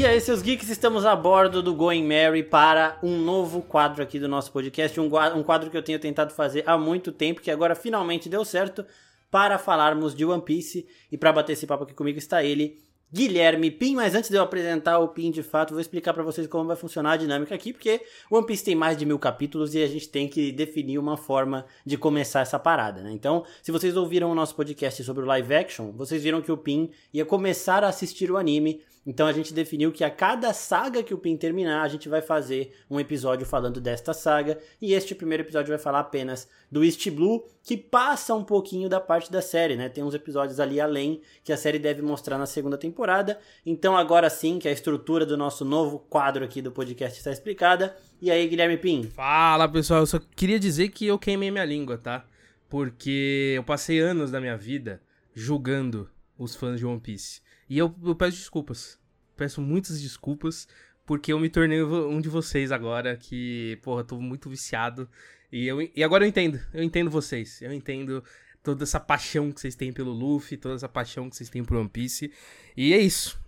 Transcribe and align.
E 0.00 0.06
aí, 0.06 0.18
seus 0.18 0.40
geeks, 0.40 0.70
estamos 0.70 1.04
a 1.04 1.14
bordo 1.14 1.62
do 1.62 1.74
Going 1.74 2.04
Mary 2.04 2.42
para 2.42 2.98
um 3.02 3.18
novo 3.18 3.60
quadro 3.60 4.02
aqui 4.02 4.18
do 4.18 4.26
nosso 4.26 4.50
podcast. 4.50 4.98
Um, 4.98 5.10
um 5.36 5.42
quadro 5.42 5.68
que 5.68 5.76
eu 5.76 5.82
tenho 5.82 5.98
tentado 5.98 6.32
fazer 6.32 6.64
há 6.66 6.78
muito 6.78 7.12
tempo, 7.12 7.42
que 7.42 7.50
agora 7.50 7.74
finalmente 7.74 8.26
deu 8.26 8.42
certo, 8.42 8.82
para 9.30 9.58
falarmos 9.58 10.14
de 10.14 10.24
One 10.24 10.40
Piece. 10.40 10.86
E 11.12 11.18
para 11.18 11.30
bater 11.34 11.52
esse 11.52 11.66
papo 11.66 11.84
aqui 11.84 11.92
comigo 11.92 12.18
está 12.18 12.42
ele, 12.42 12.78
Guilherme 13.12 13.70
Pim, 13.70 13.96
mas 13.96 14.14
antes 14.14 14.30
de 14.30 14.36
eu 14.36 14.42
apresentar 14.42 15.00
o 15.00 15.08
Pim 15.08 15.30
de 15.30 15.42
fato, 15.42 15.72
vou 15.72 15.80
explicar 15.82 16.14
para 16.14 16.22
vocês 16.22 16.46
como 16.46 16.64
vai 16.64 16.76
funcionar 16.76 17.12
a 17.12 17.16
dinâmica 17.18 17.54
aqui, 17.54 17.70
porque 17.70 18.00
One 18.30 18.46
Piece 18.46 18.64
tem 18.64 18.74
mais 18.74 18.96
de 18.96 19.04
mil 19.04 19.18
capítulos 19.18 19.74
e 19.74 19.82
a 19.82 19.86
gente 19.86 20.08
tem 20.08 20.26
que 20.26 20.50
definir 20.50 20.96
uma 20.96 21.18
forma 21.18 21.66
de 21.84 21.98
começar 21.98 22.40
essa 22.40 22.58
parada, 22.58 23.02
né? 23.02 23.12
Então, 23.12 23.44
se 23.60 23.70
vocês 23.70 23.96
ouviram 23.98 24.30
o 24.30 24.34
nosso 24.34 24.54
podcast 24.54 25.04
sobre 25.04 25.24
o 25.24 25.26
live 25.26 25.52
action, 25.52 25.92
vocês 25.92 26.22
viram 26.22 26.40
que 26.40 26.50
o 26.50 26.56
Pim 26.56 26.90
ia 27.12 27.26
começar 27.26 27.84
a 27.84 27.88
assistir 27.88 28.30
o 28.30 28.38
anime 28.38 28.80
então 29.06 29.26
a 29.26 29.32
gente 29.32 29.54
definiu 29.54 29.90
que 29.90 30.04
a 30.04 30.10
cada 30.10 30.52
saga 30.52 31.02
que 31.02 31.14
o 31.14 31.18
Pin 31.18 31.36
terminar, 31.36 31.82
a 31.82 31.88
gente 31.88 32.08
vai 32.08 32.20
fazer 32.20 32.76
um 32.88 33.00
episódio 33.00 33.46
falando 33.46 33.80
desta 33.80 34.12
saga. 34.12 34.58
E 34.80 34.92
este 34.92 35.14
primeiro 35.14 35.42
episódio 35.42 35.70
vai 35.70 35.78
falar 35.78 36.00
apenas 36.00 36.48
do 36.70 36.84
East 36.84 37.08
Blue, 37.10 37.46
que 37.62 37.78
passa 37.78 38.34
um 38.34 38.44
pouquinho 38.44 38.88
da 38.90 39.00
parte 39.00 39.32
da 39.32 39.40
série, 39.40 39.74
né? 39.74 39.88
Tem 39.88 40.04
uns 40.04 40.12
episódios 40.12 40.60
ali 40.60 40.80
além 40.80 41.22
que 41.42 41.52
a 41.52 41.56
série 41.56 41.78
deve 41.78 42.02
mostrar 42.02 42.36
na 42.36 42.44
segunda 42.44 42.76
temporada. 42.76 43.38
Então 43.64 43.96
agora 43.96 44.28
sim 44.28 44.58
que 44.58 44.68
a 44.68 44.72
estrutura 44.72 45.24
do 45.24 45.36
nosso 45.36 45.64
novo 45.64 45.98
quadro 45.98 46.44
aqui 46.44 46.60
do 46.60 46.70
podcast 46.70 47.18
está 47.18 47.30
explicada. 47.30 47.96
E 48.20 48.30
aí, 48.30 48.46
Guilherme 48.46 48.76
Pin? 48.76 49.04
Fala 49.04 49.66
pessoal, 49.66 50.00
eu 50.00 50.06
só 50.06 50.20
queria 50.36 50.60
dizer 50.60 50.90
que 50.90 51.06
eu 51.06 51.18
queimei 51.18 51.50
minha 51.50 51.64
língua, 51.64 51.96
tá? 51.96 52.26
Porque 52.68 53.54
eu 53.56 53.64
passei 53.64 53.98
anos 53.98 54.30
da 54.30 54.40
minha 54.40 54.58
vida 54.58 55.00
julgando 55.34 56.08
os 56.38 56.54
fãs 56.54 56.78
de 56.78 56.84
One 56.84 57.00
Piece. 57.00 57.40
E 57.70 57.78
eu, 57.78 57.94
eu 58.04 58.16
peço 58.16 58.36
desculpas. 58.36 58.98
Peço 59.36 59.62
muitas 59.62 60.02
desculpas, 60.02 60.66
porque 61.06 61.32
eu 61.32 61.38
me 61.38 61.48
tornei 61.48 61.80
um 61.80 62.20
de 62.20 62.28
vocês 62.28 62.72
agora, 62.72 63.16
que, 63.16 63.78
porra, 63.80 64.02
tô 64.02 64.20
muito 64.20 64.50
viciado. 64.50 65.08
E, 65.52 65.68
eu, 65.68 65.80
e 65.80 66.02
agora 66.02 66.24
eu 66.24 66.28
entendo. 66.28 66.60
Eu 66.74 66.82
entendo 66.82 67.08
vocês. 67.08 67.62
Eu 67.62 67.72
entendo 67.72 68.24
toda 68.60 68.82
essa 68.82 68.98
paixão 68.98 69.52
que 69.52 69.60
vocês 69.60 69.76
têm 69.76 69.92
pelo 69.92 70.10
Luffy, 70.10 70.56
toda 70.56 70.74
essa 70.74 70.88
paixão 70.88 71.30
que 71.30 71.36
vocês 71.36 71.48
têm 71.48 71.64
por 71.64 71.76
One 71.76 71.88
Piece. 71.88 72.32
E 72.76 72.92
é 72.92 72.98
isso. 72.98 73.40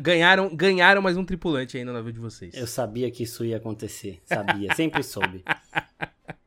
Ganharam, 0.00 0.54
ganharam 0.54 1.00
mais 1.00 1.16
um 1.16 1.24
tripulante 1.24 1.78
aí 1.78 1.84
no 1.84 1.94
navio 1.94 2.12
de 2.12 2.20
vocês. 2.20 2.54
Eu 2.54 2.66
sabia 2.66 3.10
que 3.10 3.22
isso 3.22 3.42
ia 3.42 3.56
acontecer. 3.56 4.20
Sabia, 4.26 4.74
sempre 4.74 5.02
soube. 5.02 5.42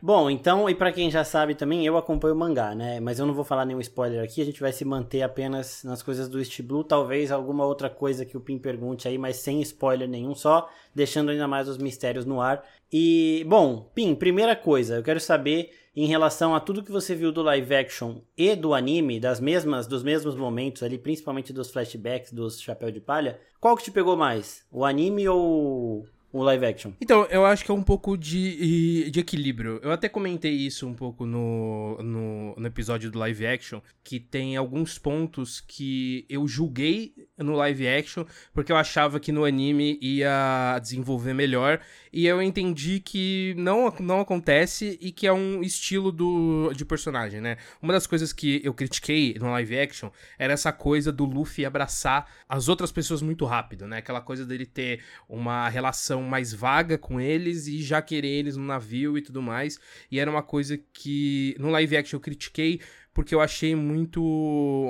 Bom, 0.00 0.30
então, 0.30 0.68
e 0.70 0.74
para 0.74 0.92
quem 0.92 1.10
já 1.10 1.24
sabe 1.24 1.54
também, 1.54 1.84
eu 1.84 1.96
acompanho 1.96 2.34
o 2.34 2.38
mangá, 2.38 2.74
né? 2.74 3.00
Mas 3.00 3.18
eu 3.18 3.26
não 3.26 3.34
vou 3.34 3.44
falar 3.44 3.64
nenhum 3.64 3.80
spoiler 3.80 4.22
aqui, 4.22 4.40
a 4.40 4.44
gente 4.44 4.60
vai 4.60 4.72
se 4.72 4.84
manter 4.84 5.22
apenas 5.22 5.84
nas 5.84 6.02
coisas 6.02 6.28
do 6.28 6.38
East 6.38 6.62
Blue, 6.62 6.84
talvez 6.84 7.30
alguma 7.30 7.66
outra 7.66 7.90
coisa 7.90 8.24
que 8.24 8.36
o 8.36 8.40
Pim 8.40 8.58
pergunte 8.58 9.06
aí, 9.06 9.18
mas 9.18 9.36
sem 9.36 9.60
spoiler 9.60 10.08
nenhum, 10.08 10.34
só 10.34 10.70
deixando 10.94 11.30
ainda 11.30 11.46
mais 11.46 11.68
os 11.68 11.76
mistérios 11.76 12.24
no 12.24 12.40
ar. 12.40 12.64
E, 12.92 13.44
bom, 13.46 13.90
Pim, 13.94 14.14
primeira 14.14 14.56
coisa, 14.56 14.96
eu 14.96 15.02
quero 15.02 15.20
saber 15.20 15.70
em 15.94 16.06
relação 16.06 16.54
a 16.54 16.60
tudo 16.60 16.82
que 16.82 16.92
você 16.92 17.14
viu 17.14 17.32
do 17.32 17.42
live 17.42 17.74
action 17.74 18.20
e 18.36 18.54
do 18.54 18.74
anime, 18.74 19.20
das 19.20 19.40
mesmas, 19.40 19.86
dos 19.86 20.02
mesmos 20.02 20.36
momentos 20.36 20.82
ali, 20.82 20.96
principalmente 20.96 21.52
dos 21.52 21.70
flashbacks 21.70 22.32
dos 22.32 22.60
Chapéu 22.60 22.90
de 22.90 23.00
Palha, 23.00 23.40
qual 23.60 23.76
que 23.76 23.84
te 23.84 23.90
pegou 23.90 24.16
mais? 24.16 24.64
O 24.70 24.84
anime 24.84 25.28
ou 25.28 26.06
o 26.32 26.42
live 26.42 26.64
action? 26.64 26.92
Então, 27.00 27.24
eu 27.26 27.44
acho 27.44 27.64
que 27.64 27.70
é 27.70 27.74
um 27.74 27.82
pouco 27.82 28.16
de, 28.16 29.10
de 29.10 29.20
equilíbrio. 29.20 29.80
Eu 29.82 29.90
até 29.90 30.08
comentei 30.08 30.52
isso 30.52 30.86
um 30.86 30.94
pouco 30.94 31.26
no, 31.26 31.98
no, 32.02 32.54
no, 32.56 32.66
episódio 32.66 33.10
do 33.10 33.18
live 33.18 33.46
action, 33.46 33.80
que 34.04 34.20
tem 34.20 34.56
alguns 34.56 34.98
pontos 34.98 35.60
que 35.60 36.24
eu 36.28 36.46
julguei 36.46 37.14
no 37.36 37.54
live 37.54 37.88
action, 37.88 38.24
porque 38.52 38.70
eu 38.70 38.76
achava 38.76 39.18
que 39.18 39.32
no 39.32 39.44
anime 39.44 39.98
ia 40.00 40.78
desenvolver 40.80 41.34
melhor, 41.34 41.80
e 42.12 42.26
eu 42.26 42.40
entendi 42.42 43.00
que 43.00 43.54
não, 43.56 43.92
não 43.98 44.20
acontece 44.20 44.98
e 45.00 45.10
que 45.10 45.26
é 45.26 45.32
um 45.32 45.62
estilo 45.62 46.12
do, 46.12 46.72
de 46.74 46.84
personagem, 46.84 47.40
né? 47.40 47.56
Uma 47.82 47.92
das 47.92 48.06
coisas 48.06 48.32
que 48.32 48.60
eu 48.64 48.74
critiquei 48.74 49.36
no 49.38 49.50
live 49.50 49.78
action 49.78 50.10
era 50.38 50.52
essa 50.52 50.72
coisa 50.72 51.10
do 51.10 51.24
Luffy 51.24 51.64
abraçar 51.64 52.28
as 52.48 52.68
outras 52.68 52.92
pessoas 52.92 53.22
muito 53.22 53.44
rápido, 53.44 53.86
né? 53.86 53.98
Aquela 53.98 54.20
coisa 54.20 54.44
dele 54.44 54.66
ter 54.66 55.02
uma 55.28 55.68
relação 55.68 56.19
relação 56.20 56.28
mais 56.28 56.52
vaga 56.52 56.98
com 56.98 57.20
eles 57.20 57.66
e 57.66 57.82
já 57.82 58.02
querer 58.02 58.28
eles 58.28 58.56
no 58.56 58.64
navio 58.64 59.16
e 59.16 59.22
tudo 59.22 59.40
mais. 59.40 59.78
E 60.10 60.18
era 60.18 60.30
uma 60.30 60.42
coisa 60.42 60.78
que 60.92 61.56
no 61.58 61.70
live 61.70 61.96
action 61.96 62.16
eu 62.16 62.20
critiquei 62.20 62.80
porque 63.12 63.34
eu 63.34 63.40
achei 63.40 63.74
muito 63.74 64.20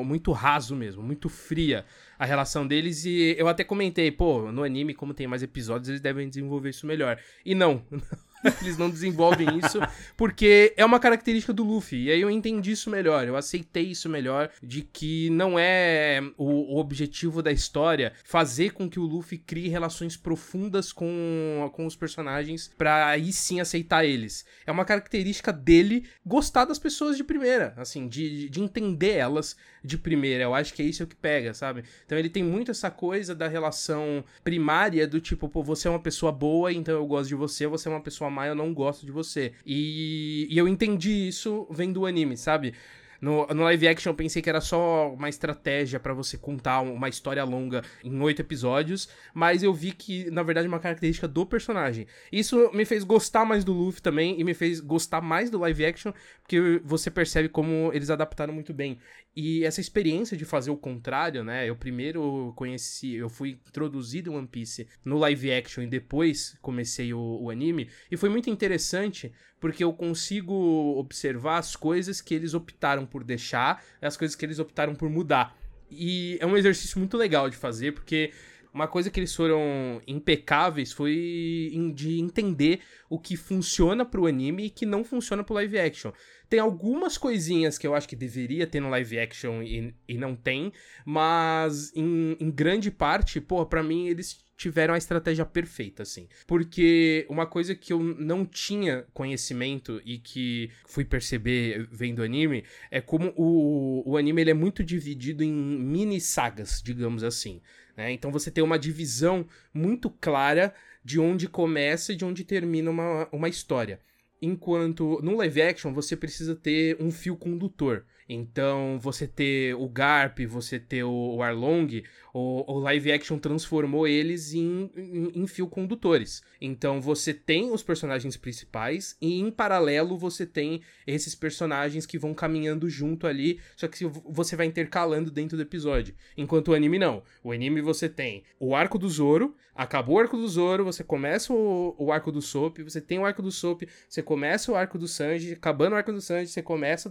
muito 0.05 0.31
raso 0.33 0.77
mesmo, 0.77 1.03
muito 1.03 1.29
fria 1.29 1.85
a 2.19 2.27
relação 2.27 2.67
deles 2.67 3.05
e 3.05 3.35
eu 3.39 3.49
até 3.49 3.65
comentei, 3.65 4.11
pô, 4.11 4.53
no 4.53 4.63
anime 4.63 4.95
como 4.95 5.15
tem 5.15 5.27
mais 5.27 5.43
episódios, 5.43 5.89
eles 5.89 6.01
devem 6.01 6.29
desenvolver 6.29 6.71
isso 6.71 6.87
melhor. 6.87 7.19
E 7.45 7.55
não. 7.55 7.83
Eles 8.63 8.79
não 8.79 8.91
desenvolvem 8.91 9.59
isso 9.59 9.79
porque 10.17 10.73
é 10.77 10.85
uma 10.85 11.01
característica 11.01 11.53
do 11.53 11.65
Luffy. 11.65 12.05
E 12.05 12.11
aí 12.11 12.21
eu 12.21 12.31
entendi 12.31 12.73
isso 12.73 12.91
melhor, 12.91 13.27
eu 13.27 13.37
aceitei 13.37 13.85
isso 13.85 14.09
melhor 14.09 14.51
de 14.63 14.83
que 14.83 15.31
não 15.31 15.59
é 15.59 16.21
o, 16.37 16.79
objetivo 16.81 17.43
da 17.43 17.53
história 17.53 18.13
fazer 18.25 18.73
com 18.73 18.89
que 18.89 18.99
o 18.99 19.05
Luffy 19.05 19.39
crie 19.39 19.69
relações 19.69 20.17
profundas 20.17 20.93
com, 20.93 21.71
com 21.75 21.85
os 21.87 21.95
personagens 21.95 22.71
para 22.79 23.09
aí 23.09 23.33
sim 23.33 23.61
aceitar 23.61 24.05
eles. 24.05 24.45
É 24.67 24.73
uma 24.73 24.85
característica 24.85 25.53
dele 25.53 26.09
gostar 26.25 26.65
das 26.65 26.79
pessoas 26.79 27.17
de 27.17 27.25
primeira, 27.25 27.75
assim, 27.77 28.09
de, 28.09 28.49
de 28.49 28.61
entender 28.61 29.17
elas 29.17 29.57
de 29.83 29.99
primeira. 29.99 30.45
Eu 30.45 30.55
acho 30.55 30.75
que 30.75 30.83
é 30.83 30.85
isso 30.85 31.07
que 31.07 31.17
pega, 31.17 31.55
sabe? 31.55 31.85
Então 32.05 32.19
ele 32.19 32.29
tem 32.29 32.43
muito 32.43 32.71
essa 32.71 32.91
coisa 32.91 33.35
da 33.35 33.49
relação 33.49 34.25
primária 34.45 35.07
do 35.07 35.21
tipo, 35.21 35.49
pô, 35.49 35.63
você 35.63 35.89
é 35.89 35.91
uma 35.91 36.01
pessoa 36.01 36.33
boa, 36.33 36.73
então 36.73 36.95
eu 36.95 37.07
gosto 37.07 37.29
de 37.29 37.35
você, 37.35 37.67
você 37.67 37.89
é 37.89 37.91
uma 37.91 38.01
pessoa 38.01 38.30
má, 38.31 38.47
eu 38.47 38.55
não 38.55 38.73
gosto 38.73 39.05
de 39.05 39.13
você. 39.13 39.53
E, 39.67 40.47
e 40.51 40.57
eu 40.57 40.69
entendi 40.69 41.29
isso 41.29 41.67
vendo 41.71 42.01
o 42.01 42.07
anime, 42.07 42.37
sabe? 42.37 42.75
No, 43.21 43.47
no 43.49 43.65
live 43.65 43.87
action 43.87 44.11
eu 44.11 44.17
pensei 44.17 44.41
que 44.41 44.49
era 44.49 44.61
só 44.61 45.13
uma 45.13 45.29
estratégia 45.29 46.01
para 46.01 46.15
você 46.15 46.39
contar 46.39 46.81
uma 46.81 47.09
história 47.09 47.45
longa 47.45 47.83
em 48.03 48.19
oito 48.23 48.41
episódios, 48.41 49.09
mas 49.35 49.63
eu 49.63 49.75
vi 49.75 49.93
que, 49.93 50.31
na 50.31 50.43
verdade, 50.43 50.67
é 50.67 50.69
uma 50.69 50.81
característica 50.81 51.29
do 51.29 51.45
personagem. 51.45 52.07
Isso 52.33 52.71
me 52.73 52.85
fez 52.85 53.05
gostar 53.05 53.45
mais 53.45 53.63
do 53.63 53.73
Luffy 53.73 54.01
também 54.01 54.41
e 54.41 54.45
me 54.45 54.55
fez 54.55 54.81
gostar 54.81 55.21
mais 55.21 55.51
do 55.51 55.59
live 55.59 55.85
action, 55.85 56.13
porque 56.41 56.81
você 56.83 57.11
percebe 57.11 57.49
como 57.49 57.91
eles 57.93 58.09
adaptaram 58.09 58.55
muito 58.55 58.73
bem. 58.73 58.99
E 59.35 59.65
essa 59.65 59.81
experiência 59.81 60.37
de 60.37 60.45
fazer 60.45 60.71
o 60.71 60.77
contrário, 60.77 61.45
né? 61.45 61.69
Eu 61.69 61.77
primeiro 61.77 62.53
conheci, 62.57 63.15
eu 63.15 63.29
fui 63.29 63.51
introduzido 63.51 64.33
em 64.33 64.35
One 64.35 64.49
Piece 64.49 64.89
no 65.05 65.19
live 65.19 65.53
action 65.53 65.83
e 65.83 65.87
depois 65.87 66.57
comecei 66.61 67.15
o, 67.15 67.39
o 67.43 67.51
anime, 67.51 67.89
e 68.11 68.17
foi 68.17 68.29
muito 68.29 68.51
interessante 68.51 69.33
porque 69.61 69.85
eu 69.85 69.93
consigo 69.93 70.55
observar 70.99 71.59
as 71.59 71.77
coisas 71.77 72.21
que 72.21 72.35
eles 72.35 72.55
optaram 72.55 73.07
por 73.07 73.23
deixar, 73.23 73.85
as 74.01 74.17
coisas 74.17 74.35
que 74.35 74.45
eles 74.45 74.59
optaram 74.59 74.95
por 74.95 75.09
mudar. 75.09 75.57
E 75.91 76.39
é 76.41 76.47
um 76.47 76.57
exercício 76.57 76.99
muito 76.99 77.17
legal 77.17 77.51
de 77.51 77.57
fazer, 77.57 77.93
porque 77.93 78.33
uma 78.73 78.87
coisa 78.87 79.11
que 79.11 79.19
eles 79.19 79.35
foram 79.35 80.01
impecáveis 80.07 80.93
foi 80.93 81.73
de 81.95 82.21
entender 82.21 82.81
o 83.09 83.19
que 83.19 83.37
funciona 83.37 84.05
pro 84.05 84.27
anime 84.27 84.67
e 84.67 84.71
que 84.71 84.87
não 84.87 85.03
funciona 85.05 85.43
pro 85.43 85.55
live 85.55 85.79
action. 85.79 86.13
Tem 86.51 86.59
algumas 86.59 87.17
coisinhas 87.17 87.79
que 87.79 87.87
eu 87.87 87.95
acho 87.95 88.09
que 88.09 88.17
deveria 88.17 88.67
ter 88.67 88.81
no 88.81 88.91
live 88.91 89.21
action 89.21 89.63
e, 89.63 89.95
e 90.09 90.19
não 90.19 90.35
tem, 90.35 90.73
mas 91.05 91.93
em, 91.95 92.37
em 92.41 92.51
grande 92.51 92.91
parte, 92.91 93.41
pô, 93.41 93.65
pra 93.65 93.85
mim 93.85 94.09
eles 94.09 94.45
tiveram 94.57 94.93
a 94.93 94.99
estratégia 94.99 95.47
perfeita, 95.47 96.03
assim. 96.03 96.29
Porque 96.49 97.25
uma 97.31 97.47
coisa 97.47 97.73
que 97.75 97.93
eu 97.93 98.01
não 98.03 98.45
tinha 98.45 99.07
conhecimento 99.15 100.03
e 100.05 100.19
que 100.19 100.71
fui 100.87 101.05
perceber 101.05 101.89
vendo 101.91 102.21
anime 102.21 102.65
é 102.91 103.01
como 103.01 103.33
o, 103.37 104.03
o 104.05 104.17
anime 104.17 104.43
ele 104.43 104.51
é 104.51 104.55
muito 104.55 104.83
dividido 104.83 105.45
em 105.45 105.53
mini 105.53 106.21
sagas, 106.21 106.83
digamos 106.85 107.23
assim. 107.23 107.63
Né? 107.97 108.11
Então 108.11 108.33
você 108.33 108.51
tem 108.51 108.63
uma 108.63 108.79
divisão 108.79 109.47
muito 109.73 110.11
clara 110.11 110.75
de 111.05 111.21
onde 111.21 111.49
começa 111.49 112.13
e 112.13 112.17
de 112.17 112.25
onde 112.25 112.45
termina 112.45 112.91
uma, 112.91 113.29
uma 113.33 113.49
história. 113.49 114.01
Enquanto 114.43 115.21
no 115.23 115.37
live 115.37 115.63
action 115.63 115.93
você 115.93 116.17
precisa 116.17 116.55
ter 116.55 116.97
um 117.01 117.11
fio 117.11 117.37
condutor. 117.37 118.05
Então, 118.33 118.97
você 119.01 119.27
ter 119.27 119.75
o 119.75 119.89
Garp, 119.89 120.39
você 120.47 120.79
ter 120.79 121.03
o 121.03 121.43
Arlong, 121.43 122.05
o, 122.33 122.73
o 122.73 122.79
live 122.79 123.11
action 123.11 123.37
transformou 123.39 124.07
eles 124.07 124.55
em, 124.55 124.89
em, 124.97 125.33
em, 125.35 125.47
fio 125.49 125.67
condutores. 125.67 126.41
Então, 126.61 127.01
você 127.01 127.35
tem 127.35 127.73
os 127.73 127.83
personagens 127.83 128.37
principais 128.37 129.17
e, 129.21 129.41
em 129.41 129.51
paralelo, 129.51 130.17
você 130.17 130.47
tem 130.47 130.81
esses 131.05 131.35
personagens 131.35 132.07
que 132.07 132.21
vão 132.21 132.33
caminhando 132.33 132.89
junto 132.89 133.27
ali, 133.27 133.59
só 133.75 133.89
que 133.89 134.05
você 134.05 134.55
vai 134.55 134.67
intercalando 134.67 135.29
dentro 135.29 135.57
do 135.57 135.63
episódio. 135.63 136.15
Enquanto 136.37 136.69
o 136.69 136.75
anime 136.75 137.01
não. 137.01 137.25
O 137.43 137.51
anime 137.51 137.81
você 137.81 138.09
tem 138.09 138.45
o 138.61 138.77
arco 138.77 138.97
do 138.97 139.09
Zoro, 139.09 139.57
acabou 139.75 140.17
o 140.17 140.19
arco 140.21 140.37
do 140.37 140.47
Zoro, 140.47 140.85
você 140.85 141.03
começa 141.03 141.53
o, 141.53 141.95
o 141.99 142.13
arco 142.13 142.31
do 142.31 142.43
Soap, 142.43 142.79
você 142.79 143.01
tem 143.01 143.19
o 143.19 143.25
arco 143.25 143.43
do 143.43 143.51
Soap, 143.51 143.83
você 144.09 144.23
começa 144.23 144.71
o 144.71 144.77
arco 144.77 144.99
do 144.99 145.09
Sanji, 145.09 145.53
acabando 145.53 145.95
o 145.95 145.97
arco 145.97 146.13
do 146.13 146.21
Sanji, 146.21 146.49
você 146.49 146.63
começa 146.63 147.09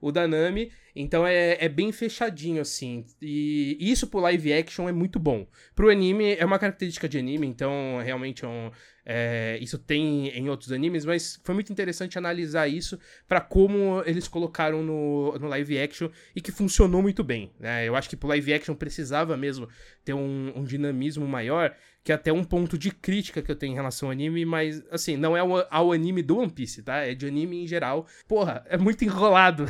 o 0.00 0.12
da 0.12 0.28
Nami, 0.28 0.51
Me. 0.52 0.70
Então 0.94 1.26
é, 1.26 1.56
é 1.64 1.68
bem 1.68 1.90
fechadinho, 1.92 2.60
assim. 2.60 3.04
E 3.20 3.76
isso 3.80 4.06
pro 4.06 4.20
live 4.20 4.52
action 4.52 4.88
é 4.88 4.92
muito 4.92 5.18
bom. 5.18 5.46
Pro 5.74 5.90
anime, 5.90 6.34
é 6.34 6.44
uma 6.44 6.58
característica 6.58 7.08
de 7.08 7.18
anime, 7.18 7.46
então 7.46 8.00
realmente 8.04 8.44
é 8.44 8.48
um, 8.48 8.70
é, 9.04 9.58
isso 9.60 9.78
tem 9.78 10.28
em 10.28 10.48
outros 10.48 10.70
animes, 10.70 11.04
mas 11.04 11.40
foi 11.42 11.54
muito 11.54 11.72
interessante 11.72 12.16
analisar 12.16 12.68
isso 12.68 12.98
para 13.26 13.40
como 13.40 14.02
eles 14.06 14.28
colocaram 14.28 14.82
no, 14.82 15.36
no 15.38 15.48
live 15.48 15.78
action 15.78 16.08
e 16.36 16.40
que 16.40 16.52
funcionou 16.52 17.02
muito 17.02 17.24
bem. 17.24 17.50
Né? 17.58 17.88
Eu 17.88 17.96
acho 17.96 18.08
que 18.08 18.16
pro 18.16 18.28
live 18.28 18.54
action 18.54 18.74
precisava 18.74 19.36
mesmo 19.36 19.68
ter 20.04 20.14
um, 20.14 20.52
um, 20.54 20.64
dinamismo 20.64 21.26
maior, 21.26 21.74
que 22.04 22.12
é 22.12 22.14
até 22.14 22.32
um 22.32 22.44
ponto 22.44 22.78
de 22.78 22.90
crítica 22.90 23.42
que 23.42 23.50
eu 23.50 23.56
tenho 23.56 23.72
em 23.72 23.76
relação 23.76 24.08
ao 24.08 24.12
anime, 24.12 24.44
mas 24.44 24.82
assim, 24.90 25.16
não 25.16 25.36
é 25.36 25.40
ao, 25.40 25.66
ao 25.70 25.92
anime 25.92 26.22
do 26.22 26.38
One 26.38 26.50
Piece, 26.50 26.82
tá? 26.82 26.98
É 26.98 27.14
de 27.14 27.26
anime 27.26 27.62
em 27.62 27.66
geral. 27.66 28.06
Porra, 28.28 28.64
é 28.68 28.76
muito 28.76 29.04
enrolado. 29.04 29.66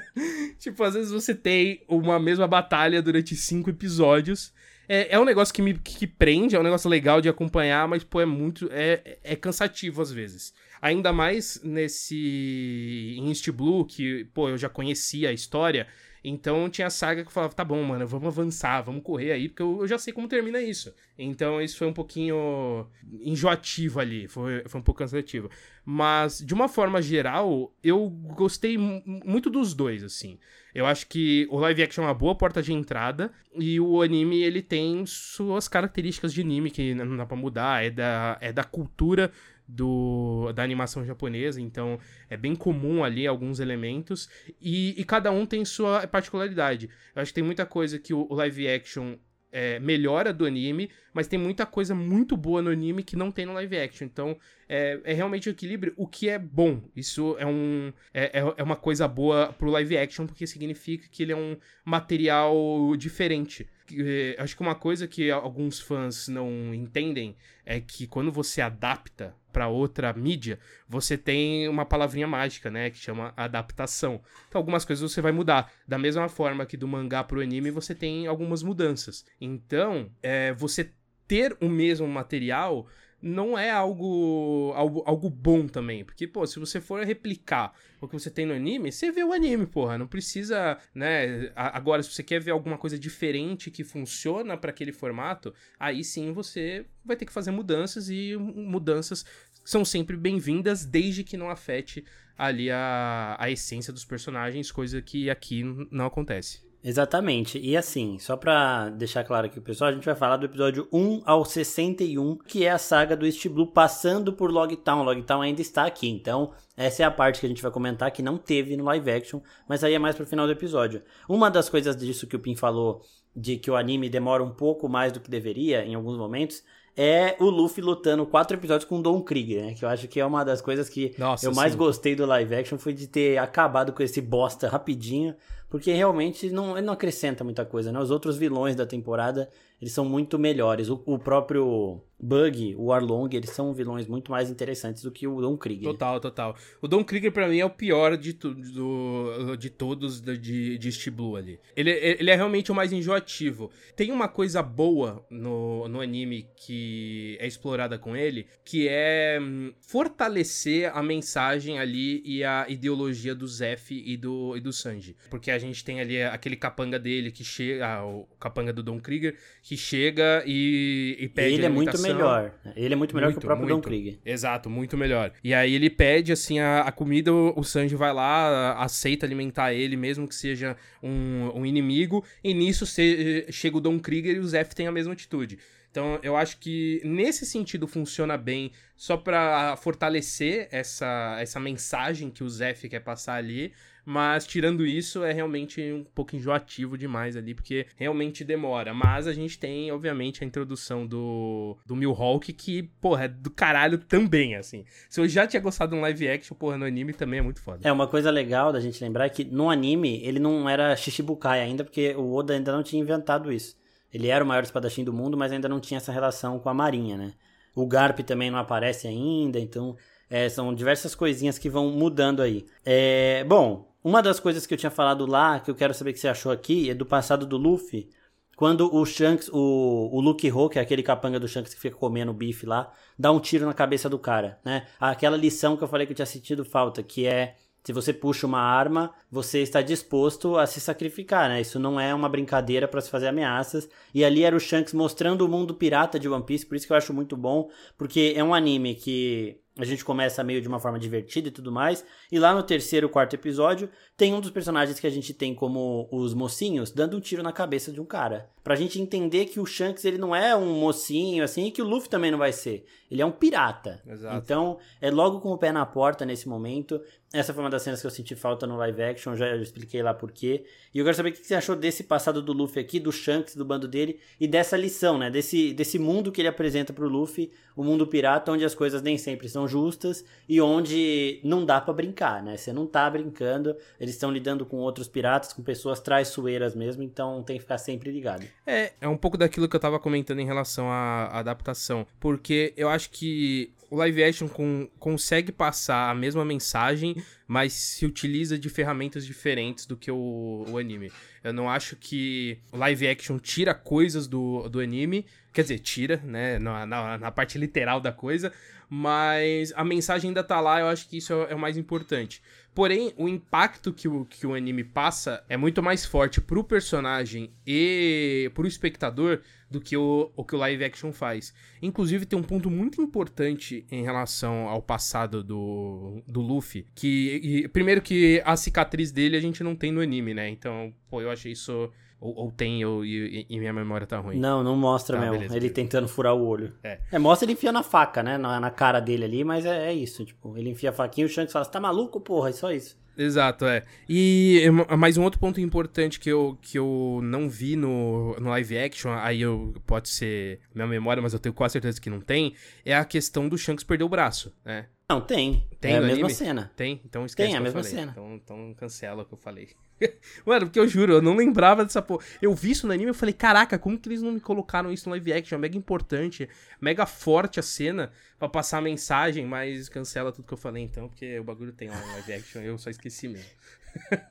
tipo, 0.60 0.84
às 0.84 0.94
vezes 0.94 1.10
você 1.10 1.34
tem 1.34 1.82
uma 1.88 2.20
mesma 2.20 2.46
batalha 2.46 3.02
durante 3.02 3.34
cinco 3.34 3.68
episódios 3.70 4.52
é, 4.92 5.14
é 5.14 5.20
um 5.20 5.24
negócio 5.24 5.54
que 5.54 5.62
me 5.62 5.74
que 5.74 6.04
prende, 6.04 6.56
é 6.56 6.58
um 6.58 6.64
negócio 6.64 6.90
legal 6.90 7.20
de 7.20 7.28
acompanhar, 7.28 7.86
mas, 7.86 8.02
pô, 8.02 8.20
é 8.20 8.26
muito. 8.26 8.68
É, 8.72 9.18
é 9.22 9.36
cansativo 9.36 10.02
às 10.02 10.10
vezes. 10.10 10.52
Ainda 10.82 11.12
mais 11.12 11.60
nesse. 11.62 13.16
East 13.24 13.48
Blue, 13.52 13.84
que, 13.84 14.24
pô, 14.34 14.48
eu 14.48 14.58
já 14.58 14.68
conhecia 14.68 15.28
a 15.28 15.32
história. 15.32 15.86
Então 16.22 16.68
tinha 16.68 16.90
saga 16.90 17.22
que 17.22 17.28
eu 17.28 17.32
falava, 17.32 17.54
tá 17.54 17.64
bom, 17.64 17.82
mano, 17.82 18.06
vamos 18.06 18.28
avançar, 18.28 18.82
vamos 18.82 19.02
correr 19.02 19.32
aí, 19.32 19.48
porque 19.48 19.62
eu, 19.62 19.80
eu, 19.80 19.88
já 19.88 19.98
sei 19.98 20.12
como 20.12 20.28
termina 20.28 20.60
isso. 20.60 20.94
Então 21.18 21.60
isso 21.60 21.78
foi 21.78 21.86
um 21.86 21.92
pouquinho 21.92 22.86
enjoativo 23.20 24.00
ali, 24.00 24.28
foi, 24.28 24.62
foi 24.66 24.80
um 24.80 24.84
pouco 24.84 24.98
cansativo. 24.98 25.50
Mas, 25.84 26.38
de 26.38 26.52
uma 26.52 26.68
forma 26.68 27.00
geral, 27.00 27.74
eu 27.82 28.08
gostei 28.08 28.76
muito 28.76 29.48
dos 29.48 29.72
dois, 29.74 30.04
assim. 30.04 30.38
Eu 30.74 30.86
acho 30.86 31.06
que 31.06 31.48
o 31.50 31.58
live 31.58 31.82
action 31.82 32.04
é 32.04 32.06
uma 32.06 32.14
boa 32.14 32.34
porta 32.34 32.62
de 32.62 32.72
entrada 32.72 33.32
e 33.54 33.80
o 33.80 34.02
anime 34.02 34.42
ele 34.42 34.62
tem 34.62 35.04
suas 35.06 35.66
características 35.66 36.32
de 36.32 36.42
anime 36.42 36.70
que 36.70 36.94
não 36.94 37.16
dá 37.16 37.26
pra 37.26 37.36
mudar, 37.36 37.84
é 37.84 37.90
da, 37.90 38.38
é 38.40 38.52
da 38.52 38.62
cultura 38.62 39.32
do, 39.70 40.52
da 40.52 40.62
animação 40.62 41.04
japonesa, 41.04 41.60
então 41.60 41.98
é 42.28 42.36
bem 42.36 42.54
comum 42.54 43.04
ali 43.04 43.26
alguns 43.26 43.60
elementos 43.60 44.28
e, 44.60 45.00
e 45.00 45.04
cada 45.04 45.30
um 45.30 45.46
tem 45.46 45.64
sua 45.64 46.06
particularidade. 46.06 46.90
Eu 47.14 47.22
acho 47.22 47.30
que 47.30 47.36
tem 47.36 47.44
muita 47.44 47.64
coisa 47.64 47.98
que 47.98 48.12
o, 48.12 48.26
o 48.28 48.34
live 48.34 48.68
action 48.68 49.16
é, 49.52 49.78
melhora 49.80 50.32
do 50.32 50.46
anime, 50.46 50.90
mas 51.12 51.26
tem 51.26 51.38
muita 51.38 51.66
coisa 51.66 51.94
muito 51.94 52.36
boa 52.36 52.62
no 52.62 52.70
anime 52.70 53.02
que 53.02 53.16
não 53.16 53.30
tem 53.30 53.44
no 53.44 53.52
live 53.52 53.78
action. 53.78 54.06
Então, 54.06 54.36
é, 54.68 55.00
é 55.04 55.12
realmente 55.12 55.48
o 55.48 55.50
equilíbrio, 55.50 55.92
o 55.96 56.06
que 56.06 56.28
é 56.28 56.38
bom. 56.38 56.82
Isso 56.94 57.36
é, 57.38 57.46
um, 57.46 57.92
é, 58.14 58.38
é, 58.38 58.54
é 58.56 58.62
uma 58.62 58.76
coisa 58.76 59.08
boa 59.08 59.52
pro 59.52 59.70
live 59.70 59.96
action, 59.96 60.26
porque 60.26 60.46
significa 60.46 61.08
que 61.10 61.22
ele 61.22 61.32
é 61.32 61.36
um 61.36 61.56
material 61.84 62.94
diferente. 62.96 63.68
É, 63.98 64.36
acho 64.38 64.56
que 64.56 64.62
uma 64.62 64.74
coisa 64.74 65.06
que 65.06 65.30
alguns 65.30 65.80
fãs 65.80 66.28
não 66.28 66.74
entendem 66.74 67.36
é 67.64 67.80
que 67.80 68.06
quando 68.06 68.30
você 68.32 68.60
adapta 68.60 69.34
para 69.52 69.68
outra 69.68 70.12
mídia, 70.12 70.58
você 70.88 71.16
tem 71.18 71.68
uma 71.68 71.84
palavrinha 71.84 72.26
mágica, 72.26 72.70
né, 72.70 72.90
que 72.90 72.98
chama 72.98 73.32
adaptação. 73.36 74.20
Então 74.48 74.60
algumas 74.60 74.84
coisas 74.84 75.10
você 75.10 75.20
vai 75.20 75.32
mudar. 75.32 75.72
Da 75.86 75.98
mesma 75.98 76.28
forma 76.28 76.66
que 76.66 76.76
do 76.76 76.88
mangá 76.88 77.24
pro 77.24 77.40
anime, 77.40 77.70
você 77.70 77.94
tem 77.94 78.26
algumas 78.26 78.62
mudanças. 78.62 79.24
Então, 79.40 80.10
é, 80.22 80.52
você 80.52 80.92
ter 81.26 81.56
o 81.60 81.68
mesmo 81.68 82.08
material 82.08 82.88
não 83.22 83.58
é 83.58 83.70
algo, 83.70 84.72
algo, 84.74 85.02
algo 85.06 85.30
bom 85.30 85.66
também. 85.66 86.04
Porque, 86.04 86.26
pô, 86.26 86.46
se 86.46 86.58
você 86.58 86.80
for 86.80 87.04
replicar 87.04 87.72
o 88.00 88.08
que 88.08 88.18
você 88.18 88.30
tem 88.30 88.46
no 88.46 88.54
anime, 88.54 88.90
você 88.90 89.12
vê 89.12 89.22
o 89.22 89.32
anime, 89.32 89.66
porra. 89.66 89.98
Não 89.98 90.06
precisa, 90.06 90.78
né? 90.94 91.52
Agora, 91.54 92.02
se 92.02 92.10
você 92.10 92.22
quer 92.22 92.40
ver 92.40 92.52
alguma 92.52 92.78
coisa 92.78 92.98
diferente 92.98 93.70
que 93.70 93.84
funciona 93.84 94.56
para 94.56 94.70
aquele 94.70 94.92
formato, 94.92 95.54
aí 95.78 96.02
sim 96.02 96.32
você 96.32 96.86
vai 97.04 97.16
ter 97.16 97.26
que 97.26 97.32
fazer 97.32 97.50
mudanças 97.50 98.08
e 98.08 98.36
mudanças 98.36 99.24
são 99.64 99.84
sempre 99.84 100.16
bem-vindas, 100.16 100.84
desde 100.84 101.22
que 101.22 101.36
não 101.36 101.50
afete 101.50 102.04
ali 102.36 102.70
a, 102.70 103.36
a 103.38 103.50
essência 103.50 103.92
dos 103.92 104.04
personagens, 104.04 104.72
coisa 104.72 105.02
que 105.02 105.28
aqui 105.28 105.62
não 105.90 106.06
acontece. 106.06 106.69
Exatamente. 106.82 107.58
E 107.58 107.76
assim, 107.76 108.18
só 108.18 108.36
pra 108.36 108.88
deixar 108.88 109.22
claro 109.24 109.46
aqui 109.46 109.58
o 109.58 109.62
pessoal, 109.62 109.90
a 109.90 109.92
gente 109.92 110.04
vai 110.04 110.14
falar 110.14 110.38
do 110.38 110.46
episódio 110.46 110.88
1 110.92 111.22
ao 111.26 111.44
61, 111.44 112.38
que 112.38 112.64
é 112.64 112.70
a 112.70 112.78
saga 112.78 113.16
do 113.16 113.26
East 113.26 113.46
Blue 113.48 113.66
passando 113.66 114.32
por 114.32 114.50
Logtown. 114.50 115.02
Logtown 115.02 115.42
ainda 115.42 115.60
está 115.60 115.84
aqui, 115.84 116.08
então 116.08 116.52
essa 116.76 117.02
é 117.02 117.06
a 117.06 117.10
parte 117.10 117.40
que 117.40 117.46
a 117.46 117.48
gente 117.48 117.62
vai 117.62 117.70
comentar 117.70 118.10
que 118.10 118.22
não 118.22 118.38
teve 118.38 118.76
no 118.76 118.84
live 118.84 119.10
action, 119.10 119.40
mas 119.68 119.84
aí 119.84 119.94
é 119.94 119.98
mais 119.98 120.16
pro 120.16 120.26
final 120.26 120.46
do 120.46 120.52
episódio. 120.52 121.02
Uma 121.28 121.50
das 121.50 121.68
coisas 121.68 121.94
disso 121.96 122.26
que 122.26 122.36
o 122.36 122.40
Pin 122.40 122.56
falou, 122.56 123.02
de 123.36 123.56
que 123.56 123.70
o 123.70 123.76
anime 123.76 124.08
demora 124.08 124.42
um 124.42 124.50
pouco 124.50 124.88
mais 124.88 125.12
do 125.12 125.20
que 125.20 125.30
deveria 125.30 125.84
em 125.84 125.94
alguns 125.94 126.16
momentos, 126.16 126.62
é 126.96 127.36
o 127.38 127.44
Luffy 127.44 127.82
lutando 127.82 128.26
quatro 128.26 128.56
episódios 128.56 128.88
com 128.88 128.98
o 128.98 129.02
Don 129.02 129.22
Krieger, 129.22 129.64
né? 129.64 129.74
Que 129.74 129.84
eu 129.84 129.88
acho 129.88 130.08
que 130.08 130.18
é 130.18 130.26
uma 130.26 130.44
das 130.44 130.60
coisas 130.60 130.88
que 130.88 131.14
Nossa, 131.16 131.46
eu 131.46 131.54
mais 131.54 131.74
gostei 131.74 132.16
do 132.16 132.26
live 132.26 132.54
action 132.54 132.78
foi 132.78 132.92
de 132.92 133.06
ter 133.06 133.38
acabado 133.38 133.92
com 133.92 134.02
esse 134.02 134.20
bosta 134.20 134.68
rapidinho 134.68 135.34
porque 135.70 135.92
realmente 135.92 136.50
não, 136.50 136.76
ele 136.76 136.84
não 136.84 136.92
acrescenta 136.92 137.44
muita 137.44 137.64
coisa, 137.64 137.92
né? 137.92 138.00
Os 138.00 138.10
outros 138.10 138.36
vilões 138.36 138.74
da 138.74 138.84
temporada, 138.84 139.48
eles 139.80 139.94
são 139.94 140.04
muito 140.04 140.36
melhores. 140.36 140.90
O, 140.90 141.00
o 141.06 141.16
próprio 141.16 142.02
Bug, 142.22 142.74
o 142.76 142.92
Arlong, 142.92 143.28
eles 143.32 143.50
são 143.50 143.72
vilões 143.72 144.06
muito 144.06 144.30
mais 144.30 144.50
interessantes 144.50 145.02
do 145.02 145.10
que 145.10 145.26
o 145.26 145.40
Don 145.40 145.56
Krieger. 145.56 145.84
Total, 145.84 146.20
total. 146.20 146.56
O 146.82 146.88
Don 146.88 147.02
Krieger 147.02 147.32
para 147.32 147.48
mim 147.48 147.58
é 147.58 147.64
o 147.64 147.70
pior 147.70 148.16
de, 148.16 148.34
tu, 148.34 148.52
do, 148.52 149.56
de 149.56 149.70
todos 149.70 150.20
de, 150.20 150.76
de 150.76 150.88
East 150.88 151.08
Blue 151.10 151.36
ali. 151.36 151.58
Ele, 151.74 151.90
ele 151.90 152.30
é 152.30 152.34
realmente 152.34 152.70
o 152.70 152.74
mais 152.74 152.92
enjoativo. 152.92 153.70
Tem 153.96 154.12
uma 154.12 154.28
coisa 154.28 154.62
boa 154.62 155.24
no, 155.30 155.88
no 155.88 156.00
anime 156.00 156.48
que 156.56 157.38
é 157.40 157.46
explorada 157.46 157.98
com 157.98 158.14
ele, 158.14 158.46
que 158.64 158.86
é 158.88 159.38
hum, 159.40 159.72
fortalecer 159.80 160.94
a 160.94 161.02
mensagem 161.02 161.78
ali 161.78 162.22
e 162.24 162.44
a 162.44 162.66
ideologia 162.68 163.34
do 163.34 163.46
Zef 163.46 163.94
e 163.94 164.16
do, 164.16 164.56
e 164.56 164.60
do 164.60 164.72
Sanji. 164.72 165.16
Porque 165.30 165.50
a 165.50 165.59
gente 165.60 165.84
tem 165.84 166.00
ali 166.00 166.22
aquele 166.22 166.56
capanga 166.56 166.98
dele 166.98 167.30
que 167.30 167.44
chega, 167.44 167.86
ah, 167.86 168.06
o 168.06 168.26
capanga 168.40 168.72
do 168.72 168.82
Don 168.82 168.98
Krieger, 168.98 169.36
que 169.62 169.76
chega 169.76 170.42
e, 170.44 171.16
e 171.20 171.28
pede 171.28 171.54
Ele 171.54 171.66
é 171.66 171.68
muito 171.68 172.00
melhor. 172.00 172.52
Ele 172.74 172.94
é 172.94 172.96
muito 172.96 173.14
melhor 173.14 173.28
muito, 173.28 173.40
que 173.40 173.44
o 173.44 173.46
próprio 173.46 173.68
muito. 173.68 173.82
Don 173.82 173.88
Krieger. 173.88 174.18
Exato, 174.24 174.68
muito 174.68 174.96
melhor. 174.96 175.32
E 175.44 175.54
aí 175.54 175.74
ele 175.74 175.88
pede, 175.88 176.32
assim, 176.32 176.58
a, 176.58 176.82
a 176.82 176.92
comida, 176.92 177.32
o 177.32 177.62
Sanji 177.62 177.94
vai 177.94 178.12
lá, 178.12 178.72
aceita 178.82 179.24
alimentar 179.24 179.72
ele, 179.72 179.96
mesmo 179.96 180.26
que 180.26 180.34
seja 180.34 180.76
um, 181.02 181.50
um 181.54 181.66
inimigo, 181.66 182.24
e 182.42 182.52
nisso 182.52 182.86
se, 182.86 183.46
chega 183.50 183.76
o 183.76 183.80
Don 183.80 183.98
Krieger 183.98 184.36
e 184.36 184.38
o 184.38 184.46
Zef 184.46 184.74
tem 184.74 184.86
a 184.86 184.92
mesma 184.92 185.12
atitude. 185.12 185.58
Então, 185.90 186.20
eu 186.22 186.36
acho 186.36 186.58
que 186.58 187.00
nesse 187.04 187.44
sentido 187.44 187.86
funciona 187.86 188.36
bem, 188.36 188.70
só 188.96 189.16
para 189.16 189.76
fortalecer 189.76 190.68
essa, 190.70 191.36
essa 191.40 191.58
mensagem 191.58 192.30
que 192.30 192.44
o 192.44 192.48
Zef 192.48 192.88
quer 192.88 193.00
passar 193.00 193.34
ali, 193.34 193.72
mas 194.10 194.44
tirando 194.44 194.84
isso, 194.84 195.22
é 195.22 195.32
realmente 195.32 195.80
um 195.92 196.02
pouco 196.02 196.34
enjoativo 196.34 196.98
demais 196.98 197.36
ali, 197.36 197.54
porque 197.54 197.86
realmente 197.96 198.42
demora. 198.42 198.92
Mas 198.92 199.28
a 199.28 199.32
gente 199.32 199.56
tem, 199.56 199.92
obviamente, 199.92 200.42
a 200.42 200.46
introdução 200.46 201.06
do, 201.06 201.78
do 201.86 201.94
Mihawk, 201.94 202.52
que, 202.52 202.82
porra, 203.00 203.26
é 203.26 203.28
do 203.28 203.50
caralho 203.50 203.98
também, 203.98 204.56
assim. 204.56 204.84
Se 205.08 205.20
eu 205.20 205.28
já 205.28 205.46
tinha 205.46 205.62
gostado 205.62 205.92
de 205.92 205.96
um 205.96 206.00
live 206.00 206.28
action, 206.28 206.56
porra, 206.56 206.76
no 206.76 206.84
anime 206.84 207.12
também 207.12 207.38
é 207.38 207.42
muito 207.42 207.62
foda. 207.62 207.88
É, 207.88 207.92
uma 207.92 208.08
coisa 208.08 208.32
legal 208.32 208.72
da 208.72 208.80
gente 208.80 209.00
lembrar 209.00 209.26
é 209.26 209.28
que 209.28 209.44
no 209.44 209.70
anime 209.70 210.20
ele 210.24 210.40
não 210.40 210.68
era 210.68 210.96
Shishibukai 210.96 211.60
ainda, 211.60 211.84
porque 211.84 212.12
o 212.16 212.34
Oda 212.34 212.52
ainda 212.52 212.72
não 212.72 212.82
tinha 212.82 213.00
inventado 213.00 213.52
isso. 213.52 213.76
Ele 214.12 214.26
era 214.26 214.44
o 214.44 214.46
maior 214.46 214.64
espadachim 214.64 215.04
do 215.04 215.12
mundo, 215.12 215.36
mas 215.36 215.52
ainda 215.52 215.68
não 215.68 215.78
tinha 215.78 215.98
essa 215.98 216.10
relação 216.10 216.58
com 216.58 216.68
a 216.68 216.74
marinha, 216.74 217.16
né? 217.16 217.32
O 217.76 217.86
Garp 217.86 218.18
também 218.20 218.50
não 218.50 218.58
aparece 218.58 219.06
ainda, 219.06 219.60
então 219.60 219.96
é, 220.28 220.48
são 220.48 220.74
diversas 220.74 221.14
coisinhas 221.14 221.58
que 221.58 221.70
vão 221.70 221.90
mudando 221.90 222.42
aí. 222.42 222.66
É, 222.84 223.44
bom, 223.44 223.89
uma 224.02 224.22
das 224.22 224.40
coisas 224.40 224.66
que 224.66 224.74
eu 224.74 224.78
tinha 224.78 224.90
falado 224.90 225.26
lá, 225.26 225.60
que 225.60 225.70
eu 225.70 225.74
quero 225.74 225.94
saber 225.94 226.10
o 226.10 226.12
que 226.14 226.20
você 226.20 226.28
achou 226.28 226.50
aqui, 226.50 226.90
é 226.90 226.94
do 226.94 227.06
passado 227.06 227.46
do 227.46 227.56
Luffy. 227.56 228.08
Quando 228.56 228.94
o 228.94 229.06
Shanks, 229.06 229.48
o, 229.48 230.10
o 230.12 230.20
Luke 230.20 230.50
Ho, 230.52 230.68
que 230.68 230.78
é 230.78 230.82
aquele 230.82 231.02
capanga 231.02 231.40
do 231.40 231.48
Shanks 231.48 231.72
que 231.72 231.80
fica 231.80 231.96
comendo 231.96 232.32
bife 232.32 232.66
lá, 232.66 232.92
dá 233.18 233.32
um 233.32 233.40
tiro 233.40 233.64
na 233.64 233.72
cabeça 233.72 234.08
do 234.08 234.18
cara, 234.18 234.58
né? 234.62 234.86
Aquela 235.00 235.36
lição 235.36 235.76
que 235.76 235.84
eu 235.84 235.88
falei 235.88 236.06
que 236.06 236.12
eu 236.12 236.16
tinha 236.16 236.26
sentido 236.26 236.62
falta, 236.62 237.02
que 237.02 237.26
é 237.26 237.56
se 237.82 237.92
você 237.92 238.12
puxa 238.12 238.46
uma 238.46 238.60
arma, 238.60 239.12
você 239.30 239.60
está 239.60 239.80
disposto 239.80 240.58
a 240.58 240.66
se 240.66 240.80
sacrificar, 240.80 241.48
né? 241.48 241.62
Isso 241.62 241.78
não 241.78 241.98
é 241.98 242.14
uma 242.14 242.28
brincadeira 242.28 242.86
para 242.86 243.00
se 243.00 243.08
fazer 243.08 243.28
ameaças. 243.28 243.88
E 244.14 244.22
ali 244.22 244.44
era 244.44 244.54
o 244.54 244.60
Shanks 244.60 244.92
mostrando 244.92 245.42
o 245.42 245.48
mundo 245.48 245.74
pirata 245.74 246.18
de 246.18 246.28
One 246.28 246.44
Piece, 246.44 246.66
por 246.66 246.76
isso 246.76 246.86
que 246.86 246.92
eu 246.92 246.96
acho 246.96 247.14
muito 247.14 247.36
bom, 247.36 247.70
porque 247.96 248.34
é 248.36 248.44
um 248.44 248.52
anime 248.52 248.94
que 248.94 249.58
a 249.82 249.86
gente 249.86 250.04
começa 250.04 250.44
meio 250.44 250.60
de 250.60 250.68
uma 250.68 250.78
forma 250.78 250.98
divertida 250.98 251.48
e 251.48 251.50
tudo 251.50 251.72
mais. 251.72 252.04
E 252.30 252.38
lá 252.38 252.54
no 252.54 252.62
terceiro, 252.62 253.08
quarto 253.08 253.34
episódio, 253.34 253.88
tem 254.16 254.34
um 254.34 254.40
dos 254.40 254.50
personagens 254.50 255.00
que 255.00 255.06
a 255.06 255.10
gente 255.10 255.32
tem 255.32 255.54
como 255.54 256.08
os 256.12 256.34
mocinhos 256.34 256.90
dando 256.90 257.16
um 257.16 257.20
tiro 257.20 257.42
na 257.42 257.52
cabeça 257.52 257.90
de 257.90 258.00
um 258.00 258.04
cara. 258.04 258.50
Pra 258.62 258.76
gente 258.76 259.00
entender 259.00 259.46
que 259.46 259.58
o 259.58 259.66
Shanks 259.66 260.04
ele 260.04 260.18
não 260.18 260.36
é 260.36 260.54
um 260.54 260.78
mocinho 260.78 261.42
assim 261.42 261.66
e 261.66 261.70
que 261.70 261.80
o 261.80 261.86
Luffy 261.86 262.10
também 262.10 262.30
não 262.30 262.38
vai 262.38 262.52
ser. 262.52 262.84
Ele 263.10 263.22
é 263.22 263.26
um 263.26 263.32
pirata. 263.32 264.02
Exato. 264.06 264.36
Então, 264.36 264.78
é 265.00 265.10
logo 265.10 265.40
com 265.40 265.50
o 265.50 265.58
pé 265.58 265.72
na 265.72 265.84
porta 265.86 266.24
nesse 266.24 266.48
momento. 266.48 267.00
Essa 267.32 267.54
foi 267.54 267.62
uma 267.62 267.70
das 267.70 267.82
cenas 267.82 268.00
que 268.00 268.06
eu 268.08 268.10
senti 268.10 268.34
falta 268.34 268.66
no 268.66 268.76
live 268.76 269.02
action, 269.02 269.36
já 269.36 269.54
expliquei 269.54 270.02
lá 270.02 270.12
por 270.12 270.32
quê. 270.32 270.64
E 270.92 270.98
eu 270.98 271.04
quero 271.04 271.16
saber 271.16 271.28
o 271.28 271.32
que 271.32 271.46
você 271.46 271.54
achou 271.54 271.76
desse 271.76 272.02
passado 272.02 272.42
do 272.42 272.52
Luffy 272.52 272.82
aqui, 272.82 272.98
do 272.98 273.12
Shanks, 273.12 273.54
do 273.54 273.64
bando 273.64 273.86
dele, 273.86 274.18
e 274.40 274.48
dessa 274.48 274.76
lição, 274.76 275.16
né? 275.16 275.30
Desse, 275.30 275.72
desse 275.72 275.96
mundo 275.96 276.32
que 276.32 276.40
ele 276.40 276.48
apresenta 276.48 276.92
pro 276.92 277.08
Luffy, 277.08 277.52
o 277.76 277.84
mundo 277.84 278.04
pirata, 278.04 278.50
onde 278.50 278.64
as 278.64 278.74
coisas 278.74 279.00
nem 279.00 279.16
sempre 279.16 279.48
são 279.48 279.68
justas 279.68 280.24
e 280.48 280.60
onde 280.60 281.38
não 281.44 281.64
dá 281.64 281.80
para 281.80 281.94
brincar, 281.94 282.42
né? 282.42 282.56
Você 282.56 282.72
não 282.72 282.84
tá 282.84 283.08
brincando, 283.08 283.76
eles 284.00 284.14
estão 284.14 284.32
lidando 284.32 284.66
com 284.66 284.78
outros 284.78 285.06
piratas, 285.06 285.52
com 285.52 285.62
pessoas 285.62 286.00
traiçoeiras 286.00 286.74
mesmo, 286.74 287.04
então 287.04 287.44
tem 287.44 287.56
que 287.56 287.62
ficar 287.62 287.78
sempre 287.78 288.10
ligado. 288.10 288.44
É, 288.66 288.92
é 289.00 289.06
um 289.06 289.16
pouco 289.16 289.38
daquilo 289.38 289.68
que 289.68 289.76
eu 289.76 289.80
tava 289.80 290.00
comentando 290.00 290.40
em 290.40 290.46
relação 290.46 290.90
à 290.90 291.38
adaptação, 291.38 292.04
porque 292.18 292.74
eu 292.76 292.88
acho 292.88 293.08
que 293.10 293.72
o 293.90 293.96
live 293.96 294.22
action 294.22 294.48
com, 294.48 294.88
consegue 294.98 295.50
passar 295.50 296.10
a 296.10 296.14
mesma 296.14 296.44
mensagem, 296.44 297.16
mas 297.50 297.72
se 297.72 298.06
utiliza 298.06 298.56
de 298.56 298.68
ferramentas 298.68 299.26
diferentes 299.26 299.84
do 299.84 299.96
que 299.96 300.08
o, 300.08 300.64
o 300.68 300.78
anime. 300.78 301.10
Eu 301.42 301.52
não 301.52 301.68
acho 301.68 301.96
que 301.96 302.60
live 302.72 303.08
action 303.08 303.40
tira 303.40 303.74
coisas 303.74 304.28
do, 304.28 304.68
do 304.68 304.78
anime, 304.78 305.26
quer 305.52 305.62
dizer, 305.62 305.80
tira, 305.80 306.18
né, 306.18 306.60
na, 306.60 306.86
na, 306.86 307.18
na 307.18 307.30
parte 307.32 307.58
literal 307.58 308.00
da 308.00 308.12
coisa, 308.12 308.52
mas 308.88 309.72
a 309.74 309.82
mensagem 309.82 310.28
ainda 310.28 310.44
tá 310.44 310.60
lá, 310.60 310.78
eu 310.78 310.86
acho 310.86 311.08
que 311.08 311.16
isso 311.16 311.32
é, 311.32 311.50
é 311.50 311.54
o 311.56 311.58
mais 311.58 311.76
importante. 311.76 312.40
Porém, 312.72 313.12
o 313.16 313.28
impacto 313.28 313.92
que 313.92 314.06
o, 314.06 314.24
que 314.24 314.46
o 314.46 314.54
anime 314.54 314.84
passa 314.84 315.44
é 315.48 315.56
muito 315.56 315.82
mais 315.82 316.06
forte 316.06 316.40
pro 316.40 316.62
personagem 316.62 317.52
e 317.66 318.48
pro 318.54 318.66
espectador 318.66 319.40
do 319.70 319.80
que 319.80 319.96
o, 319.96 320.30
o 320.36 320.44
que 320.44 320.54
o 320.54 320.58
live 320.58 320.84
action 320.84 321.12
faz. 321.12 321.54
Inclusive, 321.80 322.26
tem 322.26 322.38
um 322.38 322.42
ponto 322.42 322.68
muito 322.68 323.00
importante 323.00 323.86
em 323.90 324.02
relação 324.02 324.68
ao 324.68 324.82
passado 324.82 325.42
do, 325.44 326.22
do 326.26 326.40
Luffy. 326.40 326.86
Que, 326.94 327.39
e, 327.42 327.68
primeiro 327.68 328.00
que 328.02 328.42
a 328.44 328.56
cicatriz 328.56 329.10
dele 329.10 329.36
a 329.36 329.40
gente 329.40 329.62
não 329.62 329.74
tem 329.74 329.90
no 329.92 330.00
anime, 330.00 330.34
né? 330.34 330.48
Então, 330.48 330.92
pô, 331.08 331.20
eu 331.20 331.30
achei 331.30 331.52
isso 331.52 331.90
ou, 332.20 332.34
ou 332.36 332.50
tem 332.50 332.82
eu, 332.82 333.04
e, 333.04 333.46
e, 333.48 333.58
minha 333.58 333.72
memória 333.72 334.06
tá 334.06 334.18
ruim? 334.18 334.38
Não, 334.38 334.62
não 334.62 334.76
mostra 334.76 335.16
Tá, 335.16 335.22
mesmo. 335.22 335.36
beleza, 335.36 335.54
ele 335.54 335.60
beleza. 335.60 335.74
tentando 335.74 336.06
furar 336.06 336.34
o 336.34 336.46
olho. 336.46 336.72
É. 336.82 337.18
mostra 337.18 337.46
ele 337.46 337.54
enfiando 337.54 337.78
a 337.78 337.82
faca, 337.82 338.22
né? 338.22 338.36
Na, 338.36 338.60
na 338.60 338.70
cara 338.70 339.00
dele 339.00 339.24
ali, 339.24 339.42
mas 339.42 339.64
é, 339.64 339.88
é 339.88 339.94
isso. 339.94 340.24
Tipo, 340.24 340.56
ele 340.58 340.68
enfia 340.68 340.90
a 340.90 340.92
faquinha 340.92 341.26
e 341.26 341.30
o 341.30 341.32
Shanks 341.32 341.52
fala: 341.52 341.64
Você 341.64 341.70
tá 341.70 341.80
maluco, 341.80 342.20
porra? 342.20 342.50
É 342.50 342.52
só 342.52 342.70
isso. 342.70 343.00
Exato, 343.16 343.66
é. 343.66 343.82
E 344.08 344.62
é, 344.64 344.96
mais 344.96 345.16
um 345.18 345.22
outro 345.22 345.38
ponto 345.40 345.60
importante 345.60 346.18
que 346.18 346.30
eu, 346.30 346.56
que 346.62 346.78
eu 346.78 347.20
não 347.22 347.48
vi 347.48 347.76
no, 347.76 348.34
no 348.38 348.48
live 348.50 348.78
action, 348.78 349.12
aí 349.12 349.42
eu, 349.42 349.74
pode 349.86 350.08
ser 350.08 350.60
minha 350.74 350.86
memória, 350.86 351.22
mas 351.22 351.32
eu 351.34 351.38
tenho 351.38 351.54
quase 351.54 351.72
certeza 351.72 352.00
que 352.00 352.08
não 352.08 352.20
tem, 352.20 352.54
é 352.84 352.94
a 352.94 353.04
questão 353.04 353.46
do 353.48 353.58
Shanks 353.58 353.84
perder 353.84 354.04
o 354.04 354.08
braço, 354.08 354.54
né? 354.64 354.86
Não, 355.10 355.20
tem. 355.20 355.66
Tem 355.80 355.94
é 355.94 355.96
a 355.96 356.00
mesma 356.00 356.30
cena. 356.30 356.70
Tem? 356.76 357.00
Então 357.04 357.26
esquece 357.26 357.48
Tem, 357.48 357.56
a 357.56 357.60
que 357.60 357.60
eu 357.60 357.64
mesma 357.64 357.82
falei. 357.82 357.98
cena. 357.98 358.12
Então, 358.12 358.34
então 358.36 358.74
cancela 358.74 359.22
o 359.22 359.26
que 359.26 359.34
eu 359.34 359.38
falei. 359.38 359.70
Mano, 360.46 360.66
porque 360.66 360.78
eu 360.78 360.86
juro, 360.86 361.14
eu 361.14 361.20
não 361.20 361.34
lembrava 361.34 361.84
dessa 361.84 362.00
porra. 362.00 362.24
Eu 362.40 362.54
vi 362.54 362.70
isso 362.70 362.86
no 362.86 362.92
anime 362.92 363.10
e 363.10 363.14
falei, 363.14 363.32
caraca, 363.32 363.76
como 363.76 363.98
que 363.98 364.08
eles 364.08 364.22
não 364.22 364.30
me 364.30 364.38
colocaram 364.40 364.92
isso 364.92 365.08
no 365.08 365.14
live 365.16 365.32
action? 365.32 365.56
É 365.56 365.58
mega 365.58 365.76
importante, 365.76 366.48
mega 366.80 367.06
forte 367.06 367.58
a 367.58 367.62
cena 367.62 368.12
pra 368.38 368.48
passar 368.48 368.78
a 368.78 368.82
mensagem, 368.82 369.44
mas 369.44 369.88
cancela 369.88 370.30
tudo 370.30 370.46
que 370.46 370.54
eu 370.54 370.58
falei 370.58 370.84
então, 370.84 371.08
porque 371.08 371.40
o 371.40 371.44
bagulho 371.44 371.72
tem 371.72 371.88
lá 371.88 372.00
no 372.00 372.12
live 372.12 372.32
action, 372.32 372.60
eu 372.62 372.78
só 372.78 372.88
esqueci 372.88 373.26
mesmo. 373.26 373.50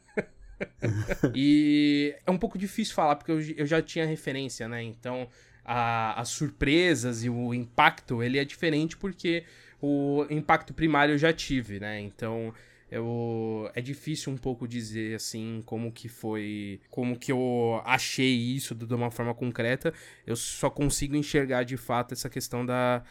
e 1.36 2.16
é 2.26 2.32
um 2.32 2.38
pouco 2.38 2.58
difícil 2.58 2.96
falar, 2.96 3.18
porque 3.18 3.32
eu, 3.32 3.42
eu 3.58 3.66
já 3.66 3.82
tinha 3.82 4.06
referência, 4.06 4.68
né? 4.68 4.82
Então, 4.82 5.28
a- 5.64 6.20
as 6.20 6.30
surpresas 6.30 7.24
e 7.24 7.30
o 7.30 7.54
impacto, 7.54 8.24
ele 8.24 8.40
é 8.40 8.46
diferente 8.46 8.98
porque 8.98 9.44
o 9.82 10.26
impacto 10.30 10.74
primário 10.74 11.14
eu 11.14 11.18
já 11.18 11.32
tive, 11.34 11.80
né? 11.80 12.00
Então, 12.02 12.54
eu 12.92 13.70
é 13.76 13.82
difícil 13.82 14.32
um 14.34 14.38
pouco 14.38 14.68
dizer 14.68 15.16
assim 15.16 15.62
como 15.66 15.92
que 15.92 16.08
foi, 16.10 16.80
como 16.90 17.18
que 17.18 17.32
eu 17.32 17.82
achei 17.86 18.34
isso 18.34 18.74
de 18.74 18.94
uma 18.94 19.12
forma 19.12 19.34
concreta. 19.34 19.94
Eu 20.26 20.36
só 20.36 20.70
consigo 20.70 21.16
enxergar 21.16 21.64
de 21.64 21.78
fato 21.78 22.14
essa 22.14 22.30
questão 22.30 22.66
da 22.66 23.04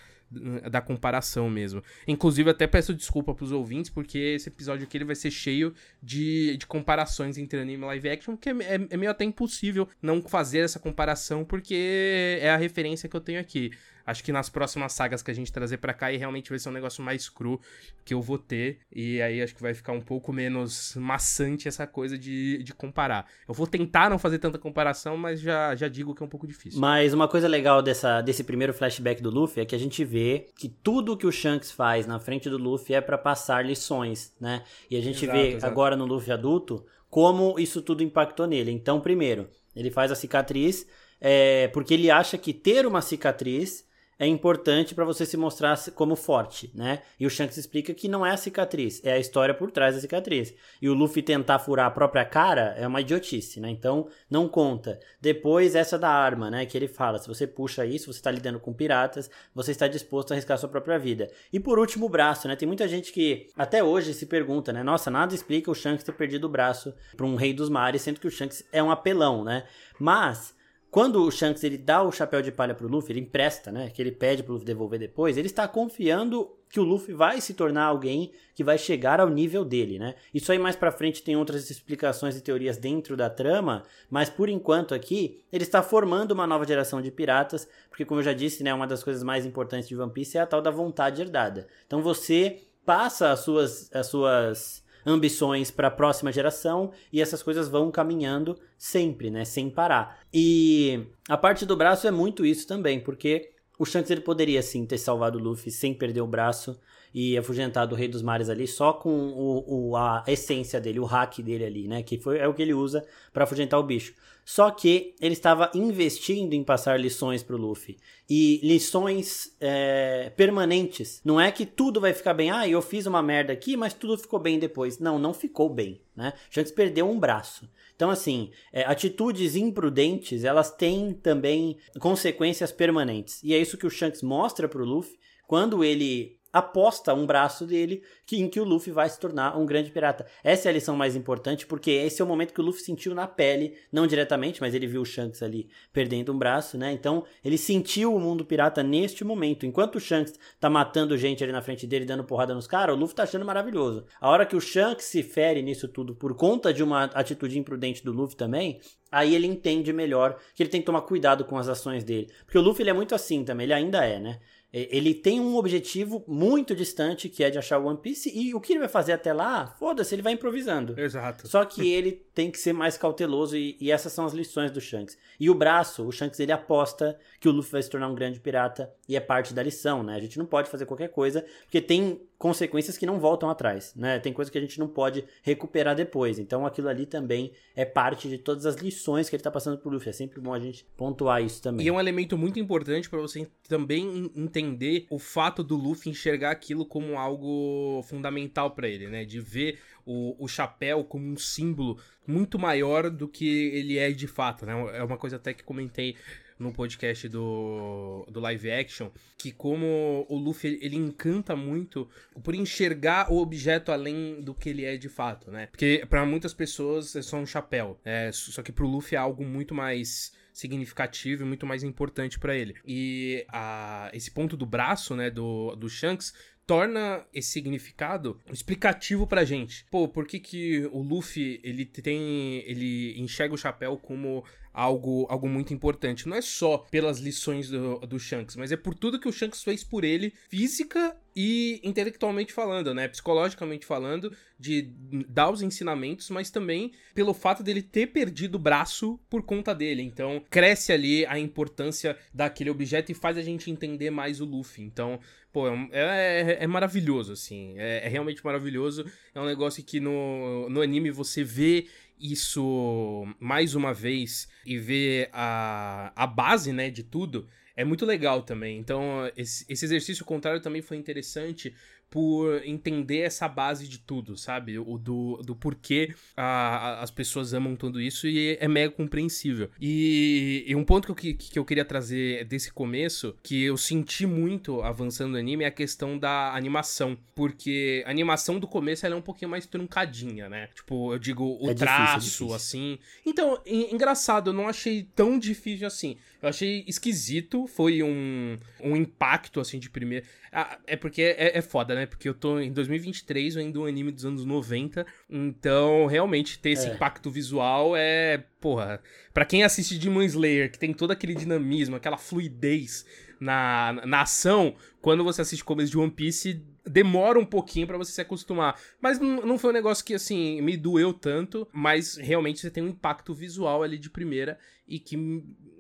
da 0.71 0.83
comparação 0.83 1.49
mesmo. 1.49 1.83
Inclusive, 2.07 2.51
até 2.51 2.67
peço 2.67 2.93
desculpa 2.95 3.35
pros 3.35 3.51
ouvintes, 3.51 3.91
porque 3.91 4.19
esse 4.19 4.51
episódio 4.51 4.85
aqui 4.85 4.99
ele 4.99 5.05
vai 5.07 5.15
ser 5.15 5.31
cheio 5.31 5.73
de, 6.03 6.55
de 6.59 6.67
comparações 6.67 7.39
entre 7.39 7.59
anime 7.59 7.83
e 7.83 7.87
live 7.87 8.11
action, 8.11 8.37
que 8.37 8.51
é, 8.51 8.53
é- 8.53 8.87
é 8.91 8.97
meio 8.99 9.11
até 9.11 9.25
impossível 9.25 9.89
não 10.03 10.21
fazer 10.21 10.59
essa 10.59 10.79
comparação, 10.79 11.47
porque 11.47 12.39
é 12.43 12.51
a 12.51 12.59
referência 12.59 13.09
que 13.09 13.17
eu 13.17 13.23
tenho 13.23 13.41
aqui. 13.41 13.71
Acho 14.09 14.25
que 14.25 14.33
nas 14.33 14.49
próximas 14.49 14.95
sagas 14.95 15.23
que 15.23 15.31
a 15.31 15.35
gente 15.35 15.53
trazer 15.53 15.77
pra 15.77 15.93
cá, 15.93 16.07
aí 16.07 16.17
realmente 16.17 16.49
vai 16.49 16.59
ser 16.59 16.71
um 16.71 16.73
negócio 16.73 17.05
mais 17.05 17.29
cru 17.29 17.61
que 18.07 18.15
eu 18.15 18.23
vou 18.23 18.39
ter. 18.39 18.79
E 18.91 19.21
aí 19.21 19.43
acho 19.43 19.55
que 19.55 19.61
vai 19.61 19.75
ficar 19.75 19.93
um 19.93 20.01
pouco 20.01 20.33
menos 20.33 20.95
maçante 20.97 21.69
essa 21.69 21.87
coisa 21.87 22.17
de, 22.17 22.63
de 22.63 22.73
comparar. 22.73 23.27
Eu 23.47 23.53
vou 23.53 23.67
tentar 23.67 24.09
não 24.09 24.19
fazer 24.19 24.39
tanta 24.39 24.59
comparação, 24.59 25.15
mas 25.19 25.43
já, 25.43 25.75
já 25.77 25.89
digo 25.89 26.15
que 26.15 26.23
é 26.23 26.27
um 26.27 26.29
pouco 26.29 26.47
difícil. 26.47 26.81
Mas 26.81 27.13
uma 27.13 27.29
coisa 27.29 27.47
legal 27.47 27.83
dessa, 27.83 28.23
desse 28.23 28.43
primeiro 28.43 28.73
flashback 28.73 29.23
do 29.23 29.29
Luffy 29.29 29.63
é 29.63 29.67
que 29.67 29.75
a 29.75 29.79
gente 29.79 30.03
vê 30.07 30.49
que 30.57 30.71
tudo 30.71 31.15
que 31.15 31.27
o 31.27 31.33
Shanks 31.33 31.71
faz 31.71 32.07
na 32.07 32.19
frente 32.19 32.49
do 32.49 32.57
Luffy 32.57 32.95
é 32.95 33.03
pra 33.03 33.19
passar 33.19 33.63
lições, 33.63 34.33
né? 34.41 34.65
E 34.91 34.97
a 34.97 35.03
gente 35.03 35.27
Exato, 35.27 35.39
vê 35.39 35.49
exato. 35.49 35.67
agora 35.67 35.95
no 35.97 36.07
Luffy 36.07 36.33
adulto 36.33 36.83
como 37.11 37.59
isso 37.59 37.83
tudo 37.83 38.03
impactou 38.03 38.47
nele. 38.47 38.71
Então, 38.71 39.01
primeiro, 39.01 39.49
ele 39.77 39.91
faz 39.91 40.11
a 40.11 40.15
cicatriz 40.15 40.87
é, 41.21 41.69
porque 41.69 41.95
ele 41.95 42.11
acha 42.11 42.39
que 42.39 42.53
ter 42.53 42.87
uma 42.87 43.03
cicatriz 43.03 43.88
é 44.19 44.27
importante 44.27 44.95
pra 44.95 45.05
você 45.05 45.25
se 45.25 45.37
mostrar 45.37 45.79
como 45.95 46.17
forte, 46.17 46.71
né? 46.75 47.03
E 47.21 47.27
o 47.27 47.31
Shanks 47.31 47.57
explica 47.57 47.95
que 47.95 48.09
não 48.09 48.27
é 48.27 48.33
a 48.33 48.37
cicatriz, 48.37 49.01
é 49.05 49.13
a 49.13 49.19
história 49.19 49.55
por 49.55 49.71
trás 49.71 49.95
da 49.95 50.01
cicatriz. 50.01 50.53
E 50.83 50.89
o 50.89 50.95
Luffy 50.95 51.23
tentar 51.23 51.59
furar 51.61 51.87
a 51.87 51.91
própria 51.91 52.25
cara 52.25 52.75
é 52.77 52.87
uma 52.87 53.01
idiotice, 53.01 53.61
né? 53.61 53.71
Então 53.71 54.09
não 54.29 54.49
conta. 54.49 54.99
Depois 55.21 55.77
essa 55.77 55.97
da 55.97 56.11
arma, 56.11 56.51
né? 56.51 56.67
Que 56.67 56.77
ele 56.77 56.89
fala: 56.89 57.19
se 57.19 57.29
você 57.29 57.47
puxa 57.47 57.87
isso, 57.87 58.13
você 58.13 58.19
está 58.19 58.31
lidando 58.31 58.59
com 58.59 58.73
piratas, 58.73 59.31
você 59.55 59.71
está 59.71 59.87
disposto 59.87 60.33
a 60.33 60.35
arriscar 60.35 60.59
sua 60.59 60.69
própria 60.69 60.99
vida. 60.99 61.31
E 61.53 61.61
por 61.61 61.79
último, 61.79 62.07
o 62.07 62.11
braço, 62.11 62.49
né? 62.49 62.57
Tem 62.57 62.67
muita 62.67 62.89
gente 62.89 63.13
que 63.13 63.47
até 63.57 63.85
hoje 63.85 64.13
se 64.15 64.27
pergunta, 64.27 64.73
né? 64.73 64.83
Nossa, 64.83 65.11
nada 65.11 65.35
explica 65.35 65.71
o 65.71 65.75
Shanks 65.75 66.03
ter 66.03 66.13
perdido 66.13 66.45
o 66.45 66.51
braço 66.51 66.93
para 67.17 67.27
um 67.27 67.37
rei 67.37 67.55
dos 67.55 67.69
mares, 67.69 68.03
sendo 68.03 68.19
que 68.19 68.27
o 68.27 68.31
Shanks 68.31 68.65
é 68.73 68.83
um 68.83 68.91
apelão, 68.91 69.45
né? 69.45 69.65
Mas 69.99 70.58
quando 70.91 71.23
o 71.23 71.31
Shanks 71.31 71.63
ele 71.65 71.77
dá 71.77 72.03
o 72.03 72.11
chapéu 72.11 72.41
de 72.41 72.51
palha 72.51 72.75
pro 72.75 72.89
Luffy, 72.89 73.13
ele 73.13 73.21
empresta, 73.21 73.71
né? 73.71 73.91
Que 73.91 74.01
ele 74.01 74.13
pede 74.13 74.43
pro 74.43 74.55
Luffy 74.55 74.67
devolver 74.67 74.99
depois, 74.99 75.37
ele 75.37 75.47
está 75.47 75.69
confiando 75.69 76.51
que 76.71 76.81
o 76.81 76.85
Luffy 76.85 77.15
vai 77.15 77.41
se 77.41 77.55
tornar 77.55 77.85
alguém 77.85 78.33
que 78.55 78.63
vai 78.63 78.77
chegar 78.77 79.21
ao 79.21 79.29
nível 79.29 79.65
dele, 79.65 79.99
né? 79.99 80.15
Isso 80.33 80.51
aí 80.53 80.59
mais 80.59 80.77
pra 80.77 80.93
frente 80.93 81.23
tem 81.23 81.37
outras 81.37 81.71
explicações 81.71 82.37
e 82.37 82.41
teorias 82.41 82.77
dentro 82.77 83.17
da 83.17 83.31
trama, 83.31 83.85
mas 84.11 84.29
por 84.29 84.49
enquanto 84.49 84.95
aqui 84.95 85.43
ele 85.53 85.65
está 85.65 85.83
formando 85.83 86.33
uma 86.33 86.47
nova 86.47 86.67
geração 86.67 87.01
de 87.01 87.11
piratas, 87.11 87.69
porque 87.89 88.05
como 88.05 88.21
eu 88.21 88.25
já 88.25 88.33
disse, 88.33 88.63
né, 88.63 88.73
uma 88.73 88.87
das 88.87 89.03
coisas 89.03 89.23
mais 89.23 89.47
importantes 89.47 89.89
de 89.89 89.97
One 89.97 90.13
Piece 90.13 90.39
é 90.39 90.41
a 90.41 90.47
tal 90.47 90.61
da 90.61 90.71
vontade 90.71 91.23
herdada. 91.23 91.67
Então 91.87 92.03
você 92.03 92.63
passa 92.85 93.31
as 93.31 93.41
suas 93.41 93.95
as 93.95 94.07
suas 94.07 94.83
ambições 95.09 95.71
para 95.71 95.89
a 95.89 95.91
próxima 95.91 96.31
geração 96.31 96.93
e 97.13 97.21
essas 97.21 97.43
coisas 97.43 97.69
vão 97.69 97.91
caminhando 97.91 98.59
sempre, 98.77 99.31
né, 99.31 99.45
sem 99.45 99.69
parar. 99.71 100.19
E 100.33 101.07
a 101.29 101.37
parte 101.37 101.65
do 101.67 101.77
braço 101.77 102.07
é 102.07 102.11
muito 102.11 102.45
isso 102.45 102.67
também, 102.67 103.01
porque 103.01 103.51
o 103.79 103.85
Shanks 103.85 104.11
ele 104.11 104.21
poderia 104.21 104.61
sim 104.63 104.85
ter 104.87 104.99
salvado 104.99 105.39
o 105.39 105.43
Luffy 105.43 105.71
sem 105.71 105.95
perder 105.95 106.21
o 106.21 106.27
braço 106.27 106.79
e 107.15 107.39
afugentado 107.39 107.95
o 107.95 107.99
Rei 107.99 108.07
dos 108.09 108.21
Mares 108.23 108.51
ali 108.51 108.67
só 108.67 108.93
com 108.93 109.09
o, 109.11 109.91
o- 109.91 109.97
a 109.97 110.23
essência 110.27 110.81
dele, 110.81 111.01
o 111.01 111.05
hack 111.05 111.39
dele 111.41 111.65
ali, 111.65 111.89
né, 111.89 112.03
que 112.03 112.19
foi 112.19 112.39
é 112.39 112.47
o 112.47 112.53
que 112.53 112.61
ele 112.63 112.75
usa 112.75 113.05
para 113.33 113.45
afugentar 113.45 113.81
o 113.81 113.83
bicho. 113.83 114.15
Só 114.49 114.71
que 114.71 115.15
ele 115.21 115.35
estava 115.35 115.71
investindo 115.75 116.55
em 116.55 116.65
passar 116.65 116.99
lições 116.99 117.43
pro 117.43 117.59
Luffy. 117.59 117.99
E 118.31 118.59
lições 118.63 119.55
é, 119.61 120.33
permanentes. 120.39 121.21
Não 121.23 121.39
é 121.39 121.53
que 121.53 121.67
tudo 121.67 122.01
vai 122.01 122.15
ficar 122.15 122.33
bem. 122.33 122.51
Ah, 122.51 122.67
eu 122.67 122.81
fiz 122.81 123.05
uma 123.05 123.23
merda 123.23 123.53
aqui, 123.53 123.77
mas 123.77 123.93
tudo 123.93 124.17
ficou 124.17 124.39
bem 124.39 124.59
depois. 124.59 124.99
Não, 124.99 125.19
não 125.19 125.35
ficou 125.35 125.69
bem, 125.69 126.01
né? 126.17 126.33
Shanks 126.49 126.73
perdeu 126.73 127.11
um 127.11 127.21
braço. 127.21 127.69
Então, 127.95 128.09
assim, 128.09 128.51
é, 128.73 128.85
atitudes 128.85 129.55
imprudentes, 129.55 130.45
elas 130.45 130.71
têm 130.71 131.13
também 131.13 131.77
consequências 132.01 132.73
permanentes. 132.73 133.43
E 133.45 133.53
é 133.53 133.59
isso 133.59 133.77
que 133.77 133.87
o 133.87 133.91
Shanks 133.91 134.23
mostra 134.23 134.67
pro 134.67 134.83
Luffy 134.83 135.19
quando 135.47 135.85
ele 135.85 136.38
aposta 136.53 137.15
um 137.15 137.27
braço 137.27 137.67
dele 137.67 138.03
que, 138.27 138.37
em 138.37 138.49
que 138.49 138.61
o 138.61 138.65
Luffy 138.65 138.93
vai 138.93 139.09
se 139.09 139.19
tornar 139.19 139.57
um 139.57 139.67
grande 139.67 139.91
pirata. 139.91 140.27
Essa 140.43 140.69
é 140.69 140.71
a 140.71 140.73
lição 140.73 140.97
mais 140.97 141.15
importante, 141.15 141.67
porque 141.67 141.91
esse 141.91 142.21
é 142.21 142.25
o 142.25 142.29
momento 142.29 142.53
que 142.53 142.61
o 142.61 142.65
Luffy 142.65 142.83
sentiu 142.83 143.15
na 143.15 143.27
pele, 143.27 143.77
não 143.93 144.07
diretamente, 144.07 144.61
mas 144.61 144.75
ele 144.75 144.87
viu 144.87 145.03
o 145.03 145.07
Shanks 145.07 145.43
ali 145.43 145.69
perdendo 145.93 146.33
um 146.33 146.39
braço, 146.39 146.79
né? 146.79 146.93
Então, 146.93 147.25
ele 147.45 147.59
sentiu 147.59 148.15
o 148.15 148.21
mundo 148.21 148.45
pirata 148.45 148.83
neste 148.83 149.25
momento. 149.25 149.67
Enquanto 149.67 149.97
o 149.97 150.01
Shanks 150.01 150.35
tá 150.59 150.71
matando 150.71 151.17
gente 151.17 151.43
ali 151.43 151.53
na 151.53 151.63
frente 151.63 151.87
dele, 151.87 152.05
dando 152.05 152.25
porrada 152.25 152.55
nos 152.55 152.67
caras, 152.67 152.97
o 152.97 152.99
Luffy 152.99 153.15
tá 153.15 153.23
achando 153.25 153.45
maravilhoso. 153.45 154.05
A 154.21 154.29
hora 154.31 154.47
que 154.47 154.57
o 154.57 154.61
Shanks 154.61 155.05
se 155.05 155.23
fere 155.23 155.63
nisso 155.63 155.89
tudo 155.89 156.15
por 156.15 156.35
conta 156.35 156.73
de 156.73 156.83
uma 156.83 157.05
atitude 157.05 157.59
imprudente 157.59 158.05
do 158.05 158.13
Luffy 158.13 158.37
também, 158.37 158.81
aí 159.11 159.35
ele 159.35 159.47
entende 159.47 159.93
melhor 159.93 160.39
que 160.55 160.63
ele 160.63 160.71
tem 160.71 160.81
que 160.81 160.87
tomar 160.87 161.03
cuidado 161.03 161.45
com 161.45 161.57
as 161.57 161.69
ações 161.69 162.05
dele. 162.05 162.31
Porque 162.45 162.59
o 162.59 162.63
Luffy 162.63 162.83
ele 162.83 162.91
é 162.91 162.95
muito 162.95 163.15
assim 163.15 163.45
também, 163.45 163.65
ele 163.65 163.75
ainda 163.75 164.05
é, 164.05 164.19
né? 164.19 164.39
Ele 164.73 165.15
tem 165.15 165.41
um 165.41 165.57
objetivo 165.57 166.23
muito 166.29 166.75
distante, 166.75 167.29
que 167.29 167.43
é 167.43 167.49
de 167.49 167.59
achar 167.59 167.79
o 167.79 167.87
One 167.87 167.99
Piece, 167.99 168.31
e 168.35 168.55
o 168.55 168.61
que 168.61 168.75
ele 168.75 168.81
vai 168.81 168.89
fazer 168.89 169.13
até 169.13 169.33
lá, 169.33 169.75
foda-se, 169.79 170.15
ele 170.15 170.21
vai 170.21 170.35
improvisando. 170.35 170.99
Exato. 171.01 171.49
Só 171.49 171.65
que 171.65 171.91
ele 171.91 172.13
tem 172.35 172.51
que 172.51 172.59
ser 172.59 172.75
mais 172.75 172.99
cauteloso, 172.99 173.57
e, 173.57 173.79
e, 173.81 173.91
essas 173.91 174.13
são 174.13 174.27
as 174.27 174.35
lições 174.35 174.71
do 174.71 174.81
Shanks. 174.81 175.17
E 175.41 175.49
o 175.49 175.55
braço, 175.55 176.07
o 176.07 176.13
Shanks 176.13 176.39
ele 176.39 176.53
aposta 176.53 177.19
que 177.41 177.49
o 177.49 177.53
Luffy 177.53 177.73
vai 177.73 177.83
se 177.83 177.89
tornar 177.89 178.09
um 178.09 178.15
grande 178.15 178.41
pirata, 178.41 178.93
e 179.09 179.17
é 179.17 179.21
parte 179.21 179.55
da 179.55 179.63
lição, 179.63 180.03
né? 180.03 180.15
A 180.15 180.21
gente 180.21 180.39
não 180.39 180.47
pode 180.47 180.69
fazer 180.69 180.85
qualquer 180.85 181.09
coisa, 181.09 181.47
porque 181.65 181.81
tem 181.81 182.21
consequências 182.39 182.97
que 182.97 183.05
não 183.05 183.19
voltam 183.19 183.51
atrás, 183.51 183.93
né? 183.97 184.21
Tem 184.21 184.33
coisa 184.33 184.51
que 184.51 184.57
a 184.57 184.61
gente 184.61 184.79
não 184.79 184.87
pode 184.87 185.25
recuperar 185.43 185.97
depois. 185.97 186.39
Então 186.39 186.65
aquilo 186.65 186.89
ali 186.89 187.05
também 187.05 187.53
é 187.75 187.85
parte 187.85 188.29
de 188.29 188.39
todas 188.39 188.65
as 188.65 188.77
lições 188.77 189.29
que 189.29 189.35
ele 189.35 189.43
tá 189.43 189.51
passando 189.51 189.77
pro 189.77 189.91
Luffy. 189.91 190.11
É 190.11 190.13
sempre 190.13 190.41
bom 190.41 190.55
a 190.55 190.61
gente 190.61 190.87
pontuar 190.97 191.43
isso 191.43 191.61
também. 191.61 191.85
E 191.85 191.89
é 191.89 191.93
um 191.93 191.99
elemento 191.99 192.39
muito 192.39 192.61
importante 192.61 193.11
para 193.11 193.19
você 193.19 193.49
também 193.69 194.31
entender 194.37 195.07
o 195.11 195.19
fato 195.19 195.65
do 195.65 195.77
Luffy 195.77 196.11
enxergar 196.11 196.53
aquilo 196.53 196.87
como 196.87 197.19
algo 197.19 198.03
fundamental 198.05 198.71
para 198.71 198.89
ele, 198.89 199.09
né? 199.09 199.25
De 199.25 199.41
ver 199.41 199.81
o, 200.07 200.37
o 200.39 200.47
chapéu 200.47 201.03
como 201.03 201.27
um 201.27 201.37
símbolo 201.37 201.99
muito 202.25 202.57
maior 202.57 203.11
do 203.11 203.27
que 203.27 203.69
ele 203.75 203.99
é 203.99 204.13
de 204.13 204.29
fato, 204.29 204.65
né? 204.65 204.73
É 204.97 205.03
uma 205.03 205.19
coisa 205.19 205.37
até 205.37 205.53
que 205.53 205.65
comentei 205.65 206.15
no 206.59 206.73
podcast 206.73 207.29
do, 207.29 208.27
do 208.31 208.41
live 208.41 208.71
action, 208.71 209.11
que 209.37 209.53
como 209.53 210.27
o 210.29 210.37
Luffy 210.37 210.79
ele 210.83 210.97
encanta 210.97 211.55
muito 211.55 212.09
por 212.43 212.55
enxergar 212.55 213.33
o 213.33 213.39
objeto 213.39 213.93
além 213.93 214.41
do 214.41 214.55
que 214.55 214.71
ele 214.71 214.85
é 214.85 214.97
de 214.97 215.09
fato, 215.09 215.51
né? 215.51 215.67
Porque 215.67 216.05
para 216.09 216.25
muitas 216.27 216.53
pessoas 216.53 217.15
é 217.15 217.23
só 217.23 217.37
um 217.37 217.47
chapéu, 217.47 217.99
é, 218.05 218.31
só 218.33 218.63
que 218.63 218.73
pro 218.73 218.89
Luffy 218.89 219.17
é 219.17 219.19
algo 219.19 219.45
muito 219.45 219.75
mais 219.75 220.33
significativo 220.53 221.45
e 221.45 221.47
muito 221.47 221.65
mais 221.65 221.85
importante 221.85 222.39
para 222.39 222.57
ele. 222.57 222.75
E 222.85 223.47
a, 223.49 224.11
esse 224.13 224.31
ponto 224.31 224.57
do 224.57 224.67
braço, 224.67 225.15
né, 225.15 225.31
do, 225.31 225.77
do 225.77 225.89
Shanks, 225.89 226.35
torna 226.69 227.25
esse 227.33 227.51
significado 227.51 228.39
explicativo 228.53 229.27
pra 229.27 229.43
gente. 229.43 229.87
Pô, 229.91 230.07
por 230.07 230.27
que 230.27 230.39
que 230.39 230.87
o 230.93 231.01
Luffy, 231.01 231.59
ele 231.65 231.87
tem, 231.87 232.63
ele 232.67 233.19
enxerga 233.19 233.55
o 233.55 233.59
chapéu 233.59 233.97
como 233.97 234.45
algo, 234.79 235.27
algo 235.29 235.49
muito 235.49 235.75
importante. 235.75 236.29
Não 236.29 236.37
é 236.37 236.41
só 236.41 236.79
pelas 236.79 237.19
lições 237.19 237.69
do, 237.69 237.99
do 237.99 238.19
Shanks, 238.19 238.55
mas 238.55 238.71
é 238.71 238.77
por 238.77 238.95
tudo 238.95 239.19
que 239.19 239.29
o 239.29 239.33
Shanks 239.33 239.65
fez 239.65 239.83
por 239.83 240.05
ele, 240.05 240.33
física 240.49 241.17
e 241.35 241.81
intelectualmente 241.83 242.53
falando, 242.53 242.95
né? 242.95 243.09
Psicologicamente 243.09 243.85
falando, 243.85 244.33
de 244.59 244.91
dar 245.29 245.51
os 245.51 245.63
ensinamentos, 245.63 246.31
mas 246.31 246.51
também 246.51 246.93
pelo 247.13 247.35
fato 247.35 247.63
dele 247.63 247.83
ter 247.83 248.09
perdido 248.09 248.55
o 248.55 248.59
braço 248.59 249.19
por 249.29 249.43
conta 249.43 249.75
dele. 249.75 250.03
Então, 250.03 250.43
cresce 250.49 250.93
ali 250.93 251.27
a 251.27 251.39
importância 251.39 252.17
daquele 252.33 252.71
objeto 252.71 253.11
e 253.11 253.15
faz 253.15 253.37
a 253.37 253.43
gente 253.43 253.71
entender 253.71 254.11
mais 254.11 254.41
o 254.41 254.45
Luffy. 254.45 254.85
Então, 254.85 255.19
pô, 255.53 255.69
é, 255.69 255.89
é, 255.93 256.59
é 256.61 256.67
maravilhoso, 256.67 257.33
assim. 257.33 257.75
É, 257.77 258.07
é, 258.07 258.09
realmente 258.09 258.45
maravilhoso. 258.45 259.05
É 259.35 259.41
um 259.41 259.47
negócio 259.47 259.83
que 259.83 259.99
no, 259.99 260.69
no 260.69 260.81
anime 260.81 261.11
você 261.11 261.43
vê 261.43 261.87
isso 262.21 263.27
mais 263.39 263.75
uma 263.75 263.93
vez 263.95 264.49
e 264.65 264.79
ver 264.79 265.31
a, 265.33 266.13
a 266.15 266.27
base, 266.27 266.73
né, 266.73 266.91
de 266.91 267.03
tudo, 267.03 267.49
é 267.77 267.85
muito 267.85 268.05
legal 268.05 268.43
também. 268.43 268.79
Então, 268.79 269.31
esse, 269.37 269.65
esse 269.69 269.85
exercício 269.85 270.25
contrário 270.25 270.61
também 270.61 270.83
foi 270.83 270.97
interessante 270.97 271.73
por 272.11 272.63
entender 272.65 273.19
essa 273.19 273.47
base 273.49 273.87
de 273.87 273.99
tudo, 273.99 274.37
sabe? 274.37 274.79
O 274.79 274.97
do, 274.97 275.41
do 275.45 275.55
porquê 275.55 276.15
a, 276.37 277.03
as 277.03 277.11
pessoas 277.11 277.53
amam 277.53 277.77
tudo 277.77 278.01
isso 278.01 278.27
e 278.27 278.57
é 278.61 278.69
mega 278.69 278.93
compreensível. 278.93 279.71
E, 279.81 280.65
e 280.67 280.75
um 280.75 280.85
ponto 280.85 281.15
que 281.15 281.31
eu, 281.31 281.37
que 281.37 281.59
eu 281.59 281.65
queria 281.65 281.85
trazer 281.85 282.45
desse 282.45 282.73
começo, 282.73 283.37
que 283.43 283.63
eu 283.65 283.77
senti 283.77 284.27
muito 284.27 284.81
avançando 284.83 285.33
no 285.33 285.39
anime, 285.39 285.65
é 285.65 285.67
a 285.67 285.73
questão 285.73 286.19
da 286.19 286.55
animação. 286.55 287.19
Porque 287.35 288.03
a 288.07 288.11
animação 288.11 288.59
do 288.59 288.67
começo 288.67 289.05
ela 289.05 289.15
é 289.15 289.19
um 289.19 289.23
pouquinho 289.23 289.51
mais 289.51 289.67
truncadinha, 289.67 290.49
né? 290.49 290.69
Tipo, 290.75 291.13
eu 291.13 291.19
digo 291.19 291.59
o 291.61 291.69
é, 291.69 291.73
é 291.73 291.75
traço, 291.75 292.21
difícil, 292.21 292.53
é 292.53 292.57
assim. 292.57 292.99
Então, 293.25 293.61
engraçado, 293.67 294.51
eu 294.51 294.55
não 294.55 294.69
achei 294.69 295.07
tão 295.15 295.39
difícil 295.39 295.87
assim. 295.87 296.17
Eu 296.41 296.49
achei 296.49 296.85
esquisito, 296.87 297.67
foi 297.67 298.03
um, 298.03 298.57
um 298.81 298.97
impacto, 298.97 299.61
assim, 299.61 299.79
de 299.79 299.91
primeira. 299.91 300.25
Ah, 300.53 300.79
é 300.87 300.95
porque 300.95 301.21
é, 301.21 301.59
é 301.59 301.61
foda, 301.61 301.95
né? 301.95 302.07
Porque 302.07 302.29
eu 302.29 302.35
tô 302.35 302.61
em 302.61 302.73
2023 302.73 303.57
vendo 303.57 303.83
um 303.83 303.87
anime 303.87 304.13
dos 304.13 304.25
anos 304.25 304.45
90, 304.45 305.05
então 305.29 306.07
realmente 306.07 306.59
ter 306.61 306.71
esse 306.71 306.89
é. 306.89 306.95
impacto 306.95 307.29
visual 307.29 307.97
é. 307.97 308.45
Porra, 308.61 309.01
pra 309.35 309.45
quem 309.45 309.65
assiste 309.65 309.99
Demon 309.99 310.23
Slayer, 310.23 310.71
que 310.71 310.79
tem 310.79 310.93
todo 310.93 311.11
aquele 311.11 311.35
dinamismo, 311.35 311.97
aquela 311.97 312.17
fluidez 312.17 313.05
na, 313.41 313.93
na 314.05 314.23
ação, 314.23 314.75
quando 315.01 315.25
você 315.25 315.43
assiste 315.43 315.65
começo 315.65 315.91
de 315.91 315.99
One 315.99 316.11
Piece, 316.11 316.63
demora 316.85 317.39
um 317.39 317.45
pouquinho 317.45 317.87
para 317.87 317.99
você 317.99 318.13
se 318.13 318.21
acostumar. 318.21 318.79
Mas 319.01 319.19
não, 319.19 319.45
não 319.45 319.59
foi 319.59 319.71
um 319.71 319.75
negócio 319.75 320.05
que, 320.05 320.15
assim, 320.15 320.61
me 320.61 320.77
doeu 320.77 321.13
tanto, 321.13 321.69
mas 321.73 322.17
realmente 322.17 322.61
você 322.61 322.71
tem 322.71 322.83
um 322.83 322.89
impacto 322.89 323.35
visual 323.35 323.83
ali 323.83 323.99
de 323.99 324.11
primeira 324.11 324.59
e 324.87 324.99
que 324.99 325.17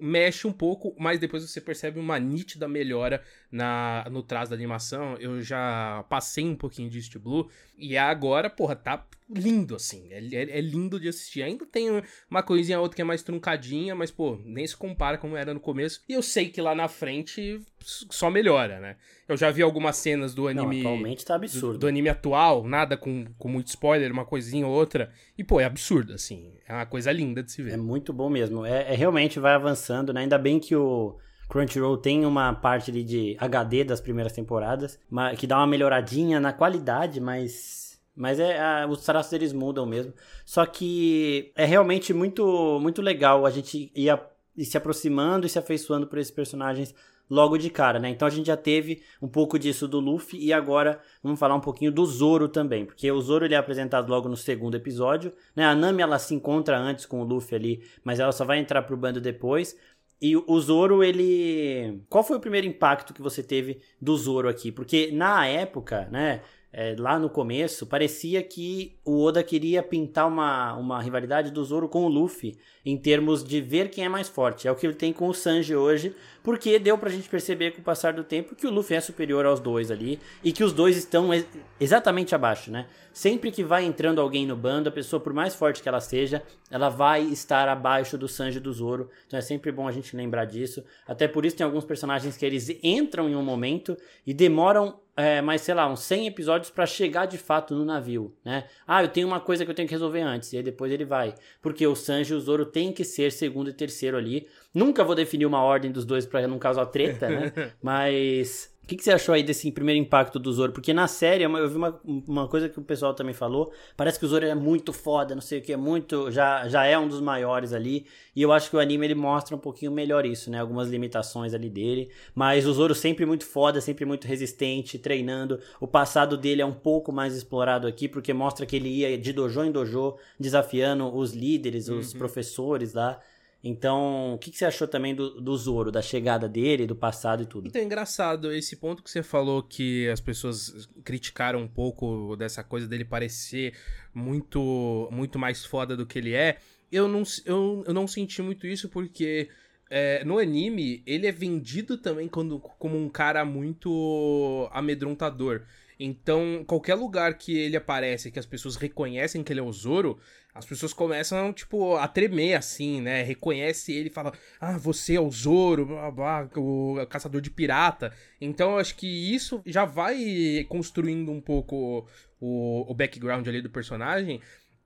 mexe 0.00 0.46
um 0.46 0.52
pouco, 0.52 0.94
mas 0.98 1.18
depois 1.18 1.42
você 1.42 1.60
percebe 1.60 1.98
uma 1.98 2.18
nítida 2.18 2.68
melhora 2.68 3.22
na, 3.50 4.06
no 4.10 4.22
traço 4.22 4.50
da 4.50 4.56
animação. 4.56 5.16
Eu 5.18 5.40
já 5.42 6.04
passei 6.08 6.44
um 6.44 6.56
pouquinho 6.56 6.90
de 6.90 6.98
East 6.98 7.16
Blue 7.18 7.48
e 7.76 7.96
agora, 7.96 8.50
porra, 8.50 8.76
tá 8.76 9.06
lindo, 9.30 9.76
assim. 9.76 10.08
É, 10.10 10.18
é, 10.18 10.58
é, 10.58 10.60
lindo 10.60 10.98
de 10.98 11.08
assistir. 11.08 11.42
Ainda 11.42 11.66
tem 11.66 12.02
uma 12.30 12.42
coisinha 12.42 12.80
outra 12.80 12.96
que 12.96 13.02
é 13.02 13.04
mais 13.04 13.22
truncadinha, 13.22 13.94
mas, 13.94 14.10
pô, 14.10 14.38
nem 14.44 14.66
se 14.66 14.76
compara 14.76 15.18
como 15.18 15.36
era 15.36 15.52
no 15.52 15.60
começo. 15.60 16.02
E 16.08 16.12
eu 16.14 16.22
sei 16.22 16.48
que 16.48 16.60
lá 16.60 16.74
na 16.74 16.88
frente 16.88 17.60
só 17.80 18.30
melhora, 18.30 18.80
né? 18.80 18.96
Eu 19.28 19.36
já 19.36 19.50
vi 19.50 19.62
algumas 19.62 19.96
cenas 19.96 20.34
do 20.34 20.48
anime. 20.48 20.82
Não, 20.82 20.90
atualmente 20.90 21.24
tá 21.24 21.34
absurdo. 21.34 21.74
Do, 21.74 21.78
do, 21.80 21.86
anime 21.86 22.08
atual, 22.08 22.64
nada 22.64 22.96
com, 22.96 23.26
com 23.38 23.48
muito 23.48 23.68
spoiler, 23.68 24.10
uma 24.10 24.24
coisinha 24.24 24.66
ou 24.66 24.72
outra. 24.72 25.12
E, 25.36 25.44
pô, 25.44 25.60
é 25.60 25.64
absurdo, 25.64 26.14
assim. 26.14 26.54
É 26.66 26.72
uma 26.72 26.86
coisa 26.86 27.12
linda 27.12 27.42
de 27.42 27.52
se 27.52 27.62
ver. 27.62 27.74
É 27.74 27.76
muito 27.76 28.12
bom 28.12 28.30
mesmo. 28.30 28.64
É, 28.64 28.92
é 28.92 28.94
realmente 28.94 29.38
vai 29.38 29.52
avançando, 29.54 30.12
né? 30.12 30.22
Ainda 30.22 30.38
bem 30.38 30.58
que 30.58 30.74
o. 30.74 31.18
Crunchyroll 31.48 31.96
tem 31.96 32.26
uma 32.26 32.52
parte 32.52 32.90
ali 32.90 33.02
de 33.02 33.36
HD 33.38 33.84
das 33.84 34.00
primeiras 34.00 34.32
temporadas, 34.32 34.98
que 35.38 35.46
dá 35.46 35.56
uma 35.56 35.66
melhoradinha 35.66 36.38
na 36.38 36.52
qualidade, 36.52 37.20
mas 37.20 37.88
mas 38.14 38.40
é 38.40 38.60
a, 38.60 38.86
os 38.88 39.04
traços 39.04 39.32
eles 39.32 39.52
mudam 39.52 39.86
mesmo. 39.86 40.12
Só 40.44 40.66
que 40.66 41.52
é 41.54 41.64
realmente 41.64 42.12
muito 42.12 42.78
muito 42.80 43.00
legal 43.00 43.46
a 43.46 43.50
gente 43.50 43.90
ir, 43.94 44.10
a, 44.10 44.20
ir 44.56 44.64
se 44.64 44.76
aproximando 44.76 45.46
e 45.46 45.48
se 45.48 45.58
afeiçoando 45.58 46.06
por 46.06 46.18
esses 46.18 46.32
personagens 46.32 46.94
logo 47.30 47.58
de 47.58 47.70
cara, 47.70 47.98
né? 47.98 48.08
Então 48.08 48.26
a 48.26 48.30
gente 48.30 48.46
já 48.46 48.56
teve 48.56 49.02
um 49.20 49.28
pouco 49.28 49.58
disso 49.58 49.86
do 49.86 50.00
Luffy 50.00 50.42
e 50.42 50.52
agora 50.52 51.00
vamos 51.22 51.38
falar 51.38 51.54
um 51.54 51.60
pouquinho 51.60 51.92
do 51.92 52.04
Zoro 52.06 52.48
também, 52.48 52.86
porque 52.86 53.10
o 53.10 53.20
Zoro 53.20 53.44
ele 53.44 53.54
é 53.54 53.58
apresentado 53.58 54.08
logo 54.08 54.28
no 54.28 54.36
segundo 54.36 54.76
episódio, 54.76 55.32
né? 55.54 55.64
A 55.64 55.74
Nami 55.74 56.02
ela 56.02 56.18
se 56.18 56.34
encontra 56.34 56.78
antes 56.78 57.06
com 57.06 57.20
o 57.20 57.24
Luffy 57.24 57.56
ali, 57.56 57.82
mas 58.02 58.18
ela 58.18 58.32
só 58.32 58.44
vai 58.44 58.58
entrar 58.58 58.82
pro 58.82 58.96
bando 58.96 59.20
depois. 59.20 59.76
E 60.20 60.36
o 60.36 60.60
Zoro, 60.60 61.04
ele. 61.04 62.02
Qual 62.08 62.24
foi 62.24 62.36
o 62.36 62.40
primeiro 62.40 62.66
impacto 62.66 63.14
que 63.14 63.22
você 63.22 63.42
teve 63.42 63.80
do 64.00 64.16
Zoro 64.16 64.48
aqui? 64.48 64.72
Porque 64.72 65.12
na 65.12 65.46
época, 65.46 66.08
né? 66.10 66.42
É, 66.70 66.94
lá 66.98 67.18
no 67.18 67.30
começo, 67.30 67.86
parecia 67.86 68.42
que 68.42 68.94
o 69.02 69.22
Oda 69.24 69.42
queria 69.42 69.82
pintar 69.82 70.28
uma, 70.28 70.74
uma 70.74 71.00
rivalidade 71.00 71.50
do 71.50 71.64
Zoro 71.64 71.88
com 71.88 72.04
o 72.04 72.08
Luffy 72.08 72.58
em 72.84 72.96
termos 72.96 73.42
de 73.42 73.58
ver 73.60 73.90
quem 73.90 74.04
é 74.04 74.08
mais 74.08 74.28
forte. 74.28 74.68
É 74.68 74.70
o 74.70 74.74
que 74.74 74.86
ele 74.86 74.94
tem 74.94 75.10
com 75.10 75.28
o 75.28 75.34
Sanji 75.34 75.74
hoje, 75.74 76.14
porque 76.42 76.78
deu 76.78 76.98
pra 76.98 77.08
gente 77.08 77.26
perceber 77.26 77.70
com 77.70 77.80
o 77.80 77.84
passar 77.84 78.12
do 78.12 78.22
tempo 78.22 78.54
que 78.54 78.66
o 78.66 78.70
Luffy 78.70 78.96
é 78.96 79.00
superior 79.00 79.46
aos 79.46 79.60
dois 79.60 79.90
ali 79.90 80.20
e 80.44 80.52
que 80.52 80.62
os 80.62 80.72
dois 80.74 80.96
estão 80.96 81.32
ex 81.32 81.46
exatamente 81.80 82.34
abaixo, 82.34 82.70
né? 82.70 82.86
Sempre 83.12 83.50
que 83.50 83.64
vai 83.64 83.84
entrando 83.84 84.20
alguém 84.20 84.46
no 84.46 84.56
bando, 84.56 84.88
a 84.88 84.92
pessoa, 84.92 85.18
por 85.18 85.32
mais 85.32 85.54
forte 85.54 85.82
que 85.82 85.88
ela 85.88 86.00
seja, 86.00 86.42
ela 86.70 86.88
vai 86.88 87.22
estar 87.22 87.66
abaixo 87.68 88.18
do 88.18 88.28
Sanji 88.28 88.60
do 88.60 88.72
Zoro. 88.72 89.10
Então 89.26 89.38
é 89.38 89.42
sempre 89.42 89.72
bom 89.72 89.88
a 89.88 89.92
gente 89.92 90.14
lembrar 90.14 90.44
disso. 90.44 90.84
Até 91.06 91.26
por 91.26 91.46
isso 91.46 91.56
tem 91.56 91.64
alguns 91.64 91.84
personagens 91.84 92.36
que 92.36 92.44
eles 92.44 92.68
entram 92.82 93.28
em 93.28 93.34
um 93.34 93.42
momento 93.42 93.96
e 94.26 94.34
demoram 94.34 95.00
é, 95.18 95.42
mais, 95.42 95.62
sei 95.62 95.74
lá, 95.74 95.90
uns 95.90 96.00
100 96.04 96.28
episódios 96.28 96.70
para 96.70 96.86
chegar 96.86 97.26
de 97.26 97.36
fato 97.36 97.74
no 97.74 97.84
navio, 97.84 98.32
né? 98.44 98.66
Ah, 98.86 99.02
eu 99.02 99.08
tenho 99.08 99.26
uma 99.26 99.40
coisa 99.40 99.64
que 99.64 99.70
eu 99.70 99.74
tenho 99.74 99.88
que 99.88 99.94
resolver 99.94 100.20
antes, 100.20 100.52
e 100.52 100.58
aí 100.58 100.62
depois 100.62 100.92
ele 100.92 101.04
vai. 101.04 101.34
Porque 101.60 101.84
o 101.84 101.96
Sanji 101.96 102.32
e 102.32 102.36
o 102.36 102.40
Zoro 102.40 102.64
tem 102.64 102.92
que 102.92 103.02
ser 103.02 103.32
segundo 103.32 103.68
e 103.68 103.72
terceiro 103.72 104.16
ali. 104.16 104.46
Nunca 104.72 105.02
vou 105.02 105.16
definir 105.16 105.44
uma 105.44 105.60
ordem 105.60 105.90
dos 105.90 106.04
dois 106.04 106.24
para 106.24 106.46
não 106.46 106.56
causar 106.56 106.86
treta, 106.86 107.28
né? 107.28 107.52
Mas 107.82 108.72
que, 108.88 108.96
que 108.96 109.04
você 109.04 109.12
achou 109.12 109.34
aí 109.34 109.42
desse 109.42 109.70
primeiro 109.70 110.00
impacto 110.00 110.38
do 110.38 110.50
Zoro? 110.50 110.72
Porque 110.72 110.94
na 110.94 111.06
série, 111.06 111.44
eu 111.44 111.68
vi 111.68 111.76
uma, 111.76 112.00
uma 112.26 112.48
coisa 112.48 112.70
que 112.70 112.78
o 112.78 112.82
pessoal 112.82 113.12
também 113.12 113.34
falou, 113.34 113.70
parece 113.94 114.18
que 114.18 114.24
o 114.24 114.28
Zoro 114.28 114.46
é 114.46 114.54
muito 114.54 114.94
foda, 114.94 115.34
não 115.34 115.42
sei 115.42 115.58
o 115.58 115.62
que, 115.62 115.74
é 115.74 115.76
muito, 115.76 116.30
já, 116.30 116.66
já 116.68 116.86
é 116.86 116.98
um 116.98 117.06
dos 117.06 117.20
maiores 117.20 117.74
ali, 117.74 118.06
e 118.34 118.40
eu 118.40 118.50
acho 118.50 118.70
que 118.70 118.76
o 118.76 118.80
anime 118.80 119.06
ele 119.06 119.14
mostra 119.14 119.54
um 119.54 119.58
pouquinho 119.58 119.92
melhor 119.92 120.24
isso, 120.24 120.50
né, 120.50 120.58
algumas 120.58 120.88
limitações 120.88 121.52
ali 121.52 121.68
dele, 121.68 122.10
mas 122.34 122.66
o 122.66 122.72
Zoro 122.72 122.94
sempre 122.94 123.26
muito 123.26 123.44
foda, 123.44 123.78
sempre 123.78 124.06
muito 124.06 124.26
resistente, 124.26 124.98
treinando, 124.98 125.60
o 125.78 125.86
passado 125.86 126.38
dele 126.38 126.62
é 126.62 126.66
um 126.66 126.72
pouco 126.72 127.12
mais 127.12 127.36
explorado 127.36 127.86
aqui, 127.86 128.08
porque 128.08 128.32
mostra 128.32 128.64
que 128.64 128.74
ele 128.74 128.88
ia 128.88 129.18
de 129.18 129.34
dojo 129.34 129.64
em 129.64 129.70
dojo, 129.70 130.16
desafiando 130.40 131.14
os 131.14 131.34
líderes, 131.34 131.90
os 131.90 132.14
uhum. 132.14 132.18
professores 132.18 132.94
lá, 132.94 133.20
então, 133.62 134.34
o 134.34 134.38
que, 134.38 134.50
que, 134.50 134.58
você 134.58 134.64
achou 134.64 134.86
também 134.86 135.14
do, 135.14 135.40
do 135.40 135.56
Zoro, 135.56 135.90
da 135.90 136.00
chegada 136.00 136.48
dele, 136.48 136.86
do 136.86 136.94
passado 136.94 137.42
e 137.42 137.46
tudo? 137.46 137.66
Então, 137.66 137.82
é 137.82 137.84
engraçado, 137.84 138.52
esse 138.52 138.76
ponto 138.76 139.02
que 139.02 139.10
você 139.10 139.22
falou 139.22 139.62
que 139.62 140.08
as 140.08 140.20
pessoas 140.20 140.88
criticaram 141.04 141.60
um 141.60 141.68
pouco 141.68 142.36
dessa 142.36 142.62
coisa 142.62 142.86
dele 142.86 143.04
parecer 143.04 143.74
muito, 144.14 145.08
muito 145.10 145.38
mais 145.38 145.64
foda 145.64 145.96
do 145.96 146.06
que 146.06 146.18
ele 146.18 146.34
é, 146.34 146.58
eu 146.90 147.08
não, 147.08 147.22
eu, 147.44 147.84
eu 147.86 147.92
não 147.92 148.06
senti 148.06 148.40
muito 148.40 148.66
isso 148.66 148.88
porque 148.88 149.48
é, 149.90 150.24
no 150.24 150.38
anime 150.38 151.02
ele 151.06 151.26
é 151.26 151.32
vendido 151.32 151.98
também 151.98 152.28
quando, 152.28 152.58
como 152.60 152.96
um 152.96 153.08
cara 153.08 153.44
muito 153.44 154.68
amedrontador. 154.72 155.62
Então, 156.00 156.64
qualquer 156.64 156.94
lugar 156.94 157.36
que 157.36 157.58
ele 157.58 157.76
aparece, 157.76 158.30
que 158.30 158.38
as 158.38 158.46
pessoas 158.46 158.76
reconhecem 158.76 159.42
que 159.42 159.52
ele 159.52 159.58
é 159.58 159.62
o 159.62 159.72
Zoro, 159.72 160.18
as 160.58 160.66
pessoas 160.66 160.92
começam, 160.92 161.52
tipo, 161.52 161.94
a 161.96 162.08
tremer, 162.08 162.54
assim, 162.54 163.00
né? 163.00 163.22
Reconhece 163.22 163.92
ele 163.92 164.08
e 164.08 164.12
fala, 164.12 164.32
ah, 164.60 164.76
você 164.76 165.14
é 165.14 165.20
o 165.20 165.30
Zoro, 165.30 165.86
blá, 165.86 166.10
blá, 166.10 166.50
o 166.56 166.96
caçador 167.08 167.40
de 167.40 167.48
pirata. 167.48 168.12
Então, 168.40 168.72
eu 168.72 168.78
acho 168.78 168.96
que 168.96 169.06
isso 169.06 169.62
já 169.64 169.84
vai 169.84 170.66
construindo 170.68 171.30
um 171.30 171.40
pouco 171.40 172.08
o, 172.40 172.90
o 172.90 172.94
background 172.94 173.46
ali 173.46 173.62
do 173.62 173.70
personagem 173.70 174.40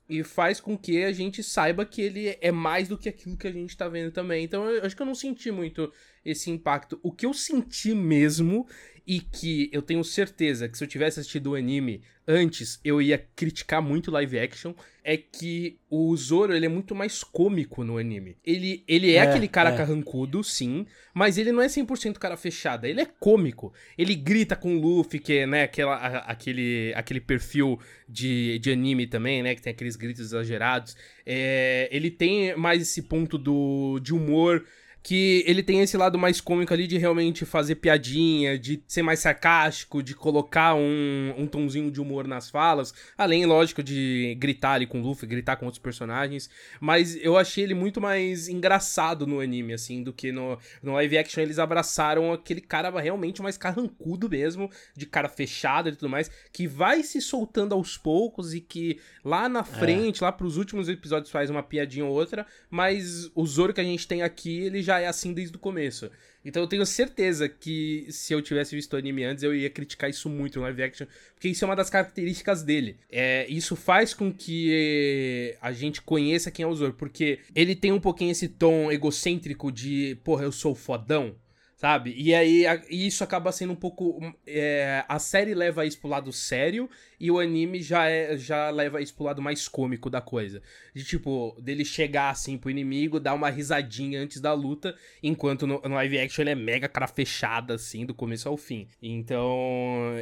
e 0.09 0.23
faz 0.23 0.61
com 0.61 0.77
que 0.77 1.03
a 1.03 1.13
gente 1.13 1.43
saiba 1.43 1.87
que 1.87 2.03
ele 2.03 2.37
é 2.39 2.53
mais 2.53 2.87
do 2.87 2.99
que 2.99 3.09
aquilo 3.09 3.37
que 3.37 3.47
a 3.47 3.53
gente 3.53 3.75
tá 3.75 3.89
vendo 3.89 4.13
também. 4.13 4.45
Então, 4.45 4.69
eu 4.69 4.85
acho 4.85 4.95
que 4.95 5.01
eu 5.01 5.07
não 5.07 5.15
senti 5.15 5.51
muito 5.51 5.91
esse 6.25 6.51
impacto. 6.51 6.99
O 7.03 7.13
que 7.13 7.27
eu 7.27 7.35
senti 7.35 7.95
mesmo 7.95 8.67
e 9.07 9.21
que 9.21 9.69
eu 9.73 9.83
tenho 9.83 10.05
certeza 10.05 10.69
que 10.69 10.79
se 10.79 10.85
eu 10.85 10.89
tivesse 10.89 11.21
assistido 11.21 11.51
o 11.51 11.55
anime 11.55 12.03
antes, 12.27 12.81
eu 12.85 13.03
ia 13.03 13.19
criticar 13.35 13.83
muito 13.83 14.11
live 14.11 14.39
action, 14.39 14.73
é 15.03 15.17
que 15.17 15.81
o 15.91 16.17
Zoro, 16.17 16.55
ele 16.55 16.67
é 16.67 16.69
muito 16.69 16.95
mais 16.95 17.25
cômico 17.25 17.83
no 17.83 17.99
anime. 17.99 18.37
Ele, 18.45 18.85
ele 18.87 19.11
é, 19.11 19.17
é 19.17 19.21
aquele 19.23 19.49
cara 19.49 19.71
é. 19.71 19.77
carrancudo, 19.77 20.45
sim, 20.45 20.87
mas 21.13 21.37
ele 21.37 21.51
não 21.51 21.61
é 21.61 21.67
100% 21.67 22.19
cara 22.19 22.37
fechada, 22.37 22.89
ele 22.89 23.01
é 23.01 23.07
cômico. 23.19 23.75
Ele 23.99 24.15
grita 24.15 24.55
com 24.55 24.77
o 24.77 24.81
Luffy, 24.81 25.19
que 25.19 25.39
é, 25.39 25.47
né, 25.47 25.65
aquela, 25.65 25.97
a, 25.97 26.19
aquele, 26.31 26.93
aquele 26.95 27.21
perfil 27.21 27.81
de, 28.09 28.61
de 28.61 28.71
anime 28.71 29.09
também, 29.09 29.43
né, 29.43 29.57
que 29.57 29.63
tem 29.63 29.73
aqueles 29.73 29.97
gritos 29.97 30.23
exagerados. 30.23 30.97
É, 31.27 31.89
ele 31.91 32.11
tem 32.11 32.55
mais 32.57 32.83
esse 32.83 33.03
ponto 33.03 33.37
do, 33.37 33.99
de 33.99 34.15
humor 34.15 34.65
que 35.03 35.43
ele 35.47 35.63
tem 35.63 35.81
esse 35.81 35.97
lado 35.97 36.17
mais 36.17 36.41
cômico 36.41 36.73
ali 36.73 36.87
de 36.87 36.97
realmente 36.97 37.45
fazer 37.45 37.75
piadinha, 37.77 38.57
de 38.57 38.83
ser 38.87 39.03
mais 39.03 39.19
sarcástico, 39.19 40.03
de 40.03 40.15
colocar 40.15 40.75
um, 40.75 41.35
um 41.37 41.47
tonzinho 41.47 41.91
de 41.91 42.01
humor 42.01 42.29
nas 42.29 42.49
falas, 42.49 42.95
além, 43.19 43.45
lógico, 43.45 43.83
de 43.83 44.37
gritar 44.39 44.75
ali 44.75 44.87
com 44.87 45.01
o 45.01 45.03
Luffy, 45.03 45.27
gritar 45.27 45.57
com 45.57 45.67
outros 45.67 45.83
personagens, 45.83 46.49
mas 46.81 47.17
eu 47.17 47.37
achei 47.37 47.65
ele 47.65 47.75
muito 47.75 48.01
mais 48.01 48.49
engraçado 48.49 49.27
no 49.27 49.41
anime, 49.41 49.73
assim, 49.73 50.03
do 50.03 50.13
que 50.13 50.31
no, 50.31 50.57
no 50.83 50.93
live 50.93 51.19
action 51.19 51.43
eles 51.43 51.59
abraçaram 51.59 52.33
aquele 52.33 52.61
cara 52.61 52.89
realmente 53.01 53.43
mais 53.43 53.59
carrancudo 53.59 54.29
mesmo, 54.29 54.71
de 54.97 55.07
cara 55.07 55.29
fechada 55.29 55.89
e 55.89 55.97
tudo 55.97 56.09
mais, 56.09 56.31
que 56.53 56.69
vai 56.69 57.03
se 57.03 57.21
soltando 57.21 57.75
aos 57.75 57.97
poucos 57.97 58.55
e 58.55 58.61
que 58.61 59.01
lá 59.25 59.49
na 59.49 59.61
é. 59.61 59.65
frente, 59.65 60.23
é. 60.23 60.27
lá 60.27 60.31
pros 60.33 60.57
últimos 60.57 60.89
episódios 60.89 61.31
faz 61.31 61.51
uma 61.51 61.63
piadinha 61.63 62.05
ou 62.05 62.13
outra, 62.13 62.47
mas 62.71 63.31
o 63.35 63.45
Zoro 63.45 63.75
que 63.75 63.81
a 63.81 63.85
gente 63.85 64.07
tem 64.07 64.23
aqui, 64.23 64.61
ele 64.61 64.81
já 64.83 64.92
já 64.93 65.01
é 65.01 65.07
assim 65.07 65.33
desde 65.33 65.57
o 65.57 65.59
começo. 65.59 66.11
Então 66.45 66.63
eu 66.63 66.67
tenho 66.67 66.85
certeza 66.85 67.49
que 67.49 68.07
se 68.11 68.33
eu 68.33 68.43
tivesse 68.43 68.75
visto 68.75 68.93
o 68.93 68.97
anime 68.97 69.25
antes, 69.25 69.43
eu 69.43 69.55
ia 69.55 69.71
criticar 69.71 70.11
isso 70.11 70.29
muito 70.29 70.59
no 70.59 70.63
live 70.63 70.83
action, 70.83 71.07
porque 71.35 71.49
isso 71.49 71.65
é 71.65 71.69
uma 71.69 71.77
das 71.77 71.89
características 71.89 72.63
dele. 72.63 72.97
É, 73.11 73.47
isso 73.49 73.77
faz 73.77 74.13
com 74.13 74.33
que 74.33 75.57
a 75.61 75.73
gente 75.73 76.03
conheça 76.03 76.51
quem 76.51 76.65
é 76.65 76.67
o 76.67 76.75
Zoro, 76.75 76.95
porque 76.95 77.39
ele 77.55 77.75
tem 77.75 77.93
um 77.93 78.01
pouquinho 78.01 78.33
esse 78.33 78.49
tom 78.49 78.91
egocêntrico 78.91 79.71
de, 79.71 80.19
porra, 80.25 80.45
eu 80.45 80.53
sou 80.53 80.75
fodão. 80.75 81.35
Sabe? 81.83 82.15
E 82.17 82.33
aí 82.33 82.65
a, 82.65 82.81
isso 82.89 83.25
acaba 83.25 83.51
sendo 83.51 83.73
um 83.73 83.77
pouco. 83.77 84.21
É, 84.47 85.05
a 85.09 85.19
série 85.19 85.53
leva 85.53 85.85
isso 85.85 85.99
pro 85.99 86.09
lado 86.09 86.33
sério 86.33 86.89
e 87.19 87.29
o 87.29 87.41
anime 87.41 87.83
já, 87.83 88.09
é, 88.09 88.37
já 88.37 88.71
leva 88.71 89.03
isso 89.03 89.13
pro 89.17 89.25
lado 89.25 89.43
mais 89.43 89.67
cômico 89.67 90.09
da 90.09 90.21
coisa. 90.21 90.63
De 90.95 91.03
tipo, 91.03 91.61
dele 91.61 91.85
chegar 91.85 92.31
assim 92.31 92.57
pro 92.57 92.71
inimigo, 92.71 93.19
dar 93.19 93.35
uma 93.35 93.51
risadinha 93.51 94.21
antes 94.21 94.41
da 94.41 94.53
luta, 94.53 94.95
enquanto 95.21 95.67
no, 95.67 95.81
no 95.81 95.97
live 95.97 96.21
action 96.21 96.43
ele 96.45 96.51
é 96.51 96.55
mega 96.55 96.89
cara 96.89 97.09
fechada, 97.09 97.75
assim, 97.75 98.07
do 98.07 98.15
começo 98.15 98.49
ao 98.49 98.57
fim. 98.57 98.87
Então, 99.03 99.51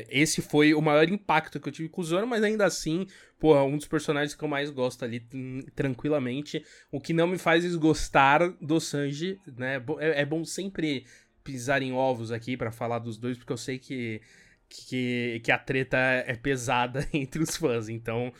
esse 0.08 0.40
foi 0.40 0.72
o 0.72 0.80
maior 0.80 1.10
impacto 1.10 1.60
que 1.60 1.68
eu 1.68 1.72
tive 1.72 1.90
com 1.90 2.00
o 2.00 2.04
Zoro, 2.04 2.26
mas 2.26 2.42
ainda 2.42 2.64
assim, 2.64 3.06
porra, 3.38 3.64
um 3.64 3.76
dos 3.76 3.86
personagens 3.86 4.34
que 4.34 4.42
eu 4.42 4.48
mais 4.48 4.70
gosto 4.70 5.04
ali, 5.04 5.26
tranquilamente. 5.74 6.64
O 6.90 6.98
que 6.98 7.12
não 7.12 7.26
me 7.26 7.36
faz 7.36 7.64
desgostar 7.64 8.50
do 8.62 8.80
Sanji, 8.80 9.38
né? 9.58 9.82
É, 9.98 10.22
é 10.22 10.24
bom 10.24 10.42
sempre 10.42 11.04
pisar 11.42 11.82
em 11.82 11.92
ovos 11.92 12.30
aqui 12.32 12.56
para 12.56 12.70
falar 12.70 12.98
dos 12.98 13.16
dois, 13.16 13.36
porque 13.36 13.52
eu 13.52 13.56
sei 13.56 13.78
que, 13.78 14.20
que, 14.68 15.40
que 15.42 15.52
a 15.52 15.58
treta 15.58 15.96
é 15.98 16.34
pesada 16.34 17.06
entre 17.12 17.42
os 17.42 17.56
fãs. 17.56 17.88
Então, 17.88 18.32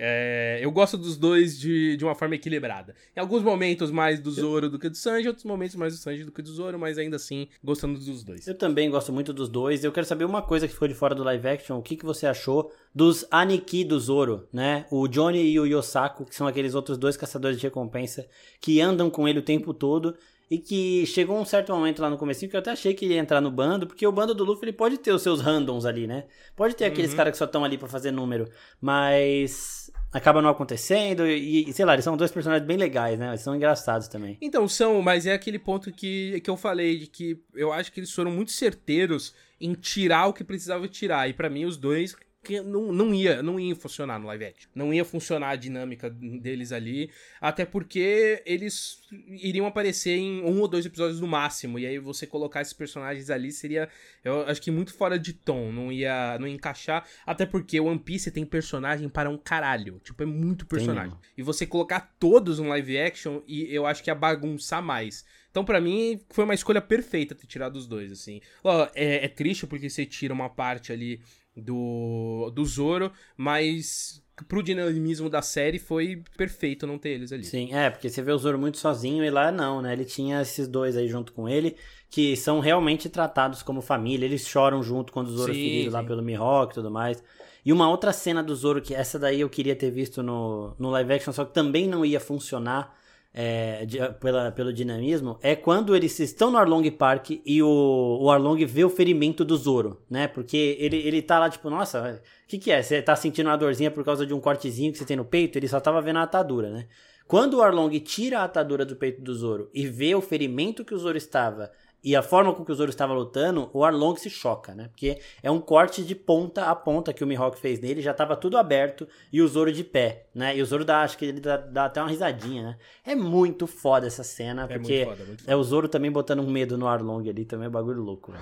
é, 0.00 0.60
eu 0.62 0.70
gosto 0.70 0.96
dos 0.96 1.16
dois 1.16 1.58
de, 1.58 1.96
de 1.96 2.04
uma 2.04 2.14
forma 2.14 2.36
equilibrada. 2.36 2.94
Em 3.16 3.20
alguns 3.20 3.42
momentos 3.42 3.90
mais 3.90 4.20
do 4.20 4.30
Zoro 4.30 4.70
do 4.70 4.78
que 4.78 4.88
do 4.88 4.96
Sanji, 4.96 5.24
em 5.24 5.28
outros 5.28 5.44
momentos 5.44 5.74
mais 5.74 5.92
do 5.92 5.98
Sanji 5.98 6.22
do 6.22 6.30
que 6.30 6.40
do 6.40 6.52
Zoro, 6.52 6.78
mas 6.78 6.98
ainda 6.98 7.16
assim 7.16 7.48
gostando 7.64 7.98
dos 7.98 8.22
dois. 8.22 8.46
Eu 8.46 8.54
também 8.54 8.88
gosto 8.88 9.12
muito 9.12 9.32
dos 9.32 9.48
dois. 9.48 9.82
Eu 9.82 9.90
quero 9.90 10.06
saber 10.06 10.24
uma 10.24 10.40
coisa 10.40 10.68
que 10.68 10.72
ficou 10.72 10.86
de 10.86 10.94
fora 10.94 11.16
do 11.16 11.24
live 11.24 11.48
action. 11.48 11.76
O 11.76 11.82
que, 11.82 11.96
que 11.96 12.04
você 12.04 12.28
achou 12.28 12.72
dos 12.94 13.26
Aniki 13.28 13.82
do 13.82 13.98
Zoro, 13.98 14.46
né? 14.52 14.86
O 14.88 15.08
Johnny 15.08 15.42
e 15.42 15.58
o 15.58 15.66
Yosaku, 15.66 16.26
que 16.26 16.34
são 16.34 16.46
aqueles 16.46 16.76
outros 16.76 16.96
dois 16.96 17.16
caçadores 17.16 17.58
de 17.58 17.64
recompensa 17.64 18.24
que 18.60 18.80
andam 18.80 19.10
com 19.10 19.26
ele 19.26 19.40
o 19.40 19.42
tempo 19.42 19.74
todo 19.74 20.14
e 20.50 20.58
que 20.58 21.04
chegou 21.06 21.38
um 21.38 21.44
certo 21.44 21.72
momento 21.72 22.00
lá 22.00 22.08
no 22.08 22.16
começo 22.16 22.48
que 22.48 22.56
eu 22.56 22.60
até 22.60 22.70
achei 22.70 22.94
que 22.94 23.06
ia 23.06 23.18
entrar 23.18 23.40
no 23.40 23.50
bando, 23.50 23.86
porque 23.86 24.06
o 24.06 24.12
bando 24.12 24.34
do 24.34 24.44
Luffy 24.44 24.66
ele 24.66 24.72
pode 24.72 24.98
ter 24.98 25.12
os 25.12 25.22
seus 25.22 25.40
randoms 25.40 25.84
ali, 25.84 26.06
né? 26.06 26.24
Pode 26.56 26.74
ter 26.74 26.86
aqueles 26.86 27.10
uhum. 27.10 27.16
caras 27.16 27.32
que 27.32 27.38
só 27.38 27.44
estão 27.44 27.64
ali 27.64 27.76
para 27.76 27.88
fazer 27.88 28.10
número, 28.10 28.48
mas 28.80 29.90
acaba 30.10 30.40
não 30.40 30.48
acontecendo 30.48 31.26
e, 31.26 31.70
sei 31.72 31.84
lá, 31.84 31.92
eles 31.92 32.04
são 32.04 32.16
dois 32.16 32.30
personagens 32.30 32.66
bem 32.66 32.78
legais, 32.78 33.18
né? 33.18 33.28
Eles 33.28 33.42
são 33.42 33.54
engraçados 33.54 34.08
também. 34.08 34.38
Então, 34.40 34.66
são, 34.66 35.02
mas 35.02 35.26
é 35.26 35.34
aquele 35.34 35.58
ponto 35.58 35.92
que, 35.92 36.40
que 36.40 36.48
eu 36.48 36.56
falei, 36.56 36.98
de 36.98 37.06
que 37.06 37.42
eu 37.54 37.72
acho 37.72 37.92
que 37.92 38.00
eles 38.00 38.12
foram 38.12 38.30
muito 38.30 38.52
certeiros 38.52 39.34
em 39.60 39.74
tirar 39.74 40.26
o 40.28 40.32
que 40.32 40.44
precisava 40.44 40.88
tirar, 40.88 41.28
e 41.28 41.34
para 41.34 41.50
mim 41.50 41.64
os 41.64 41.76
dois 41.76 42.16
que 42.48 42.62
não, 42.62 42.90
não 42.90 43.12
ia, 43.12 43.42
não 43.42 43.60
ia 43.60 43.76
funcionar 43.76 44.18
no 44.18 44.26
live 44.28 44.46
action. 44.46 44.70
Não 44.74 44.92
ia 44.92 45.04
funcionar 45.04 45.50
a 45.50 45.56
dinâmica 45.56 46.08
deles 46.08 46.72
ali, 46.72 47.10
até 47.38 47.66
porque 47.66 48.42
eles 48.46 49.02
iriam 49.28 49.66
aparecer 49.66 50.16
em 50.16 50.40
um 50.40 50.58
ou 50.60 50.66
dois 50.66 50.86
episódios 50.86 51.20
no 51.20 51.26
máximo, 51.26 51.78
e 51.78 51.86
aí 51.86 51.98
você 51.98 52.26
colocar 52.26 52.62
esses 52.62 52.72
personagens 52.72 53.28
ali 53.28 53.52
seria, 53.52 53.88
eu 54.24 54.46
acho 54.46 54.62
que 54.62 54.70
muito 54.70 54.94
fora 54.94 55.18
de 55.18 55.34
tom, 55.34 55.70
não 55.70 55.92
ia, 55.92 56.38
não 56.38 56.48
ia 56.48 56.54
encaixar, 56.54 57.06
até 57.26 57.44
porque 57.44 57.78
One 57.78 57.98
Piece 57.98 58.30
tem 58.30 58.46
personagem 58.46 59.10
para 59.10 59.28
um 59.28 59.36
caralho, 59.36 60.00
tipo, 60.02 60.22
é 60.22 60.26
muito 60.26 60.64
personagem. 60.66 61.16
E 61.36 61.42
você 61.42 61.66
colocar 61.66 62.14
todos 62.18 62.58
no 62.58 62.68
live 62.68 62.98
action, 62.98 63.42
e 63.46 63.72
eu 63.74 63.84
acho 63.84 64.02
que 64.02 64.08
ia 64.08 64.14
bagunçar 64.14 64.82
mais. 64.82 65.22
Então, 65.50 65.64
para 65.64 65.80
mim, 65.80 66.20
foi 66.30 66.44
uma 66.44 66.54
escolha 66.54 66.80
perfeita 66.80 67.34
ter 67.34 67.46
tirado 67.46 67.76
os 67.76 67.86
dois, 67.86 68.12
assim. 68.12 68.40
Ó, 68.62 68.86
é, 68.94 69.24
é 69.24 69.28
triste 69.28 69.66
porque 69.66 69.88
você 69.88 70.04
tira 70.06 70.32
uma 70.32 70.48
parte 70.48 70.92
ali 70.92 71.20
do, 71.58 72.50
do 72.54 72.64
Zoro, 72.64 73.12
mas 73.36 74.22
pro 74.46 74.62
dinamismo 74.62 75.28
da 75.28 75.42
série 75.42 75.78
foi 75.78 76.22
perfeito 76.36 76.86
não 76.86 76.98
ter 76.98 77.10
eles 77.10 77.32
ali. 77.32 77.44
Sim, 77.44 77.74
é, 77.74 77.90
porque 77.90 78.08
você 78.08 78.22
vê 78.22 78.32
o 78.32 78.38
Zoro 78.38 78.58
muito 78.58 78.78
sozinho 78.78 79.24
e 79.24 79.30
lá 79.30 79.50
não, 79.50 79.82
né? 79.82 79.92
Ele 79.92 80.04
tinha 80.04 80.40
esses 80.40 80.68
dois 80.68 80.96
aí 80.96 81.08
junto 81.08 81.32
com 81.32 81.48
ele, 81.48 81.76
que 82.10 82.36
são 82.36 82.60
realmente 82.60 83.08
tratados 83.08 83.62
como 83.62 83.80
família, 83.80 84.26
eles 84.26 84.46
choram 84.46 84.82
junto 84.82 85.12
quando 85.12 85.28
o 85.28 85.36
Zoro 85.36 85.52
sim, 85.52 85.58
é 85.58 85.62
ferido 85.62 85.90
lá 85.90 86.04
pelo 86.04 86.22
Mihawk 86.22 86.72
e 86.72 86.74
tudo 86.74 86.90
mais. 86.90 87.22
E 87.64 87.72
uma 87.72 87.88
outra 87.90 88.12
cena 88.12 88.42
do 88.42 88.54
Zoro, 88.54 88.80
que 88.80 88.94
essa 88.94 89.18
daí 89.18 89.40
eu 89.40 89.50
queria 89.50 89.76
ter 89.76 89.90
visto 89.90 90.22
no, 90.22 90.74
no 90.78 90.90
live 90.90 91.12
action, 91.12 91.32
só 91.32 91.44
que 91.44 91.52
também 91.52 91.88
não 91.88 92.04
ia 92.04 92.20
funcionar, 92.20 92.97
é, 93.32 93.84
de, 93.86 93.98
pela, 94.20 94.50
pelo 94.50 94.72
dinamismo, 94.72 95.38
é 95.42 95.54
quando 95.54 95.94
eles 95.94 96.18
estão 96.18 96.50
no 96.50 96.58
Arlong 96.58 96.90
Park 96.90 97.30
e 97.44 97.62
o, 97.62 98.18
o 98.20 98.30
Arlong 98.30 98.64
vê 98.64 98.84
o 98.84 98.90
ferimento 98.90 99.44
do 99.44 99.56
Zoro, 99.56 100.02
né? 100.10 100.26
Porque 100.26 100.76
ele, 100.78 100.96
ele 100.96 101.22
tá 101.22 101.38
lá, 101.38 101.48
tipo, 101.48 101.68
nossa, 101.70 102.20
o 102.44 102.48
que, 102.48 102.58
que 102.58 102.70
é? 102.70 102.82
Você 102.82 103.00
tá 103.02 103.14
sentindo 103.14 103.48
uma 103.48 103.56
dorzinha 103.56 103.90
por 103.90 104.04
causa 104.04 104.26
de 104.26 104.34
um 104.34 104.40
cortezinho 104.40 104.92
que 104.92 104.98
você 104.98 105.04
tem 105.04 105.16
no 105.16 105.24
peito? 105.24 105.56
Ele 105.56 105.68
só 105.68 105.78
tava 105.78 106.00
vendo 106.00 106.18
a 106.18 106.22
atadura, 106.22 106.70
né? 106.70 106.86
Quando 107.26 107.58
o 107.58 107.62
Arlong 107.62 107.90
tira 108.00 108.40
a 108.40 108.44
atadura 108.44 108.86
do 108.86 108.96
peito 108.96 109.20
do 109.20 109.34
Zoro 109.34 109.70
e 109.74 109.86
vê 109.86 110.14
o 110.14 110.20
ferimento 110.22 110.82
que 110.82 110.94
o 110.94 110.98
Zoro 110.98 111.18
estava 111.18 111.70
e 112.02 112.14
a 112.14 112.22
forma 112.22 112.54
com 112.54 112.64
que 112.64 112.70
o 112.70 112.74
Zoro 112.74 112.90
estava 112.90 113.12
lutando, 113.12 113.68
o 113.72 113.84
Arlong 113.84 114.16
se 114.16 114.30
choca, 114.30 114.74
né? 114.74 114.88
Porque 114.88 115.20
é 115.42 115.50
um 115.50 115.60
corte 115.60 116.04
de 116.04 116.14
ponta 116.14 116.66
a 116.66 116.74
ponta 116.74 117.12
que 117.12 117.24
o 117.24 117.26
Mihawk 117.26 117.58
fez 117.58 117.80
nele, 117.80 118.00
já 118.00 118.12
estava 118.12 118.36
tudo 118.36 118.56
aberto 118.56 119.08
e 119.32 119.42
o 119.42 119.48
Zoro 119.48 119.72
de 119.72 119.82
pé, 119.82 120.26
né? 120.34 120.56
E 120.56 120.62
o 120.62 120.66
Zoro 120.66 120.84
dá, 120.84 121.02
acho 121.02 121.18
que 121.18 121.24
ele 121.24 121.40
dá, 121.40 121.56
dá 121.56 121.84
até 121.86 122.00
uma 122.00 122.08
risadinha, 122.08 122.62
né? 122.62 122.78
É 123.04 123.14
muito 123.14 123.66
foda 123.66 124.06
essa 124.06 124.22
cena, 124.22 124.64
é 124.64 124.78
porque 124.78 125.04
foda, 125.04 125.26
é 125.46 125.56
o 125.56 125.62
Zoro 125.62 125.88
também 125.88 126.10
botando 126.10 126.40
um 126.40 126.50
medo 126.50 126.78
no 126.78 126.86
Arlong 126.86 127.28
ali, 127.28 127.44
também 127.44 127.66
é 127.66 127.68
um 127.68 127.72
bagulho 127.72 128.02
louco, 128.02 128.32
né? 128.32 128.40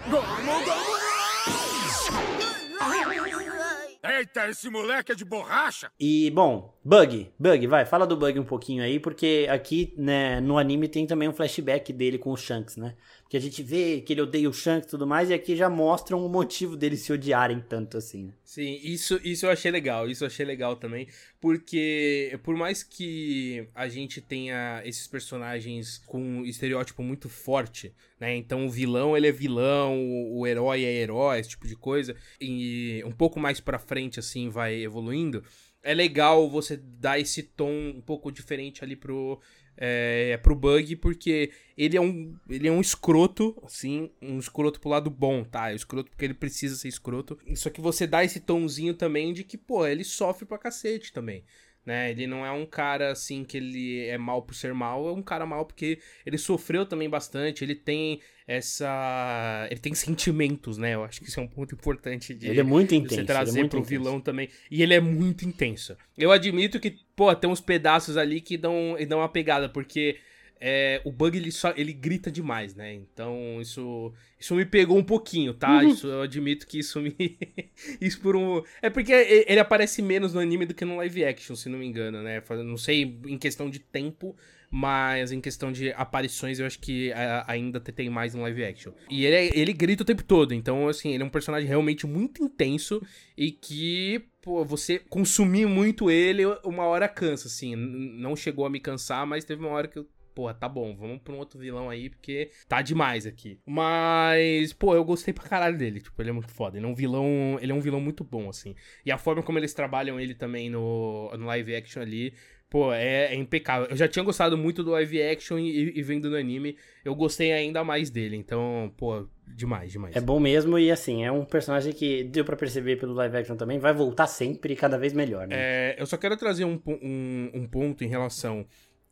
Eita, 4.09 4.49
esse 4.49 4.71
moleque 4.71 5.13
é 5.13 5.15
de 5.15 5.25
borracha! 5.25 5.91
E, 5.99 6.31
bom, 6.31 6.73
Bug, 6.85 7.31
Bug, 7.39 7.67
vai, 7.67 7.85
fala 7.85 8.07
do 8.07 8.17
Bug 8.17 8.39
um 8.39 8.45
pouquinho 8.45 8.83
aí, 8.83 9.01
porque 9.01 9.49
aqui, 9.51 9.93
né, 9.97 10.41
no 10.41 10.57
anime 10.57 10.89
tem 10.89 11.07
também 11.07 11.29
um 11.29 11.33
flashback 11.33 11.93
dele 11.93 12.17
com 12.17 12.31
o 12.31 12.37
Shanks, 12.37 12.77
né? 12.77 12.95
Que 13.29 13.37
a 13.37 13.41
gente 13.41 13.63
vê 13.63 14.01
que 14.01 14.13
ele 14.13 14.21
odeia 14.21 14.49
o 14.49 14.53
Shanks 14.53 14.87
e 14.87 14.91
tudo 14.91 15.07
mais, 15.07 15.31
e 15.31 15.35
aqui 15.35 15.57
já 15.57 15.69
mostram 15.69 16.25
o 16.25 16.29
motivo 16.29 16.77
deles 16.77 17.01
se 17.01 17.13
odiarem 17.13 17.61
tanto 17.61 17.97
assim. 17.97 18.27
Né? 18.27 18.33
Sim, 18.45 18.81
isso, 18.83 19.21
isso 19.25 19.47
eu 19.47 19.51
achei 19.51 19.71
legal, 19.71 20.09
isso 20.09 20.23
eu 20.23 20.29
achei 20.29 20.47
legal 20.47 20.77
também, 20.77 21.09
porque 21.41 22.39
por 22.45 22.57
mais 22.57 22.83
que 22.83 23.67
a 23.75 23.89
gente 23.89 24.21
tenha 24.21 24.81
esses 24.85 25.07
personagens 25.07 25.99
com 26.07 26.21
um 26.21 26.45
estereótipo 26.45 27.03
muito 27.03 27.29
forte, 27.29 27.93
né, 28.21 28.37
então 28.37 28.67
o 28.67 28.71
vilão 28.71 29.17
ele 29.17 29.27
é 29.27 29.33
vilão, 29.33 29.99
o, 30.31 30.47
herói 30.47 30.85
é 30.85 30.93
herói, 30.93 31.41
esse 31.41 31.51
tipo 31.51 31.67
de 31.67 31.75
coisa, 31.75 32.15
e 32.41 33.03
um 33.05 33.13
pouco 33.13 33.41
mais 33.41 33.59
pra 33.61 33.79
frente 33.79 34.21
assim 34.21 34.49
vai 34.49 34.83
evoluindo, 34.83 35.43
é 35.83 35.95
legal 35.95 36.49
você 36.51 36.77
dar 36.77 37.19
esse 37.19 37.43
tom 37.43 37.93
um 37.97 38.01
pouco 38.01 38.33
diferente 38.33 38.83
ali 38.83 38.97
pro 38.97 39.41
é, 39.77 40.37
pro 40.39 40.55
Bug, 40.55 40.97
porque 40.97 41.51
ele 41.77 41.97
é 41.97 42.01
um 42.01 42.35
ele 42.49 42.69
é 42.69 42.73
um 42.73 42.81
escroto, 42.81 43.61
assim, 43.65 44.11
um 44.23 44.39
escroto 44.39 44.81
pro 44.81 44.91
lado 44.91 45.11
bom, 45.11 45.45
tá? 45.45 45.71
É 45.71 45.73
um 45.73 45.77
escroto 45.77 46.11
porque 46.11 46.25
ele 46.25 46.35
precisa 46.35 46.77
ser 46.77 46.89
escroto. 46.89 47.39
Só 47.55 47.71
que 47.71 47.81
você 47.81 48.07
dá 48.07 48.25
esse 48.25 48.41
tomzinho 48.41 48.95
também 48.95 49.33
de 49.33 49.45
que, 49.45 49.59
pô, 49.59 49.87
ele 49.87 50.05
sofre 50.05 50.47
pra 50.47 50.59
cacete 50.59 51.13
também 51.13 51.45
né? 51.87 52.11
Ele 52.11 52.27
não 52.27 52.45
é 52.45 52.51
um 52.51 52.67
cara 52.67 53.13
assim 53.13 53.45
que 53.45 53.57
ele 53.57 54.05
é 54.07 54.19
mal 54.19 54.43
por 54.43 54.55
ser 54.55 54.75
mal, 54.75 55.09
é 55.09 55.13
um 55.13 55.23
cara 55.23 55.47
mal 55.47 55.65
porque 55.65 56.01
ele 56.27 56.37
sofreu 56.37 56.85
também 56.85 57.09
bastante, 57.09 57.63
ele 57.63 57.77
tem 57.77 58.21
essa, 58.47 59.67
ele 59.71 59.81
tem 59.81 59.93
sentimentos, 59.95 60.79
né? 60.79 60.95
Eu 60.95 61.03
acho 61.03 61.21
que 61.21 61.29
isso 61.29 61.41
é 61.41 61.43
um 61.43 61.49
ponto 61.49 61.75
importante 61.75 62.33
de 62.33 62.49
Ele 62.49 62.61
é 62.61 62.63
muito 62.63 62.95
intenso, 62.95 63.17
você 63.17 63.25
trazer 63.25 63.65
é 63.65 63.69
pro 63.69 63.81
intenso. 63.81 63.89
vilão 63.89 64.21
também. 64.21 64.49
E 64.71 64.83
ele 64.83 64.95
é 64.95 65.01
muito 65.01 65.45
intenso. 65.45 65.97
Eu 66.17 66.31
admito 66.31 66.79
que, 66.79 66.97
pô, 67.17 67.35
tem 67.35 67.51
uns 67.51 67.61
pedaços 67.61 68.17
ali 68.17 68.41
que 68.41 68.57
dão, 68.57 68.97
dão 69.09 69.19
uma 69.19 69.29
pegada, 69.29 69.69
porque 69.69 70.19
é, 70.61 71.01
o 71.05 71.11
bug 71.11 71.37
ele 71.37 71.51
só 71.51 71.75
ele 71.77 71.93
grita 71.93 72.31
demais, 72.31 72.75
né? 72.75 72.95
Então 72.95 73.61
isso 73.61 74.13
isso 74.39 74.55
me 74.55 74.65
pegou 74.65 74.97
um 74.97 75.03
pouquinho, 75.03 75.53
tá? 75.53 75.81
Uhum. 75.81 75.89
Isso 75.89 76.07
eu 76.07 76.23
admito 76.23 76.67
que 76.67 76.79
isso 76.79 77.01
me 77.01 77.15
isso 78.01 78.21
por 78.21 78.37
um 78.37 78.63
é 78.81 78.89
porque 78.89 79.13
ele 79.13 79.61
aparece 79.61 80.01
menos 80.01 80.33
no 80.33 80.41
anime 80.41 80.67
do 80.67 80.75
que 80.75 80.85
no 80.85 80.97
live 80.97 81.25
action, 81.25 81.57
se 81.57 81.69
não 81.69 81.79
me 81.79 81.87
engano, 81.87 82.23
né? 82.23 82.43
Não 82.65 82.77
sei 82.77 83.19
em 83.27 83.37
questão 83.37 83.69
de 83.69 83.81
tempo, 83.81 84.37
mas 84.71 85.33
em 85.33 85.41
questão 85.41 85.73
de 85.73 85.91
aparições 85.93 86.59
eu 86.59 86.67
acho 86.67 86.79
que 86.79 87.13
ainda 87.47 87.81
tem 87.81 88.11
mais 88.11 88.35
no 88.35 88.43
live 88.43 88.65
action. 88.65 88.93
E 89.11 89.25
ele 89.25 89.53
ele 89.55 89.73
grita 89.73 90.03
o 90.03 90.07
tempo 90.07 90.23
todo, 90.23 90.55
então 90.55 90.89
assim 90.89 91.13
ele 91.13 91.23
é 91.23 91.27
um 91.27 91.31
personagem 91.31 91.69
realmente 91.69 92.07
muito 92.07 92.43
intenso 92.43 93.03
e 93.37 93.51
que 93.51 94.23
pô, 94.47 94.65
você 94.65 94.99
consumir 94.99 95.67
muito 95.67 96.11
ele, 96.11 96.45
uma 96.65 96.85
hora 96.85 97.09
cansa, 97.09 97.49
assim. 97.49 97.75
Não 97.75 98.37
chegou 98.37 98.65
a 98.65 98.71
me 98.71 98.79
cansar, 98.79 99.27
mas 99.27 99.45
teve 99.45 99.65
uma 99.65 99.73
hora 99.73 99.89
que 99.89 99.99
eu 99.99 100.07
porra, 100.37 100.53
tá 100.53 100.69
bom, 100.69 100.95
vamos 100.95 101.23
pra 101.23 101.33
um 101.33 101.39
outro 101.39 101.59
vilão 101.59 101.89
aí, 101.89 102.11
porque 102.11 102.51
tá 102.69 102.83
demais 102.83 103.27
aqui. 103.27 103.59
Mas, 103.65 104.71
pô, 104.75 104.95
eu 104.95 105.03
gostei 105.03 105.33
pra 105.33 105.49
caralho 105.49 105.79
dele. 105.79 105.99
Tipo, 105.99 106.21
ele 106.21 106.29
é 106.29 106.33
muito 106.33 106.53
foda. 106.53 106.77
Ele 106.77 106.85
é 106.85 106.89
um 106.89 106.95
vilão. 106.95 107.59
Ele 107.59 107.73
é 107.73 107.75
um 107.75 107.81
vilão 107.81 108.01
muito 108.01 108.23
bom, 108.23 108.51
assim. 108.51 108.75
E 109.05 109.11
a 109.11 109.17
forma 109.17 109.43
como 109.43 109.59
eles 109.59 109.73
trabalham 109.73 110.21
ele 110.21 110.35
também 110.35 110.69
no, 110.69 111.35
no 111.39 111.47
live 111.47 111.75
action 111.75 112.03
ali. 112.03 112.35
Pô, 112.69 112.93
é, 112.93 113.33
é 113.33 113.35
impecável. 113.35 113.89
Eu 113.89 113.97
já 113.97 114.07
tinha 114.07 114.25
gostado 114.25 114.59
muito 114.59 114.85
do 114.85 114.91
live 114.91 115.23
action 115.23 115.59
e, 115.59 115.99
e 115.99 116.03
vendo 116.03 116.29
no 116.29 116.37
anime, 116.37 116.77
eu 117.05 117.15
gostei 117.15 117.53
ainda 117.53 117.83
mais 117.83 118.11
dele. 118.11 118.37
Então, 118.37 118.93
pô, 118.97 119.27
demais, 119.47 119.93
demais. 119.93 120.17
É 120.17 120.21
bom 120.21 120.41
mesmo 120.41 120.77
e 120.77 120.91
assim, 120.91 121.25
é 121.25 121.31
um 121.31 121.45
personagem 121.45 121.93
que 121.93 122.25
deu 122.25 122.45
para 122.45 122.57
perceber 122.57 122.97
pelo 122.97 123.15
live 123.15 123.37
action 123.37 123.57
também, 123.57 123.79
vai 123.79 123.95
voltar 123.95 124.27
sempre 124.27 124.73
e 124.73 124.77
cada 124.77 124.99
vez 124.99 125.13
melhor, 125.13 125.47
né? 125.47 125.55
É, 125.57 125.97
eu 125.97 126.07
só 126.07 126.17
quero 126.17 126.37
trazer 126.37 126.65
um, 126.65 126.81
um, 126.87 127.51
um 127.55 127.67
ponto 127.69 128.03
em 128.03 128.09
relação 128.09 128.67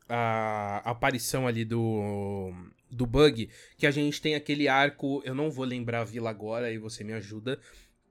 a 0.07 0.81
aparição 0.85 1.47
ali 1.47 1.65
do 1.65 2.53
do 2.95 3.05
Bug, 3.05 3.49
que 3.77 3.85
a 3.85 3.91
gente 3.91 4.21
tem 4.21 4.35
aquele 4.35 4.67
arco, 4.67 5.21
eu 5.25 5.35
não 5.35 5.51
vou 5.51 5.65
lembrar 5.65 6.01
a 6.01 6.05
vila 6.05 6.29
agora, 6.29 6.71
e 6.71 6.77
você 6.77 7.03
me 7.03 7.13
ajuda, 7.13 7.59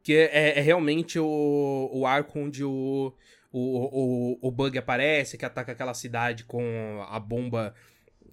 que 0.03 0.13
é, 0.13 0.25
é, 0.33 0.59
é 0.59 0.61
realmente 0.61 1.19
o, 1.19 1.91
o 1.93 2.07
arco 2.07 2.39
onde 2.39 2.63
o, 2.63 3.13
o, 3.51 3.61
o, 3.61 4.39
o 4.43 4.51
Bug 4.51 4.77
aparece, 4.77 5.39
que 5.39 5.45
ataca 5.45 5.73
aquela 5.73 5.95
cidade 5.95 6.45
com 6.45 7.05
a 7.09 7.19
bomba 7.19 7.75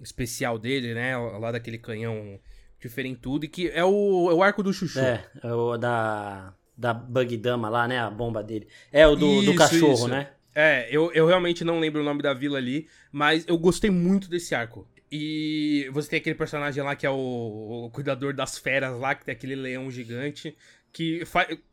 especial 0.01 0.59
dele, 0.59 0.93
né, 0.93 1.15
lá 1.17 1.51
daquele 1.51 1.77
canhão 1.77 2.39
diferentudo, 2.79 3.45
e 3.45 3.47
que 3.47 3.69
é 3.69 3.85
o, 3.85 4.29
é 4.29 4.33
o 4.33 4.43
arco 4.43 4.61
do 4.61 4.73
Chuchu. 4.73 4.99
É, 4.99 5.25
é 5.43 5.53
o 5.53 5.77
da, 5.77 6.53
da 6.75 6.93
Bug 6.93 7.37
Dama 7.37 7.69
lá, 7.69 7.87
né, 7.87 7.99
a 7.99 8.09
bomba 8.09 8.43
dele. 8.43 8.67
É 8.91 9.07
o 9.07 9.15
do, 9.15 9.27
isso, 9.27 9.45
do 9.45 9.55
cachorro, 9.55 9.93
isso. 9.93 10.07
né? 10.07 10.31
É, 10.53 10.87
eu, 10.91 11.11
eu 11.13 11.25
realmente 11.25 11.63
não 11.63 11.79
lembro 11.79 12.01
o 12.01 12.03
nome 12.03 12.21
da 12.21 12.33
vila 12.33 12.57
ali, 12.57 12.87
mas 13.11 13.47
eu 13.47 13.57
gostei 13.57 13.89
muito 13.89 14.29
desse 14.29 14.53
arco. 14.53 14.87
E 15.11 15.89
você 15.91 16.09
tem 16.09 16.19
aquele 16.19 16.35
personagem 16.35 16.83
lá 16.83 16.95
que 16.95 17.05
é 17.05 17.09
o, 17.09 17.85
o 17.85 17.89
cuidador 17.91 18.33
das 18.33 18.57
feras 18.57 18.97
lá, 18.97 19.13
que 19.13 19.25
tem 19.25 19.33
aquele 19.33 19.55
leão 19.55 19.91
gigante, 19.91 20.55
que, 20.91 21.23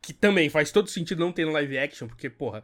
que 0.01 0.13
também 0.13 0.49
faz 0.49 0.71
todo 0.71 0.89
sentido 0.89 1.19
não 1.19 1.31
ter 1.31 1.45
no 1.45 1.51
live 1.51 1.77
action, 1.77 2.07
porque, 2.07 2.29
porra, 2.29 2.63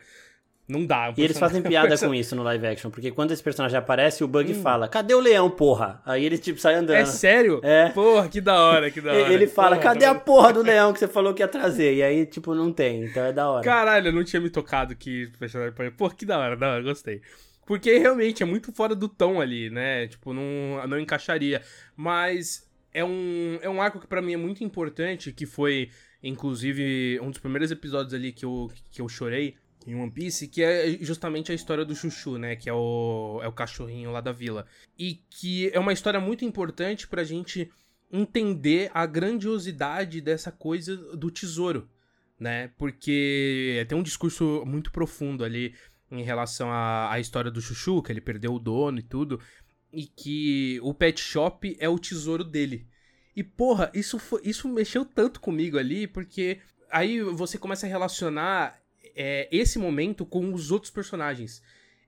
não 0.68 0.84
dá. 0.84 1.14
E 1.16 1.22
eles 1.22 1.38
fazem 1.38 1.62
piada 1.62 1.96
com 2.00 2.14
isso 2.14 2.36
no 2.36 2.42
live 2.42 2.66
action, 2.66 2.90
porque 2.90 3.12
quando 3.12 3.32
esse 3.32 3.44
personagem 3.44 3.78
aparece, 3.78 4.24
o 4.24 4.28
Bug 4.28 4.52
hum. 4.52 4.62
fala, 4.62 4.88
cadê 4.88 5.14
o 5.14 5.20
leão, 5.20 5.50
porra? 5.50 6.02
Aí 6.06 6.26
ele, 6.26 6.38
tipo, 6.38 6.60
sai 6.60 6.76
andando. 6.76 6.98
É 6.98 7.06
sério? 7.06 7.60
É. 7.64 7.90
Porra, 7.90 8.28
que 8.28 8.42
da 8.42 8.60
hora, 8.60 8.90
que 8.90 9.00
da 9.00 9.12
hora. 9.12 9.34
Ele 9.34 9.48
fala, 9.48 9.76
porra, 9.76 9.82
cadê 9.82 10.06
a 10.06 10.16
porra 10.16 10.54
do 10.54 10.64
leão 10.64 10.92
que 10.92 11.00
você 11.00 11.08
falou 11.08 11.34
que 11.34 11.44
ia 11.44 11.48
trazer? 11.48 11.96
E 11.96 12.04
aí, 12.04 12.26
tipo, 12.26 12.56
não 12.56 12.72
tem, 12.72 13.06
então 13.06 13.24
é 13.24 13.32
da 13.32 13.48
hora. 13.50 13.64
Caralho, 13.64 14.08
eu 14.08 14.14
não 14.14 14.24
tinha 14.24 14.42
me 14.42 14.50
tocado 14.50 14.96
que 14.96 15.26
o 15.26 15.38
personagem... 15.38 15.74
Porra, 15.96 16.16
que 16.16 16.26
da 16.26 16.40
hora, 16.40 16.58
da 16.58 16.74
hora, 16.74 16.82
gostei. 16.82 17.22
Porque 17.66 17.98
realmente 17.98 18.42
é 18.42 18.46
muito 18.46 18.72
fora 18.72 18.96
do 18.96 19.08
tom 19.08 19.42
ali, 19.42 19.70
né? 19.70 20.08
Tipo, 20.08 20.34
não, 20.34 20.88
não 20.88 21.00
encaixaria. 21.00 21.62
Mas 21.96 22.68
é 22.94 23.04
um, 23.04 23.60
é 23.62 23.70
um 23.70 23.82
arco 23.82 24.00
que 24.00 24.08
para 24.08 24.22
mim 24.22 24.34
é 24.34 24.38
muito 24.38 24.64
importante, 24.64 25.32
que 25.32 25.46
foi, 25.46 25.90
inclusive, 26.24 27.20
um 27.22 27.30
dos 27.30 27.40
primeiros 27.40 27.72
episódios 27.72 28.14
ali 28.14 28.32
que 28.32 28.46
eu, 28.46 28.72
que 28.92 29.02
eu 29.02 29.10
chorei 29.10 29.56
em 29.86 29.96
One 29.96 30.12
Piece, 30.12 30.48
que 30.48 30.64
é 30.64 30.98
justamente 31.02 31.52
a 31.52 31.56
história 31.56 31.86
do 31.86 31.96
Chuchu, 31.96 32.38
né? 32.38 32.56
Que 32.56 32.70
é 32.70 32.74
o, 32.74 33.40
é 33.44 33.48
o 33.48 33.52
cachorrinho 33.52 34.12
lá 34.12 34.20
da 34.20 34.32
vila. 34.32 34.66
E 34.98 35.16
que 35.30 35.70
é 35.70 35.80
uma 35.80 35.94
história 35.94 36.20
muito 36.20 36.44
importante 36.44 37.08
pra 37.08 37.24
gente 37.24 37.72
entender 38.12 38.90
a 38.94 39.06
grandiosidade 39.06 40.22
dessa 40.22 40.52
coisa 40.52 40.96
do 41.16 41.30
tesouro, 41.30 41.90
né? 42.40 42.70
Porque 42.78 43.86
tem 43.88 43.98
um 43.98 44.04
discurso 44.04 44.64
muito 44.66 44.92
profundo 44.92 45.44
ali 45.44 45.76
em 46.12 46.24
relação 46.24 46.72
à, 46.72 47.12
à 47.12 47.20
história 47.20 47.52
do 47.52 47.62
Chuchu, 47.62 48.02
que 48.02 48.12
ele 48.12 48.22
perdeu 48.22 48.54
o 48.54 48.60
dono 48.60 49.00
e 49.00 49.04
tudo, 49.04 49.40
e 49.92 50.06
que 50.06 50.80
o 50.82 50.94
pet 50.94 51.20
shop 51.20 51.76
é 51.80 51.90
o 51.90 52.00
tesouro 52.00 52.44
dele. 52.44 52.88
E 53.36 53.44
porra, 53.44 53.92
isso, 53.94 54.18
foi, 54.18 54.42
isso 54.44 54.68
mexeu 54.68 55.04
tanto 55.04 55.40
comigo 55.40 55.78
ali, 55.78 56.08
porque 56.08 56.60
aí 56.90 57.22
você 57.22 57.58
começa 57.58 57.86
a 57.86 57.90
relacionar 57.90 58.80
é, 59.16 59.48
esse 59.52 59.80
momento 59.80 60.26
com 60.26 60.54
os 60.54 60.72
outros 60.72 60.92
personagens. 60.92 61.62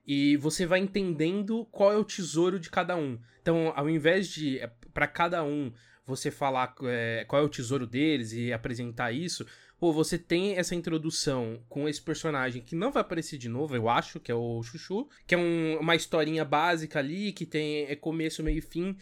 E 0.06 0.36
você 0.36 0.66
vai 0.66 0.80
entendendo 0.80 1.66
qual 1.70 1.92
é 1.92 1.96
o 1.96 2.04
tesouro 2.04 2.58
de 2.58 2.70
cada 2.70 2.96
um. 2.96 3.18
Então, 3.40 3.72
ao 3.74 3.88
invés 3.88 4.28
de, 4.28 4.58
é, 4.58 4.70
para 4.92 5.06
cada 5.06 5.42
um, 5.44 5.72
você 6.04 6.30
falar 6.30 6.74
é, 6.84 7.24
qual 7.28 7.42
é 7.42 7.44
o 7.44 7.48
tesouro 7.48 7.86
deles 7.86 8.32
e 8.32 8.52
apresentar 8.52 9.12
isso, 9.12 9.46
pô, 9.78 9.92
você 9.92 10.18
tem 10.18 10.56
essa 10.56 10.74
introdução 10.74 11.62
com 11.68 11.88
esse 11.88 12.00
personagem 12.00 12.62
que 12.62 12.74
não 12.74 12.90
vai 12.90 13.02
aparecer 13.02 13.36
de 13.36 13.48
novo, 13.48 13.76
eu 13.76 13.88
acho, 13.88 14.18
que 14.18 14.32
é 14.32 14.34
o 14.34 14.62
Chuchu, 14.62 15.08
que 15.26 15.34
é 15.34 15.38
um, 15.38 15.78
uma 15.78 15.94
historinha 15.94 16.44
básica 16.44 16.98
ali, 16.98 17.32
que 17.32 17.44
tem 17.44 17.84
é 17.84 17.94
começo, 17.94 18.42
meio 18.42 18.58
e 18.58 18.62
fim, 18.62 18.96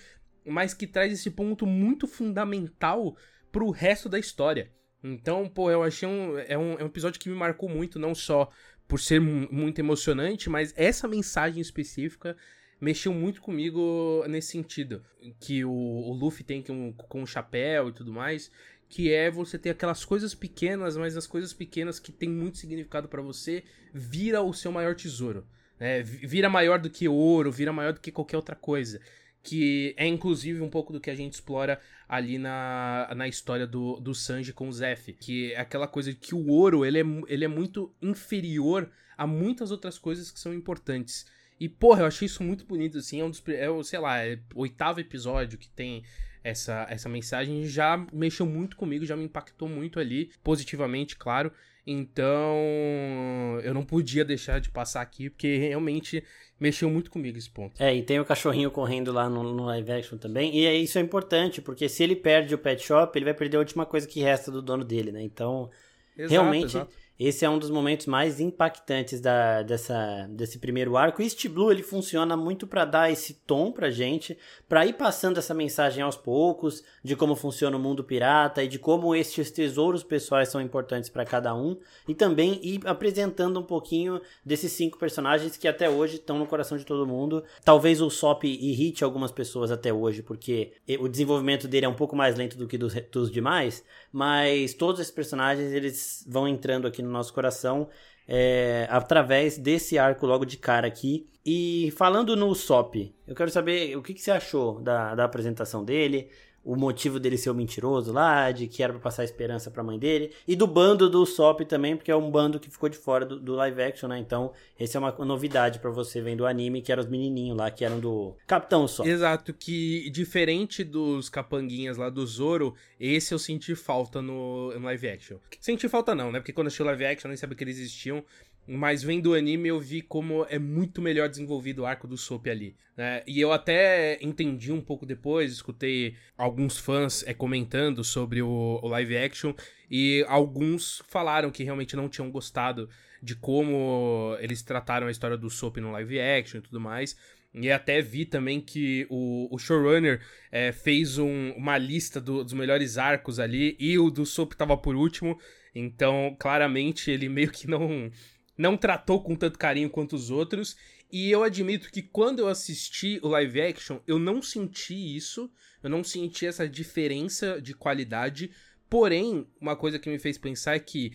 mas 0.45 0.75
que 0.75 0.87
traz 0.87 1.13
esse 1.13 1.31
ponto 1.31 1.67
muito 1.67 2.09
fundamental 2.09 3.17
pro 3.53 3.71
resto 3.71 4.09
da 4.09 4.19
história. 4.19 4.73
Então, 5.03 5.49
pô, 5.49 5.71
eu 5.71 5.83
achei 5.83 6.09
um 6.09 6.39
é, 6.39 6.57
um. 6.57 6.79
é 6.79 6.83
um 6.83 6.87
episódio 6.87 7.21
que 7.21 7.29
me 7.29 7.35
marcou 7.35 7.69
muito, 7.69 7.99
não 7.99 8.15
só 8.15 8.51
por 8.89 9.01
ser 9.01 9.21
muito 9.21 9.79
emocionante, 9.79 10.49
mas 10.49 10.73
essa 10.77 11.09
mensagem 11.09 11.61
específica 11.61 12.37
mexeu 12.81 13.13
muito 13.13 13.41
comigo 13.41 14.25
nesse 14.29 14.53
sentido. 14.53 15.03
Que 15.41 15.65
o, 15.65 15.71
o 15.71 16.13
Luffy 16.13 16.45
tem 16.45 16.63
com, 16.63 16.93
com 16.93 17.23
o 17.23 17.27
chapéu 17.27 17.89
e 17.89 17.93
tudo 17.93 18.13
mais. 18.13 18.51
Que 18.89 19.13
é 19.13 19.29
você 19.29 19.59
ter 19.59 19.71
aquelas 19.71 20.05
coisas 20.05 20.33
pequenas, 20.35 20.97
mas 20.97 21.17
as 21.17 21.27
coisas 21.27 21.53
pequenas 21.53 21.99
que 21.99 22.13
tem 22.13 22.29
muito 22.29 22.59
significado 22.59 23.09
para 23.09 23.21
você, 23.21 23.65
vira 23.93 24.41
o 24.43 24.53
seu 24.53 24.71
maior 24.71 24.95
tesouro. 24.95 25.45
Né? 25.79 26.03
Vira 26.03 26.49
maior 26.49 26.79
do 26.79 26.89
que 26.89 27.09
ouro, 27.09 27.51
vira 27.51 27.73
maior 27.73 27.93
do 27.93 28.01
que 28.01 28.13
qualquer 28.13 28.37
outra 28.37 28.55
coisa 28.55 29.01
que 29.47 29.95
é 29.97 30.05
inclusive 30.09 30.61
um 30.61 30.69
pouco 30.69 30.93
do 30.93 31.01
que 31.01 31.09
a 31.09 31.15
gente 31.15 31.35
explora 31.35 31.81
ali 32.09 32.37
na, 32.37 33.09
na 33.15 33.29
história 33.29 33.65
do, 33.65 34.01
do 34.01 34.13
Sanji 34.13 34.53
com 34.53 34.69
o 34.69 34.73
Zef, 34.73 35.13
que 35.13 35.53
é 35.53 35.61
aquela 35.61 35.87
coisa 35.87 36.11
de 36.11 36.19
que 36.19 36.35
o 36.35 36.49
ouro 36.49 36.85
ele 36.85 36.99
é, 36.99 37.05
ele 37.29 37.45
é 37.45 37.49
muito 37.49 37.95
inferior 38.03 38.91
a 39.17 39.25
muitas 39.25 39.71
outras 39.71 39.99
coisas 40.01 40.33
que 40.33 40.41
são 40.41 40.53
importantes. 40.53 41.27
E, 41.61 41.69
porra, 41.69 42.03
eu 42.03 42.07
achei 42.07 42.27
isso 42.27 42.43
muito 42.43 42.67
bonito, 42.67 42.99
assim, 42.99 43.21
é 43.21 43.25
um 43.25 43.31
dos, 43.31 43.43
é, 43.47 43.69
sei 43.85 44.01
lá, 44.01 44.19
é 44.19 44.37
o 44.53 44.63
oitavo 44.63 44.99
episódio 44.99 45.57
que 45.57 45.69
tem 45.69 46.03
essa, 46.43 46.85
essa 46.91 47.09
mensagem, 47.09 47.65
já 47.65 48.05
mexeu 48.13 48.47
muito 48.47 48.77
comigo, 48.77 49.07
já 49.07 49.17
me 49.17 49.25
impactou 49.25 49.69
muito 49.69 50.01
ali, 50.01 50.31
positivamente, 50.43 51.17
claro, 51.17 51.53
então, 51.87 53.61
eu 53.63 53.73
não 53.73 53.85
podia 53.85 54.25
deixar 54.25 54.59
de 54.59 54.71
passar 54.71 55.03
aqui, 55.03 55.31
porque 55.31 55.57
realmente 55.57 56.25
mexeu 56.59 56.89
muito 56.91 57.11
comigo 57.11 57.37
esse 57.37 57.51
ponto. 57.51 57.81
É, 57.83 57.95
e 57.95 58.03
tem 58.03 58.19
o 58.19 58.25
cachorrinho 58.25 58.71
correndo 58.71 59.13
lá 59.13 59.29
no, 59.29 59.43
no 59.43 59.65
live 59.65 59.93
action 59.93 60.19
também. 60.19 60.57
E 60.57 60.67
isso 60.83 60.99
é 60.99 61.01
importante, 61.01 61.61
porque 61.61 61.89
se 61.89 62.03
ele 62.03 62.17
perde 62.17 62.55
o 62.55 62.59
pet 62.59 62.83
shop, 62.83 63.17
ele 63.17 63.25
vai 63.25 63.35
perder 63.35 63.57
a 63.57 63.61
última 63.61 63.85
coisa 63.85 64.07
que 64.07 64.21
resta 64.21 64.51
do 64.51 64.63
dono 64.63 64.85
dele, 64.85 65.13
né? 65.13 65.23
Então, 65.23 65.71
exato, 66.17 66.33
realmente. 66.33 66.77
Exato 66.77 67.06
esse 67.19 67.45
é 67.45 67.51
um 67.51 67.59
dos 67.59 67.71
momentos 67.71 68.07
mais 68.07 68.41
impactantes 68.41 69.21
da, 69.21 69.63
dessa, 69.63 70.27
desse 70.31 70.59
primeiro 70.59 70.97
arco. 70.97 71.23
East 71.23 71.49
Blue 71.49 71.71
ele 71.71 71.83
funciona 71.83 72.37
muito 72.37 72.67
para 72.67 72.85
dar 72.85 73.11
esse 73.11 73.35
tom 73.47 73.73
pra 73.73 73.91
gente, 73.91 74.37
para 74.69 74.85
ir 74.85 74.93
passando 74.93 75.39
essa 75.39 75.55
mensagem 75.55 76.03
aos 76.03 76.17
poucos 76.17 76.85
de 77.03 77.17
como 77.17 77.35
funciona 77.35 77.77
o 77.77 77.81
mundo 77.81 78.05
pirata 78.05 78.63
e 78.63 78.69
de 78.69 78.79
como 78.79 79.15
estes 79.15 79.51
tesouros 79.51 80.03
pessoais 80.03 80.49
são 80.49 80.61
importantes 80.61 81.09
para 81.09 81.25
cada 81.25 81.55
um, 81.55 81.77
e 82.07 82.15
também 82.15 82.61
ir 82.63 82.81
apresentando 82.85 83.59
um 83.59 83.63
pouquinho 83.63 84.21
desses 84.45 84.73
cinco 84.73 84.99
personagens 84.99 85.57
que 85.57 85.67
até 85.67 85.89
hoje 85.89 86.17
estão 86.17 86.39
no 86.39 86.47
coração 86.47 86.77
de 86.77 86.85
todo 86.85 87.07
mundo. 87.07 87.43
Talvez 87.65 88.03
o 88.03 88.11
Sop 88.11 88.45
irrite 88.45 89.03
algumas 89.03 89.33
pessoas 89.33 89.71
até 89.71 89.93
hoje, 89.93 90.23
porque 90.23 90.73
o 91.01 91.09
desenvolvimento 91.09 91.67
dele 91.67 91.87
é 91.87 91.89
um 91.89 91.95
pouco 91.95 92.15
mais 92.15 92.37
lento 92.37 92.59
do 92.59 92.67
que 92.67 92.77
dos, 92.77 92.95
dos 93.11 93.31
demais, 93.31 93.83
mas 94.13 94.75
todos 94.75 95.01
esses 95.01 95.13
personagens 95.13 95.73
eles 95.73 96.25
vão 96.29 96.47
entrando 96.47 96.87
aqui 96.87 97.06
no 97.07 97.13
nosso 97.13 97.33
coração 97.33 97.89
é, 98.29 98.87
através 98.91 99.57
desse 99.57 99.99
arco 99.99 100.27
logo 100.27 100.45
de 100.45 100.57
cara 100.57 100.87
aqui. 100.87 101.29
E 101.45 101.93
falando 101.97 102.35
no 102.35 102.53
SOP, 102.55 103.15
eu 103.27 103.35
quero 103.35 103.51
saber 103.51 103.97
o 103.97 104.03
que, 104.03 104.13
que 104.13 104.21
você 104.21 104.33
achou 104.33 104.81
da, 104.81 105.15
da 105.15 105.25
apresentação 105.25 105.85
dele, 105.85 106.29
o 106.67 106.75
motivo 106.75 107.21
dele 107.21 107.39
ser 107.39 107.49
o 107.49 107.55
mentiroso 107.55 108.13
lá, 108.13 108.51
de 108.51 108.67
que 108.67 108.83
era 108.83 108.93
pra 108.93 109.01
passar 109.01 109.23
esperança 109.23 109.71
pra 109.71 109.85
mãe 109.85 109.97
dele, 109.97 110.33
e 110.49 110.57
do 110.57 110.67
bando 110.67 111.09
do 111.09 111.25
Sop 111.25 111.61
também, 111.61 111.97
porque 111.97 112.11
é 112.11 112.17
um 112.17 112.29
bando 112.29 112.59
que 112.59 112.69
ficou 112.69 112.89
de 112.89 112.99
fora 112.99 113.25
do, 113.25 113.39
do 113.39 113.55
live 113.55 113.81
action, 113.81 114.09
né? 114.09 114.19
Então, 114.19 114.53
essa 114.77 114.99
é 114.99 115.01
uma 115.01 115.13
novidade 115.25 115.79
para 115.79 115.91
você 115.91 116.21
vendo 116.21 116.41
o 116.41 116.47
anime, 116.47 116.83
que 116.83 116.91
eram 116.91 117.05
os 117.05 117.09
menininhos 117.09 117.57
lá, 117.57 117.71
que 117.71 117.85
eram 117.85 118.01
do 118.01 118.35
Capitão 118.49 118.89
Sop. 118.89 119.07
Exato, 119.07 119.55
que 119.55 120.11
diferente 120.11 120.83
dos 120.83 121.29
capanguinhas 121.29 121.97
lá 121.97 122.11
do 122.11 122.27
Zoro, 122.27 122.75
esse 122.99 123.33
eu 123.33 123.39
senti 123.39 123.77
falta 123.77 124.21
no, 124.21 124.77
no 124.77 124.87
live 124.87 125.09
action. 125.09 125.37
Senti 125.61 125.89
falta 125.89 126.17
não, 126.17 126.33
né? 126.33 126.41
Porque 126.41 126.53
quando 126.53 126.67
eu 126.67 126.69
assisti 126.69 126.83
o 126.83 126.87
live 126.87 127.07
action 127.07 127.29
eu 127.29 127.31
nem 127.31 127.37
sabia 127.37 127.57
que 127.57 127.63
eles 127.63 127.79
existiam, 127.79 128.25
mas 128.67 129.03
vendo 129.03 129.31
o 129.31 129.35
anime 129.35 129.69
eu 129.69 129.79
vi 129.79 130.03
como 130.03 130.45
é 130.49 130.59
muito 130.59 131.01
melhor 131.01 131.29
desenvolvido 131.29 131.83
o 131.83 131.87
arco 131.87 132.09
do 132.09 132.17
Soap 132.17 132.49
ali. 132.49 132.75
Né? 132.97 133.23
E 133.27 133.41
eu 133.41 133.53
até 133.53 134.19
entendi 134.23 134.73
um 134.73 134.81
pouco 134.81 135.05
depois, 135.05 135.53
escutei 135.53 136.17
alguns 136.57 136.79
fãs 136.79 137.23
é, 137.27 137.35
comentando 137.35 138.03
sobre 138.03 138.41
o, 138.41 138.81
o, 138.83 138.89
live 138.89 139.15
action, 139.19 139.53
e 139.91 140.25
alguns 140.27 141.03
falaram 141.07 141.51
que 141.51 141.63
realmente 141.63 141.95
não 141.95 142.09
tinham 142.09 142.31
gostado 142.31 142.89
de 143.23 143.37
como 143.37 144.35
eles 144.41 144.63
trataram 144.63 145.07
a 145.07 145.11
história 145.11 145.37
do 145.37 145.51
Soap 145.51 145.77
no 145.77 145.93
live 145.93 146.19
action 146.19 146.59
e 146.59 146.63
tudo 146.63 146.81
mais. 146.81 147.15
E 147.53 147.71
até 147.71 148.01
vi 148.01 148.25
também 148.25 148.61
que 148.61 149.07
o, 149.11 149.49
o 149.55 149.59
showrunner 149.59 150.21
é, 150.51 150.73
fez 150.73 151.19
um, 151.19 151.51
uma 151.53 151.77
lista 151.77 152.21
do, 152.21 152.43
dos 152.43 152.53
melhores 152.55 152.97
arcos 152.97 153.39
ali, 153.39 153.77
e 153.79 153.99
o 153.99 154.11
do 154.11 154.25
Soap 154.25 154.55
tava 154.55 154.77
por 154.79 154.97
último. 154.97 155.39
Então, 155.75 156.35
claramente, 156.39 157.11
ele 157.11 157.29
meio 157.29 157.51
que 157.51 157.69
não 157.69 158.11
não 158.57 158.75
tratou 158.75 159.23
com 159.23 159.37
tanto 159.37 159.59
carinho 159.59 159.91
quanto 159.91 160.17
os 160.17 160.31
outros. 160.31 160.75
E 161.13 161.31
eu 161.31 161.43
admito 161.43 161.91
que 161.91 162.01
quando 162.01 162.39
eu 162.39 162.49
assisti 162.49 163.21
o 163.23 163.29
live 163.29 163.61
action, 163.61 163.99
eu 164.07 164.19
não 164.19 164.41
senti 164.41 165.15
isso, 165.15 165.51
eu 165.83 165.91
não 165.91 166.03
senti 166.03 166.47
essa 166.47 166.69
diferença 166.69 167.61
de 167.61 167.75
qualidade. 167.75 168.51
Porém, 168.89 169.47
uma 169.61 169.77
coisa 169.77 169.99
que 169.99 170.09
me 170.09 170.19
fez 170.19 170.39
pensar 170.39 170.75
é 170.75 170.79
que 170.79 171.13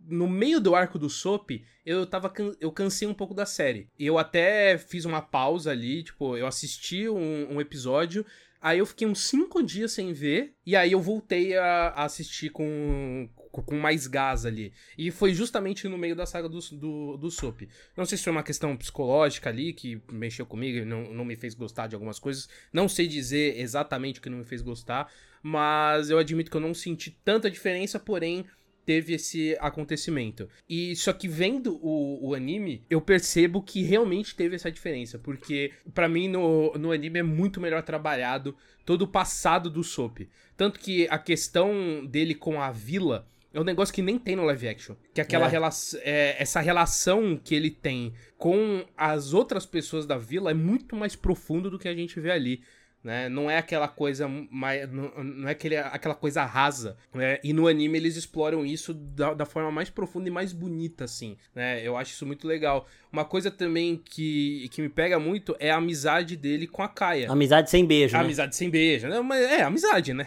no 0.00 0.28
meio 0.28 0.60
do 0.60 0.74
arco 0.74 0.98
do 0.98 1.10
Soap, 1.10 1.50
eu 1.84 2.06
tava 2.06 2.32
eu 2.60 2.70
cansei 2.72 3.06
um 3.06 3.14
pouco 3.14 3.34
da 3.34 3.44
série. 3.44 3.88
Eu 3.98 4.18
até 4.18 4.78
fiz 4.78 5.04
uma 5.04 5.20
pausa 5.20 5.70
ali, 5.70 6.02
tipo, 6.02 6.36
eu 6.36 6.46
assisti 6.46 7.08
um, 7.08 7.54
um 7.54 7.60
episódio, 7.60 8.24
Aí 8.60 8.80
eu 8.80 8.86
fiquei 8.86 9.06
uns 9.06 9.26
cinco 9.26 9.62
dias 9.62 9.92
sem 9.92 10.12
ver, 10.12 10.54
e 10.66 10.74
aí 10.74 10.92
eu 10.92 11.00
voltei 11.00 11.56
a, 11.56 11.90
assistir 11.90 12.50
com, 12.50 13.28
com 13.52 13.76
mais 13.76 14.06
gás 14.06 14.44
ali. 14.44 14.72
E 14.96 15.10
foi 15.10 15.32
justamente 15.32 15.86
no 15.88 15.96
meio 15.96 16.16
da 16.16 16.26
saga 16.26 16.48
do, 16.48 16.58
do, 16.72 17.16
do 17.16 17.30
Soap. 17.30 17.62
Não 17.96 18.04
sei 18.04 18.18
se 18.18 18.24
foi 18.24 18.32
uma 18.32 18.42
questão 18.42 18.76
psicológica 18.76 19.48
ali 19.48 19.72
que 19.72 20.02
mexeu 20.10 20.44
comigo 20.44 20.78
e 20.78 20.84
não, 20.84 21.12
não 21.12 21.24
me 21.24 21.36
fez 21.36 21.54
gostar 21.54 21.86
de 21.86 21.94
algumas 21.94 22.18
coisas. 22.18 22.48
Não 22.72 22.88
sei 22.88 23.06
dizer 23.06 23.58
exatamente 23.60 24.18
o 24.18 24.22
que 24.22 24.30
não 24.30 24.38
me 24.38 24.44
fez 24.44 24.60
gostar, 24.60 25.08
mas 25.42 26.10
eu 26.10 26.18
admito 26.18 26.50
que 26.50 26.56
eu 26.56 26.60
não 26.60 26.74
senti 26.74 27.10
tanta 27.24 27.50
diferença, 27.50 27.98
porém 27.98 28.44
teve 28.88 29.12
esse 29.12 29.54
acontecimento. 29.60 30.48
E 30.66 30.96
só 30.96 31.12
que 31.12 31.28
vendo 31.28 31.78
o, 31.82 32.28
o 32.30 32.34
anime, 32.34 32.82
eu 32.88 33.02
percebo 33.02 33.60
que 33.60 33.82
realmente 33.82 34.34
teve 34.34 34.56
essa 34.56 34.72
diferença, 34.72 35.18
porque 35.18 35.72
para 35.92 36.08
mim 36.08 36.26
no, 36.26 36.72
no 36.72 36.90
anime 36.90 37.18
é 37.18 37.22
muito 37.22 37.60
melhor 37.60 37.82
trabalhado 37.82 38.56
todo 38.86 39.02
o 39.02 39.06
passado 39.06 39.68
do 39.68 39.84
Soap. 39.84 40.20
Tanto 40.56 40.80
que 40.80 41.06
a 41.10 41.18
questão 41.18 42.02
dele 42.06 42.34
com 42.34 42.62
a 42.62 42.70
vila 42.70 43.28
é 43.52 43.60
um 43.60 43.64
negócio 43.64 43.94
que 43.94 44.00
nem 44.00 44.18
tem 44.18 44.34
no 44.34 44.44
live 44.46 44.68
action. 44.68 44.94
Que 45.12 45.20
é 45.20 45.24
aquela 45.24 45.48
é. 45.48 45.50
relação. 45.50 46.00
É, 46.02 46.42
essa 46.42 46.60
relação 46.60 47.36
que 47.36 47.54
ele 47.54 47.70
tem 47.70 48.14
com 48.38 48.86
as 48.96 49.34
outras 49.34 49.66
pessoas 49.66 50.06
da 50.06 50.16
vila 50.16 50.50
é 50.50 50.54
muito 50.54 50.96
mais 50.96 51.14
profundo 51.14 51.70
do 51.70 51.78
que 51.78 51.88
a 51.88 51.94
gente 51.94 52.18
vê 52.18 52.30
ali 52.30 52.62
né? 53.08 53.26
Não 53.26 53.50
é 53.50 53.56
aquela 53.56 53.88
coisa 53.88 54.28
mais, 54.50 54.86
não 54.92 55.48
é 55.48 55.52
aquele, 55.52 55.78
aquela 55.78 56.14
coisa 56.14 56.44
rasa, 56.44 56.94
né? 57.14 57.38
E 57.42 57.54
no 57.54 57.66
anime 57.66 57.96
eles 57.96 58.16
exploram 58.16 58.66
isso 58.66 58.92
da, 58.92 59.32
da, 59.32 59.46
forma 59.46 59.72
mais 59.72 59.88
profunda 59.88 60.28
e 60.28 60.30
mais 60.30 60.52
bonita, 60.52 61.04
assim, 61.04 61.38
né? 61.54 61.80
Eu 61.82 61.96
acho 61.96 62.12
isso 62.12 62.26
muito 62.26 62.46
legal. 62.46 62.86
Uma 63.10 63.24
coisa 63.24 63.50
também 63.50 63.96
que, 63.96 64.68
que 64.70 64.82
me 64.82 64.90
pega 64.90 65.18
muito 65.18 65.56
é 65.58 65.70
a 65.70 65.76
amizade 65.76 66.36
dele 66.36 66.66
com 66.66 66.82
a 66.82 66.88
Kaia. 66.88 67.32
Amizade 67.32 67.70
sem 67.70 67.86
beijo, 67.86 68.14
né? 68.14 68.22
Amizade 68.22 68.54
sem 68.54 68.68
beijo, 68.68 69.08
né? 69.08 69.18
Mas 69.22 69.42
é, 69.42 69.62
amizade, 69.62 70.12
né? 70.12 70.26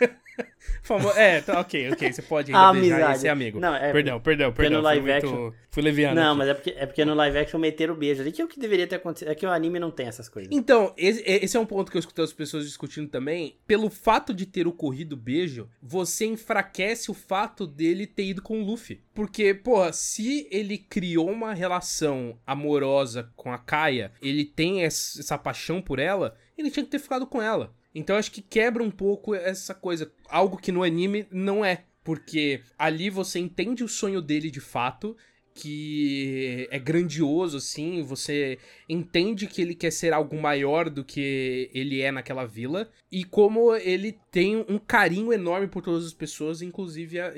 Famo... 0.82 1.10
É, 1.10 1.40
tá, 1.40 1.60
ok, 1.60 1.92
ok. 1.92 2.12
Você 2.12 2.22
pode 2.22 2.54
ainda 2.54 2.80
beijar 2.80 3.14
e 3.14 3.18
ser 3.18 3.28
amigo. 3.28 3.60
Não, 3.60 3.74
é, 3.74 3.92
perdão, 3.92 4.20
perdão, 4.20 4.52
perdão. 4.52 4.78
No 4.78 4.84
live 4.84 5.02
fui, 5.02 5.12
action... 5.12 5.40
muito... 5.40 5.56
fui 5.70 5.82
leviano. 5.82 6.14
Não, 6.14 6.30
aqui. 6.30 6.38
mas 6.38 6.48
é 6.48 6.54
porque, 6.54 6.74
é 6.76 6.86
porque 6.86 7.04
no 7.04 7.14
live 7.14 7.38
action 7.38 7.58
meteram 7.58 7.94
o 7.94 7.96
beijo 7.96 8.20
ali, 8.20 8.32
que 8.32 8.42
é 8.42 8.44
o 8.44 8.48
que 8.48 8.58
deveria 8.58 8.86
ter 8.86 8.96
acontecido. 8.96 9.30
É 9.30 9.34
que 9.34 9.46
o 9.46 9.50
anime 9.50 9.78
não 9.78 9.90
tem 9.90 10.06
essas 10.06 10.28
coisas. 10.28 10.52
Então, 10.52 10.92
esse, 10.96 11.22
esse 11.26 11.56
é 11.56 11.60
um 11.60 11.66
ponto 11.66 11.90
que 11.90 11.96
eu 11.96 12.00
escutei 12.00 12.24
as 12.24 12.32
pessoas 12.32 12.64
discutindo 12.64 13.08
também. 13.08 13.56
Pelo 13.66 13.88
fato 13.90 14.34
de 14.34 14.46
ter 14.46 14.66
ocorrido 14.66 15.14
o 15.14 15.18
beijo, 15.18 15.68
você 15.82 16.26
enfraquece 16.26 17.10
o 17.10 17.14
fato 17.14 17.66
dele 17.66 18.06
ter 18.06 18.24
ido 18.24 18.42
com 18.42 18.60
o 18.60 18.64
Luffy. 18.64 19.00
Porque, 19.14 19.54
pô, 19.54 19.90
se 19.92 20.48
ele 20.50 20.78
criou 20.78 21.30
uma 21.30 21.54
relação 21.54 22.38
amorosa 22.46 23.30
com 23.36 23.52
a 23.52 23.58
Kaia, 23.58 24.12
ele 24.20 24.44
tem 24.44 24.82
essa 24.82 25.38
paixão 25.38 25.80
por 25.80 25.98
ela, 25.98 26.36
ele 26.56 26.70
tinha 26.70 26.84
que 26.84 26.90
ter 26.90 26.98
ficado 26.98 27.26
com 27.26 27.40
ela. 27.40 27.72
Então 27.94 28.16
acho 28.16 28.32
que 28.32 28.42
quebra 28.42 28.82
um 28.82 28.90
pouco 28.90 29.34
essa 29.34 29.74
coisa. 29.74 30.10
Algo 30.28 30.56
que 30.56 30.72
no 30.72 30.82
anime 30.82 31.26
não 31.30 31.64
é. 31.64 31.84
Porque 32.02 32.60
ali 32.78 33.08
você 33.08 33.38
entende 33.38 33.82
o 33.82 33.88
sonho 33.88 34.20
dele 34.20 34.50
de 34.50 34.60
fato, 34.60 35.16
que 35.54 36.66
é 36.70 36.78
grandioso, 36.78 37.58
assim, 37.58 38.02
você 38.02 38.58
entende 38.88 39.46
que 39.46 39.62
ele 39.62 39.74
quer 39.74 39.92
ser 39.92 40.12
algo 40.12 40.36
maior 40.36 40.90
do 40.90 41.04
que 41.04 41.70
ele 41.72 42.02
é 42.02 42.10
naquela 42.10 42.44
vila, 42.44 42.90
e 43.10 43.24
como 43.24 43.74
ele 43.74 44.18
tem 44.32 44.56
um 44.68 44.78
carinho 44.78 45.32
enorme 45.32 45.68
por 45.68 45.80
todas 45.80 46.04
as 46.04 46.12
pessoas, 46.12 46.60
inclusive 46.60 47.20
a, 47.20 47.32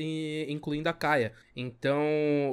incluindo 0.48 0.88
a 0.88 0.94
Kaia. 0.94 1.32
Então, 1.54 2.02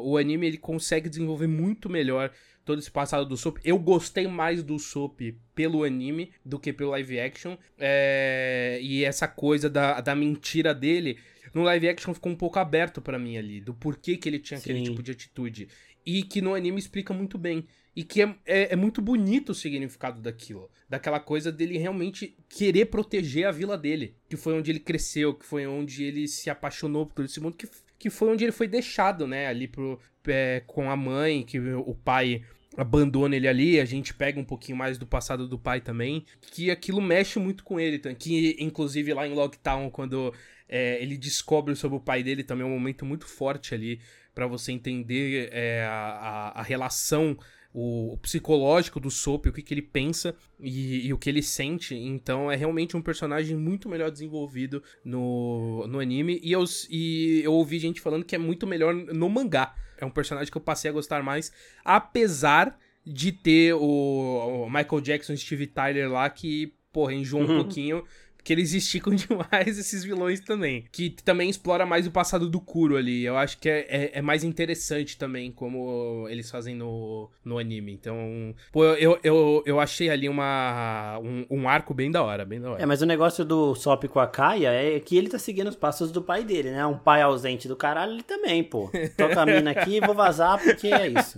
o 0.03 0.17
anime 0.17 0.47
ele 0.47 0.57
consegue 0.57 1.07
desenvolver 1.09 1.47
muito 1.47 1.89
melhor 1.89 2.31
todo 2.65 2.79
esse 2.79 2.91
passado 2.91 3.25
do 3.25 3.37
Soap. 3.37 3.57
Eu 3.63 3.77
gostei 3.77 4.27
mais 4.27 4.63
do 4.63 4.79
Soap 4.79 5.19
pelo 5.53 5.83
anime 5.83 6.31
do 6.43 6.59
que 6.59 6.73
pelo 6.73 6.91
live 6.91 7.19
action. 7.19 7.57
É... 7.77 8.79
E 8.81 9.03
essa 9.03 9.27
coisa 9.27 9.69
da, 9.69 10.01
da 10.01 10.15
mentira 10.15 10.73
dele. 10.73 11.17
No 11.53 11.63
live 11.63 11.89
action 11.89 12.13
ficou 12.13 12.31
um 12.31 12.35
pouco 12.35 12.57
aberto 12.57 13.01
para 13.01 13.19
mim 13.19 13.37
ali, 13.37 13.61
do 13.61 13.73
porquê 13.73 14.17
que 14.17 14.27
ele 14.27 14.39
tinha 14.39 14.59
Sim. 14.59 14.71
aquele 14.71 14.83
tipo 14.85 15.03
de 15.03 15.11
atitude. 15.11 15.67
E 16.05 16.23
que 16.23 16.41
no 16.41 16.55
anime 16.55 16.79
explica 16.79 17.13
muito 17.13 17.37
bem. 17.37 17.65
E 17.95 18.03
que 18.03 18.23
é, 18.23 18.35
é, 18.45 18.73
é, 18.73 18.75
muito 18.75 19.01
bonito 19.01 19.51
o 19.51 19.55
significado 19.55 20.19
daquilo. 20.19 20.69
Daquela 20.89 21.19
coisa 21.19 21.51
dele 21.51 21.77
realmente 21.77 22.35
querer 22.49 22.85
proteger 22.85 23.45
a 23.45 23.51
vila 23.51 23.77
dele. 23.77 24.15
Que 24.27 24.35
foi 24.35 24.53
onde 24.53 24.71
ele 24.71 24.79
cresceu, 24.79 25.33
que 25.33 25.45
foi 25.45 25.67
onde 25.67 26.03
ele 26.03 26.27
se 26.27 26.49
apaixonou 26.49 27.05
por 27.05 27.13
todo 27.13 27.25
esse 27.25 27.39
mundo, 27.39 27.55
que, 27.55 27.69
que 27.99 28.09
foi 28.09 28.29
onde 28.29 28.43
ele 28.43 28.51
foi 28.51 28.67
deixado, 28.67 29.27
né? 29.27 29.45
Ali 29.47 29.67
pro, 29.67 29.99
é, 30.27 30.63
com 30.65 30.89
a 30.89 30.95
mãe, 30.95 31.43
que 31.43 31.59
o 31.59 31.93
pai 31.93 32.43
abandona 32.77 33.35
ele 33.35 33.47
ali, 33.47 33.79
a 33.79 33.85
gente 33.85 34.13
pega 34.13 34.39
um 34.39 34.43
pouquinho 34.43 34.77
mais 34.77 34.97
do 34.97 35.05
passado 35.05 35.47
do 35.47 35.59
pai 35.59 35.81
também, 35.81 36.25
que 36.41 36.71
aquilo 36.71 37.01
mexe 37.01 37.39
muito 37.39 37.63
com 37.63 37.79
ele, 37.79 37.99
que 38.15 38.55
inclusive 38.59 39.13
lá 39.13 39.27
em 39.27 39.33
Lockdown, 39.33 39.89
quando 39.89 40.33
é, 40.67 41.01
ele 41.01 41.17
descobre 41.17 41.75
sobre 41.75 41.97
o 41.97 42.01
pai 42.01 42.23
dele, 42.23 42.43
também 42.43 42.65
é 42.65 42.67
um 42.67 42.73
momento 42.73 43.05
muito 43.05 43.25
forte 43.25 43.73
ali 43.75 43.99
para 44.33 44.47
você 44.47 44.71
entender 44.71 45.49
é, 45.51 45.85
a, 45.85 46.53
a, 46.55 46.63
relação 46.63 47.37
o, 47.73 48.17
psicológico 48.21 48.99
do 48.99 49.11
Soap, 49.11 49.47
o 49.47 49.53
que, 49.53 49.61
que 49.61 49.73
ele 49.73 49.81
pensa 49.81 50.35
e, 50.59 51.07
e, 51.07 51.13
o 51.13 51.17
que 51.17 51.29
ele 51.29 51.43
sente. 51.43 51.95
Então 51.95 52.51
é 52.51 52.55
realmente 52.55 52.97
um 52.97 53.01
personagem 53.01 53.55
muito 53.55 53.87
melhor 53.87 54.09
desenvolvido 54.09 54.81
no, 55.05 55.85
no 55.87 55.99
anime. 55.99 56.39
E 56.43 56.51
eu, 56.51 56.63
e 56.89 57.41
eu 57.43 57.53
ouvi 57.53 57.77
gente 57.77 58.01
falando 58.01 58.25
que 58.25 58.35
é 58.35 58.39
muito 58.39 58.65
melhor 58.65 58.93
no 58.93 59.29
mangá. 59.29 59.75
É 60.03 60.05
um 60.05 60.11
personagem 60.11 60.51
que 60.51 60.57
eu 60.57 60.61
passei 60.61 60.89
a 60.89 60.93
gostar 60.93 61.23
mais, 61.23 61.51
apesar 61.83 62.77
de 63.05 63.31
ter 63.31 63.73
o, 63.73 64.65
o 64.65 64.69
Michael 64.69 65.01
Jackson 65.01 65.33
e 65.33 65.37
Steve 65.37 65.67
Tyler 65.67 66.11
lá 66.11 66.29
que, 66.29 66.73
porra, 66.91 67.13
enjoou 67.13 67.43
um 67.43 67.47
uhum. 67.47 67.57
pouquinho 67.57 68.03
que 68.43 68.51
eles 68.51 68.73
esticam 68.73 69.13
demais 69.15 69.77
esses 69.77 70.03
vilões 70.03 70.39
também. 70.39 70.85
Que 70.91 71.09
também 71.23 71.49
explora 71.49 71.85
mais 71.85 72.05
o 72.05 72.11
passado 72.11 72.49
do 72.49 72.59
Kuro 72.59 72.97
ali. 72.97 73.23
Eu 73.23 73.37
acho 73.37 73.57
que 73.57 73.69
é, 73.69 73.85
é, 73.89 74.11
é, 74.15 74.21
mais 74.21 74.43
interessante 74.43 75.17
também 75.17 75.51
como 75.51 76.27
eles 76.29 76.49
fazem 76.51 76.75
no, 76.75 77.29
no 77.43 77.57
anime. 77.57 77.93
Então, 77.93 78.53
pô, 78.71 78.83
eu, 78.85 79.19
eu, 79.23 79.63
eu 79.65 79.79
achei 79.79 80.09
ali 80.09 80.27
uma, 80.27 81.19
um, 81.19 81.45
um 81.49 81.69
arco 81.69 81.93
bem 81.93 82.11
da 82.11 82.21
hora, 82.21 82.43
bem 82.45 82.59
da 82.59 82.71
hora. 82.71 82.83
É, 82.83 82.85
mas 82.85 83.01
o 83.01 83.05
negócio 83.05 83.45
do 83.45 83.73
Sop 83.75 84.03
com 84.05 84.19
a 84.19 84.27
Kaia 84.27 84.71
é 84.71 84.99
que 84.99 85.17
ele 85.17 85.29
tá 85.29 85.39
seguindo 85.39 85.67
os 85.67 85.75
passos 85.75 86.11
do 86.11 86.21
pai 86.21 86.43
dele, 86.43 86.71
né? 86.71 86.85
Um 86.85 86.97
pai 86.97 87.21
ausente 87.21 87.67
do 87.67 87.75
caralho, 87.75 88.13
ele 88.13 88.23
também, 88.23 88.63
pô. 88.63 88.89
Toca 89.17 89.41
a 89.41 89.45
mina 89.45 89.71
aqui, 89.71 89.99
vou 89.99 90.15
vazar 90.15 90.61
porque 90.61 90.87
é 90.87 91.07
isso. 91.07 91.37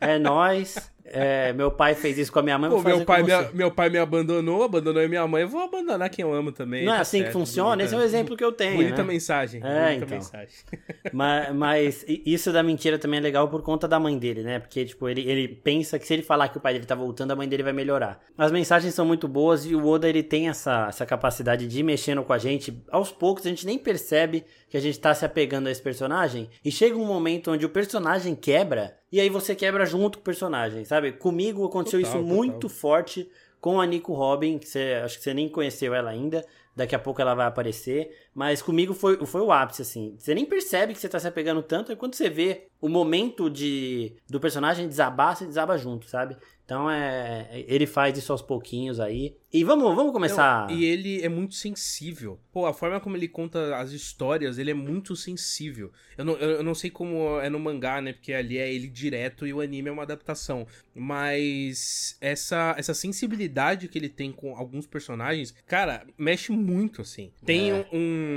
É 0.00 0.18
nós. 0.18 0.90
É, 1.12 1.52
meu 1.52 1.70
pai 1.70 1.94
fez 1.94 2.18
isso 2.18 2.32
com 2.32 2.38
a 2.38 2.42
minha 2.42 2.58
mãe. 2.58 2.70
Pô, 2.70 2.80
meu, 2.80 3.04
pai 3.04 3.22
me, 3.22 3.32
meu 3.52 3.70
pai 3.70 3.88
me 3.88 3.98
abandonou, 3.98 4.62
abandonou 4.62 5.02
a 5.02 5.08
minha 5.08 5.26
mãe. 5.26 5.42
Eu 5.42 5.48
vou 5.48 5.62
abandonar 5.62 6.08
quem 6.10 6.22
eu 6.22 6.32
amo 6.32 6.52
também. 6.52 6.84
Não 6.84 6.92
é 6.92 6.96
tá 6.96 7.02
assim 7.02 7.18
certo, 7.18 7.28
que 7.28 7.32
funciona? 7.32 7.70
Bonita. 7.70 7.84
Esse 7.84 7.94
é 7.94 7.98
o 7.98 8.02
exemplo 8.02 8.36
que 8.36 8.44
eu 8.44 8.52
tenho. 8.52 8.76
Bonita 8.76 9.02
né? 9.02 9.04
mensagem. 9.04 9.60
É, 9.64 9.86
bonita 9.86 10.04
então. 10.04 10.08
mensagem. 10.08 10.48
Mas, 11.12 11.54
mas, 11.54 12.04
isso 12.08 12.52
da 12.52 12.62
mentira 12.62 12.98
também 12.98 13.18
é 13.18 13.22
legal 13.22 13.48
por 13.48 13.62
conta 13.62 13.88
da 13.88 13.98
mãe 13.98 14.18
dele, 14.18 14.42
né? 14.42 14.58
Porque, 14.58 14.84
tipo, 14.84 15.08
ele, 15.08 15.22
ele 15.22 15.48
pensa 15.48 15.98
que 15.98 16.06
se 16.06 16.12
ele 16.12 16.22
falar 16.22 16.48
que 16.48 16.58
o 16.58 16.60
pai 16.60 16.74
dele 16.74 16.84
tá 16.84 16.94
voltando, 16.94 17.30
a 17.30 17.36
mãe 17.36 17.48
dele 17.48 17.62
vai 17.62 17.72
melhorar. 17.72 18.20
As 18.36 18.52
mensagens 18.52 18.94
são 18.94 19.06
muito 19.06 19.26
boas 19.26 19.64
e 19.64 19.74
o 19.74 19.86
Oda, 19.86 20.08
ele 20.08 20.22
tem 20.22 20.48
essa, 20.48 20.86
essa 20.88 21.06
capacidade 21.06 21.66
de 21.66 21.80
ir 21.80 21.82
mexendo 21.82 22.22
com 22.22 22.32
a 22.32 22.38
gente. 22.38 22.82
Aos 22.90 23.10
poucos, 23.10 23.46
a 23.46 23.48
gente 23.48 23.64
nem 23.64 23.78
percebe 23.78 24.44
que 24.68 24.76
a 24.76 24.80
gente 24.80 24.98
tá 24.98 25.14
se 25.14 25.24
apegando 25.24 25.68
a 25.68 25.70
esse 25.70 25.82
personagem. 25.82 26.48
E 26.64 26.70
chega 26.70 26.96
um 26.96 27.06
momento 27.06 27.50
onde 27.52 27.64
o 27.64 27.70
personagem 27.70 28.34
quebra 28.34 28.96
e 29.10 29.20
aí 29.20 29.30
você 29.30 29.54
quebra 29.54 29.86
junto 29.86 30.18
com 30.18 30.22
o 30.22 30.24
personagem, 30.24 30.84
sabe? 30.84 31.12
Comigo 31.12 31.64
aconteceu 31.64 32.00
total, 32.00 32.10
isso 32.10 32.22
total. 32.22 32.36
muito 32.36 32.68
forte 32.68 33.28
com 33.60 33.80
a 33.80 33.86
Nico 33.86 34.12
Robin, 34.12 34.58
que 34.58 34.68
você 34.68 35.00
acho 35.02 35.18
que 35.18 35.24
você 35.24 35.34
nem 35.34 35.48
conheceu 35.48 35.94
ela 35.94 36.10
ainda. 36.10 36.44
Daqui 36.76 36.94
a 36.94 36.98
pouco 36.98 37.20
ela 37.20 37.34
vai 37.34 37.46
aparecer. 37.46 38.16
Mas 38.38 38.62
comigo 38.62 38.94
foi, 38.94 39.16
foi 39.26 39.40
o 39.40 39.50
ápice, 39.50 39.82
assim. 39.82 40.14
Você 40.16 40.32
nem 40.32 40.46
percebe 40.46 40.94
que 40.94 41.00
você 41.00 41.08
tá 41.08 41.18
se 41.18 41.26
apegando 41.26 41.60
tanto, 41.60 41.90
e 41.90 41.96
quando 41.96 42.14
você 42.14 42.30
vê 42.30 42.68
o 42.80 42.88
momento 42.88 43.50
de 43.50 44.12
do 44.30 44.38
personagem 44.38 44.86
desabar, 44.86 45.34
você 45.34 45.44
desaba 45.44 45.76
junto, 45.76 46.08
sabe? 46.08 46.36
Então 46.68 46.90
é. 46.90 47.48
Ele 47.66 47.86
faz 47.86 48.16
isso 48.18 48.30
aos 48.30 48.42
pouquinhos 48.42 49.00
aí. 49.00 49.34
E 49.50 49.64
vamos, 49.64 49.96
vamos 49.96 50.12
começar. 50.12 50.68
Não, 50.68 50.76
e 50.76 50.84
ele 50.84 51.22
é 51.22 51.28
muito 51.28 51.54
sensível. 51.54 52.38
Pô, 52.52 52.66
a 52.66 52.74
forma 52.74 53.00
como 53.00 53.16
ele 53.16 53.26
conta 53.26 53.74
as 53.76 53.92
histórias, 53.92 54.58
ele 54.58 54.70
é 54.70 54.74
muito 54.74 55.16
sensível. 55.16 55.90
Eu 56.18 56.26
não, 56.26 56.34
eu 56.34 56.62
não 56.62 56.74
sei 56.74 56.90
como 56.90 57.40
é 57.40 57.48
no 57.48 57.58
mangá, 57.58 58.02
né? 58.02 58.12
Porque 58.12 58.34
ali 58.34 58.58
é 58.58 58.70
ele 58.70 58.86
direto 58.86 59.46
e 59.46 59.54
o 59.54 59.62
anime 59.62 59.88
é 59.88 59.92
uma 59.92 60.02
adaptação. 60.02 60.66
Mas 60.94 62.18
essa, 62.20 62.74
essa 62.76 62.92
sensibilidade 62.92 63.88
que 63.88 63.98
ele 63.98 64.10
tem 64.10 64.30
com 64.30 64.54
alguns 64.54 64.86
personagens, 64.86 65.54
cara, 65.66 66.06
mexe 66.18 66.52
muito, 66.52 67.00
assim. 67.00 67.32
Tem 67.46 67.70
é. 67.70 67.88
um. 67.90 68.27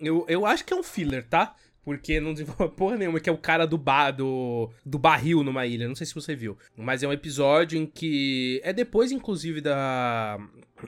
Eu, 0.00 0.24
eu 0.28 0.46
acho 0.46 0.64
que 0.64 0.72
é 0.72 0.76
um 0.76 0.82
filler, 0.82 1.26
tá? 1.28 1.54
porque 1.84 2.18
não 2.18 2.32
desenvolve 2.32 2.72
porra 2.74 2.96
nenhuma, 2.96 3.20
que 3.20 3.28
é 3.28 3.32
o 3.32 3.38
cara 3.38 3.66
do, 3.66 3.76
bar, 3.76 4.10
do, 4.10 4.70
do 4.84 4.98
barril 4.98 5.44
numa 5.44 5.66
ilha. 5.66 5.86
Não 5.86 5.94
sei 5.94 6.06
se 6.06 6.14
você 6.14 6.34
viu. 6.34 6.56
Mas 6.76 7.02
é 7.02 7.08
um 7.08 7.12
episódio 7.12 7.78
em 7.78 7.86
que. 7.86 8.60
É 8.64 8.72
depois, 8.72 9.12
inclusive, 9.12 9.60
da, 9.60 10.38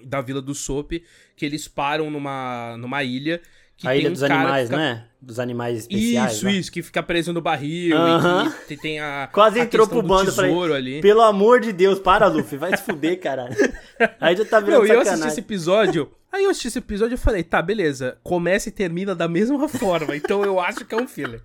da 0.02 0.20
Vila 0.20 0.40
do 0.40 0.54
Soap, 0.54 0.92
que 1.36 1.44
eles 1.44 1.68
param 1.68 2.10
numa, 2.10 2.76
numa 2.78 3.04
ilha. 3.04 3.40
A 3.84 3.94
ilha 3.94 4.08
um 4.08 4.12
dos 4.12 4.22
animais, 4.22 4.68
fica... 4.68 4.78
né? 4.78 5.04
Dos 5.20 5.38
animais 5.38 5.78
especiais. 5.78 6.32
Isso, 6.34 6.44
lá. 6.44 6.52
isso, 6.52 6.72
que 6.72 6.82
fica 6.82 7.02
preso 7.02 7.32
no 7.32 7.40
barril. 7.40 7.96
Uh 7.96 8.00
-huh. 8.00 8.54
e 8.70 8.76
tem 8.76 9.00
a. 9.00 9.28
Quase 9.32 9.60
a 9.60 9.64
entrou 9.64 9.86
pro 9.86 10.02
bando 10.02 10.32
pra 10.32 10.46
ali. 10.46 11.00
Pelo 11.00 11.22
amor 11.22 11.60
de 11.60 11.72
Deus, 11.72 11.98
para, 11.98 12.26
Luffy, 12.26 12.56
vai 12.56 12.76
se 12.76 12.82
fuder, 12.82 13.20
caralho. 13.20 13.54
Aí 14.20 14.36
já 14.36 14.44
tá 14.44 14.60
vendo. 14.60 14.78
Não, 14.78 14.86
eu 14.86 15.00
assisti 15.00 15.26
esse 15.26 15.40
episódio. 15.40 16.10
Aí 16.32 16.44
eu 16.44 16.50
assisti 16.50 16.68
esse 16.68 16.78
episódio 16.78 17.14
e 17.14 17.18
falei, 17.18 17.42
tá, 17.42 17.62
beleza, 17.62 18.18
começa 18.22 18.68
e 18.68 18.72
termina 18.72 19.14
da 19.14 19.26
mesma 19.26 19.66
forma, 19.70 20.14
então 20.14 20.44
eu 20.44 20.60
acho 20.60 20.84
que 20.84 20.94
é 20.94 20.98
um 20.98 21.08
filler. 21.08 21.40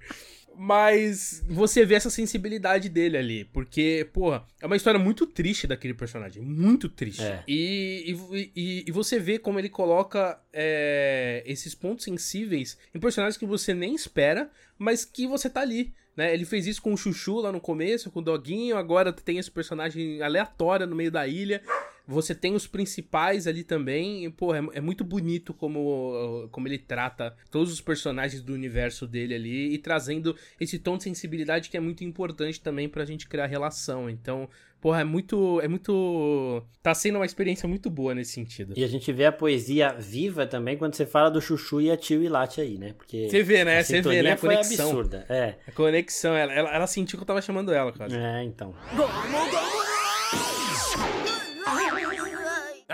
Mas 0.64 1.44
você 1.50 1.84
vê 1.84 1.96
essa 1.96 2.12
sensibilidade 2.12 2.88
dele 2.88 3.18
ali. 3.18 3.46
Porque, 3.46 4.08
porra, 4.14 4.46
é 4.62 4.68
uma 4.68 4.76
história 4.76 5.00
muito 5.00 5.26
triste 5.26 5.66
daquele 5.66 5.96
personagem. 5.96 6.44
Muito 6.44 6.88
triste. 6.88 7.24
É. 7.24 7.44
E, 7.48 8.16
e, 8.32 8.52
e, 8.56 8.84
e, 8.88 8.92
você 8.92 9.18
vê 9.18 9.40
como 9.40 9.58
ele 9.58 9.70
coloca 9.70 10.40
é, 10.54 11.42
esses 11.48 11.74
pontos 11.74 12.06
sensíveis 12.06 12.78
em 12.94 13.00
personagens 13.00 13.38
que 13.38 13.46
você 13.48 13.74
nem 13.74 13.96
espera, 13.96 14.52
mas 14.78 15.04
que 15.04 15.26
você 15.26 15.50
tá 15.50 15.62
ali. 15.62 15.92
Né? 16.16 16.32
Ele 16.32 16.46
fez 16.46 16.68
isso 16.68 16.80
com 16.80 16.94
o 16.94 16.98
Chuchu 16.98 17.40
lá 17.40 17.52
no 17.52 17.60
começo, 17.60 18.12
com 18.12 18.20
o 18.20 18.24
Doguinho, 18.24 18.78
agora 18.78 19.12
tem 19.12 19.40
esse 19.40 19.50
personagem 19.50 20.22
aleatório 20.22 20.86
no 20.86 20.96
meio 20.96 21.10
da 21.10 21.28
ilha. 21.28 21.64
Você 22.12 22.36
tem 22.36 22.54
os 22.54 22.68
principais 22.68 23.48
ali 23.48 23.64
também. 23.64 24.26
E, 24.26 24.30
pô, 24.30 24.54
é, 24.54 24.60
é, 24.74 24.82
muito 24.82 25.04
bonito 25.04 25.54
como, 25.54 26.48
como 26.52 26.68
ele 26.68 26.78
trata 26.78 27.36
todos 27.50 27.72
os 27.72 27.82
personagens 27.82 28.42
do 28.42 28.54
universo 28.54 29.08
dele 29.08 29.34
ali 29.34 29.74
e 29.74 29.78
trazendo 29.78 30.36
esse 30.60 30.78
tom 30.78 30.98
de 30.98 31.04
sensibilidade 31.04 31.70
que 31.70 31.78
é 31.78 31.80
muito 31.80 32.04
importante 32.04 32.60
também 32.62 32.90
pra 32.90 33.06
gente 33.06 33.28
criar 33.28 33.46
relação. 33.46 34.10
Então, 34.10 34.50
porra, 34.82 35.02
é 35.02 35.04
muito. 35.04 35.62
É 35.62 35.68
muito. 35.68 36.64
Tá 36.82 36.94
sendo 36.94 37.18
uma 37.18 37.26
experiência 37.26 37.70
muito 37.70 37.90
boa 37.90 38.16
nesse 38.16 38.32
sentido. 38.32 38.74
E 38.76 38.84
a 38.84 38.88
gente 38.88 39.12
vê 39.14 39.26
a 39.26 39.32
poesia 39.32 39.94
viva 39.98 40.48
também 40.48 40.78
quando 40.78 40.96
você 40.96 41.06
fala 41.06 41.30
do 41.30 41.40
Chuchu 41.40 41.80
e 41.80 41.92
a 41.92 41.96
Tio 41.96 42.24
Ilate 42.24 42.60
aí, 42.60 42.78
né? 42.78 42.94
Porque. 42.98 43.30
Você 43.30 43.44
vê, 43.44 43.64
né? 43.64 43.84
Você 43.84 44.02
vê, 44.02 44.22
né? 44.22 44.32
A 44.32 44.38
conexão. 44.38 44.90
absurda. 44.90 45.26
É. 45.30 45.56
A 45.68 45.72
conexão, 45.72 46.36
ela, 46.36 46.52
ela, 46.52 46.76
ela 46.76 46.88
sentiu 46.88 47.18
que 47.18 47.24
eu 47.24 47.28
tava 47.28 47.42
chamando 47.42 47.72
ela, 47.72 47.94
quase. 47.94 48.16
É, 48.16 48.44
então. 48.44 48.74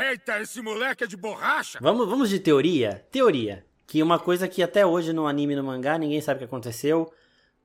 Eita, 0.01 0.39
esse 0.39 0.61
moleque 0.61 1.03
é 1.03 1.07
de 1.07 1.17
borracha! 1.17 1.79
Vamos, 1.81 2.07
vamos 2.07 2.29
de 2.29 2.39
teoria? 2.39 3.05
Teoria. 3.11 3.65
Que 3.85 4.03
uma 4.03 4.19
coisa 4.19 4.47
que 4.47 4.61
até 4.61 4.85
hoje 4.85 5.13
no 5.13 5.25
anime 5.25 5.55
no 5.55 5.63
mangá 5.63 5.97
ninguém 5.97 6.21
sabe 6.21 6.37
o 6.37 6.39
que 6.39 6.45
aconteceu. 6.45 7.11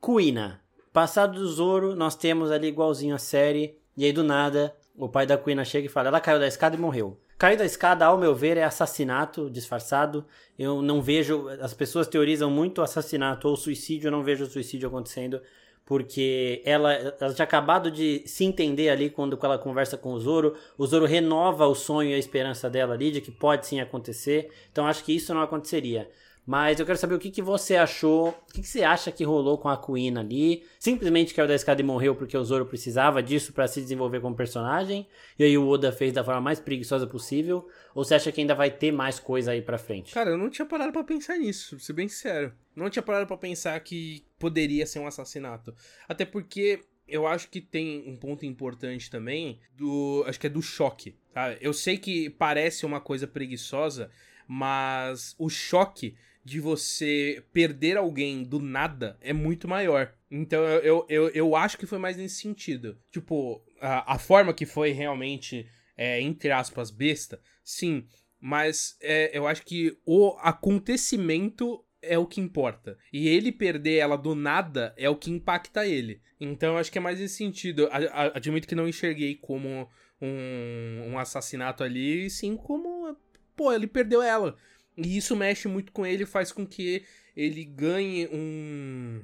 Kuina. 0.01 0.61
Passado 0.93 1.35
do 1.35 1.47
Zoro, 1.49 1.97
nós 1.97 2.15
temos 2.15 2.51
ali 2.51 2.69
igualzinho 2.69 3.15
a 3.15 3.19
série. 3.19 3.79
E 3.97 4.05
aí 4.05 4.13
do 4.13 4.23
nada, 4.23 4.75
o 4.97 5.09
pai 5.09 5.27
da 5.27 5.37
Kuina 5.37 5.65
chega 5.65 5.87
e 5.87 5.91
fala: 5.91 6.09
ela 6.09 6.21
caiu 6.21 6.39
da 6.39 6.47
escada 6.47 6.77
e 6.77 6.79
morreu. 6.79 7.21
Cair 7.39 7.57
da 7.57 7.65
escada, 7.65 8.07
ao 8.07 8.17
meu 8.17 8.35
ver, 8.35 8.57
é 8.57 8.63
assassinato 8.63 9.51
disfarçado. 9.51 10.25
Eu 10.59 10.81
não 10.81 11.03
vejo. 11.03 11.49
As 11.61 11.75
pessoas 11.75 12.07
teorizam 12.07 12.49
muito 12.49 12.81
assassinato 12.81 13.49
ou 13.49 13.57
suicídio, 13.57 14.09
eu 14.09 14.13
não 14.13 14.23
vejo 14.23 14.47
suicídio 14.47 14.89
acontecendo 14.89 15.43
porque 15.85 16.63
ela, 16.65 16.93
ela 16.93 17.35
tinha 17.35 17.45
acabado 17.45 17.91
de 17.91 18.23
se 18.27 18.45
entender 18.45 18.89
ali 18.89 19.11
quando 19.11 19.39
ela 19.43 19.59
conversa 19.59 19.97
com 19.97 20.13
o 20.13 20.21
Zoro. 20.21 20.55
O 20.79 20.87
Zoro 20.87 21.07
renova 21.07 21.67
o 21.67 21.75
sonho 21.75 22.11
e 22.11 22.15
a 22.15 22.19
esperança 22.19 22.71
dela 22.71 22.95
ali 22.95 23.11
de 23.11 23.21
que 23.21 23.31
pode 23.31 23.67
sim 23.67 23.81
acontecer. 23.81 24.51
Então 24.71 24.87
acho 24.87 25.05
que 25.05 25.15
isso 25.15 25.35
não 25.35 25.43
aconteceria. 25.43 26.09
Mas 26.45 26.81
eu 26.81 26.87
quero 26.87 26.99
saber 26.99 27.15
o 27.15 27.21
que, 27.21 27.31
que 27.31 27.41
você 27.41 27.77
achou, 27.77 28.31
o 28.31 28.53
que, 28.53 28.63
que 28.63 28.67
você 28.67 28.83
acha 28.83 29.13
que 29.13 29.23
rolou 29.23 29.57
com 29.59 29.69
a 29.69 29.77
Kuina 29.77 30.21
ali. 30.21 30.65
Simplesmente 30.79 31.35
caiu 31.35 31.47
da 31.47 31.55
escada 31.55 31.81
e 31.81 31.85
morreu 31.85 32.17
porque 32.17 32.37
o 32.37 32.45
Zoro 32.45 32.67
precisava 32.67 33.23
disso 33.23 33.53
para 33.53 33.69
se 33.69 33.81
desenvolver 33.81 34.21
como 34.21 34.35
personagem. 34.35 35.07
E 35.39 35.45
aí 35.45 35.57
o 35.57 35.69
Oda 35.69 35.93
fez 35.93 36.13
da 36.13 36.25
forma 36.25 36.41
mais 36.41 36.59
preguiçosa 36.59 37.07
possível. 37.07 37.69
Ou 37.95 38.05
você 38.05 38.17
acha 38.17 38.33
que 38.33 38.41
ainda 38.41 38.57
vai 38.57 38.71
ter 38.71 38.91
mais 38.91 39.21
coisa 39.21 39.53
aí 39.53 39.63
pra 39.63 39.79
frente? 39.79 40.13
Cara, 40.13 40.31
eu 40.31 40.39
não 40.39 40.51
tinha 40.51 40.67
parado 40.67 40.93
para 40.93 41.05
pensar 41.05 41.39
nisso, 41.39 41.77
pra 41.77 41.85
ser 41.85 41.93
bem 41.93 42.09
sincero. 42.09 42.53
Não 42.75 42.91
tinha 42.91 43.03
parado 43.03 43.27
para 43.27 43.37
pensar 43.37 43.79
que 43.79 44.25
poderia 44.43 44.85
ser 44.87 44.99
um 44.99 45.07
assassinato. 45.07 45.73
Até 46.09 46.25
porque 46.25 46.81
eu 47.07 47.29
acho 47.29 47.49
que 47.49 47.61
tem 47.61 48.03
um 48.09 48.17
ponto 48.17 48.45
importante 48.45 49.09
também 49.09 49.61
do. 49.73 50.25
Acho 50.27 50.41
que 50.41 50.49
é 50.49 50.51
do 50.51 50.61
choque. 50.61 51.15
Tá? 51.33 51.53
Eu 51.61 51.73
sei 51.73 51.97
que 51.97 52.29
parece 52.29 52.85
uma 52.85 53.01
coisa 53.01 53.25
preguiçosa, 53.25 54.11
mas 54.49 55.37
o 55.39 55.49
choque 55.49 56.17
de 56.45 56.59
você 56.59 57.45
perder 57.53 57.97
alguém 57.97 58.43
do 58.43 58.59
nada 58.59 59.17
é 59.21 59.33
muito 59.33 59.69
maior. 59.69 60.13
Então 60.29 60.65
eu, 60.65 61.07
eu, 61.09 61.29
eu 61.29 61.55
acho 61.55 61.79
que 61.79 61.87
foi 61.87 61.99
mais 61.99 62.17
nesse 62.17 62.43
sentido. 62.43 62.99
Tipo, 63.13 63.65
a, 63.81 64.15
a 64.15 64.19
forma 64.19 64.53
que 64.53 64.67
foi 64.67 64.91
realmente, 64.91 65.69
é, 65.97 66.21
entre 66.21 66.51
aspas, 66.51 66.91
besta, 66.91 67.41
sim. 67.63 68.09
Mas 68.41 68.97
é, 69.01 69.31
eu 69.33 69.47
acho 69.47 69.63
que 69.63 69.97
o 70.05 70.37
acontecimento 70.41 71.85
é 72.03 72.19
o 72.19 72.27
que 72.27 72.41
importa. 72.41 72.99
E 73.13 73.29
ele 73.29 73.53
perder 73.53 73.97
ela 73.97 74.17
do 74.17 74.35
nada 74.35 74.93
é 74.97 75.09
o 75.09 75.17
que 75.17 75.31
impacta 75.31 75.87
ele. 75.87 76.21
Então 76.41 76.77
acho 76.77 76.91
que 76.91 76.99
é 76.99 77.01
mais 77.01 77.21
nesse 77.21 77.37
sentido. 77.37 77.89
Admito 78.35 78.67
que 78.67 78.75
não 78.75 78.89
enxerguei 78.89 79.37
como 79.37 79.89
um, 80.21 81.13
um 81.13 81.19
assassinato 81.19 81.85
ali, 81.85 82.29
sim 82.29 82.57
como. 82.57 83.17
Pô, 83.57 83.73
ele 83.73 83.87
perdeu 83.87 84.21
ela. 84.21 84.57
E 84.97 85.17
isso 85.17 85.37
mexe 85.37 85.69
muito 85.69 85.93
com 85.93 86.05
ele, 86.05 86.27
faz 86.27 86.53
com 86.53 86.67
que 86.67 87.05
ele 87.37 87.65
ganhe 87.65 88.29
um, 88.29 89.23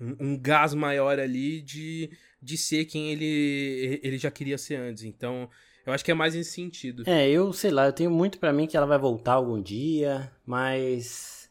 um, 0.00 0.16
um 0.20 0.38
gás 0.38 0.72
maior 0.72 1.18
ali 1.18 1.60
de, 1.60 2.10
de 2.40 2.56
ser 2.56 2.86
quem 2.86 3.12
ele, 3.12 4.00
ele 4.02 4.18
já 4.18 4.30
queria 4.30 4.56
ser 4.56 4.76
antes. 4.76 5.04
Então, 5.04 5.50
eu 5.84 5.92
acho 5.92 6.04
que 6.04 6.10
é 6.10 6.14
mais 6.14 6.34
nesse 6.34 6.52
sentido. 6.52 7.02
É, 7.06 7.28
eu 7.28 7.52
sei 7.52 7.70
lá, 7.70 7.86
eu 7.86 7.92
tenho 7.92 8.10
muito 8.10 8.38
para 8.38 8.52
mim 8.52 8.66
que 8.66 8.76
ela 8.76 8.86
vai 8.86 8.98
voltar 8.98 9.34
algum 9.34 9.60
dia, 9.60 10.32
mas 10.46 11.41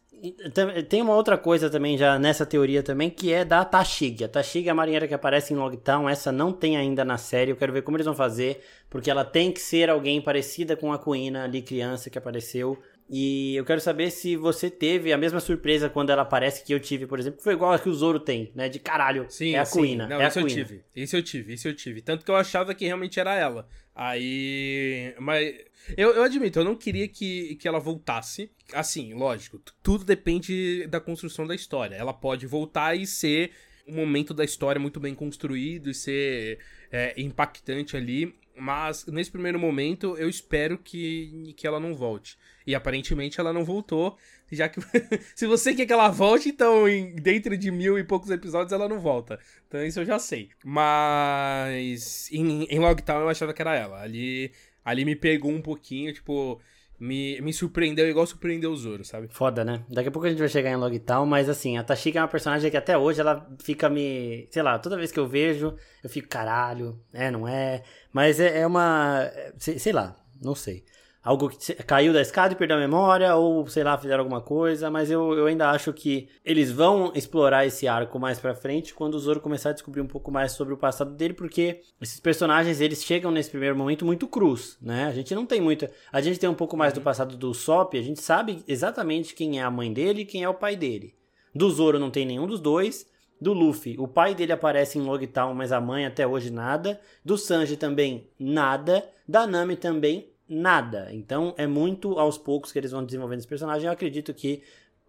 tem 0.87 1.01
uma 1.01 1.15
outra 1.15 1.37
coisa 1.37 1.69
também 1.69 1.97
já 1.97 2.19
nessa 2.19 2.45
teoria 2.45 2.83
também, 2.83 3.09
que 3.09 3.33
é 3.33 3.43
da 3.43 3.65
Tashig. 3.65 4.23
A 4.23 4.27
Tashig 4.27 4.67
é 4.67 4.71
a 4.71 4.75
marinheira 4.75 5.07
que 5.07 5.13
aparece 5.13 5.53
em 5.53 5.57
Logtown, 5.57 6.07
essa 6.07 6.31
não 6.31 6.51
tem 6.53 6.77
ainda 6.77 7.03
na 7.03 7.17
série, 7.17 7.51
eu 7.51 7.55
quero 7.55 7.73
ver 7.73 7.81
como 7.81 7.97
eles 7.97 8.05
vão 8.05 8.15
fazer, 8.15 8.63
porque 8.89 9.09
ela 9.09 9.25
tem 9.25 9.51
que 9.51 9.59
ser 9.59 9.89
alguém 9.89 10.21
parecida 10.21 10.75
com 10.75 10.93
a 10.93 10.99
Kuina 10.99 11.43
ali 11.43 11.61
criança 11.61 12.09
que 12.09 12.17
apareceu. 12.17 12.77
E 13.13 13.57
eu 13.57 13.65
quero 13.65 13.81
saber 13.81 14.09
se 14.09 14.37
você 14.37 14.69
teve 14.69 15.11
a 15.11 15.17
mesma 15.17 15.41
surpresa 15.41 15.89
quando 15.89 16.11
ela 16.11 16.21
aparece 16.21 16.63
que 16.63 16.73
eu 16.73 16.79
tive, 16.79 17.05
por 17.05 17.19
exemplo, 17.19 17.39
que 17.39 17.43
foi 17.43 17.53
igual 17.53 17.73
a 17.73 17.77
que 17.77 17.89
o 17.89 17.93
Zoro 17.93 18.21
tem, 18.21 18.53
né? 18.55 18.69
De 18.69 18.79
caralho, 18.79 19.25
sim, 19.27 19.53
é 19.53 19.59
a 19.59 19.65
Kuina. 19.65 20.07
Não, 20.07 20.21
é 20.21 20.27
isso 20.29 20.39
a 20.39 20.41
eu 20.41 20.47
tive, 20.47 20.81
isso 20.95 21.15
eu 21.17 21.21
tive, 21.21 21.53
isso 21.53 21.67
eu 21.67 21.75
tive. 21.75 22.01
Tanto 22.01 22.23
que 22.23 22.31
eu 22.31 22.37
achava 22.37 22.73
que 22.73 22.85
realmente 22.85 23.19
era 23.19 23.35
ela. 23.35 23.67
Aí. 23.93 25.13
Mas. 25.19 25.53
Eu, 25.97 26.11
eu 26.11 26.23
admito, 26.23 26.59
eu 26.59 26.63
não 26.63 26.75
queria 26.75 27.05
que, 27.05 27.55
que 27.55 27.67
ela 27.67 27.79
voltasse. 27.79 28.49
Assim, 28.73 29.13
lógico, 29.13 29.61
tudo 29.83 30.05
depende 30.05 30.87
da 30.87 31.01
construção 31.01 31.45
da 31.45 31.53
história. 31.53 31.95
Ela 31.95 32.13
pode 32.13 32.47
voltar 32.47 32.95
e 32.95 33.05
ser 33.05 33.51
um 33.85 33.95
momento 33.95 34.33
da 34.33 34.45
história 34.45 34.79
muito 34.79 35.01
bem 35.01 35.13
construído 35.13 35.89
e 35.89 35.93
ser 35.93 36.59
é, 36.89 37.13
impactante 37.17 37.97
ali. 37.97 38.33
Mas 38.61 39.07
nesse 39.07 39.31
primeiro 39.31 39.57
momento 39.57 40.15
eu 40.19 40.29
espero 40.29 40.77
que, 40.77 41.51
que 41.57 41.65
ela 41.65 41.79
não 41.79 41.95
volte. 41.95 42.37
E 42.65 42.75
aparentemente 42.75 43.39
ela 43.39 43.51
não 43.51 43.65
voltou. 43.65 44.15
Já 44.51 44.69
que 44.69 44.79
se 45.35 45.47
você 45.47 45.73
quer 45.73 45.87
que 45.87 45.91
ela 45.91 46.09
volte, 46.09 46.49
então 46.49 46.87
em, 46.87 47.15
dentro 47.15 47.57
de 47.57 47.71
mil 47.71 47.97
e 47.97 48.03
poucos 48.03 48.29
episódios 48.29 48.71
ela 48.71 48.87
não 48.87 48.99
volta. 48.99 49.39
Então 49.67 49.83
isso 49.83 49.99
eu 50.01 50.05
já 50.05 50.19
sei. 50.19 50.51
Mas 50.63 52.31
em, 52.31 52.65
em 52.65 52.77
Logtown 52.77 53.21
eu 53.21 53.29
achava 53.29 53.51
que 53.51 53.63
era 53.63 53.75
ela. 53.75 53.99
Ali, 53.99 54.51
ali 54.85 55.05
me 55.05 55.15
pegou 55.15 55.51
um 55.51 55.61
pouquinho, 55.61 56.13
tipo 56.13 56.61
me, 57.01 57.41
me 57.41 57.51
surpreendeu 57.51 58.07
igual 58.07 58.27
surpreendeu 58.27 58.71
o 58.71 58.77
Zoro, 58.77 59.03
sabe? 59.03 59.27
Foda, 59.31 59.65
né? 59.65 59.83
Daqui 59.89 60.09
a 60.09 60.11
pouco 60.11 60.27
a 60.27 60.29
gente 60.29 60.37
vai 60.37 60.47
chegar 60.47 60.69
em 60.69 60.75
Logtown, 60.75 61.25
mas 61.25 61.49
assim, 61.49 61.75
a 61.75 61.83
Tashika 61.83 62.19
é 62.19 62.21
uma 62.21 62.27
personagem 62.27 62.69
que 62.69 62.77
até 62.77 62.95
hoje 62.95 63.19
ela 63.19 63.49
fica 63.59 63.89
me. 63.89 64.47
Sei 64.51 64.61
lá, 64.61 64.77
toda 64.77 64.95
vez 64.95 65.11
que 65.11 65.19
eu 65.19 65.27
vejo, 65.27 65.75
eu 66.03 66.09
fico 66.11 66.27
caralho, 66.27 67.01
é, 67.11 67.31
não 67.31 67.47
é? 67.47 67.81
Mas 68.13 68.39
é, 68.39 68.59
é 68.59 68.67
uma. 68.67 69.31
Sei, 69.57 69.79
sei 69.79 69.91
lá, 69.91 70.15
não 70.39 70.53
sei 70.53 70.85
algo 71.23 71.49
que 71.49 71.73
caiu 71.83 72.11
da 72.11 72.21
escada 72.21 72.53
e 72.53 72.57
perdeu 72.57 72.77
a 72.77 72.79
memória, 72.79 73.35
ou 73.35 73.67
sei 73.67 73.83
lá, 73.83 73.97
fizeram 73.97 74.23
alguma 74.23 74.41
coisa, 74.41 74.89
mas 74.89 75.11
eu, 75.11 75.33
eu 75.33 75.45
ainda 75.45 75.69
acho 75.69 75.93
que 75.93 76.27
eles 76.43 76.71
vão 76.71 77.11
explorar 77.13 77.65
esse 77.65 77.87
arco 77.87 78.19
mais 78.19 78.39
pra 78.39 78.55
frente 78.55 78.93
quando 78.93 79.15
o 79.15 79.19
Zoro 79.19 79.39
começar 79.39 79.69
a 79.69 79.73
descobrir 79.73 80.01
um 80.01 80.07
pouco 80.07 80.31
mais 80.31 80.53
sobre 80.53 80.73
o 80.73 80.77
passado 80.77 81.11
dele, 81.11 81.33
porque 81.33 81.81
esses 82.01 82.19
personagens 82.19 82.81
eles 82.81 83.03
chegam 83.03 83.31
nesse 83.31 83.51
primeiro 83.51 83.75
momento 83.75 84.05
muito 84.05 84.27
cruz, 84.27 84.77
né? 84.81 85.05
A 85.05 85.11
gente 85.11 85.35
não 85.35 85.45
tem 85.45 85.61
muita. 85.61 85.91
A 86.11 86.21
gente 86.21 86.39
tem 86.39 86.49
um 86.49 86.55
pouco 86.55 86.75
mais 86.75 86.93
do 86.93 87.01
passado 87.01 87.37
do 87.37 87.53
Sop, 87.53 87.93
a 87.95 88.01
gente 88.01 88.21
sabe 88.21 88.63
exatamente 88.67 89.35
quem 89.35 89.59
é 89.59 89.63
a 89.63 89.71
mãe 89.71 89.93
dele 89.93 90.21
e 90.21 90.25
quem 90.25 90.43
é 90.43 90.49
o 90.49 90.53
pai 90.53 90.75
dele. 90.75 91.13
Do 91.53 91.69
Zoro 91.69 91.99
não 91.99 92.09
tem 92.09 92.25
nenhum 92.25 92.47
dos 92.47 92.59
dois. 92.59 93.09
Do 93.39 93.53
Luffy, 93.53 93.95
o 93.97 94.07
pai 94.07 94.35
dele 94.35 94.51
aparece 94.51 94.99
em 94.99 95.01
Logtown, 95.01 95.55
mas 95.55 95.71
a 95.71 95.81
mãe 95.81 96.05
até 96.05 96.27
hoje 96.27 96.51
nada. 96.51 97.01
Do 97.25 97.39
Sanji 97.39 97.75
também 97.75 98.29
nada. 98.39 99.03
Da 99.27 99.47
Nami 99.47 99.75
também 99.75 100.30
nada. 100.51 101.07
Então 101.11 101.53
é 101.57 101.65
muito 101.65 102.19
aos 102.19 102.37
poucos 102.37 102.71
que 102.71 102.77
eles 102.77 102.91
vão 102.91 103.03
desenvolvendo 103.05 103.39
esse 103.39 103.47
personagem. 103.47 103.87
Eu 103.87 103.93
acredito 103.93 104.33
que 104.33 104.61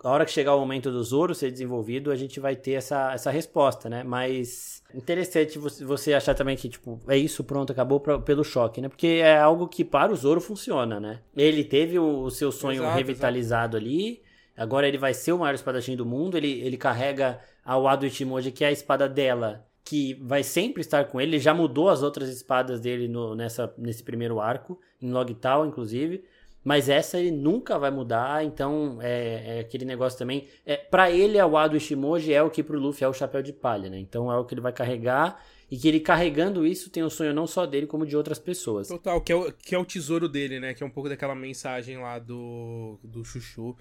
a 0.03 0.11
hora 0.11 0.25
que 0.25 0.33
chegar 0.33 0.55
o 0.55 0.61
momento 0.61 0.91
do 0.91 1.03
Zoro 1.03 1.35
ser 1.35 1.51
desenvolvido, 1.51 2.11
a 2.11 2.17
gente 2.17 2.41
vai 2.41 2.57
ter 2.57 2.73
essa, 2.73 3.13
essa 3.13 3.31
resposta, 3.31 3.89
né? 3.89 4.03
Mas 4.03 4.83
interessante 4.95 5.59
você, 5.59 6.13
achar 6.13 6.35
também 6.35 6.57
que, 6.57 6.69
tipo, 6.69 7.01
é 7.09 7.17
isso, 7.17 7.45
pronto, 7.45 7.71
acabou 7.73 8.01
pra, 8.01 8.19
pelo 8.19 8.43
choque, 8.43 8.81
né? 8.81 8.89
Porque 8.89 9.21
é 9.23 9.39
algo 9.39 9.69
que 9.69 9.85
para 9.85 10.13
o 10.13 10.17
Zoro 10.17 10.41
funciona, 10.41 10.99
né? 10.99 11.21
Ele 11.37 11.63
teve 11.63 11.99
o, 11.99 12.23
o 12.23 12.31
seu 12.31 12.51
sonho 12.51 12.83
exato, 12.83 12.97
revitalizado 12.97 13.77
exato. 13.77 13.91
ali, 13.91 14.23
agora 14.57 14.89
ele 14.89 14.99
vai 14.99 15.15
ser 15.15 15.33
o 15.33 15.39
maior 15.39 15.55
espadachim 15.55 15.95
do 15.95 16.05
mundo, 16.05 16.37
ele, 16.37 16.61
ele 16.61 16.77
carrega 16.77 17.39
a 17.65 17.79
Wado 17.79 18.05
Ichimoji, 18.05 18.51
que 18.51 18.65
é 18.65 18.69
a 18.69 18.73
espada 18.73 19.09
dela, 19.09 19.65
que 19.85 20.15
vai 20.15 20.43
sempre 20.43 20.81
estar 20.81 21.05
com 21.07 21.21
ele. 21.21 21.33
Ele 21.33 21.39
já 21.39 21.53
mudou 21.53 21.89
as 21.89 22.03
outras 22.03 22.29
espadas 22.29 22.81
dele 22.81 23.09
no, 23.09 23.35
nessa, 23.35 23.73
nesse 23.77 24.03
primeiro 24.03 24.41
arco, 24.41 24.81
em 25.01 25.11
Logtal, 25.11 25.67
inclusive. 25.67 26.25
Mas 26.65 26.89
essa 26.89 27.19
ele 27.19 27.33
nunca 27.33 27.77
vai 27.77 27.91
mudar, 27.91 28.45
então 28.45 28.99
é, 29.01 29.59
é 29.59 29.61
aquele 29.61 29.85
negócio 29.85 30.17
também. 30.17 30.47
É, 30.65 30.77
para 30.77 31.11
ele, 31.11 31.39
a 31.39 31.47
Wado 31.47 31.77
Ishimoji 31.77 32.33
é 32.33 32.41
o 32.41 32.51
que 32.51 32.63
pro 32.63 32.79
Luffy 32.79 33.05
é 33.05 33.09
o 33.09 33.13
chapéu 33.13 33.43
de 33.43 33.53
palha, 33.53 33.91
né? 33.91 33.99
Então 33.99 34.31
é 34.31 34.39
o 34.39 34.45
que 34.45 34.55
ele 34.55 34.61
vai 34.61 34.73
carregar. 34.73 35.43
E 35.69 35.77
que 35.77 35.89
ele 35.89 36.01
carregando 36.01 36.67
isso 36.67 36.91
tem 36.91 37.03
o 37.03 37.09
sonho 37.09 37.33
não 37.33 37.47
só 37.47 37.65
dele, 37.65 37.87
como 37.87 38.07
de 38.07 38.15
outras 38.15 38.39
pessoas. 38.39 38.89
Total, 38.89 39.19
que 39.23 39.33
é 39.33 39.35
o, 39.35 39.51
que 39.51 39.75
é 39.75 39.79
o 39.79 39.87
tesouro 39.87 40.29
dele, 40.29 40.61
né? 40.61 40.75
Que 40.75 40.83
é 40.83 40.87
um 40.87 40.91
pouco 40.91 41.09
daquela 41.09 41.35
mensagem 41.35 41.97
lá 41.99 42.19
do, 42.19 42.99
do 43.03 43.25
Chuchu 43.25 43.75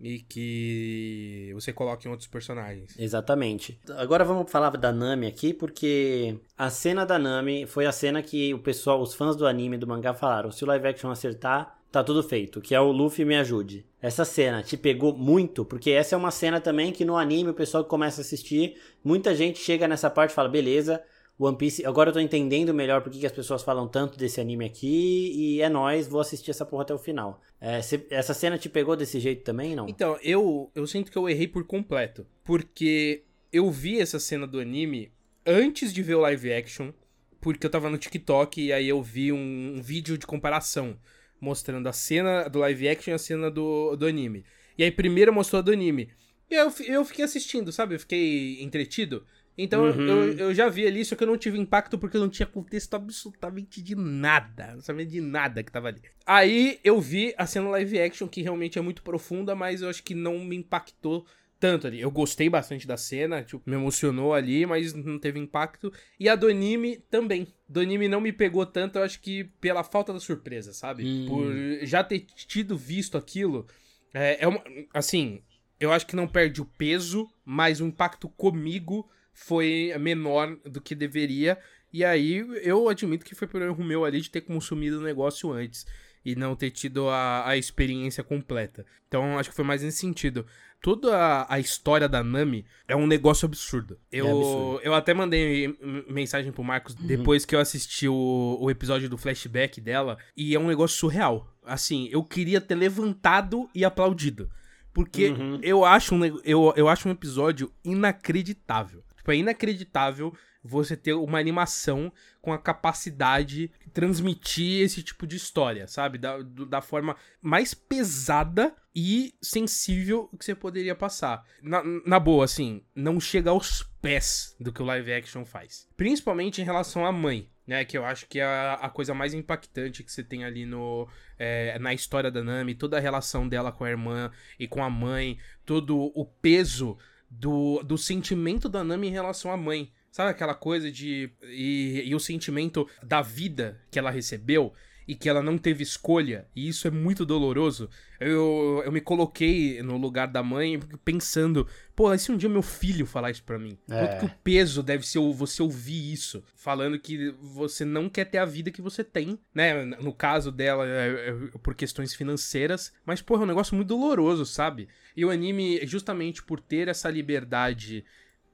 e 0.00 0.18
que 0.20 1.50
você 1.54 1.72
coloca 1.72 2.06
em 2.06 2.10
outros 2.10 2.28
personagens. 2.28 2.98
Exatamente. 2.98 3.78
Agora 3.96 4.24
vamos 4.24 4.50
falar 4.50 4.70
da 4.70 4.92
Nami 4.92 5.26
aqui, 5.26 5.54
porque 5.54 6.38
a 6.56 6.70
cena 6.70 7.04
da 7.06 7.18
Nami 7.18 7.66
foi 7.66 7.86
a 7.86 7.92
cena 7.92 8.22
que 8.22 8.52
o 8.52 8.58
pessoal, 8.58 9.00
os 9.00 9.14
fãs 9.14 9.36
do 9.36 9.46
anime 9.46 9.78
do 9.78 9.86
mangá 9.86 10.12
falaram: 10.14 10.50
se 10.50 10.64
o 10.64 10.66
live 10.66 10.88
action 10.88 11.10
acertar, 11.10 11.78
tá 11.90 12.02
tudo 12.02 12.22
feito, 12.22 12.60
que 12.60 12.74
é 12.74 12.80
o 12.80 12.90
Luffy 12.90 13.24
me 13.24 13.36
ajude. 13.36 13.86
Essa 14.02 14.24
cena 14.24 14.62
te 14.62 14.76
pegou 14.76 15.16
muito, 15.16 15.64
porque 15.64 15.90
essa 15.90 16.14
é 16.14 16.18
uma 16.18 16.30
cena 16.30 16.60
também 16.60 16.92
que 16.92 17.04
no 17.04 17.16
anime 17.16 17.50
o 17.50 17.54
pessoal 17.54 17.84
que 17.84 17.90
começa 17.90 18.20
a 18.20 18.24
assistir, 18.24 18.76
muita 19.02 19.34
gente 19.34 19.58
chega 19.58 19.86
nessa 19.86 20.10
parte 20.10 20.32
e 20.32 20.34
fala: 20.34 20.48
beleza, 20.48 21.02
One 21.38 21.56
Piece. 21.56 21.84
Agora 21.84 22.10
eu 22.10 22.12
tô 22.12 22.20
entendendo 22.20 22.72
melhor 22.72 23.02
por 23.02 23.10
que 23.10 23.26
as 23.26 23.32
pessoas 23.32 23.62
falam 23.62 23.88
tanto 23.88 24.16
desse 24.16 24.40
anime 24.40 24.64
aqui. 24.64 25.32
E 25.34 25.60
é 25.60 25.68
nóis, 25.68 26.06
vou 26.06 26.20
assistir 26.20 26.50
essa 26.50 26.64
porra 26.64 26.82
até 26.82 26.94
o 26.94 26.98
final. 26.98 27.40
É, 27.60 27.80
essa 28.10 28.34
cena 28.34 28.56
te 28.56 28.68
pegou 28.68 28.96
desse 28.96 29.18
jeito 29.18 29.42
também, 29.42 29.74
não? 29.74 29.88
Então, 29.88 30.18
eu, 30.22 30.70
eu 30.74 30.86
sinto 30.86 31.10
que 31.10 31.18
eu 31.18 31.28
errei 31.28 31.48
por 31.48 31.64
completo. 31.64 32.26
Porque 32.44 33.24
eu 33.52 33.70
vi 33.70 34.00
essa 34.00 34.20
cena 34.20 34.46
do 34.46 34.60
anime 34.60 35.12
antes 35.44 35.92
de 35.92 36.02
ver 36.02 36.14
o 36.14 36.20
live 36.20 36.52
action. 36.52 36.92
Porque 37.40 37.66
eu 37.66 37.70
tava 37.70 37.90
no 37.90 37.98
TikTok 37.98 38.60
e 38.60 38.72
aí 38.72 38.88
eu 38.88 39.02
vi 39.02 39.32
um, 39.32 39.74
um 39.76 39.82
vídeo 39.82 40.16
de 40.16 40.26
comparação. 40.26 40.96
Mostrando 41.40 41.88
a 41.88 41.92
cena 41.92 42.48
do 42.48 42.60
live 42.60 42.88
action 42.88 43.10
e 43.10 43.14
a 43.14 43.18
cena 43.18 43.50
do, 43.50 43.96
do 43.96 44.06
anime. 44.06 44.44
E 44.78 44.84
aí 44.84 44.90
primeiro 44.90 45.32
mostrou 45.32 45.58
a 45.58 45.62
do 45.62 45.72
anime. 45.72 46.10
E 46.50 46.54
eu, 46.54 46.72
eu 46.86 47.04
fiquei 47.04 47.24
assistindo, 47.24 47.72
sabe? 47.72 47.96
Eu 47.96 48.00
fiquei 48.00 48.62
entretido. 48.62 49.26
Então 49.56 49.84
uhum. 49.84 50.08
eu, 50.08 50.32
eu 50.38 50.54
já 50.54 50.68
vi 50.68 50.86
ali, 50.86 51.04
só 51.04 51.14
que 51.14 51.22
eu 51.22 51.28
não 51.28 51.38
tive 51.38 51.58
impacto 51.58 51.96
porque 51.96 52.16
eu 52.16 52.20
não 52.20 52.28
tinha 52.28 52.46
contexto 52.46 52.94
absolutamente 52.94 53.80
de 53.80 53.94
nada. 53.94 54.74
Não 54.74 54.80
sabia 54.80 55.06
de 55.06 55.20
nada 55.20 55.62
que 55.62 55.70
tava 55.70 55.88
ali. 55.88 56.02
Aí 56.26 56.80
eu 56.82 57.00
vi 57.00 57.32
a 57.38 57.46
cena 57.46 57.68
live 57.70 58.00
action, 58.00 58.26
que 58.26 58.42
realmente 58.42 58.78
é 58.78 58.82
muito 58.82 59.02
profunda, 59.02 59.54
mas 59.54 59.82
eu 59.82 59.88
acho 59.88 60.02
que 60.02 60.14
não 60.14 60.38
me 60.40 60.56
impactou 60.56 61.24
tanto 61.60 61.86
ali. 61.86 62.00
Eu 62.00 62.10
gostei 62.10 62.50
bastante 62.50 62.86
da 62.86 62.96
cena, 62.96 63.42
tipo, 63.42 63.62
me 63.64 63.76
emocionou 63.76 64.34
ali, 64.34 64.66
mas 64.66 64.92
não 64.92 65.18
teve 65.18 65.38
impacto. 65.38 65.92
E 66.18 66.28
a 66.28 66.34
do 66.34 66.48
anime 66.48 66.96
também. 67.10 67.46
Do 67.68 67.80
anime 67.80 68.08
não 68.08 68.20
me 68.20 68.32
pegou 68.32 68.66
tanto, 68.66 68.98
eu 68.98 69.02
acho 69.02 69.20
que 69.20 69.44
pela 69.60 69.84
falta 69.84 70.12
da 70.12 70.20
surpresa, 70.20 70.72
sabe? 70.72 71.04
Hum. 71.04 71.26
Por 71.26 71.86
já 71.86 72.02
ter 72.02 72.20
tido 72.20 72.76
visto 72.76 73.16
aquilo. 73.16 73.66
É, 74.12 74.44
é 74.44 74.48
uma, 74.48 74.62
assim, 74.92 75.42
eu 75.80 75.92
acho 75.92 76.06
que 76.06 76.16
não 76.16 76.28
perde 76.28 76.60
o 76.60 76.66
peso, 76.66 77.28
mas 77.44 77.80
o 77.80 77.86
impacto 77.86 78.28
comigo 78.28 79.08
foi 79.34 79.92
menor 79.98 80.56
do 80.64 80.80
que 80.80 80.94
deveria. 80.94 81.58
E 81.92 82.04
aí 82.04 82.44
eu 82.62 82.88
admito 82.88 83.24
que 83.24 83.34
foi 83.34 83.46
por 83.46 83.60
erro 83.60 83.84
meu 83.84 84.04
ali 84.04 84.20
de 84.20 84.30
ter 84.30 84.40
consumido 84.40 84.98
o 84.98 85.02
negócio 85.02 85.52
antes 85.52 85.86
e 86.24 86.34
não 86.34 86.56
ter 86.56 86.70
tido 86.70 87.08
a, 87.08 87.46
a 87.48 87.56
experiência 87.56 88.24
completa. 88.24 88.86
Então 89.06 89.38
acho 89.38 89.50
que 89.50 89.56
foi 89.56 89.64
mais 89.64 89.82
nesse 89.82 89.98
sentido. 89.98 90.46
Toda 90.80 91.16
a, 91.16 91.54
a 91.54 91.58
história 91.58 92.08
da 92.08 92.22
Nami 92.22 92.64
é 92.86 92.94
um 92.94 93.06
negócio 93.06 93.46
absurdo. 93.46 93.98
Eu, 94.10 94.26
é 94.26 94.30
absurdo. 94.30 94.80
eu 94.82 94.94
até 94.94 95.14
mandei 95.14 95.76
mensagem 96.08 96.52
pro 96.52 96.62
Marcos 96.62 96.94
uhum. 96.94 97.06
depois 97.06 97.44
que 97.44 97.54
eu 97.54 97.60
assisti 97.60 98.08
o, 98.08 98.58
o 98.60 98.70
episódio 98.70 99.08
do 99.08 99.16
flashback 99.16 99.80
dela. 99.80 100.18
E 100.36 100.54
é 100.54 100.58
um 100.58 100.66
negócio 100.66 100.98
surreal. 100.98 101.50
Assim, 101.64 102.08
eu 102.12 102.22
queria 102.22 102.60
ter 102.60 102.74
levantado 102.74 103.68
e 103.74 103.84
aplaudido. 103.84 104.50
Porque 104.92 105.30
uhum. 105.30 105.58
eu, 105.62 105.84
acho 105.84 106.14
um, 106.14 106.24
eu, 106.44 106.72
eu 106.76 106.88
acho 106.88 107.08
um 107.08 107.12
episódio 107.12 107.72
inacreditável. 107.84 109.02
Tipo, 109.24 109.32
é 109.32 109.36
inacreditável 109.36 110.34
você 110.62 110.94
ter 110.94 111.14
uma 111.14 111.38
animação 111.38 112.12
com 112.42 112.52
a 112.52 112.58
capacidade 112.58 113.68
de 113.68 113.90
transmitir 113.90 114.82
esse 114.82 115.02
tipo 115.02 115.26
de 115.26 115.36
história, 115.36 115.86
sabe? 115.86 116.18
Da, 116.18 116.42
da 116.42 116.82
forma 116.82 117.16
mais 117.40 117.72
pesada 117.72 118.74
e 118.94 119.34
sensível 119.40 120.28
que 120.38 120.44
você 120.44 120.54
poderia 120.54 120.94
passar. 120.94 121.42
Na, 121.62 121.82
na 122.04 122.20
boa, 122.20 122.44
assim, 122.44 122.84
não 122.94 123.18
chega 123.18 123.48
aos 123.48 123.82
pés 124.02 124.54
do 124.60 124.70
que 124.70 124.82
o 124.82 124.84
live 124.84 125.12
action 125.12 125.44
faz. 125.46 125.88
Principalmente 125.96 126.60
em 126.60 126.64
relação 126.64 127.06
à 127.06 127.10
mãe, 127.10 127.50
né? 127.66 127.82
Que 127.86 127.96
eu 127.96 128.04
acho 128.04 128.26
que 128.26 128.40
é 128.40 128.44
a, 128.44 128.74
a 128.74 128.90
coisa 128.90 129.14
mais 129.14 129.32
impactante 129.32 130.02
que 130.02 130.12
você 130.12 130.22
tem 130.22 130.44
ali 130.44 130.66
no, 130.66 131.08
é, 131.38 131.78
na 131.78 131.94
história 131.94 132.30
da 132.30 132.44
Nami, 132.44 132.74
toda 132.74 132.98
a 132.98 133.00
relação 133.00 133.48
dela 133.48 133.72
com 133.72 133.84
a 133.84 133.90
irmã 133.90 134.30
e 134.58 134.68
com 134.68 134.84
a 134.84 134.90
mãe, 134.90 135.38
todo 135.64 136.12
o 136.14 136.26
peso 136.26 136.98
do, 137.38 137.82
do 137.82 137.98
sentimento 137.98 138.68
da 138.68 138.84
Nami 138.84 139.08
em 139.08 139.12
relação 139.12 139.50
à 139.50 139.56
mãe. 139.56 139.92
Sabe 140.10 140.30
aquela 140.30 140.54
coisa 140.54 140.90
de. 140.90 141.30
E, 141.42 142.02
e 142.06 142.14
o 142.14 142.20
sentimento 142.20 142.88
da 143.02 143.20
vida 143.20 143.80
que 143.90 143.98
ela 143.98 144.10
recebeu 144.10 144.72
e 145.06 145.14
que 145.14 145.28
ela 145.28 145.42
não 145.42 145.58
teve 145.58 145.82
escolha, 145.82 146.46
e 146.56 146.68
isso 146.68 146.88
é 146.88 146.90
muito 146.90 147.26
doloroso. 147.26 147.90
Eu, 148.18 148.82
eu 148.84 148.90
me 148.90 149.00
coloquei 149.00 149.82
no 149.82 149.96
lugar 149.98 150.28
da 150.28 150.42
mãe 150.42 150.80
pensando, 151.04 151.66
pô, 151.94 152.12
e 152.12 152.18
se 152.18 152.32
um 152.32 152.36
dia 152.36 152.48
meu 152.48 152.62
filho 152.62 153.04
falar 153.04 153.30
isso 153.30 153.42
pra 153.42 153.58
mim? 153.58 153.76
É. 153.88 154.06
Quanto 154.06 154.20
que 154.20 154.26
o 154.26 154.38
peso 154.42 154.82
deve 154.82 155.06
ser 155.06 155.18
você 155.32 155.62
ouvir 155.62 156.12
isso? 156.12 156.42
Falando 156.56 156.98
que 156.98 157.34
você 157.40 157.84
não 157.84 158.08
quer 158.08 158.24
ter 158.24 158.38
a 158.38 158.46
vida 158.46 158.70
que 158.70 158.80
você 158.80 159.04
tem, 159.04 159.38
né? 159.54 159.84
No 159.84 160.12
caso 160.12 160.50
dela, 160.50 160.86
é, 160.86 161.28
é, 161.28 161.58
por 161.58 161.74
questões 161.74 162.14
financeiras, 162.14 162.92
mas, 163.04 163.20
pô, 163.20 163.36
é 163.36 163.40
um 163.40 163.46
negócio 163.46 163.74
muito 163.76 163.88
doloroso, 163.88 164.46
sabe? 164.46 164.88
E 165.14 165.24
o 165.24 165.30
anime, 165.30 165.84
justamente 165.86 166.42
por 166.42 166.60
ter 166.60 166.88
essa 166.88 167.10
liberdade 167.10 168.04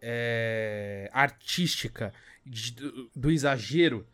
é, 0.03 1.09
artística 1.13 2.13
de, 2.45 2.73
do, 2.73 3.11
do 3.15 3.31
exagero, 3.31 4.07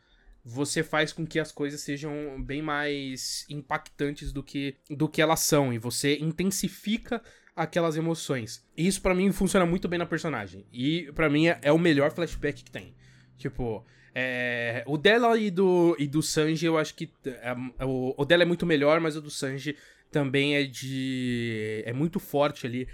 você 0.49 0.84
faz 0.84 1.12
com 1.12 1.26
que 1.26 1.40
as 1.40 1.51
coisas 1.51 1.80
sejam 1.80 2.40
bem 2.40 2.62
mais 2.62 3.44
impactantes 3.51 4.32
do 4.32 4.44
que, 4.44 4.76
do 4.88 5.09
que 5.09 5.20
elas 5.20 5.40
são 5.40 5.72
e 5.72 5.78
você 5.78 6.16
intensifica 6.18 7.20
aquelas 7.57 7.97
emoções. 7.97 8.64
E 8.76 8.86
isso 8.86 9.03
para 9.03 9.12
mim 9.12 9.32
funciona 9.32 9.66
muito 9.66 9.88
bem 9.88 9.99
na 9.99 10.07
personagem. 10.07 10.64
E 10.72 11.11
para 11.16 11.28
mim 11.28 11.49
é, 11.49 11.59
é, 11.62 11.72
o 11.72 11.78
melhor 11.78 12.12
flashback 12.12 12.62
que 12.62 12.70
tem. 12.70 12.94
Tipo, 13.36 13.84
é, 14.14 14.84
o 14.86 14.97
dela 14.97 15.36
e 15.36 15.51
do, 15.51 15.97
e 15.99 16.07
do 16.07 16.22
Sanji 16.22 16.64
eu 16.64 16.78
acho 16.78 16.94
que 16.94 17.11
é, 17.24 17.84
o, 17.84 18.14
o 18.16 18.24
dela 18.24 18.44
é 18.44 18.47
muito 18.47 18.64
melhor, 18.64 19.01
mas 19.01 19.16
o 19.16 19.20
do 19.20 19.30
Sanji 19.30 19.76
também 20.12 20.55
é 20.55 20.62
de 20.62 21.82
é 21.84 21.92
muito 21.92 22.20
forte 22.20 22.68
ali 22.68 22.86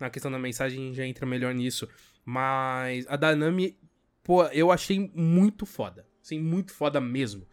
na 0.00 0.10
questão 0.10 0.30
da 0.30 0.40
mensagem 0.40 0.92
já 0.92 1.06
entra 1.06 1.24
melhor 1.24 1.54
nisso. 1.54 1.88
Mas 2.24 3.06
a 3.08 3.14
Danami, 3.14 3.78
pô, 4.24 4.44
eu 4.46 4.72
achei 4.72 5.08
muito 5.14 5.64
foda. 5.64 6.04
Assim, 6.26 6.40
muito 6.40 6.72
foda 6.72 7.00
mesmo. 7.00 7.46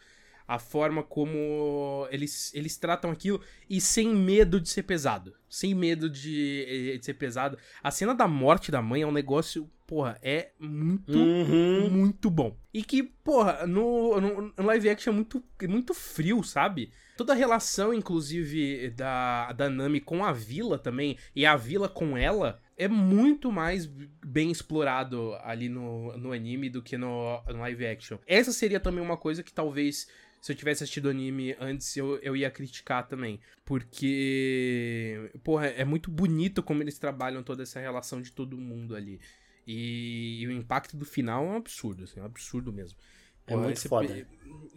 A 0.48 0.58
forma 0.58 1.04
como 1.04 2.08
eles, 2.12 2.52
eles 2.56 2.76
tratam 2.76 3.12
aquilo 3.12 3.40
e 3.70 3.80
sem 3.80 4.10
medo 4.10 4.60
de 4.60 4.68
ser 4.68 4.82
pesado. 4.84 5.34
Sem 5.48 5.76
medo 5.76 6.10
de, 6.10 6.66
eh, 6.68 6.98
de 6.98 7.06
ser 7.06 7.14
pesado. 7.14 7.58
A 7.84 7.92
cena 7.92 8.16
da 8.16 8.28
morte 8.28 8.72
da 8.72 8.82
mãe 8.82 9.04
é 9.04 9.08
um 9.08 9.12
negócio, 9.12 9.70
porra, 9.86 10.18
é 10.24 10.50
muito, 10.60 11.18
uhum. 11.18 11.90
muito 11.90 12.32
bom. 12.32 12.58
E 12.74 12.84
que, 12.84 13.04
porra, 13.04 13.66
no, 13.68 14.20
no, 14.20 14.54
no 14.58 14.66
live 14.66 14.90
action 14.90 15.14
é 15.14 15.16
muito, 15.16 15.42
muito 15.70 15.94
frio, 15.94 16.44
sabe? 16.44 16.92
Toda 17.16 17.34
a 17.34 17.36
relação, 17.36 17.94
inclusive, 17.94 18.90
da, 18.90 19.54
da 19.54 19.70
Nami 19.70 20.02
com 20.02 20.26
a 20.26 20.34
vila 20.34 20.80
também, 20.80 21.16
e 21.36 21.46
a 21.46 21.56
vila 21.56 21.88
com 21.88 22.18
ela, 22.18 22.60
é 22.78 22.88
muito 22.88 23.52
mais 23.52 23.86
bem 23.86 24.52
explorado 24.52 25.36
ali 25.42 25.70
no, 25.70 26.18
no 26.18 26.32
anime 26.32 26.70
do 26.70 26.82
que 26.82 26.98
no, 26.98 27.42
no 27.48 27.60
live 27.60 27.86
action. 27.86 28.18
Essa 28.26 28.52
seria 28.52 28.80
também 28.80 29.04
uma 29.04 29.18
coisa 29.18 29.44
que 29.44 29.54
talvez 29.54 30.08
se 30.44 30.52
eu 30.52 30.56
tivesse 30.58 30.84
assistido 30.84 31.06
o 31.06 31.10
anime 31.10 31.56
antes, 31.58 31.96
eu, 31.96 32.18
eu 32.18 32.36
ia 32.36 32.52
criticar 32.52 33.08
também. 33.08 33.40
Porque, 33.64 35.32
porra, 35.42 35.68
é 35.68 35.86
muito 35.86 36.12
bonito 36.12 36.62
como 36.62 36.84
eles 36.84 37.00
trabalham 37.00 37.42
toda 37.42 37.64
essa 37.64 37.80
relação 37.80 38.22
de 38.22 38.30
todo 38.30 38.58
mundo 38.58 38.94
ali. 38.94 39.22
E, 39.66 40.42
e 40.42 40.48
o 40.48 40.52
impacto 40.52 40.98
do 40.98 41.06
final 41.06 41.46
é 41.46 41.48
um 41.48 41.56
absurdo, 41.56 42.04
assim, 42.04 42.20
é 42.20 42.24
um 42.24 42.26
absurdo 42.26 42.74
mesmo. 42.74 43.00
É 43.48 43.56
muito 43.56 43.78
esse, 43.78 43.88
foda. 43.88 44.28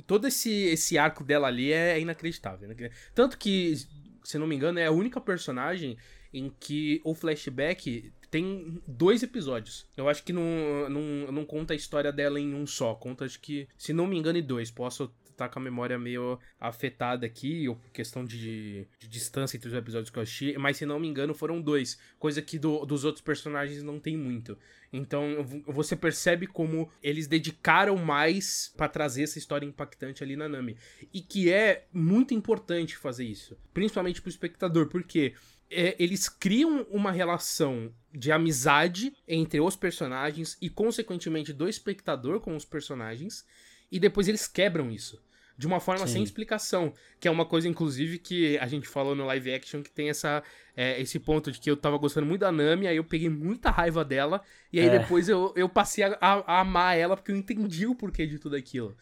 Todo 0.06 0.28
esse, 0.28 0.52
esse 0.52 0.98
arco 0.98 1.24
dela 1.24 1.48
ali 1.48 1.72
é 1.72 1.98
inacreditável. 1.98 2.68
Né? 2.68 2.90
Tanto 3.12 3.36
que, 3.36 3.74
se 4.22 4.38
não 4.38 4.46
me 4.46 4.54
engano, 4.54 4.78
é 4.78 4.86
a 4.86 4.92
única 4.92 5.20
personagem 5.20 5.98
em 6.36 6.52
que 6.60 7.00
o 7.04 7.14
flashback 7.14 8.12
tem 8.30 8.82
dois 8.86 9.22
episódios. 9.22 9.86
Eu 9.96 10.08
acho 10.08 10.22
que 10.22 10.32
não, 10.32 10.88
não, 10.90 11.32
não 11.32 11.44
conta 11.44 11.72
a 11.72 11.76
história 11.76 12.12
dela 12.12 12.38
em 12.38 12.54
um 12.54 12.66
só. 12.66 12.94
Conta, 12.94 13.24
acho 13.24 13.40
que, 13.40 13.68
se 13.76 13.92
não 13.92 14.06
me 14.06 14.18
engano, 14.18 14.38
em 14.38 14.42
dois. 14.42 14.70
Posso 14.70 15.10
estar 15.36 15.48
com 15.50 15.58
a 15.58 15.62
memória 15.62 15.98
meio 15.98 16.38
afetada 16.58 17.26
aqui, 17.26 17.68
ou 17.68 17.76
questão 17.92 18.24
de, 18.24 18.86
de, 18.98 19.06
distância 19.06 19.56
entre 19.56 19.68
os 19.68 19.74
episódios 19.74 20.10
que 20.10 20.18
eu 20.18 20.22
assisti, 20.22 20.58
mas 20.58 20.78
se 20.78 20.86
não 20.86 20.98
me 20.98 21.06
engano 21.06 21.34
foram 21.34 21.60
dois, 21.60 21.98
coisa 22.18 22.40
que 22.40 22.58
do, 22.58 22.86
dos 22.86 23.04
outros 23.04 23.22
personagens 23.22 23.82
não 23.82 24.00
tem 24.00 24.16
muito. 24.16 24.58
Então 24.92 25.44
você 25.66 25.94
percebe 25.94 26.46
como 26.46 26.90
eles 27.02 27.26
dedicaram 27.26 27.96
mais 27.96 28.72
para 28.76 28.88
trazer 28.88 29.24
essa 29.24 29.38
história 29.38 29.66
impactante 29.66 30.24
ali 30.24 30.36
na 30.36 30.48
Nami. 30.48 30.76
E 31.12 31.20
que 31.20 31.52
é 31.52 31.86
muito 31.92 32.32
importante 32.32 32.96
fazer 32.96 33.24
isso, 33.24 33.56
principalmente 33.74 34.22
pro 34.22 34.30
espectador, 34.30 34.88
porque 34.88 35.34
é, 35.70 35.96
eles 35.98 36.28
criam 36.28 36.86
uma 36.90 37.10
relação 37.10 37.92
de 38.12 38.32
amizade 38.32 39.12
entre 39.26 39.60
os 39.60 39.76
personagens 39.76 40.56
e, 40.60 40.70
consequentemente, 40.70 41.52
do 41.52 41.68
espectador 41.68 42.40
com 42.40 42.56
os 42.56 42.64
personagens, 42.64 43.44
e 43.90 43.98
depois 43.98 44.28
eles 44.28 44.48
quebram 44.48 44.90
isso. 44.90 45.20
De 45.58 45.66
uma 45.66 45.80
forma 45.80 46.06
Sim. 46.06 46.14
sem 46.14 46.22
explicação. 46.22 46.92
Que 47.18 47.28
é 47.28 47.30
uma 47.30 47.46
coisa, 47.46 47.66
inclusive, 47.66 48.18
que 48.18 48.58
a 48.58 48.66
gente 48.66 48.86
falou 48.86 49.14
no 49.14 49.24
live 49.24 49.54
action, 49.54 49.82
que 49.82 49.90
tem 49.90 50.10
essa, 50.10 50.42
é, 50.76 51.00
esse 51.00 51.18
ponto 51.18 51.50
de 51.50 51.58
que 51.58 51.70
eu 51.70 51.76
tava 51.76 51.96
gostando 51.96 52.26
muito 52.26 52.42
da 52.42 52.52
Nami, 52.52 52.86
aí 52.86 52.96
eu 52.96 53.04
peguei 53.04 53.30
muita 53.30 53.70
raiva 53.70 54.04
dela, 54.04 54.42
e 54.70 54.78
aí 54.78 54.86
é. 54.86 54.98
depois 54.98 55.28
eu, 55.28 55.54
eu 55.56 55.68
passei 55.68 56.04
a, 56.04 56.18
a, 56.20 56.60
amar 56.60 56.96
ela 56.98 57.16
porque 57.16 57.32
eu 57.32 57.36
entendi 57.36 57.86
o 57.86 57.94
porquê 57.94 58.26
de 58.26 58.38
tudo 58.38 58.54
aquilo. 58.54 58.94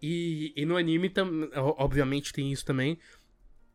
E, 0.00 0.52
e 0.56 0.64
no 0.64 0.76
anime, 0.76 1.10
tam, 1.10 1.50
obviamente, 1.76 2.32
tem 2.32 2.52
isso 2.52 2.64
também. 2.64 2.98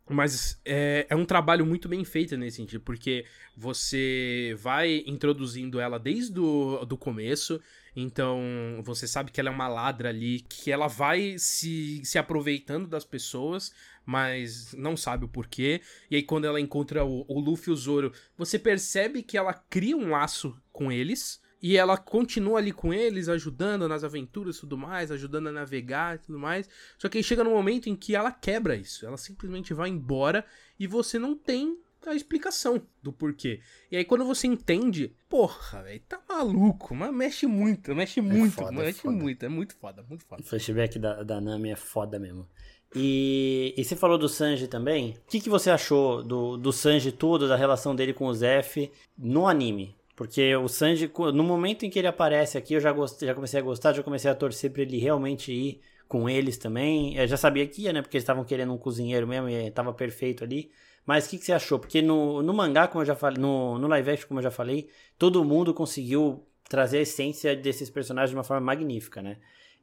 Mas 0.09 0.59
é, 0.65 1.05
é 1.09 1.15
um 1.15 1.25
trabalho 1.25 1.65
muito 1.65 1.87
bem 1.87 2.03
feito 2.03 2.35
nesse 2.35 2.57
sentido, 2.57 2.81
porque 2.81 3.25
você 3.55 4.53
vai 4.59 5.01
introduzindo 5.07 5.79
ela 5.79 5.97
desde 5.97 6.37
o 6.39 6.83
do 6.83 6.97
começo, 6.97 7.61
então 7.95 8.81
você 8.83 9.07
sabe 9.07 9.31
que 9.31 9.39
ela 9.39 9.49
é 9.49 9.51
uma 9.51 9.67
ladra 9.69 10.09
ali, 10.09 10.41
que 10.41 10.71
ela 10.71 10.87
vai 10.87 11.35
se, 11.37 12.01
se 12.03 12.17
aproveitando 12.17 12.85
das 12.85 13.05
pessoas, 13.05 13.73
mas 14.05 14.73
não 14.73 14.97
sabe 14.97 15.23
o 15.23 15.29
porquê. 15.29 15.81
E 16.11 16.17
aí 16.17 16.23
quando 16.23 16.45
ela 16.45 16.59
encontra 16.59 17.05
o, 17.05 17.23
o 17.25 17.39
Luffy 17.39 17.69
e 17.69 17.73
o 17.73 17.77
Zoro, 17.77 18.11
você 18.37 18.59
percebe 18.59 19.23
que 19.23 19.37
ela 19.37 19.53
cria 19.53 19.95
um 19.95 20.09
laço 20.09 20.53
com 20.71 20.91
eles, 20.91 21.41
e 21.63 21.77
ela 21.77 21.97
continua 21.97 22.59
ali 22.59 22.73
com 22.73 22.93
eles, 22.93 23.29
ajudando 23.29 23.87
nas 23.87 24.03
aventuras 24.03 24.57
e 24.57 24.59
tudo 24.59 24.77
mais, 24.77 25.09
ajudando 25.09 25.47
a 25.47 25.51
navegar 25.53 26.15
e 26.15 26.17
tudo 26.17 26.37
mais. 26.37 26.69
Só 26.97 27.07
que 27.07 27.17
aí 27.17 27.23
chega 27.23 27.41
no 27.41 27.51
momento 27.51 27.87
em 27.87 27.95
que 27.95 28.17
ela 28.17 28.33
quebra 28.33 28.75
isso. 28.75 29.05
Ela 29.05 29.15
simplesmente 29.15 29.73
vai 29.73 29.87
embora 29.87 30.45
e 30.77 30.85
você 30.85 31.17
não 31.17 31.37
tem 31.37 31.77
a 32.05 32.13
explicação 32.13 32.85
do 33.01 33.13
porquê. 33.13 33.61
E 33.89 33.95
aí 33.95 34.03
quando 34.03 34.25
você 34.25 34.45
entende, 34.45 35.15
porra, 35.29 35.83
velho, 35.83 36.01
tá 36.01 36.21
maluco, 36.27 36.93
mas 36.93 37.13
mexe 37.13 37.47
muito, 37.47 37.95
mexe 37.95 38.19
é 38.19 38.23
muito, 38.23 38.55
foda, 38.55 38.71
mexe 38.73 38.99
foda. 38.99 39.15
muito, 39.15 39.45
é 39.45 39.47
muito 39.47 39.75
foda, 39.77 40.03
muito 40.03 40.25
foda. 40.25 40.41
O 40.41 40.45
flashback 40.45 40.99
da, 40.99 41.23
da 41.23 41.39
Nami 41.39 41.71
é 41.71 41.77
foda 41.77 42.19
mesmo. 42.19 42.45
E, 42.93 43.73
e 43.77 43.85
você 43.85 43.95
falou 43.95 44.17
do 44.17 44.27
Sanji 44.27 44.67
também. 44.67 45.11
O 45.11 45.29
que, 45.29 45.39
que 45.39 45.49
você 45.49 45.69
achou 45.69 46.21
do, 46.21 46.57
do 46.57 46.73
Sanji 46.73 47.13
todo, 47.13 47.47
da 47.47 47.55
relação 47.55 47.95
dele 47.95 48.13
com 48.13 48.25
o 48.25 48.33
Zef 48.33 48.91
no 49.17 49.47
anime? 49.47 49.95
Porque 50.15 50.55
o 50.55 50.67
Sanji, 50.67 51.11
no 51.33 51.43
momento 51.43 51.85
em 51.85 51.89
que 51.89 51.97
ele 51.97 52.07
aparece 52.07 52.57
aqui, 52.57 52.75
eu 52.75 52.79
já, 52.79 52.91
gostei, 52.91 53.27
já 53.27 53.33
comecei 53.33 53.59
a 53.59 53.63
gostar, 53.63 53.93
já 53.93 54.03
comecei 54.03 54.29
a 54.29 54.35
torcer 54.35 54.71
pra 54.71 54.83
ele 54.83 54.99
realmente 54.99 55.51
ir 55.51 55.81
com 56.07 56.29
eles 56.29 56.57
também. 56.57 57.17
Eu 57.17 57.27
já 57.27 57.37
sabia 57.37 57.65
que 57.65 57.83
ia, 57.83 57.93
né? 57.93 58.01
Porque 58.01 58.17
eles 58.17 58.23
estavam 58.23 58.43
querendo 58.43 58.73
um 58.73 58.77
cozinheiro 58.77 59.27
mesmo 59.27 59.49
e 59.49 59.71
tava 59.71 59.91
perfeito 59.93 60.43
ali. 60.43 60.71
Mas 61.05 61.25
o 61.25 61.29
que, 61.31 61.39
que, 61.39 61.45
você 61.45 61.53
achou? 61.53 61.79
Porque 61.79 62.01
no, 62.01 62.43
no 62.43 62.53
mangá, 62.53 62.87
como 62.87 63.01
eu 63.01 63.05
já 63.05 63.15
falei, 63.15 63.41
no, 63.41 63.77
no 63.79 63.87
live 63.87 64.11
action, 64.11 64.27
como 64.27 64.39
eu 64.39 64.43
já 64.43 64.51
falei, 64.51 64.87
todo 65.17 65.43
mundo 65.43 65.73
conseguiu 65.73 66.45
trazer 66.69 66.99
a 66.99 67.01
essência 67.01 67.55
desses 67.55 67.89
personagens 67.89 68.29
de 68.29 68.35
uma 68.35 68.43
forma 68.43 68.65
magnífica, 68.65 69.21
né? 69.21 69.37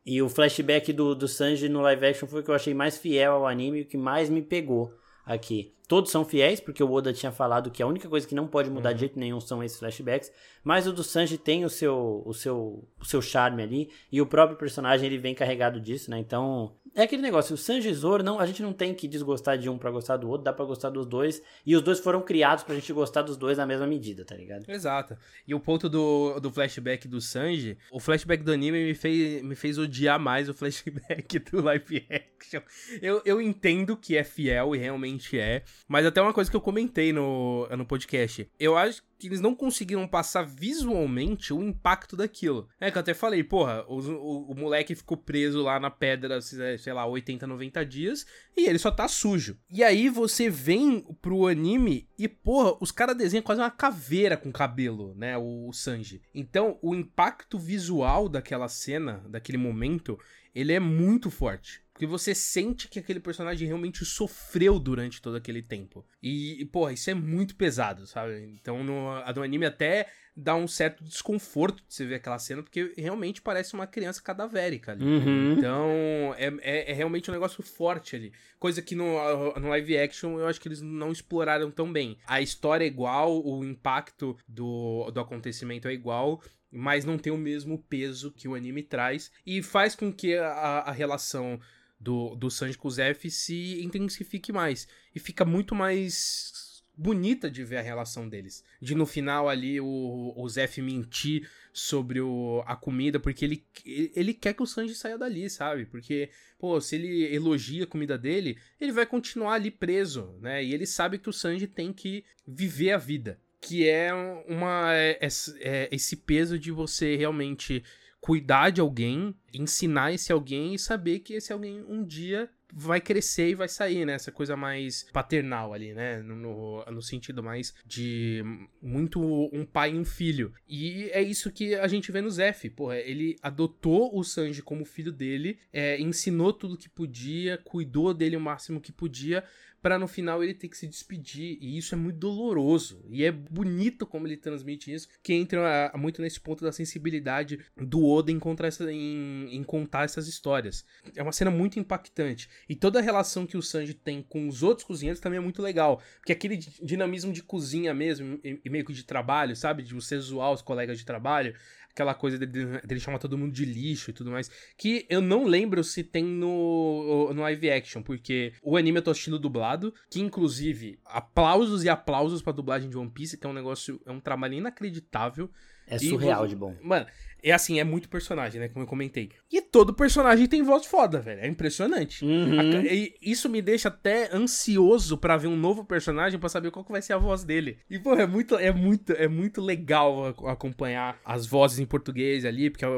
E 0.07 0.22
o 0.22 0.28
flashback 0.28 0.93
do, 0.93 1.14
do 1.14 1.28
Sanji 1.28 1.68
no 1.68 1.81
live 1.81 2.07
action 2.07 2.28
foi 2.28 2.41
o 2.41 2.45
que 2.45 2.51
eu 2.51 2.55
achei 2.55 2.72
mais 2.72 2.97
fiel 2.97 3.33
ao 3.33 3.47
anime 3.47 3.83
o 3.83 3.87
que 3.87 3.99
mais 3.99 4.31
me 4.31 4.41
pegou 4.41 4.95
aqui. 5.31 5.72
Todos 5.87 6.11
são 6.11 6.24
fiéis, 6.24 6.61
porque 6.61 6.85
o 6.85 6.93
Oda 6.93 7.12
tinha 7.12 7.33
falado 7.33 7.70
que 7.70 7.83
a 7.83 7.87
única 7.87 8.09
coisa 8.09 8.26
que 8.26 8.35
não 8.35 8.47
pode 8.47 8.70
mudar 8.70 8.91
uhum. 8.91 8.95
de 8.95 9.01
jeito 9.01 9.18
nenhum 9.18 9.41
são 9.41 9.62
esses 9.62 9.78
flashbacks. 9.78 10.31
Mas 10.62 10.87
o 10.87 10.93
do 10.93 11.03
Sanji 11.03 11.37
tem 11.37 11.64
o 11.64 11.68
seu, 11.68 12.22
o 12.24 12.33
seu, 12.33 12.89
o 13.01 13.05
seu 13.05 13.20
charme 13.20 13.62
ali. 13.62 13.91
E 14.11 14.20
o 14.20 14.26
próprio 14.26 14.57
personagem 14.57 15.07
ele 15.07 15.18
vem 15.18 15.35
carregado 15.35 15.81
disso, 15.81 16.09
né? 16.09 16.18
Então, 16.18 16.76
É 16.95 17.03
aquele 17.03 17.22
negócio, 17.22 17.55
o 17.55 17.57
Sanji 17.57 17.93
Zoro, 17.95 18.22
não, 18.22 18.41
a 18.41 18.47
gente 18.47 18.62
não 18.62 18.72
tem 18.72 18.95
que 18.95 19.07
desgostar 19.07 19.57
de 19.57 19.68
um 19.68 19.78
pra 19.78 19.91
gostar 19.91 20.16
do 20.16 20.28
outro, 20.28 20.45
dá 20.45 20.53
pra 20.53 20.64
gostar 20.64 20.91
dos 20.91 21.07
dois. 21.07 21.41
E 21.64 21.76
os 21.76 21.82
dois 21.82 22.01
foram 22.01 22.20
criados 22.20 22.64
pra 22.64 22.74
gente 22.74 22.93
gostar 22.93 23.22
dos 23.22 23.36
dois 23.36 23.59
na 23.59 23.66
mesma 23.66 23.86
medida, 23.86 24.24
tá 24.24 24.34
ligado? 24.34 24.68
Exato. 24.68 25.16
E 25.47 25.55
o 25.55 25.61
ponto 25.61 25.88
do, 25.88 26.41
do 26.41 26.51
flashback 26.51 27.07
do 27.07 27.20
Sanji, 27.20 27.78
o 27.93 28.01
flashback 28.01 28.43
do 28.43 28.53
anime 28.53 28.84
me 28.84 28.95
fez, 28.95 29.43
me 29.43 29.55
fez 29.55 29.78
odiar 29.78 30.18
mais 30.18 30.49
o 30.49 30.55
flashback 30.55 31.38
do 31.38 31.62
live 31.62 32.07
action. 32.11 32.61
Eu, 33.01 33.22
eu 33.24 33.41
entendo 33.41 33.97
que 33.97 34.16
é 34.16 34.24
fiel 34.24 34.74
e 34.74 34.78
realmente 34.78 35.38
é, 35.38 35.62
mas 35.86 36.05
até 36.05 36.20
uma 36.20 36.34
coisa 36.34 36.51
que 36.51 36.57
eu 36.57 36.61
comentei 36.61 37.12
no, 37.12 37.68
no 37.68 37.86
podcast. 37.86 38.51
Eu 38.59 38.76
acho 38.76 39.03
que 39.21 39.29
eles 39.29 39.41
não 39.41 39.55
conseguiram 39.55 40.09
passar 40.09 40.43
visualmente 40.43 41.53
o 41.53 41.62
impacto 41.62 42.16
daquilo. 42.16 42.66
É 42.81 42.91
que 42.91 42.97
eu 42.97 43.01
até 43.01 43.12
falei, 43.12 43.45
porra, 43.45 43.85
o, 43.87 43.99
o, 43.99 44.53
o, 44.53 44.55
moleque 44.55 44.95
ficou 44.95 45.16
preso 45.16 45.62
lá 45.62 45.79
na 45.79 45.91
pedra, 45.91 46.41
sei 46.41 46.93
lá, 46.93 47.07
80, 47.07 47.47
90 47.47 47.85
dias, 47.85 48.27
e 48.57 48.66
ele 48.66 48.79
só 48.79 48.91
tá 48.91 49.07
sujo. 49.07 49.59
E 49.71 49.85
aí 49.85 50.09
você 50.09 50.49
vem 50.49 51.01
pro 51.21 51.47
anime 51.47 52.09
e, 52.18 52.27
porra, 52.27 52.77
os 52.81 52.91
caras 52.91 53.16
desenham 53.16 53.43
quase 53.43 53.61
uma 53.61 53.71
caveira 53.71 54.37
com 54.37 54.51
cabelo, 54.51 55.14
né? 55.14 55.37
O, 55.37 55.68
o 55.68 55.73
Sanji. 55.73 56.23
Então, 56.35 56.79
o 56.81 56.95
impacto 56.95 57.59
visual 57.59 58.29
daquela 58.29 58.68
cena, 58.68 59.23
daquele 59.29 59.59
momento, 59.59 60.18
ele 60.55 60.73
é 60.73 60.81
muito 60.81 61.31
forte. 61.31 61.83
Porque 62.01 62.07
você 62.07 62.35
sente 62.35 62.89
que 62.89 62.99
aquele 62.99 63.21
personagem 63.21 63.69
realmente 63.69 64.07
sofreu 64.07 64.79
durante 64.79 65.21
todo 65.21 65.37
aquele 65.37 65.61
tempo. 65.61 66.03
E, 66.23 66.67
porra, 66.73 66.95
isso 66.95 67.11
é 67.11 67.15
muito 67.15 67.55
pesado, 67.55 68.07
sabe? 68.07 68.43
Então, 68.59 68.83
no, 68.83 69.11
a 69.11 69.31
do 69.33 69.43
anime 69.43 69.67
até 69.67 70.07
dá 70.35 70.57
um 70.57 70.67
certo 70.67 71.05
desconforto 71.05 71.85
de 71.87 71.93
você 71.93 72.07
ver 72.07 72.15
aquela 72.15 72.39
cena, 72.39 72.63
porque 72.63 72.95
realmente 72.97 73.43
parece 73.43 73.75
uma 73.75 73.87
criança 73.87 74.23
cadavérica 74.23 74.93
ali. 74.93 75.05
Uhum. 75.05 75.53
Então, 75.53 76.35
é, 76.39 76.47
é, 76.63 76.91
é, 76.91 76.95
realmente 76.95 77.31
um 77.31 77.35
negócio 77.35 77.63
forte 77.63 78.17
ali. 78.17 78.33
Coisa 78.59 78.81
que 78.81 78.95
no, 78.95 79.53
no 79.61 79.69
live 79.69 79.99
action 79.99 80.39
eu 80.39 80.47
acho 80.47 80.59
que 80.59 80.69
eles 80.69 80.81
não 80.81 81.13
exploraram 81.13 81.71
tão 81.71 81.93
bem. 81.93 82.17
A 82.27 82.41
história 82.41 82.85
é 82.85 82.89
igual, 82.89 83.47
o 83.47 83.63
impacto 83.63 84.39
do, 84.49 85.11
do 85.11 85.21
acontecimento 85.21 85.87
é 85.87 85.93
igual, 85.93 86.43
mas 86.73 87.05
não 87.05 87.19
tem 87.19 87.31
o 87.31 87.37
mesmo 87.37 87.79
peso 87.91 88.33
que 88.33 88.49
o 88.49 88.55
anime 88.55 88.83
traz. 88.83 89.31
E 89.45 89.63
faz 89.63 89.95
com 89.95 90.11
que 90.11 90.35
a, 90.35 90.49
a 90.87 90.93
relação 90.93 91.61
do, 92.01 92.35
do 92.35 92.51
Sanji 92.51 92.79
com 92.79 92.89
o 92.89 92.91
Zef 92.91 93.31
se 93.31 93.83
intensifique 93.83 94.53
mais. 94.53 94.89
E 95.15 95.21
fica 95.21 95.45
muito 95.45 95.75
mais 95.75 96.83
bonita 96.97 97.51
de 97.51 97.65
ver 97.65 97.79
a 97.79 97.83
relação 97.83 98.29
deles. 98.29 98.65
De 98.81 98.95
no 98.95 99.07
final 99.07 99.49
ali 99.49 99.81
o, 99.81 100.35
o 100.37 100.49
Zef 100.49 100.81
mentir 100.81 101.49
sobre 101.73 102.21
o, 102.21 102.63
a 102.67 102.75
comida, 102.75 103.21
porque 103.21 103.45
ele, 103.45 103.65
ele 103.85 104.35
quer 104.35 104.55
que 104.55 104.63
o 104.63 104.67
Sanji 104.67 104.95
saia 104.95 105.17
dali, 105.17 105.49
sabe? 105.49 105.87
Porque, 105.87 106.31
pô, 106.59 106.81
se 106.81 106.97
ele 106.97 107.35
elogia 107.35 107.85
a 107.85 107.87
comida 107.87 108.19
dele, 108.19 108.59
ele 108.81 108.93
vai 108.93 109.07
continuar 109.07 109.55
ali 109.55 109.71
preso, 109.71 110.37
né? 110.41 110.65
E 110.65 110.75
ele 110.75 110.87
sabe 110.87 111.19
que 111.19 111.29
o 111.29 111.33
Sanji 111.33 111.67
tem 111.67 111.93
que 111.93 112.25
viver 112.47 112.93
a 112.93 112.99
vida. 112.99 113.41
Que 113.61 113.87
é 113.87 114.11
uma. 114.49 114.95
É, 114.95 115.19
é, 115.61 115.89
esse 115.93 116.17
peso 116.17 116.59
de 116.59 116.73
você 116.73 117.15
realmente 117.15 117.85
cuidar 118.21 118.71
de 118.71 118.81
alguém, 118.81 119.35
ensinar 119.53 120.12
esse 120.12 120.33
alguém 120.33 120.75
e 120.75 120.79
saber 120.79 121.21
que 121.21 121.35
esse 121.35 121.53
alguém 121.53 121.85
um 121.89 122.05
dia 122.05 122.51
vai 122.73 123.01
crescer 123.01 123.51
e 123.51 123.55
vai 123.55 123.68
sair, 123.68 124.05
né? 124.05 124.14
Essa 124.14 124.31
coisa 124.31 124.57
mais 124.57 125.07
paternal 125.12 125.73
ali, 125.73 125.93
né? 125.93 126.23
No, 126.23 126.85
no, 126.85 127.03
sentido 127.03 127.43
mais 127.43 127.75
de 127.85 128.43
muito 128.81 129.21
um 129.53 129.64
pai 129.64 129.93
e 129.93 129.99
um 129.99 130.05
filho. 130.05 130.53
E 130.68 131.11
é 131.12 131.23
isso 131.23 131.51
que 131.51 131.75
a 131.75 131.89
gente 131.89 132.12
vê 132.12 132.21
no 132.21 132.31
Zef. 132.31 132.71
Porra, 132.71 132.97
ele 132.97 133.37
adotou 133.43 134.16
o 134.16 134.23
Sanji 134.23 134.62
como 134.62 134.85
filho 134.85 135.12
dele, 135.12 135.59
é, 135.73 136.01
ensinou 136.01 136.53
tudo 136.53 136.77
que 136.77 136.89
podia, 136.89 137.59
cuidou 137.59 138.14
dele 138.14 138.37
o 138.37 138.41
máximo 138.41 138.81
que 138.81 138.93
podia, 138.93 139.45
para 139.83 139.99
no 139.99 140.07
final 140.07 140.43
ele 140.43 140.55
ter 140.55 140.68
que 140.68 140.76
se 140.76 140.87
despedir. 140.87 141.59
E 141.61 141.76
isso 141.76 141.95
é 141.95 141.99
muito 141.99 142.18
doloroso. 142.18 143.05
E 143.09 143.24
é 143.24 143.31
bonito 143.31 144.07
como 144.07 144.26
ele 144.26 144.37
transmite 144.37 144.93
isso, 144.93 145.09
que 145.22 145.33
entra 145.33 145.93
muito 145.97 146.20
nesse 146.20 146.41
ponto 146.41 146.64
da 146.64 146.72
sensibilidade 146.72 147.61
do 147.76 148.05
Oda 148.05 148.31
em, 148.31 148.41
essa, 148.64 148.93
em, 148.93 149.55
em 149.55 149.62
contar 149.62 150.05
essas 150.05 150.28
histórias. 150.28 150.85
É 151.14 151.22
uma 151.22 151.33
cena 151.33 151.51
muito 151.51 151.78
impactante. 151.78 152.49
E 152.68 152.74
toda 152.74 152.99
a 152.99 153.03
relação 153.03 153.47
que 153.47 153.57
o 153.57 153.62
Sanji 153.62 153.95
tem 153.95 154.22
com 154.22 154.49
os 154.49 154.62
outros 154.62 154.87
cozinheiros 154.87 155.20
também 155.20 155.39
é 155.39 155.43
muito 155.43 155.62
legal. 155.62 156.03
Porque 156.16 156.33
aquele 156.33 156.57
dinamismo 156.57 157.33
de 157.33 157.43
cozinha 157.43 157.95
mesmo, 157.95 158.39
e 158.43 158.70
meio 158.70 158.85
que 158.85 158.93
de 158.93 159.05
trabalho, 159.05 159.57
sabe? 159.57 159.83
De 159.83 159.95
você 159.95 160.18
zoar 160.18 160.53
os 160.53 160.62
colegas 160.62 160.99
de 160.99 161.05
trabalho, 161.05 161.55
aquela 161.93 162.14
coisa 162.14 162.38
dele, 162.38 162.80
dele 162.84 163.01
chamar 163.01 163.18
todo 163.18 163.36
mundo 163.36 163.53
de 163.53 163.64
lixo 163.64 164.11
e 164.11 164.12
tudo 164.12 164.30
mais. 164.30 164.51
Que 164.76 165.07
eu 165.09 165.20
não 165.20 165.45
lembro 165.45 165.82
se 165.82 166.03
tem 166.03 166.24
no, 166.24 167.32
no 167.34 167.43
live 167.43 167.70
action, 167.70 168.03
porque 168.03 168.53
o 168.62 168.76
anime 168.76 168.99
eu 168.99 169.03
tô 169.03 169.11
assistindo 169.11 169.38
dublado, 169.38 169.95
que 170.09 170.20
inclusive, 170.20 170.99
aplausos 171.05 171.84
e 171.84 171.88
aplausos 171.88 172.43
pra 172.43 172.53
dublagem 172.53 172.88
de 172.88 172.97
One 172.97 173.11
Piece, 173.11 173.36
que 173.36 173.47
é 173.47 173.51
um 173.51 173.55
negócio, 173.55 174.01
é 174.07 174.11
um 174.11 174.20
trabalho 174.20 174.55
inacreditável. 174.55 175.51
É 175.86 175.99
surreal 175.99 176.47
e, 176.47 176.49
de 176.51 176.57
bom. 176.57 176.76
Mano, 176.82 177.07
é 177.43 177.53
assim, 177.53 177.78
é 177.80 177.84
muito 177.84 178.09
personagem, 178.09 178.61
né? 178.61 178.68
Como 178.68 178.82
eu 178.82 178.88
comentei. 178.88 179.30
E 179.51 179.61
todo 179.61 179.95
personagem 179.95 180.47
tem 180.47 180.62
voz 180.62 180.86
foda, 180.86 181.20
velho. 181.20 181.41
É 181.41 181.49
impressionante. 181.49 182.24
Uhum. 182.24 182.82
Isso 183.20 183.49
me 183.49 183.61
deixa 183.61 183.88
até 183.88 184.34
ansioso 184.34 185.16
para 185.16 185.36
ver 185.36 185.49
um 185.49 185.57
novo 185.57 185.84
personagem 185.84 186.38
para 186.38 186.49
saber 186.49 186.70
qual 186.70 186.84
que 186.84 186.93
vai 186.93 187.03
ser 187.03 187.12
a 187.12 187.18
voz 187.18 187.45
dele. 187.45 187.78
E, 187.88 187.99
pô, 187.99 188.14
é 188.14 188.26
muito, 188.26 188.57
é 188.57 188.72
muito, 188.72 189.12
é 189.12 189.28
muito 189.28 189.61
legal 189.61 190.28
acompanhar 190.47 191.18
as 191.24 191.47
vozes 191.47 191.78
em 191.78 191.86
português 191.86 192.45
ali, 192.45 192.70
porque 192.70 192.84
é, 192.84 192.88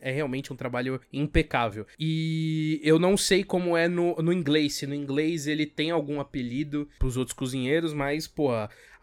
é 0.00 0.12
realmente 0.12 0.52
um 0.52 0.56
trabalho 0.56 1.00
impecável. 1.12 1.86
E 1.98 2.80
eu 2.82 2.98
não 2.98 3.16
sei 3.16 3.44
como 3.44 3.76
é 3.76 3.88
no, 3.88 4.14
no 4.16 4.32
inglês. 4.32 4.74
Se 4.74 4.86
no 4.86 4.94
inglês 4.94 5.46
ele 5.46 5.66
tem 5.66 5.90
algum 5.90 6.20
apelido 6.20 6.88
pros 6.98 7.16
outros 7.16 7.36
cozinheiros, 7.36 7.92
mas, 7.92 8.26
pô, 8.26 8.50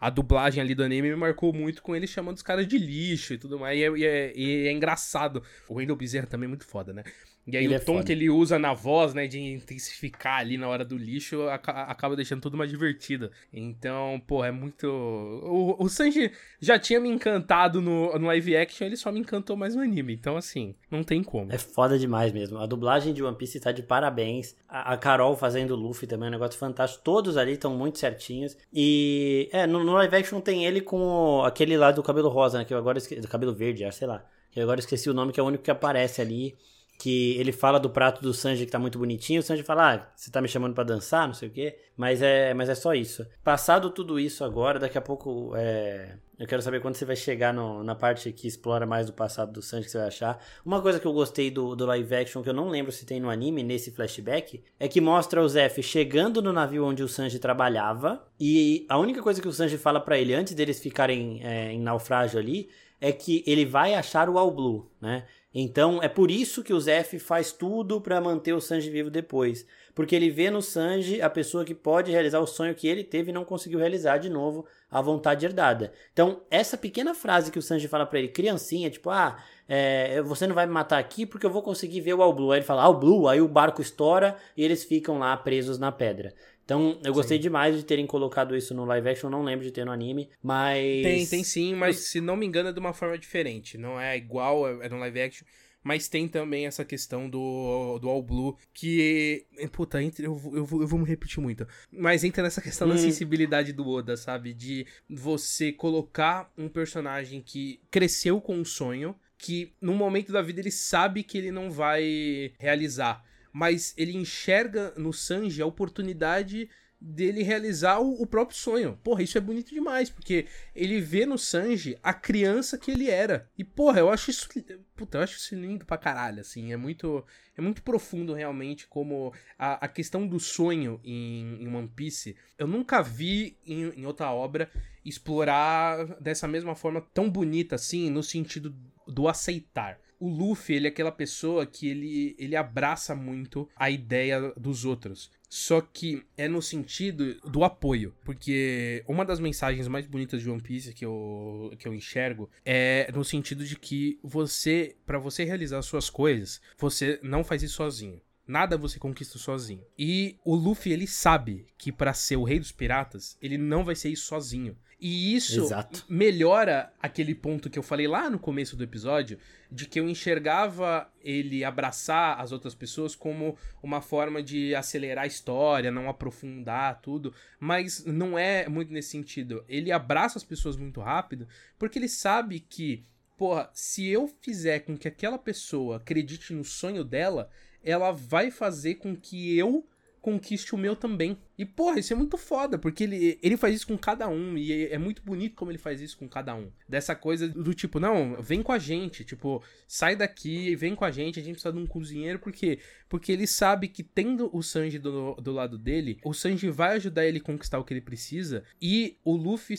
a 0.00 0.10
dublagem 0.10 0.62
ali 0.62 0.74
do 0.74 0.84
anime 0.84 1.10
me 1.10 1.16
marcou 1.16 1.52
muito 1.52 1.82
com 1.82 1.94
ele 1.94 2.06
chamando 2.06 2.36
os 2.36 2.42
caras 2.42 2.66
de 2.66 2.78
lixo 2.78 3.34
e 3.34 3.38
tudo 3.38 3.58
mais. 3.58 3.78
E 3.78 3.82
é, 3.82 3.90
e 3.90 4.04
é, 4.04 4.32
e 4.36 4.68
é 4.68 4.72
engraçado. 4.72 5.42
O 5.68 5.74
Wendell 5.74 5.96
Bezerra 5.96 6.26
também 6.26 6.46
é 6.46 6.48
muito 6.48 6.66
foda, 6.66 6.92
né? 6.92 7.04
E 7.50 7.56
aí 7.56 7.64
ele 7.64 7.72
o 7.72 7.76
é 7.76 7.78
tom 7.78 7.94
foda. 7.94 8.04
que 8.04 8.12
ele 8.12 8.28
usa 8.28 8.58
na 8.58 8.74
voz, 8.74 9.14
né, 9.14 9.26
de 9.26 9.40
intensificar 9.40 10.40
ali 10.40 10.58
na 10.58 10.68
hora 10.68 10.84
do 10.84 10.98
lixo, 10.98 11.48
acaba 11.48 12.14
deixando 12.14 12.42
tudo 12.42 12.58
mais 12.58 12.70
divertido. 12.70 13.30
Então, 13.50 14.22
pô, 14.26 14.44
é 14.44 14.52
muito... 14.52 14.86
O, 14.86 15.82
o 15.82 15.88
Sanji 15.88 16.30
já 16.60 16.78
tinha 16.78 17.00
me 17.00 17.08
encantado 17.08 17.80
no, 17.80 18.12
no 18.18 18.26
live 18.26 18.54
action, 18.54 18.86
ele 18.86 18.98
só 18.98 19.10
me 19.10 19.20
encantou 19.20 19.56
mais 19.56 19.74
no 19.74 19.80
anime. 19.80 20.12
Então, 20.12 20.36
assim, 20.36 20.74
não 20.90 21.02
tem 21.02 21.22
como. 21.22 21.50
É 21.50 21.56
foda 21.56 21.98
demais 21.98 22.34
mesmo. 22.34 22.58
A 22.58 22.66
dublagem 22.66 23.14
de 23.14 23.22
One 23.22 23.36
Piece 23.36 23.58
tá 23.58 23.72
de 23.72 23.82
parabéns. 23.82 24.54
A, 24.68 24.92
a 24.92 24.96
Carol 24.98 25.34
fazendo 25.34 25.74
Luffy 25.74 26.06
também 26.06 26.26
é 26.26 26.28
um 26.28 26.32
negócio 26.32 26.58
fantástico. 26.58 27.02
Todos 27.02 27.38
ali 27.38 27.52
estão 27.52 27.74
muito 27.74 27.98
certinhos. 27.98 28.58
E, 28.74 29.48
é, 29.52 29.66
no, 29.66 29.82
no, 29.82 29.94
live 29.94 30.16
action 30.16 30.38
tem 30.42 30.66
ele 30.66 30.82
com 30.82 31.00
o, 31.00 31.42
aquele 31.44 31.78
lá 31.78 31.92
do 31.92 32.02
cabelo 32.02 32.28
rosa, 32.28 32.58
né, 32.58 32.66
que 32.66 32.74
eu 32.74 32.78
agora 32.78 32.98
esqueci... 32.98 33.22
Do 33.22 33.28
cabelo 33.28 33.54
verde, 33.54 33.90
sei 33.90 34.06
lá. 34.06 34.22
Que 34.50 34.60
eu 34.60 34.64
agora 34.64 34.80
esqueci 34.80 35.08
o 35.08 35.14
nome, 35.14 35.32
que 35.32 35.40
é 35.40 35.42
o 35.42 35.46
único 35.46 35.64
que 35.64 35.70
aparece 35.70 36.20
ali 36.20 36.54
que 36.98 37.38
ele 37.38 37.52
fala 37.52 37.78
do 37.78 37.88
prato 37.88 38.20
do 38.20 38.34
Sanji 38.34 38.66
que 38.66 38.72
tá 38.72 38.78
muito 38.78 38.98
bonitinho, 38.98 39.38
o 39.38 39.42
Sanji 39.42 39.62
fala, 39.62 39.94
ah, 39.94 40.08
você 40.16 40.32
tá 40.32 40.42
me 40.42 40.48
chamando 40.48 40.74
para 40.74 40.82
dançar, 40.82 41.28
não 41.28 41.34
sei 41.34 41.48
o 41.48 41.52
quê, 41.52 41.78
mas 41.96 42.20
é, 42.20 42.52
mas 42.52 42.68
é 42.68 42.74
só 42.74 42.92
isso. 42.92 43.24
Passado 43.44 43.88
tudo 43.90 44.18
isso 44.18 44.42
agora, 44.42 44.80
daqui 44.80 44.98
a 44.98 45.00
pouco, 45.00 45.52
é... 45.54 46.16
eu 46.36 46.46
quero 46.46 46.60
saber 46.60 46.80
quando 46.80 46.96
você 46.96 47.04
vai 47.04 47.14
chegar 47.14 47.54
no, 47.54 47.84
na 47.84 47.94
parte 47.94 48.32
que 48.32 48.48
explora 48.48 48.84
mais 48.84 49.06
do 49.06 49.12
passado 49.12 49.52
do 49.52 49.62
Sanji, 49.62 49.84
que 49.84 49.92
você 49.92 49.98
vai 49.98 50.08
achar. 50.08 50.44
Uma 50.66 50.82
coisa 50.82 50.98
que 50.98 51.06
eu 51.06 51.12
gostei 51.12 51.52
do, 51.52 51.76
do 51.76 51.86
live 51.86 52.16
action, 52.16 52.42
que 52.42 52.48
eu 52.48 52.54
não 52.54 52.68
lembro 52.68 52.90
se 52.90 53.06
tem 53.06 53.20
no 53.20 53.30
anime, 53.30 53.62
nesse 53.62 53.92
flashback, 53.92 54.60
é 54.80 54.88
que 54.88 55.00
mostra 55.00 55.40
o 55.40 55.48
Zef 55.48 55.80
chegando 55.80 56.42
no 56.42 56.52
navio 56.52 56.84
onde 56.84 57.04
o 57.04 57.08
Sanji 57.08 57.38
trabalhava, 57.38 58.26
e 58.40 58.84
a 58.88 58.98
única 58.98 59.22
coisa 59.22 59.40
que 59.40 59.46
o 59.46 59.52
Sanji 59.52 59.78
fala 59.78 60.00
para 60.00 60.18
ele, 60.18 60.34
antes 60.34 60.52
deles 60.52 60.80
ficarem 60.80 61.40
é, 61.44 61.70
em 61.72 61.80
naufrágio 61.80 62.40
ali, 62.40 62.68
é 63.00 63.12
que 63.12 63.44
ele 63.46 63.64
vai 63.64 63.94
achar 63.94 64.28
o 64.28 64.36
All 64.36 64.50
Blue, 64.50 64.90
né? 65.00 65.24
Então 65.54 66.02
é 66.02 66.08
por 66.08 66.30
isso 66.30 66.62
que 66.62 66.74
o 66.74 66.80
Zef 66.80 67.18
faz 67.18 67.52
tudo 67.52 68.00
para 68.00 68.20
manter 68.20 68.52
o 68.52 68.60
Sanji 68.60 68.90
vivo 68.90 69.10
depois, 69.10 69.66
porque 69.94 70.14
ele 70.14 70.28
vê 70.28 70.50
no 70.50 70.60
Sanji 70.60 71.22
a 71.22 71.30
pessoa 71.30 71.64
que 71.64 71.74
pode 71.74 72.12
realizar 72.12 72.38
o 72.40 72.46
sonho 72.46 72.74
que 72.74 72.86
ele 72.86 73.02
teve 73.02 73.30
e 73.30 73.32
não 73.32 73.44
conseguiu 73.44 73.78
realizar 73.78 74.18
de 74.18 74.28
novo, 74.28 74.66
a 74.90 75.00
vontade 75.00 75.46
herdada. 75.46 75.92
Então 76.12 76.42
essa 76.50 76.76
pequena 76.76 77.14
frase 77.14 77.50
que 77.50 77.58
o 77.58 77.62
Sanji 77.62 77.88
fala 77.88 78.04
para 78.04 78.18
ele, 78.18 78.28
criancinha, 78.28 78.90
tipo 78.90 79.08
ah 79.08 79.42
é, 79.66 80.20
você 80.22 80.46
não 80.46 80.54
vai 80.54 80.66
me 80.66 80.72
matar 80.72 80.98
aqui 80.98 81.24
porque 81.24 81.46
eu 81.46 81.50
vou 81.50 81.62
conseguir 81.62 82.00
ver 82.02 82.14
o 82.14 82.22
All 82.22 82.32
Blue. 82.32 82.52
Aí 82.52 82.58
ele 82.58 82.66
fala 82.66 82.82
All 82.82 82.98
Blue, 82.98 83.26
aí 83.26 83.40
o 83.40 83.48
barco 83.48 83.80
estoura 83.80 84.36
e 84.56 84.62
eles 84.62 84.84
ficam 84.84 85.18
lá 85.18 85.36
presos 85.36 85.78
na 85.78 85.90
pedra. 85.90 86.34
Então, 86.68 87.00
eu 87.02 87.14
gostei 87.14 87.38
sim. 87.38 87.42
demais 87.44 87.74
de 87.74 87.82
terem 87.82 88.06
colocado 88.06 88.54
isso 88.54 88.74
no 88.74 88.84
live 88.84 89.08
action, 89.08 89.30
não 89.30 89.42
lembro 89.42 89.64
de 89.64 89.72
ter 89.72 89.86
no 89.86 89.90
anime, 89.90 90.28
mas. 90.42 91.02
Tem, 91.02 91.26
tem 91.26 91.42
sim, 91.42 91.74
mas 91.74 91.96
se 91.96 92.20
não 92.20 92.36
me 92.36 92.44
engano 92.44 92.68
é 92.68 92.72
de 92.74 92.78
uma 92.78 92.92
forma 92.92 93.16
diferente. 93.16 93.78
Não 93.78 93.98
é 93.98 94.18
igual, 94.18 94.68
é, 94.68 94.84
é 94.84 94.88
no 94.90 94.98
live 94.98 95.18
action. 95.18 95.46
Mas 95.82 96.08
tem 96.08 96.28
também 96.28 96.66
essa 96.66 96.84
questão 96.84 97.26
do, 97.26 97.98
do 97.98 98.06
All 98.06 98.22
Blue, 98.22 98.54
que. 98.74 99.46
Puta, 99.72 100.02
eu, 100.02 100.12
eu, 100.18 100.24
eu, 100.56 100.64
vou, 100.66 100.82
eu 100.82 100.86
vou 100.86 100.98
me 100.98 101.06
repetir 101.06 101.40
muito. 101.40 101.66
Mas 101.90 102.22
entra 102.22 102.42
nessa 102.42 102.60
questão 102.60 102.86
hum. 102.86 102.90
da 102.90 102.98
sensibilidade 102.98 103.72
do 103.72 103.88
Oda, 103.88 104.14
sabe? 104.14 104.52
De 104.52 104.86
você 105.08 105.72
colocar 105.72 106.52
um 106.54 106.68
personagem 106.68 107.40
que 107.40 107.80
cresceu 107.90 108.42
com 108.42 108.54
um 108.54 108.64
sonho, 108.64 109.16
que 109.38 109.72
no 109.80 109.94
momento 109.94 110.32
da 110.32 110.42
vida 110.42 110.60
ele 110.60 110.70
sabe 110.70 111.22
que 111.22 111.38
ele 111.38 111.50
não 111.50 111.70
vai 111.70 112.52
realizar 112.58 113.24
mas 113.52 113.94
ele 113.96 114.16
enxerga 114.16 114.92
no 114.96 115.12
Sanji 115.12 115.62
a 115.62 115.66
oportunidade 115.66 116.68
dele 117.00 117.42
realizar 117.42 118.00
o, 118.00 118.20
o, 118.20 118.26
próprio 118.26 118.58
sonho. 118.58 118.98
Porra, 119.02 119.22
isso 119.22 119.38
é 119.38 119.40
bonito 119.40 119.70
demais, 119.70 120.10
porque 120.10 120.46
ele 120.74 121.00
vê 121.00 121.24
no 121.24 121.38
Sanji 121.38 121.96
a 122.02 122.12
criança 122.12 122.76
que 122.76 122.90
ele 122.90 123.08
era. 123.08 123.48
E, 123.56 123.62
porra, 123.62 124.00
eu 124.00 124.10
acho 124.10 124.30
isso. 124.30 124.48
Puta, 124.96 125.18
eu 125.18 125.22
acho 125.22 125.36
isso 125.36 125.54
lindo 125.54 125.84
pra 125.84 125.96
caralho, 125.96 126.40
assim. 126.40 126.72
É 126.72 126.76
muito. 126.76 127.24
É 127.56 127.60
muito 127.60 127.82
profundo, 127.82 128.34
realmente, 128.34 128.86
como 128.86 129.32
a, 129.58 129.84
a 129.84 129.88
questão 129.88 130.26
do 130.26 130.38
sonho 130.38 131.00
em, 131.04 131.62
em 131.62 131.74
One 131.74 131.88
Piece. 131.88 132.36
Eu 132.56 132.68
nunca 132.68 133.02
vi 133.02 133.56
em, 133.66 134.00
em 134.00 134.06
outra 134.06 134.30
obra 134.32 134.70
explorar 135.04 136.04
dessa 136.20 136.46
mesma 136.46 136.76
forma 136.76 137.00
tão 137.12 137.28
bonita, 137.28 137.74
assim, 137.74 138.10
no 138.10 138.22
sentido 138.22 138.72
do 139.06 139.26
aceitar 139.26 139.98
o 140.20 140.28
Luffy, 140.28 140.76
ele 140.76 140.86
é 140.86 140.90
aquela 140.90 141.12
pessoa 141.12 141.66
que 141.66 141.88
ele, 141.88 142.34
ele 142.38 142.56
abraça 142.56 143.14
muito 143.14 143.68
a 143.76 143.90
ideia 143.90 144.52
dos 144.56 144.84
outros. 144.84 145.30
Só 145.48 145.80
que 145.80 146.22
é 146.36 146.46
no 146.46 146.60
sentido 146.60 147.34
do 147.40 147.64
apoio. 147.64 148.14
Porque 148.24 149.02
uma 149.08 149.24
das 149.24 149.40
mensagens 149.40 149.88
mais 149.88 150.06
bonitas 150.06 150.42
de 150.42 150.50
One 150.50 150.60
Piece 150.60 150.92
que 150.92 151.04
eu, 151.04 151.74
que 151.78 151.88
eu 151.88 151.94
enxergo 151.94 152.50
é 152.64 153.10
no 153.14 153.24
sentido 153.24 153.64
de 153.64 153.76
que 153.76 154.18
você, 154.22 154.96
para 155.06 155.18
você 155.18 155.44
realizar 155.44 155.80
suas 155.82 156.10
coisas, 156.10 156.60
você 156.76 157.18
não 157.22 157.42
faz 157.42 157.62
isso 157.62 157.76
sozinho. 157.76 158.20
Nada 158.46 158.78
você 158.78 158.98
conquista 158.98 159.38
sozinho. 159.38 159.84
E 159.98 160.36
o 160.42 160.54
Luffy, 160.54 160.92
ele 160.92 161.06
sabe 161.06 161.66
que 161.76 161.92
para 161.92 162.14
ser 162.14 162.36
o 162.36 162.44
rei 162.44 162.58
dos 162.58 162.72
piratas, 162.72 163.36
ele 163.42 163.58
não 163.58 163.84
vai 163.84 163.94
ser 163.94 164.08
isso 164.08 164.26
sozinho. 164.26 164.76
E 165.00 165.36
isso 165.36 165.64
Exato. 165.66 166.04
melhora 166.08 166.92
aquele 167.00 167.32
ponto 167.32 167.70
que 167.70 167.78
eu 167.78 167.84
falei 167.84 168.08
lá 168.08 168.28
no 168.28 168.38
começo 168.38 168.74
do 168.74 168.82
episódio, 168.82 169.38
de 169.70 169.86
que 169.86 170.00
eu 170.00 170.08
enxergava 170.08 171.08
ele 171.22 171.62
abraçar 171.62 172.40
as 172.40 172.50
outras 172.50 172.74
pessoas 172.74 173.14
como 173.14 173.56
uma 173.80 174.00
forma 174.00 174.42
de 174.42 174.74
acelerar 174.74 175.24
a 175.24 175.28
história, 175.28 175.92
não 175.92 176.08
aprofundar 176.08 177.00
tudo, 177.00 177.32
mas 177.60 178.04
não 178.04 178.36
é 178.36 178.68
muito 178.68 178.92
nesse 178.92 179.10
sentido. 179.10 179.64
Ele 179.68 179.92
abraça 179.92 180.36
as 180.36 180.44
pessoas 180.44 180.76
muito 180.76 181.00
rápido, 181.00 181.46
porque 181.78 181.96
ele 181.96 182.08
sabe 182.08 182.58
que, 182.58 183.04
porra, 183.36 183.70
se 183.72 184.08
eu 184.08 184.26
fizer 184.40 184.80
com 184.80 184.96
que 184.96 185.06
aquela 185.06 185.38
pessoa 185.38 185.98
acredite 185.98 186.52
no 186.52 186.64
sonho 186.64 187.04
dela, 187.04 187.48
ela 187.84 188.10
vai 188.10 188.50
fazer 188.50 188.96
com 188.96 189.14
que 189.14 189.56
eu 189.56 189.86
conquiste 190.28 190.74
o 190.74 190.78
meu 190.78 190.94
também. 190.94 191.38
E, 191.56 191.64
porra, 191.64 191.98
isso 191.98 192.12
é 192.12 192.16
muito 192.16 192.36
foda, 192.36 192.78
porque 192.78 193.04
ele, 193.04 193.38
ele 193.42 193.56
faz 193.56 193.74
isso 193.74 193.86
com 193.86 193.96
cada 193.96 194.28
um, 194.28 194.56
e 194.56 194.72
é, 194.72 194.94
é, 194.94 194.98
muito 194.98 195.22
bonito 195.22 195.56
como 195.56 195.70
ele 195.70 195.78
faz 195.78 196.00
isso 196.00 196.18
com 196.18 196.28
cada 196.28 196.54
um. 196.54 196.70
Dessa 196.86 197.14
coisa 197.14 197.48
do 197.48 197.72
tipo, 197.72 197.98
não, 197.98 198.40
vem 198.40 198.62
com 198.62 198.72
a 198.72 198.78
gente, 198.78 199.24
tipo, 199.24 199.62
sai 199.86 200.14
daqui, 200.14 200.76
vem 200.76 200.94
com 200.94 201.04
a 201.04 201.10
gente, 201.10 201.40
a 201.40 201.42
gente 201.42 201.54
precisa 201.54 201.72
de 201.72 201.78
um 201.78 201.86
cozinheiro, 201.86 202.38
por 202.38 202.52
quê? 202.52 202.78
Porque 203.08 203.32
ele 203.32 203.46
sabe 203.46 203.88
que 203.88 204.02
tendo 204.02 204.54
o 204.54 204.62
Sanji 204.62 204.98
do, 204.98 205.34
do 205.34 205.52
lado 205.52 205.78
dele, 205.78 206.18
o 206.22 206.34
Sanji 206.34 206.68
vai 206.68 206.96
ajudar 206.96 207.26
ele 207.26 207.38
a 207.38 207.42
conquistar 207.42 207.78
o 207.78 207.84
que 207.84 207.94
ele 207.94 208.00
precisa, 208.02 208.62
e 208.80 209.16
o 209.24 209.34
Luffy, 209.34 209.76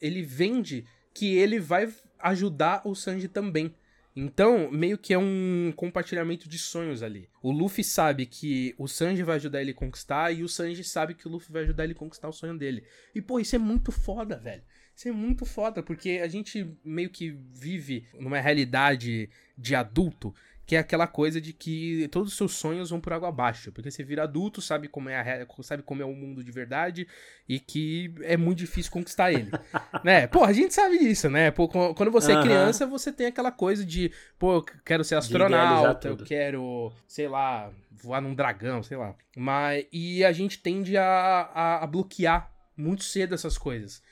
ele 0.00 0.22
vende 0.22 0.84
que 1.14 1.36
ele 1.36 1.60
vai 1.60 1.92
ajudar 2.18 2.82
o 2.84 2.94
Sanji 2.94 3.28
também. 3.28 3.74
Então, 4.14 4.70
meio 4.70 4.98
que 4.98 5.14
é 5.14 5.18
um 5.18 5.72
compartilhamento 5.74 6.48
de 6.48 6.58
sonhos 6.58 7.02
ali. 7.02 7.28
O 7.42 7.50
Luffy 7.50 7.82
sabe 7.82 8.26
que 8.26 8.74
o 8.76 8.86
Sanji 8.86 9.22
vai 9.22 9.36
ajudar 9.36 9.62
ele 9.62 9.70
a 9.70 9.74
conquistar 9.74 10.30
e 10.32 10.42
o 10.42 10.48
Sanji 10.48 10.84
sabe 10.84 11.14
que 11.14 11.26
o 11.26 11.30
Luffy 11.30 11.50
vai 11.50 11.62
ajudar 11.62 11.84
ele 11.84 11.94
a 11.94 11.96
conquistar 11.96 12.28
o 12.28 12.32
sonho 12.32 12.56
dele. 12.56 12.84
E, 13.14 13.22
pô, 13.22 13.40
isso 13.40 13.56
é 13.56 13.58
muito 13.58 13.90
foda, 13.90 14.36
velho. 14.36 14.62
Isso 14.94 15.08
é 15.08 15.12
muito 15.12 15.46
foda, 15.46 15.82
porque 15.82 16.20
a 16.22 16.28
gente 16.28 16.70
meio 16.84 17.08
que 17.08 17.30
vive 17.54 18.06
numa 18.18 18.38
realidade 18.38 19.30
de 19.56 19.74
adulto 19.74 20.34
que 20.72 20.76
é 20.76 20.78
aquela 20.78 21.06
coisa 21.06 21.38
de 21.38 21.52
que 21.52 22.08
todos 22.10 22.32
os 22.32 22.38
seus 22.38 22.54
sonhos 22.54 22.88
vão 22.88 22.98
por 22.98 23.12
água 23.12 23.28
abaixo, 23.28 23.70
porque 23.70 23.90
você 23.90 24.02
vira 24.02 24.22
adulto, 24.22 24.62
sabe 24.62 24.88
como 24.88 25.10
é 25.10 25.20
a, 25.20 25.46
sabe 25.62 25.82
como 25.82 26.00
é 26.00 26.04
o 26.06 26.14
mundo 26.14 26.42
de 26.42 26.50
verdade 26.50 27.06
e 27.46 27.60
que 27.60 28.14
é 28.22 28.38
muito 28.38 28.60
difícil 28.60 28.90
conquistar 28.90 29.30
ele, 29.30 29.50
né? 30.02 30.26
Pô, 30.26 30.42
a 30.42 30.52
gente 30.54 30.72
sabe 30.72 30.98
disso, 30.98 31.28
né? 31.28 31.50
Pô, 31.50 31.68
quando 31.68 32.10
você 32.10 32.32
é 32.32 32.40
criança, 32.40 32.86
você 32.86 33.12
tem 33.12 33.26
aquela 33.26 33.52
coisa 33.52 33.84
de, 33.84 34.10
pô, 34.38 34.54
eu 34.54 34.62
quero 34.82 35.04
ser 35.04 35.16
astronauta, 35.16 36.08
eu 36.08 36.16
quero, 36.16 36.90
sei 37.06 37.28
lá, 37.28 37.70
voar 37.90 38.22
num 38.22 38.34
dragão, 38.34 38.82
sei 38.82 38.96
lá. 38.96 39.14
Mas 39.36 39.84
e 39.92 40.24
a 40.24 40.32
gente 40.32 40.58
tende 40.58 40.96
a, 40.96 41.04
a, 41.52 41.84
a 41.84 41.86
bloquear 41.86 42.50
muito 42.74 43.04
cedo 43.04 43.34
essas 43.34 43.58
coisas. 43.58 44.02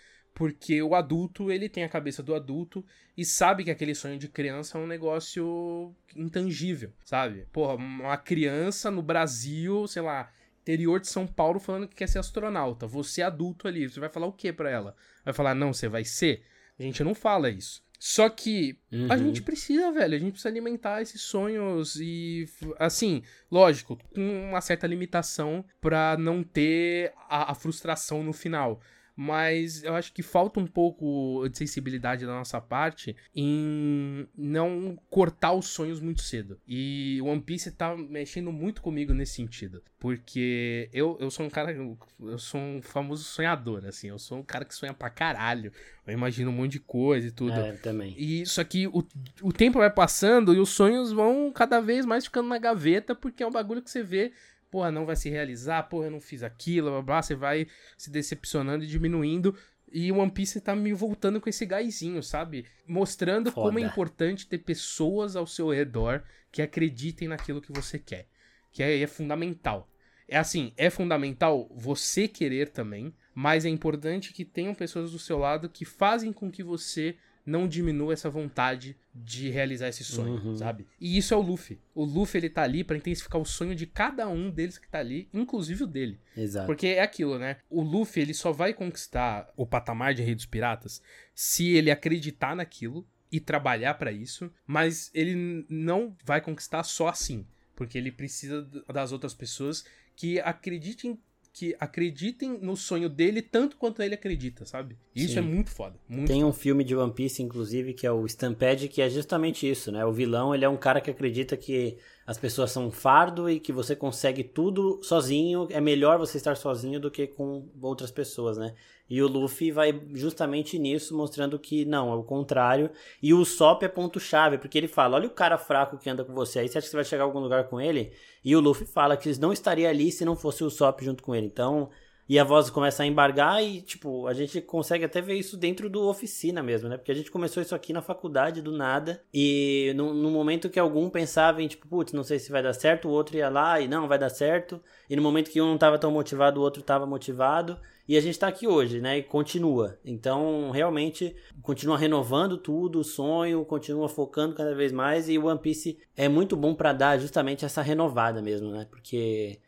Porque 0.40 0.80
o 0.80 0.94
adulto, 0.94 1.52
ele 1.52 1.68
tem 1.68 1.84
a 1.84 1.88
cabeça 1.88 2.22
do 2.22 2.34
adulto 2.34 2.82
e 3.14 3.26
sabe 3.26 3.62
que 3.62 3.70
aquele 3.70 3.94
sonho 3.94 4.18
de 4.18 4.26
criança 4.26 4.78
é 4.78 4.80
um 4.80 4.86
negócio 4.86 5.94
intangível, 6.16 6.94
sabe? 7.04 7.46
Porra, 7.52 7.74
uma 7.74 8.16
criança 8.16 8.90
no 8.90 9.02
Brasil, 9.02 9.86
sei 9.86 10.00
lá, 10.00 10.32
interior 10.62 10.98
de 10.98 11.08
São 11.08 11.26
Paulo 11.26 11.60
falando 11.60 11.86
que 11.86 11.94
quer 11.94 12.08
ser 12.08 12.20
astronauta. 12.20 12.86
Você 12.86 13.20
adulto 13.20 13.68
ali, 13.68 13.86
você 13.86 14.00
vai 14.00 14.08
falar 14.08 14.28
o 14.28 14.32
que 14.32 14.50
para 14.50 14.70
ela? 14.70 14.96
Vai 15.26 15.34
falar, 15.34 15.54
não, 15.54 15.74
você 15.74 15.88
vai 15.88 16.06
ser? 16.06 16.42
A 16.78 16.82
gente 16.84 17.04
não 17.04 17.14
fala 17.14 17.50
isso. 17.50 17.82
Só 17.98 18.30
que 18.30 18.78
uhum. 18.90 19.08
a 19.12 19.18
gente 19.18 19.42
precisa, 19.42 19.92
velho, 19.92 20.14
a 20.14 20.18
gente 20.18 20.30
precisa 20.32 20.48
alimentar 20.48 21.02
esses 21.02 21.20
sonhos 21.20 21.96
e, 21.96 22.46
assim, 22.78 23.22
lógico, 23.50 23.98
com 24.14 24.48
uma 24.48 24.62
certa 24.62 24.86
limitação 24.86 25.62
para 25.82 26.16
não 26.16 26.42
ter 26.42 27.12
a, 27.28 27.52
a 27.52 27.54
frustração 27.54 28.24
no 28.24 28.32
final 28.32 28.80
mas 29.22 29.84
eu 29.84 29.94
acho 29.94 30.14
que 30.14 30.22
falta 30.22 30.58
um 30.58 30.66
pouco 30.66 31.46
de 31.46 31.58
sensibilidade 31.58 32.24
da 32.24 32.32
nossa 32.32 32.58
parte 32.58 33.14
em 33.36 34.26
não 34.34 34.98
cortar 35.10 35.52
os 35.52 35.66
sonhos 35.66 36.00
muito 36.00 36.22
cedo. 36.22 36.58
E 36.66 37.20
One 37.22 37.42
Piece 37.42 37.70
tá 37.72 37.94
mexendo 37.94 38.50
muito 38.50 38.80
comigo 38.80 39.12
nesse 39.12 39.34
sentido, 39.34 39.82
porque 39.98 40.88
eu, 40.90 41.18
eu 41.20 41.30
sou 41.30 41.44
um 41.44 41.50
cara, 41.50 41.70
eu 42.18 42.38
sou 42.38 42.58
um 42.58 42.80
famoso 42.80 43.22
sonhador, 43.22 43.84
assim, 43.84 44.08
eu 44.08 44.18
sou 44.18 44.38
um 44.38 44.42
cara 44.42 44.64
que 44.64 44.74
sonha 44.74 44.94
pra 44.94 45.10
caralho. 45.10 45.70
Eu 46.06 46.14
imagino 46.14 46.50
um 46.50 46.54
monte 46.54 46.72
de 46.72 46.80
coisa 46.80 47.28
e 47.28 47.30
tudo. 47.30 47.52
É, 47.52 47.72
também. 47.72 48.14
E 48.16 48.40
isso 48.40 48.58
aqui, 48.58 48.86
o, 48.86 49.04
o 49.42 49.52
tempo 49.52 49.78
vai 49.78 49.90
passando 49.90 50.54
e 50.54 50.58
os 50.58 50.70
sonhos 50.70 51.12
vão 51.12 51.52
cada 51.52 51.78
vez 51.78 52.06
mais 52.06 52.24
ficando 52.24 52.48
na 52.48 52.58
gaveta, 52.58 53.14
porque 53.14 53.42
é 53.42 53.46
um 53.46 53.52
bagulho 53.52 53.82
que 53.82 53.90
você 53.90 54.02
vê 54.02 54.32
porra, 54.70 54.90
não 54.90 55.04
vai 55.04 55.16
se 55.16 55.28
realizar, 55.28 55.82
porra, 55.84 56.06
eu 56.06 56.10
não 56.10 56.20
fiz 56.20 56.42
aquilo, 56.42 56.90
blá, 56.90 57.02
blá, 57.02 57.22
você 57.22 57.34
vai 57.34 57.66
se 57.96 58.10
decepcionando 58.10 58.84
e 58.84 58.86
diminuindo. 58.86 59.54
E 59.92 60.12
o 60.12 60.18
One 60.18 60.30
Piece 60.30 60.60
tá 60.60 60.74
me 60.76 60.92
voltando 60.92 61.40
com 61.40 61.48
esse 61.48 61.66
gásinho, 61.66 62.22
sabe? 62.22 62.64
Mostrando 62.86 63.50
Foda. 63.50 63.66
como 63.66 63.78
é 63.78 63.82
importante 63.82 64.46
ter 64.46 64.58
pessoas 64.58 65.34
ao 65.34 65.46
seu 65.46 65.68
redor 65.70 66.22
que 66.52 66.62
acreditem 66.62 67.26
naquilo 67.28 67.60
que 67.60 67.72
você 67.72 67.98
quer. 67.98 68.28
Que 68.70 68.82
é, 68.82 69.00
é 69.00 69.06
fundamental. 69.06 69.90
É 70.28 70.38
assim, 70.38 70.72
é 70.76 70.88
fundamental 70.88 71.68
você 71.74 72.28
querer 72.28 72.68
também, 72.68 73.12
mas 73.34 73.64
é 73.64 73.68
importante 73.68 74.32
que 74.32 74.44
tenham 74.44 74.74
pessoas 74.74 75.10
do 75.10 75.18
seu 75.18 75.38
lado 75.38 75.68
que 75.68 75.84
fazem 75.84 76.32
com 76.32 76.52
que 76.52 76.62
você 76.62 77.16
não 77.44 77.66
diminua 77.66 78.12
essa 78.12 78.30
vontade 78.30 78.96
de 79.14 79.50
realizar 79.50 79.88
esse 79.88 80.04
sonho, 80.04 80.34
uhum. 80.34 80.56
sabe? 80.56 80.86
E 81.00 81.16
isso 81.16 81.34
é 81.34 81.36
o 81.36 81.40
Luffy. 81.40 81.78
O 81.94 82.04
Luffy, 82.04 82.38
ele 82.38 82.50
tá 82.50 82.62
ali 82.62 82.84
para 82.84 82.96
intensificar 82.96 83.40
o 83.40 83.44
sonho 83.44 83.74
de 83.74 83.86
cada 83.86 84.28
um 84.28 84.50
deles 84.50 84.78
que 84.78 84.88
tá 84.88 84.98
ali, 84.98 85.28
inclusive 85.32 85.84
o 85.84 85.86
dele. 85.86 86.20
Exato. 86.36 86.66
Porque 86.66 86.88
é 86.88 87.02
aquilo, 87.02 87.38
né? 87.38 87.56
O 87.68 87.82
Luffy, 87.82 88.22
ele 88.22 88.34
só 88.34 88.52
vai 88.52 88.72
conquistar 88.72 89.52
o 89.56 89.66
patamar 89.66 90.14
de 90.14 90.22
Rei 90.22 90.34
dos 90.34 90.46
Piratas 90.46 91.02
se 91.34 91.70
ele 91.70 91.90
acreditar 91.90 92.54
naquilo 92.54 93.06
e 93.32 93.40
trabalhar 93.40 93.94
para 93.94 94.12
isso, 94.12 94.52
mas 94.66 95.10
ele 95.14 95.64
não 95.68 96.16
vai 96.24 96.40
conquistar 96.40 96.82
só 96.82 97.08
assim, 97.08 97.46
porque 97.76 97.96
ele 97.96 98.10
precisa 98.10 98.62
das 98.92 99.12
outras 99.12 99.34
pessoas 99.34 99.84
que 100.16 100.40
acreditem 100.40 101.18
que 101.52 101.74
acreditem 101.80 102.58
no 102.60 102.76
sonho 102.76 103.08
dele 103.08 103.42
tanto 103.42 103.76
quanto 103.76 104.02
ele 104.02 104.14
acredita, 104.14 104.64
sabe? 104.64 104.96
Isso 105.14 105.34
Sim. 105.34 105.38
é 105.40 105.42
muito 105.42 105.70
foda. 105.70 105.98
Muito 106.08 106.28
Tem 106.28 106.40
foda. 106.40 106.50
um 106.50 106.52
filme 106.52 106.84
de 106.84 106.94
One 106.94 107.12
Piece, 107.12 107.42
inclusive, 107.42 107.92
que 107.92 108.06
é 108.06 108.12
o 108.12 108.24
Stampede, 108.26 108.88
que 108.88 109.02
é 109.02 109.10
justamente 109.10 109.68
isso, 109.68 109.90
né? 109.90 110.04
O 110.04 110.12
vilão, 110.12 110.54
ele 110.54 110.64
é 110.64 110.68
um 110.68 110.76
cara 110.76 111.00
que 111.00 111.10
acredita 111.10 111.56
que 111.56 111.98
as 112.24 112.38
pessoas 112.38 112.70
são 112.70 112.86
um 112.86 112.90
fardo 112.90 113.50
e 113.50 113.58
que 113.58 113.72
você 113.72 113.96
consegue 113.96 114.44
tudo 114.44 115.00
sozinho. 115.02 115.66
É 115.70 115.80
melhor 115.80 116.18
você 116.18 116.36
estar 116.36 116.56
sozinho 116.56 117.00
do 117.00 117.10
que 117.10 117.26
com 117.26 117.68
outras 117.82 118.10
pessoas, 118.10 118.56
né? 118.56 118.74
E 119.10 119.20
o 119.20 119.26
Luffy 119.26 119.72
vai 119.72 120.00
justamente 120.14 120.78
nisso, 120.78 121.16
mostrando 121.16 121.58
que 121.58 121.84
não, 121.84 122.12
é 122.12 122.14
o 122.14 122.22
contrário. 122.22 122.88
E 123.20 123.34
o 123.34 123.44
Sop 123.44 123.82
é 123.82 123.88
ponto-chave, 123.88 124.56
porque 124.56 124.78
ele 124.78 124.86
fala: 124.86 125.16
olha 125.16 125.26
o 125.26 125.30
cara 125.30 125.58
fraco 125.58 125.98
que 125.98 126.08
anda 126.08 126.24
com 126.24 126.32
você 126.32 126.60
aí, 126.60 126.68
você 126.68 126.78
acha 126.78 126.86
que 126.86 126.90
você 126.92 126.96
vai 126.96 127.04
chegar 127.04 127.24
a 127.24 127.26
algum 127.26 127.40
lugar 127.40 127.64
com 127.68 127.80
ele? 127.80 128.12
E 128.44 128.54
o 128.54 128.60
Luffy 128.60 128.86
fala 128.86 129.16
que 129.16 129.36
não 129.40 129.52
estaria 129.52 129.90
ali 129.90 130.12
se 130.12 130.24
não 130.24 130.36
fosse 130.36 130.62
o 130.62 130.70
Sop 130.70 131.02
junto 131.02 131.24
com 131.24 131.34
ele. 131.34 131.46
Então, 131.46 131.90
e 132.30 132.38
a 132.38 132.44
voz 132.44 132.70
começa 132.70 133.02
a 133.02 133.06
embargar 133.06 133.60
e, 133.60 133.82
tipo, 133.82 134.28
a 134.28 134.32
gente 134.32 134.60
consegue 134.60 135.04
até 135.04 135.20
ver 135.20 135.34
isso 135.34 135.56
dentro 135.56 135.90
do 135.90 136.08
oficina 136.08 136.62
mesmo, 136.62 136.88
né? 136.88 136.96
Porque 136.96 137.10
a 137.10 137.14
gente 137.14 137.28
começou 137.28 137.60
isso 137.60 137.74
aqui 137.74 137.92
na 137.92 138.00
faculdade 138.00 138.62
do 138.62 138.70
nada 138.70 139.20
e 139.34 139.92
no, 139.96 140.14
no 140.14 140.30
momento 140.30 140.70
que 140.70 140.78
algum 140.78 141.10
pensava 141.10 141.60
em, 141.60 141.66
tipo, 141.66 141.88
putz, 141.88 142.12
não 142.12 142.22
sei 142.22 142.38
se 142.38 142.52
vai 142.52 142.62
dar 142.62 142.72
certo, 142.72 143.08
o 143.08 143.10
outro 143.10 143.36
ia 143.36 143.48
lá 143.48 143.80
e 143.80 143.88
não, 143.88 144.06
vai 144.06 144.16
dar 144.16 144.28
certo. 144.28 144.80
E 145.08 145.16
no 145.16 145.22
momento 145.22 145.50
que 145.50 145.60
um 145.60 145.66
não 145.66 145.76
tava 145.76 145.98
tão 145.98 146.12
motivado, 146.12 146.60
o 146.60 146.62
outro 146.62 146.84
tava 146.84 147.04
motivado. 147.04 147.76
E 148.06 148.16
a 148.16 148.20
gente 148.20 148.38
tá 148.38 148.46
aqui 148.46 148.68
hoje, 148.68 149.00
né? 149.00 149.18
E 149.18 149.24
continua. 149.24 149.98
Então, 150.04 150.70
realmente, 150.70 151.34
continua 151.62 151.98
renovando 151.98 152.56
tudo, 152.56 153.00
o 153.00 153.04
sonho, 153.04 153.64
continua 153.64 154.08
focando 154.08 154.54
cada 154.54 154.72
vez 154.72 154.92
mais. 154.92 155.28
E 155.28 155.36
o 155.36 155.46
One 155.46 155.58
Piece 155.58 155.98
é 156.16 156.28
muito 156.28 156.56
bom 156.56 156.76
para 156.76 156.92
dar 156.92 157.18
justamente 157.18 157.64
essa 157.64 157.82
renovada 157.82 158.40
mesmo, 158.40 158.70
né? 158.70 158.86
Porque 158.88 159.58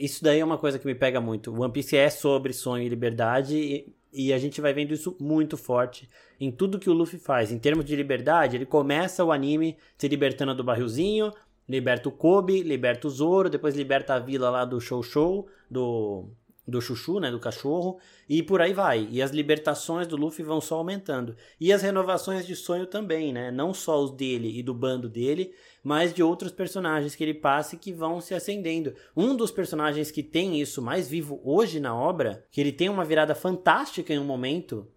isso 0.00 0.22
daí 0.22 0.40
é 0.40 0.44
uma 0.44 0.58
coisa 0.58 0.78
que 0.78 0.86
me 0.86 0.94
pega 0.94 1.20
muito. 1.20 1.52
One 1.52 1.72
Piece 1.72 1.96
é 1.96 2.10
sobre 2.10 2.52
sonho 2.52 2.84
e 2.84 2.88
liberdade 2.88 3.56
e, 3.56 3.94
e, 4.12 4.32
a 4.32 4.38
gente 4.38 4.60
vai 4.60 4.72
vendo 4.72 4.94
isso 4.94 5.16
muito 5.20 5.56
forte 5.56 6.08
em 6.40 6.50
tudo 6.50 6.78
que 6.78 6.90
o 6.90 6.92
Luffy 6.92 7.18
faz. 7.18 7.52
Em 7.52 7.58
termos 7.58 7.84
de 7.84 7.94
liberdade, 7.96 8.56
ele 8.56 8.66
começa 8.66 9.24
o 9.24 9.32
anime 9.32 9.76
se 9.96 10.08
libertando 10.08 10.54
do 10.54 10.64
barrilzinho, 10.64 11.32
liberta 11.68 12.08
o 12.08 12.12
Kobe, 12.12 12.62
liberta 12.62 13.06
o 13.06 13.10
Zoro, 13.10 13.50
depois 13.50 13.74
liberta 13.74 14.14
a 14.14 14.18
vila 14.18 14.50
lá 14.50 14.64
do 14.64 14.80
Show 14.80 15.02
Show, 15.02 15.48
do 15.70 16.28
do 16.66 16.80
Chuchu, 16.80 17.20
né, 17.20 17.30
do 17.30 17.38
cachorro, 17.38 17.98
e 18.28 18.42
por 18.42 18.60
aí 18.60 18.72
vai. 18.72 19.06
E 19.10 19.22
as 19.22 19.30
libertações 19.30 20.06
do 20.06 20.16
Luffy 20.16 20.44
vão 20.44 20.60
só 20.60 20.76
aumentando. 20.76 21.36
E 21.60 21.72
as 21.72 21.82
renovações 21.82 22.46
de 22.46 22.56
sonho 22.56 22.86
também, 22.86 23.32
né? 23.32 23.50
Não 23.50 23.72
só 23.72 24.02
os 24.02 24.10
dele 24.10 24.58
e 24.58 24.62
do 24.62 24.74
bando 24.74 25.08
dele, 25.08 25.52
mas 25.86 26.12
de 26.12 26.20
outros 26.20 26.50
personagens 26.50 27.14
que 27.14 27.22
ele 27.22 27.32
passa 27.32 27.76
e 27.76 27.78
que 27.78 27.92
vão 27.92 28.20
se 28.20 28.34
acendendo. 28.34 28.92
Um 29.16 29.36
dos 29.36 29.52
personagens 29.52 30.10
que 30.10 30.20
tem 30.20 30.60
isso 30.60 30.82
mais 30.82 31.08
vivo 31.08 31.40
hoje 31.44 31.78
na 31.78 31.94
obra, 31.94 32.44
que 32.50 32.60
ele 32.60 32.72
tem 32.72 32.88
uma 32.88 33.04
virada 33.04 33.36
fantástica 33.36 34.12
em 34.12 34.18
um 34.18 34.24
momento, 34.24 34.88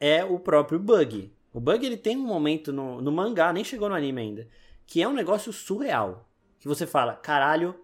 é 0.00 0.24
o 0.24 0.40
próprio 0.40 0.80
Bug. 0.80 1.32
O 1.54 1.60
Bug 1.60 1.86
ele 1.86 1.96
tem 1.96 2.16
um 2.16 2.26
momento 2.26 2.72
no, 2.72 3.00
no 3.00 3.12
mangá, 3.12 3.52
nem 3.52 3.62
chegou 3.62 3.88
no 3.88 3.94
anime 3.94 4.20
ainda, 4.20 4.48
que 4.84 5.00
é 5.00 5.06
um 5.06 5.12
negócio 5.12 5.52
surreal. 5.52 6.28
Que 6.58 6.66
você 6.66 6.88
fala, 6.88 7.14
caralho, 7.14 7.76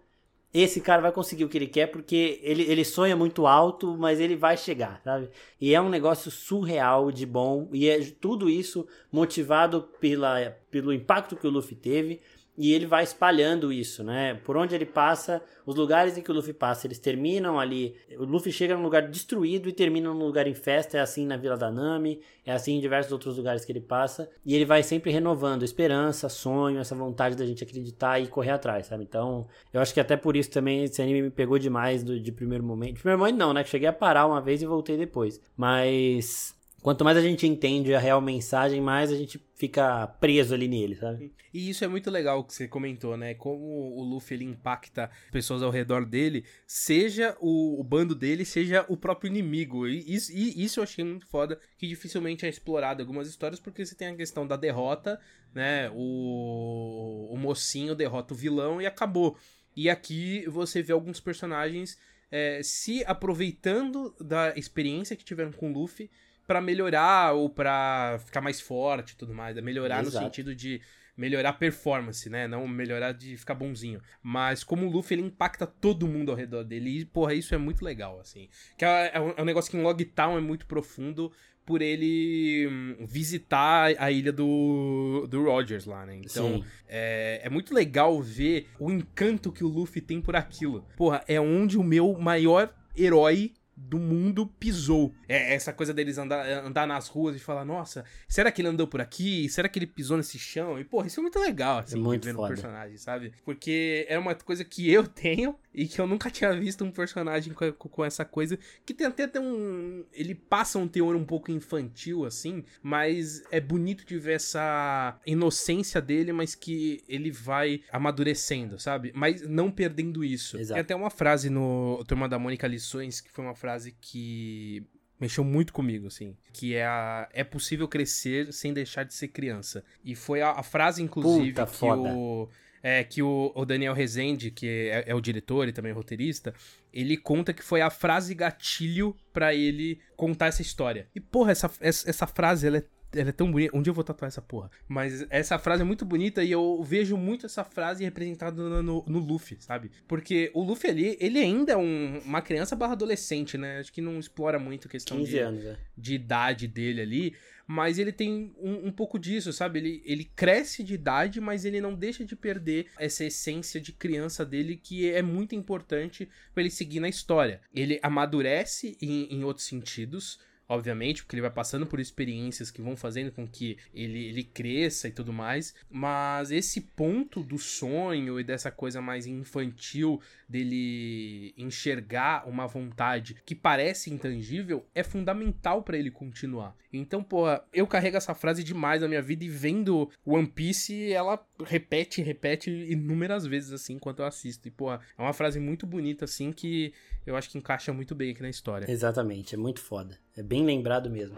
esse 0.52 0.82
cara 0.82 1.00
vai 1.00 1.12
conseguir 1.12 1.44
o 1.44 1.48
que 1.48 1.56
ele 1.56 1.66
quer 1.66 1.86
porque 1.86 2.38
ele, 2.42 2.62
ele 2.64 2.84
sonha 2.84 3.16
muito 3.16 3.46
alto, 3.46 3.96
mas 3.96 4.20
ele 4.20 4.36
vai 4.36 4.56
chegar, 4.56 5.00
sabe? 5.02 5.30
E 5.58 5.74
é 5.74 5.80
um 5.80 5.88
negócio 5.88 6.30
surreal 6.30 7.10
de 7.10 7.24
bom 7.24 7.68
e 7.72 7.88
é 7.88 7.98
tudo 8.20 8.50
isso 8.50 8.86
motivado 9.10 9.88
pela, 9.98 10.54
pelo 10.70 10.92
impacto 10.92 11.36
que 11.36 11.46
o 11.46 11.50
Luffy 11.50 11.74
teve 11.74 12.20
e 12.56 12.74
ele 12.74 12.84
vai 12.84 13.02
espalhando 13.02 13.72
isso, 13.72 14.04
né? 14.04 14.34
Por 14.44 14.58
onde 14.58 14.74
ele 14.74 14.84
passa, 14.84 15.42
os 15.64 15.74
lugares 15.74 16.18
em 16.18 16.22
que 16.22 16.30
o 16.30 16.34
Luffy 16.34 16.52
passa, 16.52 16.86
eles 16.86 16.98
terminam 16.98 17.58
ali. 17.58 17.96
O 18.18 18.24
Luffy 18.24 18.52
chega 18.52 18.76
num 18.76 18.82
lugar 18.82 19.08
destruído 19.08 19.70
e 19.70 19.72
termina 19.72 20.12
num 20.12 20.26
lugar 20.26 20.46
em 20.46 20.54
festa. 20.54 20.98
É 20.98 21.00
assim 21.00 21.26
na 21.26 21.36
Vila 21.38 21.56
da 21.56 21.70
Nami, 21.70 22.20
é 22.44 22.52
assim 22.52 22.76
em 22.76 22.80
diversos 22.80 23.10
outros 23.10 23.38
lugares 23.38 23.64
que 23.64 23.72
ele 23.72 23.80
passa. 23.80 24.28
E 24.44 24.54
ele 24.54 24.66
vai 24.66 24.82
sempre 24.82 25.10
renovando 25.10 25.62
esperança, 25.62 26.28
sonho, 26.28 26.78
essa 26.78 26.94
vontade 26.94 27.36
da 27.36 27.46
gente 27.46 27.64
acreditar 27.64 28.20
e 28.20 28.26
correr 28.26 28.50
atrás, 28.50 28.86
sabe? 28.86 29.04
Então, 29.04 29.46
eu 29.72 29.80
acho 29.80 29.94
que 29.94 30.00
até 30.00 30.16
por 30.16 30.36
isso 30.36 30.50
também 30.50 30.84
esse 30.84 31.00
anime 31.00 31.22
me 31.22 31.30
pegou 31.30 31.58
demais 31.58 32.04
do, 32.04 32.20
de 32.20 32.32
primeiro 32.32 32.62
momento. 32.62 32.96
De 32.96 33.00
primeiro 33.00 33.18
momento, 33.18 33.38
não, 33.38 33.54
né? 33.54 33.64
Que 33.64 33.70
cheguei 33.70 33.88
a 33.88 33.92
parar 33.92 34.26
uma 34.26 34.42
vez 34.42 34.60
e 34.60 34.66
voltei 34.66 34.98
depois. 34.98 35.40
Mas 35.56 36.54
Quanto 36.82 37.04
mais 37.04 37.16
a 37.16 37.20
gente 37.20 37.46
entende 37.46 37.94
a 37.94 38.00
real 38.00 38.20
mensagem, 38.20 38.80
mais 38.80 39.12
a 39.12 39.16
gente 39.16 39.40
fica 39.54 40.04
preso 40.18 40.52
ali 40.52 40.66
nele, 40.66 40.96
sabe? 40.96 41.32
E 41.54 41.70
isso 41.70 41.84
é 41.84 41.88
muito 41.88 42.10
legal 42.10 42.42
que 42.42 42.52
você 42.52 42.66
comentou, 42.66 43.16
né? 43.16 43.34
Como 43.34 43.94
o 43.96 44.02
Luffy 44.02 44.36
ele 44.36 44.44
impacta 44.44 45.08
pessoas 45.30 45.62
ao 45.62 45.70
redor 45.70 46.04
dele, 46.04 46.44
seja 46.66 47.36
o, 47.40 47.78
o 47.80 47.84
bando 47.84 48.16
dele, 48.16 48.44
seja 48.44 48.84
o 48.88 48.96
próprio 48.96 49.28
inimigo. 49.28 49.86
E 49.86 50.12
isso, 50.12 50.32
e 50.32 50.64
isso 50.64 50.80
eu 50.80 50.84
achei 50.84 51.04
muito 51.04 51.24
foda, 51.28 51.56
que 51.78 51.86
dificilmente 51.86 52.44
é 52.44 52.48
explorado 52.48 53.00
em 53.00 53.04
algumas 53.04 53.28
histórias, 53.28 53.60
porque 53.60 53.86
você 53.86 53.94
tem 53.94 54.08
a 54.08 54.16
questão 54.16 54.44
da 54.44 54.56
derrota, 54.56 55.20
né? 55.54 55.88
O, 55.94 57.28
o 57.30 57.36
mocinho 57.36 57.94
derrota 57.94 58.34
o 58.34 58.36
vilão 58.36 58.82
e 58.82 58.86
acabou. 58.86 59.36
E 59.76 59.88
aqui 59.88 60.44
você 60.48 60.82
vê 60.82 60.92
alguns 60.92 61.20
personagens 61.20 61.96
é, 62.28 62.60
se 62.64 63.04
aproveitando 63.04 64.12
da 64.18 64.52
experiência 64.56 65.14
que 65.14 65.24
tiveram 65.24 65.52
com 65.52 65.70
o 65.70 65.72
Luffy 65.72 66.10
para 66.52 66.60
melhorar 66.60 67.32
ou 67.32 67.48
para 67.48 68.20
ficar 68.26 68.42
mais 68.42 68.60
forte 68.60 69.12
e 69.12 69.16
tudo 69.16 69.32
mais. 69.32 69.56
É 69.56 69.62
melhorar 69.62 70.02
Exato. 70.02 70.16
no 70.16 70.22
sentido 70.22 70.54
de 70.54 70.82
melhorar 71.16 71.48
a 71.48 71.54
performance, 71.54 72.28
né? 72.28 72.46
Não 72.46 72.68
melhorar 72.68 73.12
de 73.12 73.38
ficar 73.38 73.54
bonzinho. 73.54 74.02
Mas 74.22 74.62
como 74.62 74.86
o 74.86 74.90
Luffy, 74.90 75.14
ele 75.14 75.26
impacta 75.26 75.66
todo 75.66 76.06
mundo 76.06 76.30
ao 76.30 76.36
redor 76.36 76.62
dele. 76.62 77.00
E, 77.00 77.04
porra, 77.06 77.32
isso 77.32 77.54
é 77.54 77.58
muito 77.58 77.82
legal, 77.82 78.20
assim. 78.20 78.50
Que 78.76 78.84
é, 78.84 79.12
é 79.14 79.20
um, 79.20 79.30
é 79.34 79.40
um 79.40 79.46
negócio 79.46 79.70
que 79.70 79.78
em 79.78 79.82
Logtown 79.82 80.36
é 80.36 80.42
muito 80.42 80.66
profundo 80.66 81.32
por 81.64 81.80
ele 81.80 82.68
hum, 82.68 82.96
visitar 83.06 83.94
a 83.96 84.10
ilha 84.10 84.32
do, 84.32 85.26
do 85.30 85.44
Rogers 85.44 85.86
lá, 85.86 86.04
né? 86.04 86.16
Então, 86.16 86.62
é, 86.86 87.40
é, 87.42 87.48
muito 87.48 87.72
legal 87.72 88.20
ver 88.20 88.68
o 88.78 88.90
encanto 88.90 89.50
que 89.50 89.64
o 89.64 89.68
Luffy 89.68 90.02
tem 90.02 90.20
por 90.20 90.36
aquilo. 90.36 90.86
Porra, 90.98 91.24
é 91.26 91.40
onde 91.40 91.78
o 91.78 91.82
meu 91.82 92.12
maior 92.18 92.74
herói 92.94 93.54
do 93.76 93.98
mundo 93.98 94.46
pisou. 94.46 95.14
É 95.28 95.54
essa 95.54 95.72
coisa 95.72 95.92
deles 95.92 96.18
andar, 96.18 96.46
andar 96.64 96.86
nas 96.86 97.08
ruas 97.08 97.36
e 97.36 97.38
falar, 97.38 97.64
nossa, 97.64 98.04
será 98.28 98.50
que 98.52 98.60
ele 98.60 98.68
andou 98.68 98.86
por 98.86 99.00
aqui? 99.00 99.48
Será 99.48 99.68
que 99.68 99.78
ele 99.78 99.86
pisou 99.86 100.16
nesse 100.16 100.38
chão? 100.38 100.78
E, 100.78 100.84
porra, 100.84 101.06
isso 101.06 101.20
é 101.20 101.22
muito 101.22 101.38
legal, 101.38 101.78
assim, 101.78 101.96
é 101.96 102.00
muito 102.00 102.24
vendo 102.24 102.40
o 102.40 102.46
personagem, 102.46 102.96
sabe? 102.96 103.32
Porque 103.44 104.06
é 104.08 104.18
uma 104.18 104.34
coisa 104.34 104.64
que 104.64 104.90
eu 104.90 105.06
tenho 105.08 105.56
e 105.74 105.86
que 105.86 106.00
eu 106.00 106.06
nunca 106.06 106.30
tinha 106.30 106.52
visto 106.54 106.84
um 106.84 106.90
personagem 106.90 107.52
com, 107.52 107.72
com 107.72 108.04
essa 108.04 108.24
coisa, 108.24 108.58
que 108.84 108.94
tem 108.94 109.06
até 109.06 109.40
um... 109.40 110.04
ele 110.12 110.34
passa 110.34 110.78
um 110.78 110.88
teor 110.88 111.16
um 111.16 111.24
pouco 111.24 111.50
infantil, 111.50 112.24
assim, 112.24 112.64
mas 112.82 113.42
é 113.50 113.60
bonito 113.60 114.04
de 114.04 114.18
ver 114.18 114.34
essa 114.34 115.18
inocência 115.26 116.00
dele, 116.00 116.32
mas 116.32 116.54
que 116.54 117.02
ele 117.08 117.30
vai 117.30 117.82
amadurecendo, 117.90 118.78
sabe? 118.78 119.12
Mas 119.14 119.46
não 119.48 119.70
perdendo 119.70 120.24
isso. 120.24 120.58
Exato. 120.58 120.74
Tem 120.74 120.82
até 120.82 120.94
uma 120.94 121.10
frase 121.10 121.48
no 121.48 122.02
Turma 122.06 122.28
da 122.28 122.38
Mônica 122.38 122.66
Lições, 122.66 123.20
que 123.20 123.30
foi 123.30 123.44
uma 123.44 123.54
frase 123.54 123.94
que 124.00 124.86
mexeu 125.22 125.44
muito 125.44 125.72
comigo, 125.72 126.08
assim. 126.08 126.36
Que 126.52 126.74
é 126.74 126.84
a. 126.84 127.28
É 127.32 127.44
possível 127.44 127.86
crescer 127.86 128.52
sem 128.52 128.72
deixar 128.72 129.04
de 129.04 129.14
ser 129.14 129.28
criança. 129.28 129.84
E 130.04 130.16
foi 130.16 130.42
a, 130.42 130.50
a 130.50 130.62
frase, 130.64 131.00
inclusive, 131.00 131.50
Puta, 131.50 131.66
que 131.66 131.76
foda. 131.76 132.12
o. 132.12 132.48
É, 132.82 133.04
que 133.04 133.22
o, 133.22 133.52
o, 133.54 133.64
Daniel 133.64 133.94
Rezende, 133.94 134.50
que 134.50 134.66
é, 134.66 135.04
é, 135.06 135.14
o 135.14 135.20
diretor 135.20 135.68
e 135.68 135.72
também 135.72 135.92
roteirista, 135.92 136.52
ele 136.92 137.16
conta 137.16 137.52
que 137.52 137.62
foi 137.62 137.80
a 137.80 137.90
frase 137.90 138.34
gatilho 138.34 139.16
para 139.32 139.54
ele 139.54 140.00
contar 140.16 140.46
essa 140.46 140.62
história. 140.62 141.06
E, 141.14 141.20
porra, 141.20 141.52
essa, 141.52 141.70
essa, 141.80 142.10
essa 142.10 142.26
frase, 142.26 142.66
ela 142.66 142.78
é 142.78 142.84
ela 143.14 143.28
é 143.28 143.32
tão 143.32 143.50
bonita. 143.50 143.76
Um 143.76 143.82
dia 143.82 143.90
eu 143.90 143.94
vou 143.94 144.04
tatuar 144.04 144.28
essa 144.28 144.40
porra. 144.40 144.70
Mas 144.88 145.26
essa 145.30 145.58
frase 145.58 145.82
é 145.82 145.84
muito 145.84 146.04
bonita 146.04 146.42
e 146.42 146.50
eu 146.50 146.82
vejo 146.82 147.16
muito 147.16 147.46
essa 147.46 147.64
frase 147.64 148.04
representada 148.04 148.62
no, 148.62 148.82
no, 148.82 149.04
no 149.06 149.18
Luffy, 149.18 149.56
sabe? 149.60 149.90
Porque 150.08 150.50
o 150.54 150.62
Luffy 150.62 150.90
ali, 150.90 151.16
ele 151.20 151.38
ainda 151.38 151.72
é 151.72 151.76
um, 151.76 152.20
uma 152.24 152.40
criança 152.40 152.74
barra 152.74 152.92
adolescente, 152.92 153.58
né? 153.58 153.80
Acho 153.80 153.92
que 153.92 154.00
não 154.00 154.18
explora 154.18 154.58
muito 154.58 154.88
a 154.88 154.90
questão 154.90 155.22
de, 155.22 155.38
anos, 155.38 155.64
é. 155.64 155.76
de 155.96 156.14
idade 156.14 156.66
dele 156.66 157.00
ali. 157.00 157.36
Mas 157.74 157.98
ele 157.98 158.12
tem 158.12 158.54
um, 158.58 158.88
um, 158.88 158.92
pouco 158.92 159.18
disso, 159.18 159.50
sabe? 159.50 159.78
Ele, 159.78 160.02
ele 160.04 160.24
cresce 160.36 160.82
de 160.82 160.92
idade, 160.92 161.40
mas 161.40 161.64
ele 161.64 161.80
não 161.80 161.94
deixa 161.94 162.22
de 162.22 162.36
perder 162.36 162.88
essa 162.98 163.24
essência 163.24 163.80
de 163.80 163.92
criança 163.92 164.44
dele 164.44 164.76
que 164.76 165.10
é 165.10 165.22
muito 165.22 165.54
importante 165.54 166.28
para 166.52 166.62
ele 166.62 166.70
seguir 166.70 167.00
na 167.00 167.08
história. 167.08 167.62
Ele 167.74 167.98
amadurece 168.02 168.94
em, 169.00 169.24
em 169.32 169.42
outros 169.42 169.66
sentidos 169.66 170.38
obviamente, 170.68 171.22
porque 171.22 171.36
ele 171.36 171.42
vai 171.42 171.50
passando 171.50 171.86
por 171.86 172.00
experiências 172.00 172.70
que 172.70 172.80
vão 172.80 172.96
fazendo 172.96 173.30
com 173.30 173.46
que 173.46 173.76
ele, 173.92 174.26
ele 174.26 174.44
cresça 174.44 175.08
e 175.08 175.12
tudo 175.12 175.32
mais. 175.32 175.74
Mas 175.90 176.50
esse 176.50 176.80
ponto 176.80 177.42
do 177.42 177.58
sonho 177.58 178.40
e 178.40 178.44
dessa 178.44 178.70
coisa 178.70 179.00
mais 179.00 179.26
infantil 179.26 180.20
dele 180.48 181.54
enxergar 181.56 182.48
uma 182.48 182.66
vontade 182.66 183.36
que 183.44 183.54
parece 183.54 184.12
intangível 184.12 184.86
é 184.94 185.02
fundamental 185.02 185.82
para 185.82 185.96
ele 185.96 186.10
continuar. 186.10 186.76
Então, 186.92 187.22
pô, 187.22 187.44
eu 187.72 187.86
carrego 187.86 188.18
essa 188.18 188.34
frase 188.34 188.62
demais 188.62 189.00
na 189.00 189.08
minha 189.08 189.22
vida 189.22 189.44
e 189.44 189.48
vendo 189.48 190.10
One 190.26 190.46
Piece, 190.46 191.10
ela 191.10 191.42
repete, 191.64 192.20
repete 192.22 192.70
inúmeras 192.70 193.46
vezes 193.46 193.72
assim 193.72 193.94
enquanto 193.94 194.18
eu 194.18 194.26
assisto. 194.26 194.68
E, 194.68 194.70
pô, 194.70 194.92
é 194.92 195.00
uma 195.16 195.32
frase 195.32 195.58
muito 195.58 195.86
bonita 195.86 196.26
assim 196.26 196.52
que 196.52 196.92
eu 197.24 197.36
acho 197.36 197.48
que 197.48 197.56
encaixa 197.56 197.92
muito 197.92 198.14
bem 198.14 198.32
aqui 198.32 198.42
na 198.42 198.50
história. 198.50 198.90
Exatamente, 198.90 199.54
é 199.54 199.58
muito 199.58 199.80
foda. 199.80 200.18
É 200.36 200.42
bem 200.52 200.66
lembrado 200.66 201.08
mesmo. 201.08 201.34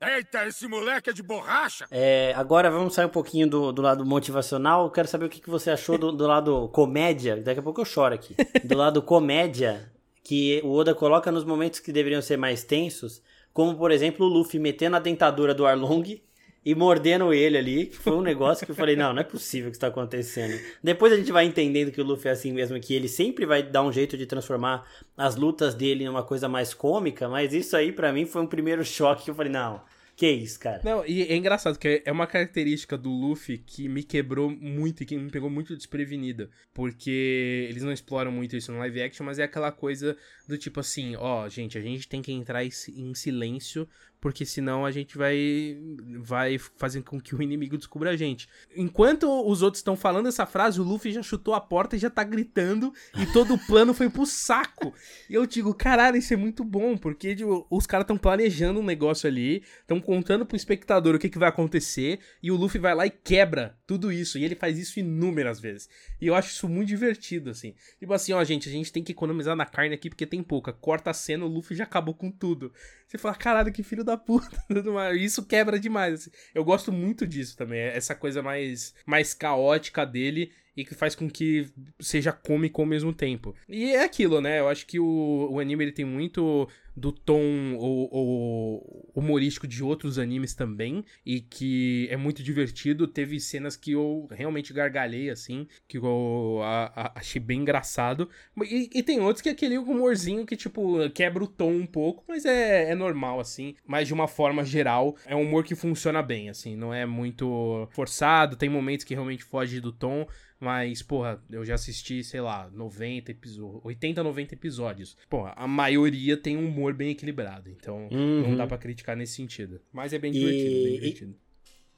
Eita, 0.00 0.46
esse 0.46 0.66
moleque 0.66 1.10
é 1.10 1.12
de 1.12 1.22
borracha! 1.22 1.86
É, 1.90 2.32
agora 2.34 2.70
vamos 2.70 2.94
sair 2.94 3.04
um 3.04 3.10
pouquinho 3.10 3.46
do, 3.46 3.70
do 3.70 3.82
lado 3.82 4.02
motivacional. 4.06 4.90
Quero 4.90 5.06
saber 5.06 5.26
o 5.26 5.28
que, 5.28 5.42
que 5.42 5.50
você 5.50 5.70
achou 5.70 5.98
do, 5.98 6.10
do 6.10 6.26
lado 6.26 6.68
comédia. 6.68 7.36
Daqui 7.36 7.60
a 7.60 7.62
pouco 7.62 7.82
eu 7.82 7.84
choro 7.84 8.14
aqui. 8.14 8.34
Do 8.64 8.78
lado 8.78 9.02
comédia, 9.02 9.92
que 10.22 10.62
o 10.64 10.72
Oda 10.72 10.94
coloca 10.94 11.30
nos 11.30 11.44
momentos 11.44 11.80
que 11.80 11.92
deveriam 11.92 12.22
ser 12.22 12.38
mais 12.38 12.64
tensos, 12.64 13.22
como 13.52 13.76
por 13.76 13.90
exemplo 13.90 14.24
o 14.24 14.28
Luffy 14.28 14.58
metendo 14.58 14.96
a 14.96 15.00
dentadura 15.00 15.54
do 15.54 15.66
Arlong 15.66 16.18
e 16.64 16.74
mordendo 16.74 17.32
ele 17.32 17.58
ali. 17.58 17.90
Foi 17.92 18.14
um 18.14 18.22
negócio 18.22 18.64
que 18.64 18.72
eu 18.72 18.76
falei, 18.76 18.96
não, 18.96 19.12
não 19.12 19.20
é 19.20 19.24
possível 19.24 19.70
que 19.70 19.76
isso 19.76 19.80
tá 19.80 19.88
acontecendo. 19.88 20.58
Depois 20.82 21.12
a 21.12 21.16
gente 21.16 21.30
vai 21.30 21.44
entendendo 21.44 21.92
que 21.92 22.00
o 22.00 22.04
Luffy 22.04 22.28
é 22.28 22.32
assim 22.32 22.52
mesmo, 22.52 22.78
que 22.80 22.94
ele 22.94 23.08
sempre 23.08 23.44
vai 23.44 23.62
dar 23.62 23.82
um 23.82 23.92
jeito 23.92 24.16
de 24.16 24.26
transformar 24.26 24.88
as 25.16 25.36
lutas 25.36 25.74
dele 25.74 26.04
numa 26.04 26.22
coisa 26.22 26.48
mais 26.48 26.72
cômica, 26.72 27.28
mas 27.28 27.52
isso 27.52 27.76
aí 27.76 27.92
para 27.92 28.12
mim 28.12 28.24
foi 28.26 28.42
um 28.42 28.46
primeiro 28.46 28.82
choque 28.84 29.24
que 29.24 29.30
eu 29.30 29.34
falei, 29.34 29.52
não, 29.52 29.80
que 30.16 30.30
isso, 30.30 30.60
cara? 30.60 30.80
Não, 30.84 31.04
e 31.06 31.22
é 31.22 31.36
engraçado, 31.36 31.78
que 31.78 32.02
é 32.04 32.12
uma 32.12 32.26
característica 32.26 32.96
do 32.96 33.10
Luffy 33.10 33.58
que 33.58 33.88
me 33.88 34.02
quebrou 34.02 34.48
muito 34.48 35.02
e 35.02 35.06
que 35.06 35.16
me 35.16 35.30
pegou 35.30 35.50
muito 35.50 35.76
desprevenida. 35.76 36.48
Porque 36.72 37.66
eles 37.68 37.82
não 37.82 37.92
exploram 37.92 38.30
muito 38.30 38.56
isso 38.56 38.70
no 38.70 38.78
live 38.78 39.02
action, 39.02 39.26
mas 39.26 39.38
é 39.38 39.42
aquela 39.42 39.72
coisa 39.72 40.16
do 40.46 40.56
tipo 40.56 40.80
assim, 40.80 41.16
ó, 41.16 41.48
gente, 41.48 41.76
a 41.76 41.80
gente 41.80 42.08
tem 42.08 42.22
que 42.22 42.32
entrar 42.32 42.64
em 42.64 43.14
silêncio 43.14 43.88
porque 44.24 44.46
senão 44.46 44.86
a 44.86 44.90
gente 44.90 45.18
vai 45.18 45.76
vai 46.20 46.56
fazer 46.56 47.02
com 47.02 47.20
que 47.20 47.34
o 47.34 47.42
inimigo 47.42 47.76
descubra 47.76 48.08
a 48.08 48.16
gente. 48.16 48.48
Enquanto 48.74 49.28
os 49.46 49.60
outros 49.60 49.80
estão 49.80 49.94
falando 49.96 50.26
essa 50.26 50.46
frase, 50.46 50.80
o 50.80 50.82
Luffy 50.82 51.12
já 51.12 51.22
chutou 51.22 51.52
a 51.52 51.60
porta 51.60 51.94
e 51.94 51.98
já 51.98 52.08
tá 52.08 52.24
gritando 52.24 52.90
e 53.18 53.26
todo 53.34 53.52
o 53.52 53.66
plano 53.66 53.92
foi 53.92 54.08
pro 54.08 54.24
saco. 54.24 54.94
E 55.28 55.34
eu 55.34 55.44
digo, 55.44 55.74
caralho, 55.74 56.16
isso 56.16 56.32
é 56.32 56.38
muito 56.38 56.64
bom, 56.64 56.96
porque 56.96 57.36
tipo, 57.36 57.66
os 57.68 57.86
caras 57.86 58.04
estão 58.04 58.16
planejando 58.16 58.80
um 58.80 58.82
negócio 58.82 59.28
ali, 59.28 59.62
estão 59.82 60.00
contando 60.04 60.46
pro 60.46 60.56
espectador 60.56 61.14
o 61.14 61.18
que, 61.18 61.28
que 61.28 61.38
vai 61.38 61.48
acontecer 61.48 62.20
e 62.42 62.50
o 62.50 62.56
Luffy 62.56 62.80
vai 62.80 62.94
lá 62.94 63.06
e 63.06 63.10
quebra 63.10 63.76
tudo 63.86 64.12
isso. 64.12 64.38
E 64.38 64.44
ele 64.44 64.54
faz 64.54 64.78
isso 64.78 65.00
inúmeras 65.00 65.58
vezes. 65.58 65.88
E 66.20 66.26
eu 66.26 66.34
acho 66.34 66.50
isso 66.50 66.68
muito 66.68 66.88
divertido, 66.88 67.50
assim. 67.50 67.74
Tipo 67.98 68.12
assim, 68.12 68.32
ó, 68.32 68.44
gente, 68.44 68.68
a 68.68 68.72
gente 68.72 68.92
tem 68.92 69.02
que 69.02 69.12
economizar 69.12 69.56
na 69.56 69.66
carne 69.66 69.94
aqui 69.94 70.08
porque 70.08 70.26
tem 70.26 70.42
pouca. 70.42 70.72
Corta 70.72 71.10
a 71.10 71.14
cena, 71.14 71.44
o 71.44 71.48
Luffy 71.48 71.76
já 71.76 71.84
acabou 71.84 72.14
com 72.14 72.30
tudo. 72.30 72.72
Você 73.14 73.18
fala, 73.18 73.36
caralho, 73.36 73.72
que 73.72 73.84
filho 73.84 74.02
da 74.02 74.16
puta. 74.16 74.60
Isso 75.16 75.46
quebra 75.46 75.78
demais. 75.78 76.14
Assim. 76.14 76.30
Eu 76.52 76.64
gosto 76.64 76.90
muito 76.90 77.24
disso 77.24 77.56
também. 77.56 77.78
Essa 77.78 78.12
coisa 78.12 78.42
mais, 78.42 78.92
mais 79.06 79.32
caótica 79.32 80.04
dele 80.04 80.50
e 80.76 80.84
que 80.84 80.96
faz 80.96 81.14
com 81.14 81.30
que 81.30 81.68
seja 82.00 82.32
cômico 82.32 82.82
ao 82.82 82.88
mesmo 82.88 83.12
tempo. 83.12 83.54
E 83.68 83.92
é 83.92 84.02
aquilo, 84.02 84.40
né? 84.40 84.58
Eu 84.58 84.68
acho 84.68 84.84
que 84.84 84.98
o, 84.98 85.48
o 85.52 85.60
anime 85.60 85.84
ele 85.84 85.92
tem 85.92 86.04
muito 86.04 86.68
do 86.96 87.10
tom 87.10 87.74
ou, 87.76 88.08
ou, 88.12 89.12
humorístico 89.14 89.66
de 89.66 89.82
outros 89.82 90.18
animes 90.18 90.54
também 90.54 91.04
e 91.26 91.40
que 91.40 92.06
é 92.10 92.16
muito 92.16 92.42
divertido. 92.42 93.06
Teve 93.06 93.40
cenas 93.40 93.76
que 93.76 93.92
eu 93.92 94.28
realmente 94.30 94.72
gargalhei 94.72 95.30
assim, 95.30 95.66
que 95.88 95.98
eu 95.98 96.60
a, 96.62 96.92
a, 96.94 97.18
achei 97.18 97.40
bem 97.40 97.60
engraçado. 97.60 98.28
E, 98.62 98.90
e, 98.94 99.02
tem 99.02 99.20
outros 99.20 99.42
que 99.42 99.48
é 99.48 99.52
aquele 99.52 99.78
humorzinho 99.78 100.46
que 100.46 100.56
tipo 100.56 101.08
quebra 101.10 101.42
o 101.42 101.48
tom 101.48 101.72
um 101.72 101.86
pouco, 101.86 102.24
mas 102.28 102.44
é, 102.44 102.90
é 102.90 102.94
normal 103.04 103.40
assim. 103.40 103.74
Mas 103.86 104.08
de 104.08 104.14
uma 104.14 104.26
forma 104.26 104.64
geral 104.64 105.16
é 105.26 105.36
um 105.36 105.42
humor 105.42 105.64
que 105.64 105.74
funciona 105.74 106.22
bem 106.22 106.48
assim, 106.48 106.76
não 106.76 106.92
é 106.92 107.04
muito 107.06 107.86
forçado. 107.90 108.56
Tem 108.56 108.68
momentos 108.68 109.04
que 109.04 109.14
realmente 109.14 109.44
foge 109.44 109.80
do 109.80 109.92
tom, 109.92 110.26
mas, 110.64 111.02
porra, 111.02 111.42
eu 111.50 111.64
já 111.64 111.74
assisti, 111.74 112.24
sei 112.24 112.40
lá, 112.40 112.70
90 112.72 113.30
episódios, 113.30 113.84
80, 113.84 114.22
90 114.22 114.54
episódios. 114.54 115.16
Porra, 115.28 115.52
a 115.56 115.66
maioria 115.66 116.36
tem 116.36 116.56
um 116.56 116.66
humor 116.66 116.94
bem 116.94 117.10
equilibrado, 117.10 117.68
então 117.68 118.08
uhum. 118.10 118.48
não 118.48 118.56
dá 118.56 118.66
para 118.66 118.78
criticar 118.78 119.14
nesse 119.14 119.34
sentido. 119.34 119.80
Mas 119.92 120.12
é 120.12 120.18
bem 120.18 120.32
divertido, 120.32 120.70
e... 120.70 120.84
bem 120.84 120.94
divertido. 120.94 121.36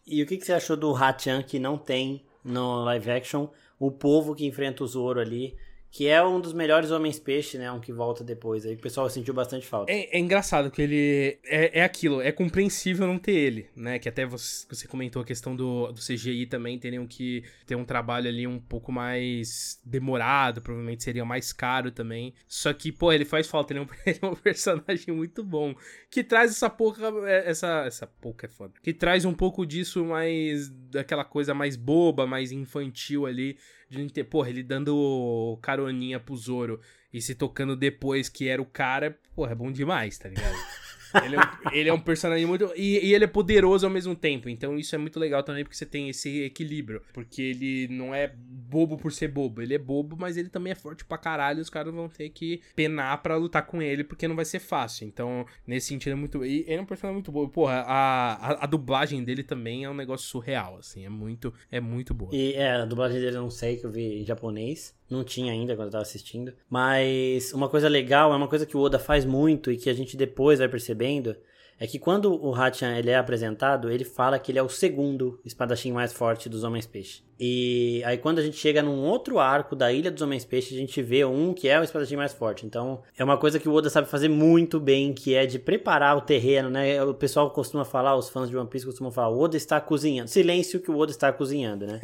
E, 0.07 0.19
e, 0.19 0.23
o 0.23 0.27
que, 0.27 0.37
que 0.37 0.45
você 0.45 0.53
achou 0.53 0.77
do 0.77 0.93
Hachan 0.93 1.43
que 1.43 1.59
não 1.61 1.79
tem 1.79 2.25
no 2.43 2.83
live 2.85 3.11
action? 3.11 3.49
O 3.79 3.91
povo 3.93 4.35
que 4.35 4.47
enfrenta 4.47 4.83
o 4.83 4.87
Zoro 4.87 5.21
ali 5.21 5.57
que 5.97 6.07
é 6.07 6.23
um 6.23 6.39
dos 6.39 6.53
melhores 6.53 6.91
Homens-Peixe, 6.91 7.57
né? 7.57 7.73
Um 7.73 7.81
que 7.81 7.91
volta 7.91 8.23
depois. 8.23 8.67
Aí 8.67 8.75
o 8.75 8.79
pessoal 8.79 9.09
sentiu 9.09 9.33
bastante 9.33 9.67
falta. 9.67 9.91
É, 9.91 10.15
é 10.15 10.19
engraçado 10.19 10.71
que 10.71 10.83
ele. 10.83 11.39
É, 11.43 11.81
é 11.81 11.83
aquilo, 11.83 12.21
é 12.21 12.31
compreensível 12.31 13.07
não 13.07 13.19
ter 13.19 13.33
ele, 13.33 13.71
né? 13.75 13.99
Que 13.99 14.07
até 14.07 14.27
você, 14.27 14.67
você 14.69 14.87
comentou 14.87 15.23
a 15.23 15.25
questão 15.25 15.57
do, 15.57 15.91
do 15.91 15.99
CGI 15.99 16.45
também, 16.45 16.79
teriam 16.79 17.07
que 17.07 17.45
ter 17.65 17.77
um 17.77 17.85
trabalho 17.85 18.29
ali 18.29 18.47
um 18.47 18.61
pouco 18.61 18.93
mais 18.93 19.81
demorado, 19.87 20.61
provavelmente 20.61 21.03
seria 21.03 21.25
mais 21.25 21.51
caro 21.51 21.91
também. 21.91 22.35
Só 22.47 22.75
que, 22.75 22.93
pô, 22.93 23.11
ele 23.11 23.25
faz 23.25 23.47
falta, 23.47 23.73
ele 23.73 23.81
é 23.81 23.83
um, 23.83 23.89
ele 24.05 24.19
é 24.21 24.27
um 24.27 24.35
personagem 24.35 25.15
muito 25.15 25.43
bom. 25.43 25.75
Que 26.11 26.23
traz 26.23 26.51
essa 26.51 26.69
pouca. 26.69 27.01
É, 27.27 27.49
essa. 27.49 27.85
Essa 27.87 28.07
pouca 28.07 28.45
é 28.45 28.51
foda. 28.51 28.75
Que 28.83 28.93
traz 28.93 29.25
um 29.25 29.33
pouco 29.33 29.65
disso 29.65 30.05
mais. 30.05 30.69
daquela 30.69 31.25
coisa 31.25 31.55
mais 31.55 31.75
boba, 31.75 32.27
mais 32.27 32.53
infantil 32.53 33.25
ali 33.25 33.57
de 33.89 34.09
ter, 34.09 34.25
porra, 34.25 34.51
ele 34.51 34.63
dando 34.63 35.59
caroninha 35.63 36.19
pro 36.19 36.37
Zoro 36.37 36.81
e 37.13 37.21
se 37.21 37.35
tocando 37.35 37.77
depois 37.77 38.29
que 38.29 38.49
era 38.49 38.61
o 38.61 38.67
cara, 38.67 39.19
porra, 39.35 39.53
é 39.53 39.55
bom 39.55 39.71
demais, 39.71 40.19
tá 40.19 40.29
ligado? 40.29 40.55
Ele 41.25 41.37
é, 41.37 41.39
um, 41.39 41.71
ele 41.73 41.89
é 41.89 41.93
um 41.93 42.01
personagem 42.01 42.47
muito. 42.47 42.73
E, 42.77 43.07
e, 43.07 43.15
ele 43.15 43.25
é 43.25 43.29
poderoso 43.29 43.87
ao 43.87 43.93
mesmo 43.93 44.15
tempo. 44.15 44.49
Então 44.49 44.79
isso 44.79 44.95
é 44.95 44.99
muito 44.99 45.19
legal 45.19 45.43
também, 45.43 45.65
porque 45.65 45.77
você 45.77 45.87
tem 45.87 46.09
esse 46.09 46.43
equilíbrio. 46.43 47.03
Porque 47.13 47.43
ele 47.43 47.89
não 47.89 48.15
é 48.15 48.33
bobo 48.37 48.97
por 48.97 49.13
ser 49.13 49.29
bobo. 49.29 49.63
Ele 49.63 49.75
é 49.75 49.79
bobo, 49.79 50.17
mas 50.19 50.37
ele 50.37 50.49
também 50.49 50.73
é 50.73 50.75
forte 50.75 51.05
pra 51.05 51.19
caralho. 51.19 51.61
Os 51.61 51.71
caras 51.71 51.95
vão 51.95 52.09
ter 52.09 52.29
que 52.31 52.61
penar 52.75 53.23
para 53.23 53.37
lutar 53.37 53.67
com 53.67 53.81
ele, 53.81 54.05
porque 54.05 54.29
não 54.29 54.37
vai 54.37 54.45
ser 54.45 54.59
fácil. 54.59 55.07
Então, 55.07 55.47
nesse 55.67 55.89
sentido, 55.89 56.13
é 56.13 56.17
muito. 56.17 56.45
E 56.45 56.65
ele 56.67 56.75
é 56.75 56.81
um 56.81 56.87
personagem 56.87 57.17
muito 57.17 57.33
bom. 57.33 57.49
Porra, 57.49 57.85
a, 57.87 58.35
a, 58.35 58.65
a, 58.65 58.67
dublagem 58.67 59.23
dele 59.25 59.43
também 59.43 59.85
é 59.85 59.91
um 59.91 59.95
negócio 59.95 60.27
surreal, 60.27 60.77
assim. 60.79 61.05
É 61.05 61.09
muito, 61.09 61.53
é 61.71 61.81
muito 61.81 62.13
boa. 62.13 62.35
E 62.35 62.55
é, 62.55 62.73
a 62.73 62.85
dublagem 62.85 63.21
dele 63.21 63.37
eu 63.37 63.43
não 63.43 63.51
sei, 63.51 63.77
que 63.77 63.85
eu 63.87 63.91
vi 63.91 64.21
em 64.21 64.25
japonês. 64.25 64.95
Não 65.09 65.23
tinha 65.23 65.53
ainda 65.53 65.77
quando 65.77 65.87
eu 65.87 65.93
tava 65.93 66.03
assistindo. 66.03 66.53
Mas 66.69 67.53
uma 67.53 67.69
coisa 67.69 67.89
legal, 67.89 68.33
é 68.33 68.37
uma 68.37 68.49
coisa 68.49 68.67
que 68.67 68.77
o 68.77 68.81
Oda 68.81 68.99
faz 68.99 69.25
muito 69.25 69.71
e 69.71 69.77
que 69.77 69.89
a 69.89 69.95
gente 69.95 70.17
depois 70.17 70.59
vai 70.59 70.69
percebendo, 70.69 71.37
é 71.79 71.87
que 71.87 71.99
quando 71.99 72.33
o 72.33 72.53
Hachan 72.53 72.97
ele 72.97 73.11
é 73.11 73.17
apresentado, 73.17 73.91
ele 73.91 74.05
fala 74.05 74.39
que 74.39 74.51
ele 74.51 74.59
é 74.59 74.63
o 74.63 74.69
segundo 74.69 75.39
espadachim 75.45 75.93
mais 75.93 76.13
forte 76.13 76.49
dos 76.49 76.65
Homens-Peixe. 76.65 77.23
E 77.39 78.03
aí 78.05 78.17
quando 78.19 78.39
a 78.39 78.43
gente 78.43 78.57
chega 78.57 78.83
num 78.83 79.05
outro 79.05 79.39
arco 79.39 79.77
da 79.77 79.93
Ilha 79.93 80.11
dos 80.11 80.23
Homens 80.23 80.45
Peixes, 80.45 80.77
a 80.77 80.81
gente 80.81 81.03
vê 81.03 81.25
um 81.25 81.53
que 81.53 81.69
é 81.69 81.79
o 81.79 81.85
espadachim 81.85 82.17
mais 82.17 82.33
forte. 82.33 82.65
Então, 82.65 83.03
é 83.17 83.23
uma 83.23 83.37
coisa 83.37 83.59
que 83.59 83.69
o 83.69 83.75
Oda 83.75 83.91
sabe 83.91 84.09
fazer 84.09 84.29
muito 84.29 84.81
bem, 84.81 85.13
que 85.13 85.35
é 85.35 85.47
de 85.47 85.59
preparar 85.59 86.17
o 86.17 86.21
terreno, 86.21 86.71
né? 86.71 87.03
O 87.03 87.15
pessoal 87.15 87.51
costuma 87.51 87.85
falar, 87.85 88.17
os 88.17 88.29
fãs 88.29 88.49
de 88.49 88.57
One 88.57 88.69
Piece 88.69 88.87
costumam 88.87 89.13
falar, 89.13 89.29
o 89.29 89.39
Oda 89.39 89.57
está 89.57 89.81
cozinhando. 89.81 90.31
Silêncio 90.31 90.81
que 90.81 90.91
o 90.91 90.97
Oda 90.97 91.11
está 91.11 91.33
cozinhando, 91.33 91.87
né? 91.87 92.01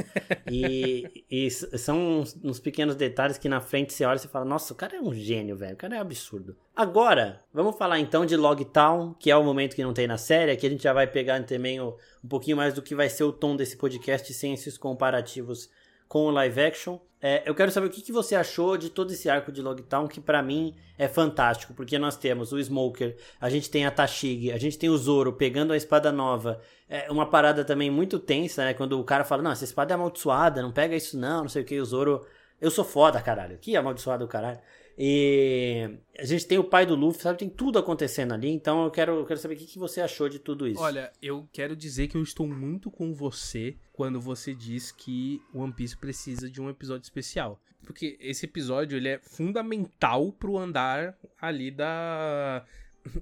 e, 0.51 1.25
e, 1.31 1.51
são 1.51 2.21
uns, 2.21 2.37
uns, 2.43 2.61
pequenos 2.61 2.95
detalhes 2.95 3.39
que 3.39 3.49
na 3.49 3.61
frente 3.61 3.93
você 3.93 4.05
olha 4.05 4.17
e 4.17 4.21
você 4.21 4.29
fala, 4.29 4.45
nossa, 4.45 4.73
o 4.73 4.77
cara 4.77 4.97
é 4.97 5.01
um 5.01 5.15
gênio, 5.15 5.57
velho. 5.57 5.75
O 5.75 5.79
cara 5.79 5.97
é 5.97 5.99
absurdo. 5.99 6.57
Agora, 6.75 7.41
vamos 7.53 7.77
falar 7.77 7.99
então 7.99 8.25
de 8.25 8.37
Logtown, 8.37 9.15
que 9.19 9.31
é 9.31 9.37
o 9.37 9.45
momento 9.45 9.77
que 9.77 9.83
não 9.83 9.93
tem 9.93 10.07
na 10.07 10.17
série, 10.17 10.53
aqui 10.53 10.67
a 10.67 10.71
gente 10.71 10.83
já 10.83 10.93
vai 10.93 11.07
pegar 11.07 11.43
também 11.45 11.81
o, 11.81 11.97
um 12.25 12.29
pouquinho 12.29 12.57
mais 12.57 12.75
do 12.75 12.83
que 12.83 12.95
vai 12.95 13.09
ser 13.09 13.25
o 13.25 13.33
tom 13.33 13.57
desse 13.57 13.77
podcast 13.77 14.33
sem 14.33 14.55
esses 14.55 14.79
comparativos 14.79 15.69
com 16.09 16.27
o 16.27 16.31
live 16.31 16.61
action. 16.61 16.99
É, 17.21 17.43
eu 17.47 17.55
quero 17.55 17.71
saber 17.71 17.87
o 17.87 17.91
que, 17.91 18.03
que, 18.03 18.13
você 18.13 18.35
achou 18.35 18.77
de 18.77 18.91
todo 18.91 19.13
esse 19.13 19.31
arco 19.31 19.53
de 19.53 19.63
Logtown, 19.63 20.09
que 20.09 20.21
para 20.21 20.43
mim 20.43 20.75
é 20.99 21.09
fantástico, 21.09 21.73
porque 21.73 21.99
nós 21.99 22.17
temos 22.17 22.53
o 22.53 22.59
Smoker, 22.59 23.17
a 23.41 23.49
gente 23.49 23.71
tem 23.71 23.87
a 23.87 23.91
Tashig, 23.91 24.51
a 24.53 24.59
gente 24.59 24.77
tem 24.77 24.91
o 24.91 24.97
Zoro 24.99 25.33
pegando 25.33 25.73
a 25.73 25.77
espada 25.77 26.11
nova. 26.13 26.61
É 26.89 27.11
uma 27.11 27.25
parada 27.25 27.65
também 27.65 27.91
muito 27.91 28.19
tensa, 28.19 28.65
né? 28.65 28.75
Quando 28.75 29.01
o 29.01 29.05
cara 29.05 29.25
fala, 29.25 29.43
não, 29.43 29.53
essa 29.53 29.65
espada 29.65 29.93
é 29.93 29.95
amaldiçoada, 29.95 30.61
não 30.61 30.73
pega 30.73 30.95
isso 30.95 31.17
não, 31.17 31.43
não 31.43 31.49
sei 31.49 31.63
o 31.63 31.65
que, 31.65 31.81
o 31.81 31.85
Zoro... 31.85 32.27
Eu 32.61 32.71
sou 32.71 32.85
foda, 32.85 33.21
caralho. 33.21 33.59
Que 33.59 33.75
amaldiçoado, 33.77 34.29
caralho. 34.29 34.61
E 35.05 35.99
a 36.17 36.25
gente 36.25 36.47
tem 36.47 36.59
o 36.59 36.63
pai 36.63 36.87
do 36.87 36.95
Luffy, 36.95 37.23
sabe? 37.23 37.37
Tem 37.37 37.49
tudo 37.49 37.77
acontecendo 37.77 38.35
ali. 38.35 38.49
Então 38.49 38.85
eu 38.85 38.91
quero, 38.93 39.19
eu 39.19 39.27
quero 39.27 39.41
saber 39.41 39.55
o 39.55 39.57
que, 39.57 39.67
que 39.67 39.79
você 39.79 40.01
achou 40.01 40.29
de 40.29 40.39
tudo 40.39 40.69
isso. 40.69 40.81
Olha, 40.81 41.13
eu 41.21 41.49
quero 41.53 41.75
dizer 41.75 42.07
que 42.07 42.17
eu 42.17 42.23
estou 42.23 42.47
muito 42.47 42.89
com 42.89 43.13
você 43.13 43.77
quando 43.93 44.21
você 44.21 44.55
diz 44.55 44.93
que 44.93 45.43
One 45.53 45.73
Piece 45.73 45.97
precisa 45.97 46.49
de 46.49 46.61
um 46.61 46.71
episódio 46.71 47.03
especial. 47.03 47.61
Porque 47.85 48.17
esse 48.21 48.47
episódio 48.47 48.97
ele 48.97 49.09
é 49.09 49.19
fundamental 49.19 50.31
pro 50.31 50.57
andar 50.57 51.19
ali 51.41 51.73
da 51.73 52.65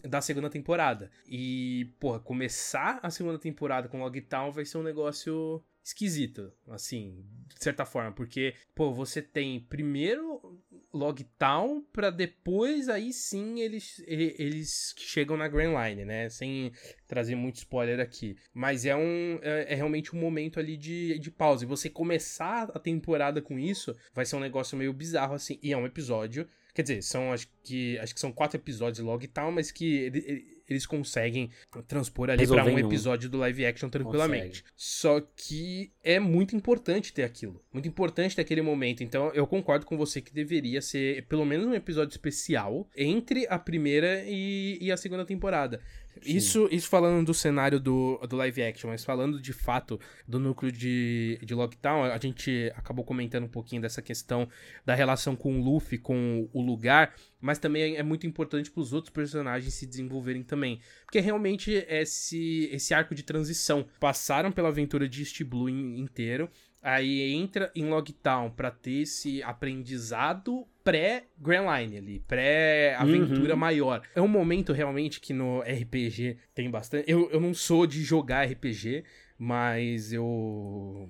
da 0.07 0.21
segunda 0.21 0.51
temporada. 0.51 1.11
E, 1.27 1.91
porra, 1.99 2.19
começar 2.19 3.01
a 3.03 3.09
segunda 3.09 3.39
temporada 3.39 3.89
com 3.89 4.03
Logtown 4.03 4.53
vai 4.53 4.67
ser 4.67 4.77
um 4.77 4.83
negócio 4.83 5.65
esquisito, 5.83 6.53
assim, 6.69 7.25
de 7.57 7.65
certa 7.65 7.85
forma, 7.85 8.13
porque, 8.13 8.55
pô, 8.75 8.93
você 8.93 9.23
tem 9.23 9.61
primeiro 9.61 10.61
Logtown 10.93 11.83
para 11.93 12.11
depois 12.11 12.89
aí 12.89 13.13
sim 13.13 13.61
eles 13.61 14.03
eles 14.07 14.95
chegam 14.97 15.37
na 15.37 15.49
Grand 15.49 15.73
Line, 15.73 16.05
né? 16.05 16.29
Sem 16.29 16.73
trazer 17.07 17.35
muito 17.35 17.57
spoiler 17.57 18.01
aqui. 18.01 18.37
Mas 18.53 18.85
é 18.85 18.97
um 18.97 19.39
é, 19.43 19.73
é, 19.73 19.75
realmente 19.75 20.15
um 20.15 20.19
momento 20.19 20.59
ali 20.59 20.77
de, 20.77 21.19
de 21.19 21.31
pausa. 21.31 21.65
E 21.65 21.69
você 21.69 21.89
começar 21.89 22.71
a 22.75 22.79
temporada 22.79 23.41
com 23.41 23.59
isso 23.59 23.97
vai 24.13 24.25
ser 24.25 24.37
um 24.37 24.41
negócio 24.41 24.77
meio 24.77 24.93
bizarro 24.93 25.35
assim. 25.35 25.59
E 25.63 25.73
é 25.73 25.77
um 25.77 25.87
episódio, 25.87 26.47
quer 26.75 26.83
dizer, 26.83 27.03
são 27.03 27.33
acho 27.33 27.49
que 27.63 27.99
acho 27.99 28.15
que 28.15 28.21
são 28.21 28.33
quatro 28.33 28.59
episódios 28.59 28.99
de 28.99 29.05
Logtown, 29.05 29.53
mas 29.53 29.71
que 29.71 29.97
ele, 29.97 30.19
ele, 30.27 30.60
eles 30.73 30.87
conseguem 30.87 31.51
transpor 31.87 32.31
ali 32.31 32.47
para 32.47 32.65
um 32.65 32.79
episódio 32.79 33.29
do 33.29 33.39
live 33.39 33.67
action 33.67 33.89
tranquilamente. 33.89 34.63
Consegue. 34.63 34.75
Só 34.77 35.21
que 35.21 35.93
é 36.03 36.19
muito 36.19 36.57
importante 36.57 37.13
ter 37.13 37.25
aquilo. 37.25 37.63
Muito 37.73 37.89
importante 37.89 38.37
ter 38.37 38.43
aquele 38.43 38.63
momento. 38.63 39.03
Então 39.03 39.31
eu 39.35 39.47
concordo 39.47 39.87
com 39.87 39.97
você 39.97 40.21
que 40.21 40.33
deveria 40.33 40.81
ser 40.81 41.27
pelo 41.27 41.45
menos 41.45 41.67
um 41.67 41.75
episódio 41.75 42.13
especial 42.13 42.89
entre 42.97 43.47
a 43.49 43.59
primeira 43.59 44.25
e, 44.27 44.79
e 44.81 44.93
a 44.93 44.97
segunda 44.97 45.25
temporada. 45.25 45.81
Isso, 46.23 46.69
isso 46.71 46.89
falando 46.89 47.27
do 47.27 47.33
cenário 47.33 47.81
do, 47.81 48.19
do 48.29 48.37
live 48.37 48.63
action, 48.63 48.91
mas 48.91 49.05
falando 49.05 49.41
de 49.41 49.53
fato 49.53 49.99
do 50.29 50.39
núcleo 50.39 50.71
de, 50.71 51.39
de 51.43 51.55
Lockdown, 51.55 52.05
a 52.05 52.19
gente 52.19 52.71
acabou 52.77 53.05
comentando 53.05 53.45
um 53.45 53.49
pouquinho 53.49 53.81
dessa 53.81 54.03
questão 54.03 54.49
da 54.85 54.95
relação 54.95 55.35
com 55.35 55.59
o 55.59 55.63
Luffy, 55.63 55.99
com 55.99 56.49
o 56.53 56.61
lugar, 56.61 57.15
mas 57.41 57.59
também 57.59 57.97
é 57.97 58.03
muito 58.03 58.27
importante 58.27 58.71
para 58.71 58.83
os 58.83 58.93
outros 58.93 59.13
personagens 59.13 59.73
se 59.73 59.87
desenvolverem 59.87 60.43
também. 60.43 60.81
Porque 61.05 61.21
realmente 61.21 61.73
esse, 61.89 62.69
esse 62.71 62.93
arco 62.93 63.15
de 63.15 63.23
transição 63.23 63.87
passaram 63.99 64.53
pela 64.53 64.69
aventura 64.69 65.09
de 65.09 65.23
East 65.23 65.43
Blue 65.45 65.71
inteiro, 65.71 66.51
aí 66.83 67.33
entra 67.33 67.71
em 67.75 67.89
Logtown 67.89 68.51
para 68.51 68.71
ter 68.71 69.03
esse 69.03 69.43
aprendizado 69.43 70.67
pré-Grand 70.83 71.67
Line 71.79 71.99
ali, 71.99 72.21
pré-aventura 72.27 73.55
uhum. 73.55 73.59
maior. 73.59 74.03
É 74.15 74.21
um 74.21 74.29
momento 74.29 74.73
realmente 74.73 75.21
que 75.21 75.33
no 75.33 75.61
RPG 75.61 76.39
tem 76.55 76.71
bastante. 76.71 77.11
Eu, 77.11 77.31
eu 77.31 77.41
não 77.41 77.53
sou 77.53 77.87
de 77.87 78.03
jogar 78.03 78.47
RPG, 78.47 79.05
mas 79.39 80.13
eu 80.13 81.09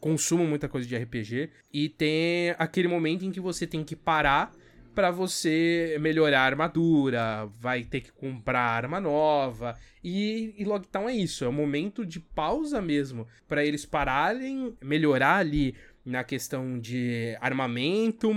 consumo 0.00 0.44
muita 0.44 0.68
coisa 0.68 0.86
de 0.86 0.96
RPG. 0.96 1.50
E 1.72 1.88
tem 1.88 2.54
aquele 2.58 2.88
momento 2.88 3.24
em 3.24 3.30
que 3.30 3.40
você 3.40 3.66
tem 3.66 3.84
que 3.84 3.96
parar 3.96 4.52
para 4.98 5.12
você 5.12 5.96
melhorar 6.00 6.40
a 6.40 6.46
armadura, 6.46 7.48
vai 7.56 7.84
ter 7.84 8.00
que 8.00 8.10
comprar 8.10 8.62
arma 8.62 8.98
nova. 8.98 9.78
E, 10.02 10.52
e 10.58 10.64
Logtown 10.64 11.08
é 11.08 11.14
isso, 11.14 11.44
é 11.44 11.48
um 11.48 11.52
momento 11.52 12.04
de 12.04 12.18
pausa 12.18 12.82
mesmo, 12.82 13.24
para 13.46 13.64
eles 13.64 13.86
pararem, 13.86 14.76
melhorar 14.82 15.36
ali 15.36 15.76
na 16.04 16.24
questão 16.24 16.80
de 16.80 17.36
armamento, 17.40 18.32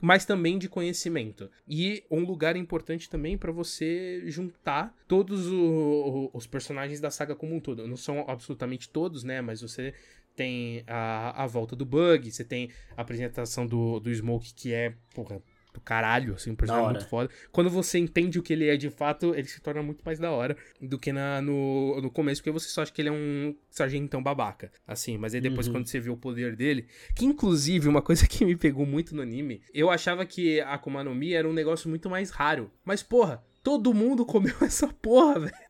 mas 0.00 0.24
também 0.24 0.56
de 0.56 0.70
conhecimento. 0.70 1.50
E 1.68 2.02
um 2.10 2.24
lugar 2.24 2.56
importante 2.56 3.10
também 3.10 3.36
para 3.36 3.52
você 3.52 4.22
juntar 4.24 4.96
todos 5.06 5.46
o, 5.48 6.30
os 6.32 6.46
personagens 6.46 6.98
da 6.98 7.10
saga 7.10 7.36
como 7.36 7.54
um 7.54 7.60
todo. 7.60 7.86
Não 7.86 7.98
são 7.98 8.24
absolutamente 8.26 8.88
todos, 8.88 9.22
né? 9.22 9.42
Mas 9.42 9.60
você 9.60 9.92
tem 10.34 10.82
a, 10.86 11.44
a 11.44 11.46
volta 11.46 11.76
do 11.76 11.84
Bug, 11.84 12.32
você 12.32 12.42
tem 12.42 12.70
a 12.96 13.02
apresentação 13.02 13.66
do, 13.66 14.00
do 14.00 14.10
Smoke, 14.14 14.54
que 14.54 14.72
é, 14.72 14.94
porra, 15.14 15.42
do 15.74 15.80
caralho, 15.80 16.34
assim, 16.34 16.52
um 16.52 16.54
personagem 16.54 16.90
muito 16.90 17.08
foda. 17.08 17.28
Quando 17.50 17.68
você 17.68 17.98
entende 17.98 18.38
o 18.38 18.42
que 18.42 18.52
ele 18.52 18.68
é 18.68 18.76
de 18.76 18.88
fato, 18.88 19.34
ele 19.34 19.48
se 19.48 19.60
torna 19.60 19.82
muito 19.82 20.02
mais 20.04 20.20
da 20.20 20.30
hora 20.30 20.56
do 20.80 20.98
que 20.98 21.12
na, 21.12 21.42
no, 21.42 22.00
no 22.00 22.10
começo, 22.10 22.40
porque 22.40 22.52
você 22.52 22.68
só 22.68 22.82
acha 22.82 22.92
que 22.92 23.02
ele 23.02 23.08
é 23.08 23.12
um 23.12 23.54
sargentão 23.68 24.22
babaca, 24.22 24.70
assim. 24.86 25.18
Mas 25.18 25.34
aí 25.34 25.40
depois, 25.40 25.66
uhum. 25.66 25.74
quando 25.74 25.88
você 25.88 25.98
vê 25.98 26.10
o 26.10 26.16
poder 26.16 26.54
dele, 26.54 26.86
que 27.14 27.24
inclusive, 27.24 27.88
uma 27.88 28.00
coisa 28.02 28.26
que 28.26 28.44
me 28.44 28.56
pegou 28.56 28.86
muito 28.86 29.14
no 29.16 29.20
anime, 29.20 29.60
eu 29.74 29.90
achava 29.90 30.24
que 30.24 30.60
a 30.60 30.74
Akuma 30.74 31.02
no 31.02 31.14
Mi 31.14 31.34
era 31.34 31.48
um 31.48 31.52
negócio 31.52 31.88
muito 31.88 32.08
mais 32.08 32.30
raro. 32.30 32.70
Mas, 32.84 33.02
porra, 33.02 33.44
todo 33.62 33.92
mundo 33.92 34.24
comeu 34.24 34.54
essa 34.60 34.86
porra, 34.86 35.40
velho. 35.40 35.64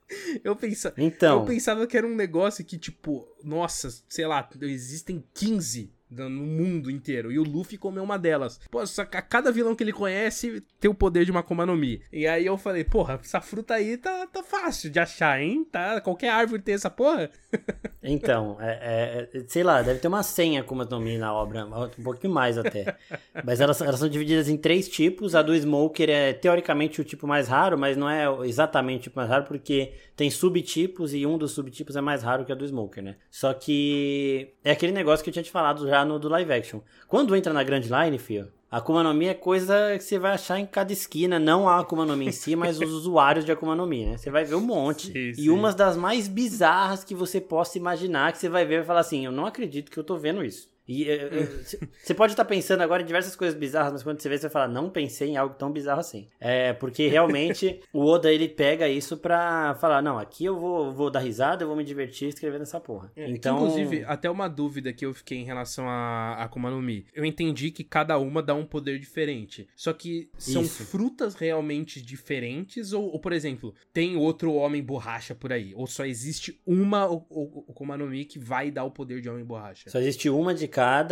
Eu 0.44 0.54
pensava, 0.54 0.94
então... 0.98 1.40
eu 1.40 1.46
pensava 1.46 1.86
que 1.86 1.96
era 1.96 2.06
um 2.06 2.14
negócio 2.14 2.62
que, 2.62 2.76
tipo, 2.76 3.26
nossa, 3.42 3.88
sei 4.06 4.26
lá, 4.26 4.46
existem 4.60 5.24
15 5.32 5.90
no 6.16 6.30
mundo 6.30 6.90
inteiro. 6.90 7.30
E 7.30 7.38
o 7.38 7.42
Luffy 7.42 7.76
comeu 7.76 8.02
uma 8.02 8.18
delas. 8.18 8.60
Pô, 8.70 8.80
a 8.80 9.22
cada 9.22 9.50
vilão 9.52 9.74
que 9.74 9.82
ele 9.82 9.92
conhece 9.92 10.62
tem 10.80 10.90
o 10.90 10.94
poder 10.94 11.24
de 11.24 11.30
uma 11.30 11.40
Akuma 11.40 11.66
no 11.66 11.76
Mi. 11.76 12.02
E 12.12 12.26
aí 12.26 12.46
eu 12.46 12.56
falei, 12.56 12.84
porra, 12.84 13.20
essa 13.22 13.40
fruta 13.40 13.74
aí 13.74 13.96
tá, 13.96 14.26
tá 14.26 14.42
fácil 14.42 14.90
de 14.90 14.98
achar, 14.98 15.40
hein? 15.40 15.64
Tá, 15.70 16.00
qualquer 16.00 16.30
árvore 16.30 16.62
tem 16.62 16.74
essa 16.74 16.90
porra. 16.90 17.30
Então, 18.06 18.58
é, 18.60 19.30
é, 19.32 19.44
sei 19.48 19.62
lá, 19.62 19.80
deve 19.80 19.98
ter 19.98 20.08
uma 20.08 20.22
senha 20.22 20.60
Akuma 20.60 20.84
no 20.84 21.00
Mi 21.00 21.16
na 21.16 21.32
obra, 21.32 21.64
um 21.64 22.02
pouquinho 22.02 22.34
mais 22.34 22.58
até. 22.58 22.96
Mas 23.42 23.62
elas, 23.62 23.80
elas 23.80 23.98
são 23.98 24.10
divididas 24.10 24.46
em 24.46 24.58
três 24.58 24.90
tipos. 24.90 25.34
A 25.34 25.40
do 25.40 25.56
Smoker 25.56 26.10
é 26.10 26.34
teoricamente 26.34 27.00
o 27.00 27.04
tipo 27.04 27.26
mais 27.26 27.48
raro, 27.48 27.78
mas 27.78 27.96
não 27.96 28.08
é 28.08 28.26
exatamente 28.46 29.00
o 29.00 29.02
tipo 29.04 29.16
mais 29.16 29.30
raro, 29.30 29.44
porque 29.44 29.94
tem 30.14 30.30
subtipos 30.30 31.14
e 31.14 31.24
um 31.24 31.38
dos 31.38 31.52
subtipos 31.52 31.96
é 31.96 32.00
mais 32.02 32.22
raro 32.22 32.44
que 32.44 32.52
a 32.52 32.54
do 32.54 32.66
Smoker, 32.66 33.02
né? 33.02 33.16
Só 33.30 33.54
que 33.54 34.52
é 34.62 34.72
aquele 34.72 34.92
negócio 34.92 35.24
que 35.24 35.30
eu 35.30 35.32
tinha 35.32 35.42
te 35.42 35.50
falado 35.50 35.88
já 35.88 36.03
no 36.04 36.18
do 36.18 36.28
live 36.28 36.52
action. 36.52 36.80
Quando 37.08 37.34
entra 37.34 37.52
na 37.52 37.62
Grand 37.62 37.80
Line, 37.80 38.18
a 38.70 38.78
Akuma 38.78 39.04
no 39.04 39.14
Mi 39.14 39.26
é 39.26 39.34
coisa 39.34 39.96
que 39.96 40.02
você 40.02 40.18
vai 40.18 40.32
achar 40.32 40.58
em 40.58 40.66
cada 40.66 40.92
esquina, 40.92 41.38
não 41.38 41.68
a 41.68 41.78
Akuma 41.78 42.04
no 42.04 42.16
Mi 42.16 42.26
em 42.26 42.32
si, 42.32 42.54
mas 42.56 42.80
os 42.80 42.90
usuários 42.90 43.44
de 43.44 43.52
Akuma 43.52 43.76
no 43.76 43.86
Mi, 43.86 44.04
né? 44.04 44.16
Você 44.16 44.30
vai 44.30 44.44
ver 44.44 44.56
um 44.56 44.60
monte. 44.60 45.12
Sim, 45.12 45.30
e 45.30 45.34
sim. 45.34 45.48
umas 45.48 45.74
das 45.74 45.96
mais 45.96 46.26
bizarras 46.26 47.04
que 47.04 47.14
você 47.14 47.40
possa 47.40 47.78
imaginar, 47.78 48.32
que 48.32 48.38
você 48.38 48.48
vai 48.48 48.64
ver 48.64 48.82
e 48.82 48.84
falar 48.84 49.00
assim, 49.00 49.24
eu 49.24 49.32
não 49.32 49.46
acredito 49.46 49.90
que 49.90 49.98
eu 49.98 50.02
tô 50.02 50.16
vendo 50.16 50.44
isso. 50.44 50.73
E 50.86 51.06
você 52.02 52.14
pode 52.14 52.32
estar 52.32 52.44
tá 52.44 52.48
pensando 52.48 52.82
agora 52.82 53.02
em 53.02 53.06
diversas 53.06 53.34
coisas 53.34 53.58
bizarras, 53.58 53.92
mas 53.92 54.02
quando 54.02 54.20
você 54.20 54.28
vê, 54.28 54.36
você 54.36 54.42
vai 54.42 54.50
falar, 54.50 54.68
não 54.68 54.90
pensei 54.90 55.30
em 55.30 55.36
algo 55.36 55.54
tão 55.54 55.72
bizarro 55.72 56.00
assim. 56.00 56.28
É, 56.38 56.72
porque 56.74 57.08
realmente 57.08 57.80
o 57.92 58.04
Oda 58.04 58.32
ele 58.32 58.48
pega 58.48 58.88
isso 58.88 59.16
pra 59.16 59.74
falar, 59.80 60.02
não, 60.02 60.18
aqui 60.18 60.44
eu 60.44 60.58
vou, 60.58 60.92
vou 60.92 61.10
dar 61.10 61.20
risada, 61.20 61.64
eu 61.64 61.68
vou 61.68 61.76
me 61.76 61.84
divertir 61.84 62.28
escrevendo 62.28 62.62
essa 62.62 62.78
porra. 62.78 63.10
É, 63.16 63.28
então, 63.30 63.56
inclusive, 63.56 64.04
até 64.06 64.28
uma 64.28 64.48
dúvida 64.48 64.92
que 64.92 65.06
eu 65.06 65.14
fiquei 65.14 65.38
em 65.38 65.44
relação 65.44 65.88
a 65.88 66.34
Akuma 66.34 66.70
no 66.70 66.82
Mi. 66.82 67.06
Eu 67.14 67.24
entendi 67.24 67.70
que 67.70 67.82
cada 67.82 68.18
uma 68.18 68.42
dá 68.42 68.54
um 68.54 68.66
poder 68.66 68.98
diferente. 68.98 69.66
Só 69.74 69.92
que 69.92 70.28
são 70.36 70.62
isso. 70.62 70.84
frutas 70.84 71.34
realmente 71.34 72.02
diferentes? 72.02 72.92
Ou, 72.92 73.04
ou, 73.12 73.18
por 73.18 73.32
exemplo, 73.32 73.74
tem 73.92 74.16
outro 74.16 74.52
homem 74.54 74.82
borracha 74.82 75.34
por 75.34 75.52
aí? 75.52 75.72
Ou 75.74 75.86
só 75.86 76.04
existe 76.04 76.60
uma 76.66 77.04
Akuma 77.04 77.96
no 77.96 78.06
Mi 78.06 78.24
que 78.24 78.38
vai 78.38 78.70
dar 78.70 78.84
o 78.84 78.90
poder 78.90 79.20
de 79.20 79.30
homem 79.30 79.44
borracha? 79.44 79.88
Só 79.88 79.98
existe 79.98 80.28
uma 80.28 80.54
de 80.54 80.68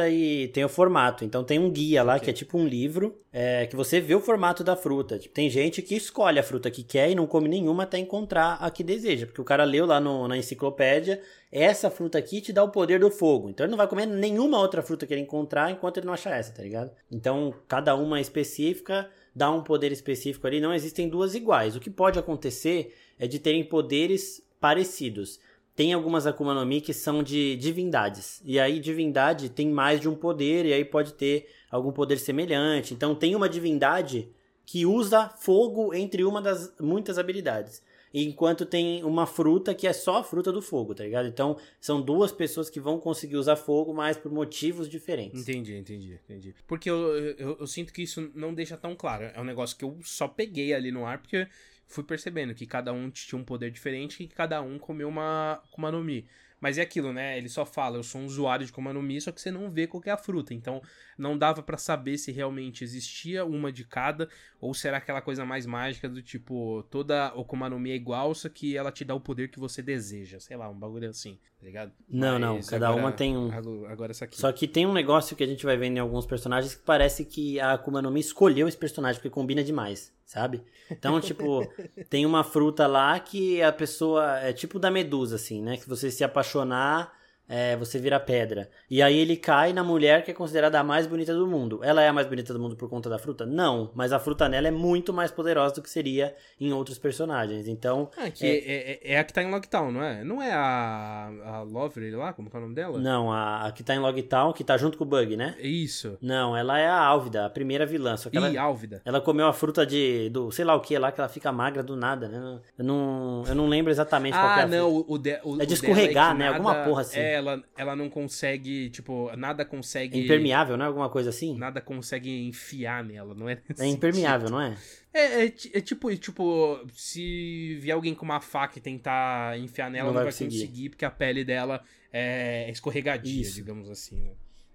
e 0.08 0.48
tem 0.48 0.64
o 0.64 0.68
formato. 0.68 1.24
Então 1.24 1.44
tem 1.44 1.58
um 1.58 1.70
guia 1.70 2.02
lá 2.02 2.18
que 2.18 2.28
é 2.28 2.32
tipo 2.32 2.58
um 2.58 2.66
livro 2.66 3.18
é, 3.32 3.66
que 3.66 3.76
você 3.76 4.00
vê 4.00 4.14
o 4.14 4.20
formato 4.20 4.64
da 4.64 4.74
fruta. 4.74 5.18
Tipo, 5.18 5.34
tem 5.34 5.48
gente 5.48 5.80
que 5.82 5.94
escolhe 5.94 6.38
a 6.38 6.42
fruta 6.42 6.70
que 6.70 6.82
quer 6.82 7.10
e 7.10 7.14
não 7.14 7.26
come 7.26 7.48
nenhuma 7.48 7.84
até 7.84 7.98
encontrar 7.98 8.54
a 8.60 8.70
que 8.70 8.82
deseja. 8.82 9.26
Porque 9.26 9.40
o 9.40 9.44
cara 9.44 9.64
leu 9.64 9.86
lá 9.86 10.00
no, 10.00 10.26
na 10.26 10.36
enciclopédia, 10.36 11.20
essa 11.50 11.90
fruta 11.90 12.18
aqui 12.18 12.40
te 12.40 12.52
dá 12.52 12.64
o 12.64 12.70
poder 12.70 12.98
do 12.98 13.10
fogo. 13.10 13.50
Então 13.50 13.64
ele 13.64 13.70
não 13.70 13.78
vai 13.78 13.86
comer 13.86 14.06
nenhuma 14.06 14.58
outra 14.58 14.82
fruta 14.82 15.06
que 15.06 15.14
ele 15.14 15.22
encontrar 15.22 15.70
enquanto 15.70 15.98
ele 15.98 16.06
não 16.06 16.14
achar 16.14 16.36
essa, 16.36 16.52
tá 16.52 16.62
ligado? 16.62 16.90
Então 17.10 17.54
cada 17.68 17.94
uma 17.94 18.20
específica 18.20 19.08
dá 19.34 19.50
um 19.50 19.62
poder 19.62 19.92
específico 19.92 20.46
ali. 20.46 20.60
Não 20.60 20.74
existem 20.74 21.08
duas 21.08 21.34
iguais. 21.34 21.76
O 21.76 21.80
que 21.80 21.90
pode 21.90 22.18
acontecer 22.18 22.94
é 23.18 23.26
de 23.26 23.38
terem 23.38 23.64
poderes 23.64 24.42
parecidos 24.60 25.40
tem 25.74 25.92
algumas 25.92 26.26
Akuma 26.26 26.54
no 26.54 26.66
Mi 26.66 26.80
que 26.80 26.92
são 26.92 27.22
de 27.22 27.56
divindades. 27.56 28.42
E 28.44 28.60
aí, 28.60 28.78
divindade 28.78 29.48
tem 29.48 29.68
mais 29.70 30.00
de 30.00 30.08
um 30.08 30.14
poder, 30.14 30.66
e 30.66 30.72
aí 30.72 30.84
pode 30.84 31.14
ter 31.14 31.48
algum 31.70 31.92
poder 31.92 32.18
semelhante. 32.18 32.92
Então, 32.92 33.14
tem 33.14 33.34
uma 33.34 33.48
divindade 33.48 34.28
que 34.66 34.84
usa 34.86 35.28
fogo 35.28 35.94
entre 35.94 36.24
uma 36.24 36.40
das 36.40 36.74
muitas 36.78 37.18
habilidades. 37.18 37.82
Enquanto 38.14 38.66
tem 38.66 39.02
uma 39.04 39.26
fruta 39.26 39.74
que 39.74 39.86
é 39.86 39.92
só 39.92 40.18
a 40.18 40.24
fruta 40.24 40.52
do 40.52 40.60
fogo, 40.60 40.94
tá 40.94 41.02
ligado? 41.02 41.26
Então, 41.26 41.56
são 41.80 42.02
duas 42.02 42.30
pessoas 42.30 42.68
que 42.68 42.78
vão 42.78 42.98
conseguir 42.98 43.36
usar 43.36 43.56
fogo, 43.56 43.94
mas 43.94 44.18
por 44.18 44.30
motivos 44.30 44.88
diferentes. 44.88 45.40
Entendi, 45.40 45.76
entendi, 45.76 46.20
entendi. 46.22 46.54
Porque 46.66 46.90
eu, 46.90 47.16
eu, 47.16 47.56
eu 47.60 47.66
sinto 47.66 47.90
que 47.92 48.02
isso 48.02 48.30
não 48.34 48.52
deixa 48.52 48.76
tão 48.76 48.94
claro. 48.94 49.24
É 49.34 49.40
um 49.40 49.44
negócio 49.44 49.76
que 49.76 49.84
eu 49.84 49.98
só 50.02 50.28
peguei 50.28 50.74
ali 50.74 50.92
no 50.92 51.06
ar, 51.06 51.18
porque 51.18 51.48
fui 51.92 52.02
percebendo 52.02 52.54
que 52.54 52.66
cada 52.66 52.92
um 52.92 53.10
tinha 53.10 53.40
um 53.40 53.44
poder 53.44 53.70
diferente 53.70 54.22
e 54.22 54.26
que 54.26 54.34
cada 54.34 54.60
um 54.62 54.78
comeu 54.78 55.08
uma 55.08 55.60
Akuma 55.64 55.92
no 55.92 56.02
Mi. 56.02 56.26
Mas 56.58 56.78
é 56.78 56.82
aquilo, 56.82 57.12
né? 57.12 57.36
Ele 57.36 57.48
só 57.48 57.66
fala, 57.66 57.96
eu 57.96 58.04
sou 58.04 58.20
um 58.20 58.24
usuário 58.24 58.64
de 58.64 58.70
Akuma 58.70 58.92
no 58.92 59.02
Mi, 59.02 59.20
só 59.20 59.32
que 59.32 59.40
você 59.40 59.50
não 59.50 59.68
vê 59.68 59.88
qual 59.88 60.00
é 60.06 60.10
a 60.10 60.16
fruta. 60.16 60.54
Então, 60.54 60.80
não 61.18 61.36
dava 61.36 61.60
para 61.60 61.76
saber 61.76 62.16
se 62.18 62.30
realmente 62.30 62.84
existia 62.84 63.44
uma 63.44 63.72
de 63.72 63.84
cada, 63.84 64.28
ou 64.60 64.72
será 64.72 64.98
aquela 64.98 65.20
coisa 65.20 65.44
mais 65.44 65.66
mágica 65.66 66.08
do 66.08 66.22
tipo, 66.22 66.84
toda 66.88 67.26
Akuma 67.26 67.68
no 67.68 67.80
Mi 67.80 67.90
é 67.90 67.96
igual, 67.96 68.32
só 68.32 68.48
que 68.48 68.76
ela 68.76 68.92
te 68.92 69.04
dá 69.04 69.12
o 69.12 69.20
poder 69.20 69.48
que 69.48 69.58
você 69.58 69.82
deseja. 69.82 70.38
Sei 70.38 70.56
lá, 70.56 70.70
um 70.70 70.78
bagulho 70.78 71.10
assim, 71.10 71.36
tá 71.58 71.66
ligado? 71.66 71.92
Não, 72.08 72.38
Mas 72.38 72.40
não, 72.40 72.60
cada 72.62 72.86
agora, 72.86 73.02
uma 73.02 73.12
tem 73.12 73.36
um. 73.36 73.50
Agora 73.88 74.12
essa 74.12 74.24
aqui. 74.24 74.38
Só 74.38 74.52
que 74.52 74.68
tem 74.68 74.86
um 74.86 74.92
negócio 74.92 75.34
que 75.34 75.42
a 75.42 75.48
gente 75.48 75.66
vai 75.66 75.76
vendo 75.76 75.96
em 75.96 76.00
alguns 76.00 76.26
personagens 76.26 76.76
que 76.76 76.82
parece 76.84 77.24
que 77.24 77.58
a 77.58 77.72
Akuma 77.72 78.00
no 78.00 78.10
Mi 78.10 78.20
escolheu 78.20 78.68
esse 78.68 78.78
personagem, 78.78 79.20
porque 79.20 79.30
combina 79.30 79.64
demais 79.64 80.12
sabe? 80.32 80.62
Então, 80.90 81.20
tipo, 81.20 81.70
tem 82.08 82.24
uma 82.24 82.42
fruta 82.42 82.86
lá 82.86 83.20
que 83.20 83.62
a 83.62 83.70
pessoa 83.70 84.38
é 84.38 84.50
tipo 84.50 84.78
da 84.78 84.90
medusa, 84.90 85.36
assim, 85.36 85.60
né? 85.60 85.76
Que 85.76 85.86
você 85.86 86.10
se 86.10 86.24
apaixonar 86.24 87.12
é, 87.48 87.76
você 87.76 87.98
vira 87.98 88.18
pedra. 88.18 88.68
E 88.90 89.02
aí 89.02 89.18
ele 89.18 89.36
cai 89.36 89.72
na 89.72 89.84
mulher 89.84 90.24
que 90.24 90.30
é 90.30 90.34
considerada 90.34 90.80
a 90.80 90.84
mais 90.84 91.06
bonita 91.06 91.34
do 91.34 91.46
mundo. 91.46 91.80
Ela 91.82 92.02
é 92.02 92.08
a 92.08 92.12
mais 92.12 92.26
bonita 92.26 92.52
do 92.52 92.58
mundo 92.58 92.76
por 92.76 92.88
conta 92.88 93.10
da 93.10 93.18
fruta? 93.18 93.44
Não, 93.44 93.90
mas 93.94 94.12
a 94.12 94.18
fruta 94.18 94.48
nela 94.48 94.68
é 94.68 94.70
muito 94.70 95.12
mais 95.12 95.30
poderosa 95.30 95.74
do 95.74 95.82
que 95.82 95.90
seria 95.90 96.34
em 96.60 96.72
outros 96.72 96.98
personagens. 96.98 97.68
Então. 97.68 98.10
Ah, 98.16 98.30
que 98.30 98.46
é, 98.46 98.56
é, 98.56 99.12
é 99.14 99.18
a 99.18 99.24
que 99.24 99.32
tá 99.32 99.42
em 99.42 99.50
Logtown, 99.50 99.92
não 99.92 100.02
é? 100.02 100.24
Não 100.24 100.42
é 100.42 100.52
a, 100.52 101.30
a 101.44 101.62
Lovery 101.62 102.12
lá? 102.12 102.32
Como 102.32 102.48
é 102.52 102.56
o 102.56 102.60
nome 102.60 102.74
dela? 102.74 102.98
Não, 102.98 103.30
a, 103.30 103.66
a 103.66 103.72
que 103.72 103.82
tá 103.82 103.94
em 103.94 103.98
Logtown, 103.98 104.52
que 104.52 104.64
tá 104.64 104.76
junto 104.76 104.96
com 104.96 105.04
o 105.04 105.06
Bug, 105.06 105.36
né? 105.36 105.54
Isso. 105.60 106.16
Não, 106.22 106.56
ela 106.56 106.78
é 106.78 106.86
a 106.86 106.98
Álvida, 106.98 107.44
a 107.44 107.50
primeira 107.50 107.84
vilã. 107.84 108.16
Só 108.16 108.30
que 108.30 108.38
Ih, 108.38 108.56
ela, 108.56 108.62
Álvida. 108.62 109.02
Ela 109.04 109.20
comeu 109.20 109.46
a 109.46 109.52
fruta 109.52 109.84
de. 109.84 110.30
do 110.30 110.50
sei 110.50 110.64
lá 110.64 110.74
o 110.74 110.80
que 110.80 110.96
lá, 110.98 111.12
que 111.12 111.20
ela 111.20 111.28
fica 111.28 111.52
magra 111.52 111.82
do 111.82 111.96
nada, 111.96 112.28
né? 112.28 112.60
Eu 112.78 112.84
não, 112.84 113.44
eu 113.46 113.54
não 113.54 113.68
lembro 113.68 113.90
exatamente 113.90 114.36
ah, 114.36 114.40
qual 114.40 114.58
é 114.58 114.66
não, 114.66 115.04
o, 115.06 115.18
de, 115.18 115.38
o, 115.44 115.60
É 115.60 115.66
de 115.66 115.74
escorregar, 115.74 116.34
né? 116.34 116.46
Nada... 116.46 116.56
Alguma 116.56 116.84
porra 116.84 117.02
assim. 117.02 117.20
É, 117.20 117.41
ela, 117.42 117.64
ela 117.76 117.96
não 117.96 118.08
consegue, 118.08 118.88
tipo, 118.90 119.34
nada 119.36 119.64
consegue. 119.64 120.18
É 120.18 120.22
impermeável, 120.22 120.76
não 120.76 120.84
é 120.84 120.88
alguma 120.88 121.10
coisa 121.10 121.30
assim? 121.30 121.56
Nada 121.56 121.80
consegue 121.80 122.46
enfiar 122.48 123.04
nela, 123.04 123.34
não 123.34 123.48
é? 123.48 123.60
É 123.78 123.86
impermeável, 123.86 124.48
não 124.48 124.60
é? 124.60 124.76
É, 125.12 125.44
é, 125.44 125.46
é, 125.46 125.80
tipo, 125.80 126.14
tipo, 126.16 126.80
se 126.94 127.76
vier 127.80 127.94
alguém 127.94 128.14
com 128.14 128.24
uma 128.24 128.40
faca 128.40 128.78
e 128.78 128.82
tentar 128.82 129.58
enfiar 129.58 129.90
nela, 129.90 130.06
não, 130.06 130.14
não 130.14 130.22
vai, 130.22 130.24
vai 130.24 130.32
conseguir. 130.32 130.60
conseguir, 130.60 130.88
porque 130.90 131.04
a 131.04 131.10
pele 131.10 131.44
dela 131.44 131.84
é 132.12 132.70
escorregadia, 132.70 133.42
Isso. 133.42 133.56
digamos 133.56 133.90
assim, 133.90 134.20
né? 134.20 134.32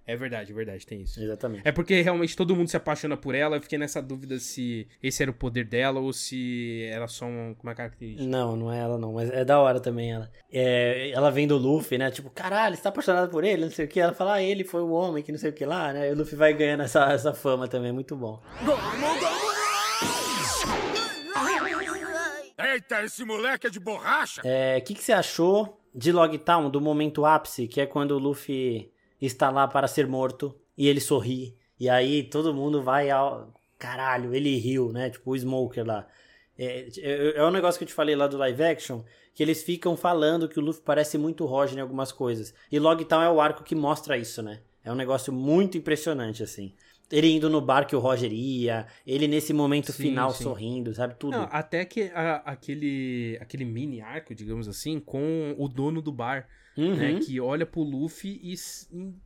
É 0.08 0.16
verdade, 0.16 0.54
é 0.54 0.56
verdade, 0.56 0.88
tem 0.88 1.02
isso. 1.02 1.22
Exatamente. 1.22 1.68
É 1.68 1.72
porque 1.72 2.02
realmente 2.02 2.34
todo 2.34 2.56
mundo 2.56 2.70
se 2.70 2.78
apaixona 2.78 3.18
por 3.18 3.36
ela. 3.36 3.58
Eu 3.58 3.62
fiquei 3.62 3.78
nessa 3.78 4.02
dúvida 4.02 4.40
se 4.40 4.88
esse 5.04 5.22
era 5.22 5.30
o 5.30 5.34
poder 5.34 5.66
dela 5.66 6.00
ou 6.00 6.14
se 6.14 6.88
era 6.90 7.10
só 7.10 7.26
uma, 7.26 7.54
uma 7.62 7.76
característica. 7.76 8.26
Não, 8.26 8.56
não 8.56 8.72
é 8.72 8.80
ela 8.80 8.98
não, 8.98 9.12
mas 9.12 9.30
é 9.30 9.44
da 9.44 9.60
hora 9.60 9.82
também 9.82 10.14
ela. 10.14 10.32
É, 10.50 11.10
ela 11.10 11.30
vem 11.30 11.46
do 11.46 11.58
Luffy, 11.58 11.98
né? 11.98 12.10
Tipo, 12.10 12.30
caralho, 12.30 12.78
você 12.78 12.82
tá 12.82 12.88
apaixonado 12.88 13.30
por 13.30 13.44
ele, 13.44 13.64
não 13.66 13.70
sei 13.70 13.84
o 13.84 13.88
que. 13.90 14.00
Ela 14.00 14.14
fala, 14.14 14.36
ah, 14.36 14.42
ele 14.42 14.64
foi 14.64 14.82
o 14.82 14.92
homem 14.92 15.22
que 15.22 15.32
não 15.32 15.38
sei 15.38 15.50
o 15.50 15.54
que 15.54 15.66
lá, 15.66 15.92
né? 15.92 16.08
E 16.08 16.14
o 16.14 16.16
Luffy 16.16 16.38
vai 16.38 16.54
ganhando 16.54 16.84
essa, 16.84 17.12
essa 17.12 17.34
fama 17.34 17.68
também, 17.68 17.92
muito 17.92 18.16
bom. 18.16 18.42
Eita, 22.58 23.04
esse 23.04 23.26
moleque 23.26 23.68
é 23.68 23.70
de 23.70 23.80
borracha! 23.80 24.42
É, 24.46 24.78
o 24.78 24.82
que, 24.82 24.94
que 24.94 25.04
você 25.04 25.12
achou 25.12 25.82
de 25.94 26.12
Logtown, 26.12 26.70
do 26.70 26.80
momento 26.80 27.26
ápice, 27.26 27.68
que 27.68 27.82
é 27.82 27.86
quando 27.86 28.12
o 28.12 28.20
Luffy 28.20 28.90
está 29.26 29.49
lá 29.49 29.68
para 29.68 29.88
ser 29.88 30.07
morto 30.07 30.56
e 30.77 30.88
ele 30.88 30.99
sorri. 30.99 31.57
E 31.80 31.89
aí 31.89 32.23
todo 32.23 32.53
mundo 32.53 32.81
vai 32.81 33.10
ao. 33.10 33.53
Caralho, 33.77 34.34
ele 34.34 34.57
riu, 34.57 34.91
né? 34.91 35.10
Tipo 35.10 35.31
o 35.31 35.38
Smoker 35.38 35.85
lá. 35.85 36.07
É, 36.57 36.88
é, 36.98 37.38
é 37.38 37.45
um 37.45 37.52
negócio 37.52 37.77
que 37.77 37.84
eu 37.84 37.88
te 37.88 37.94
falei 37.94 38.15
lá 38.15 38.27
do 38.27 38.38
live 38.38 38.64
action, 38.64 39.03
que 39.35 39.44
eles 39.44 39.61
ficam 39.61 39.95
falando 39.95 40.49
que 40.49 40.60
o 40.60 40.64
Luffy 40.64 40.81
parece 40.84 41.18
muito 41.18 41.45
Roger 41.45 41.77
em 41.77 41.81
algumas 41.81 42.11
coisas. 42.11 42.53
E 42.72 42.80
Logtown 42.80 43.22
é 43.22 43.30
o 43.30 43.39
arco 43.39 43.64
que 43.64 43.76
mostra 43.76 44.18
isso, 44.18 44.41
né? 44.41 44.61
É 44.84 44.91
um 44.91 44.95
negócio 44.95 45.31
muito 45.31 45.77
impressionante, 45.77 46.41
assim. 46.41 46.73
Ele 47.10 47.32
indo 47.32 47.50
no 47.50 47.62
bar 47.62 47.86
que 47.86 47.96
o 47.96 48.00
Roger 48.00 48.32
ia, 48.34 48.86
ele 49.06 49.28
nesse 49.28 49.54
momento 49.54 49.94
sim, 49.94 50.04
final 50.04 50.32
sim. 50.32 50.44
sorrindo, 50.44 50.94
sabe? 50.94 51.16
Tudo. 51.16 51.38
Não, 51.38 51.48
até 51.52 51.86
que 51.86 52.12
a, 52.14 52.38
aquele, 52.38 53.38
aquele 53.40 53.64
mini 53.64 54.02
arco, 54.02 54.36
digamos 54.36 54.68
assim, 54.68 55.00
com 55.00 55.56
o 55.58 55.70
dono 55.70 56.02
do 56.02 56.12
bar 56.12 56.48
né, 56.78 56.86
uhum. 56.86 56.96
né? 56.96 57.20
Que 57.20 57.40
olha 57.40 57.66
pro 57.66 57.82
Luffy 57.82 58.40
e, 58.44 58.56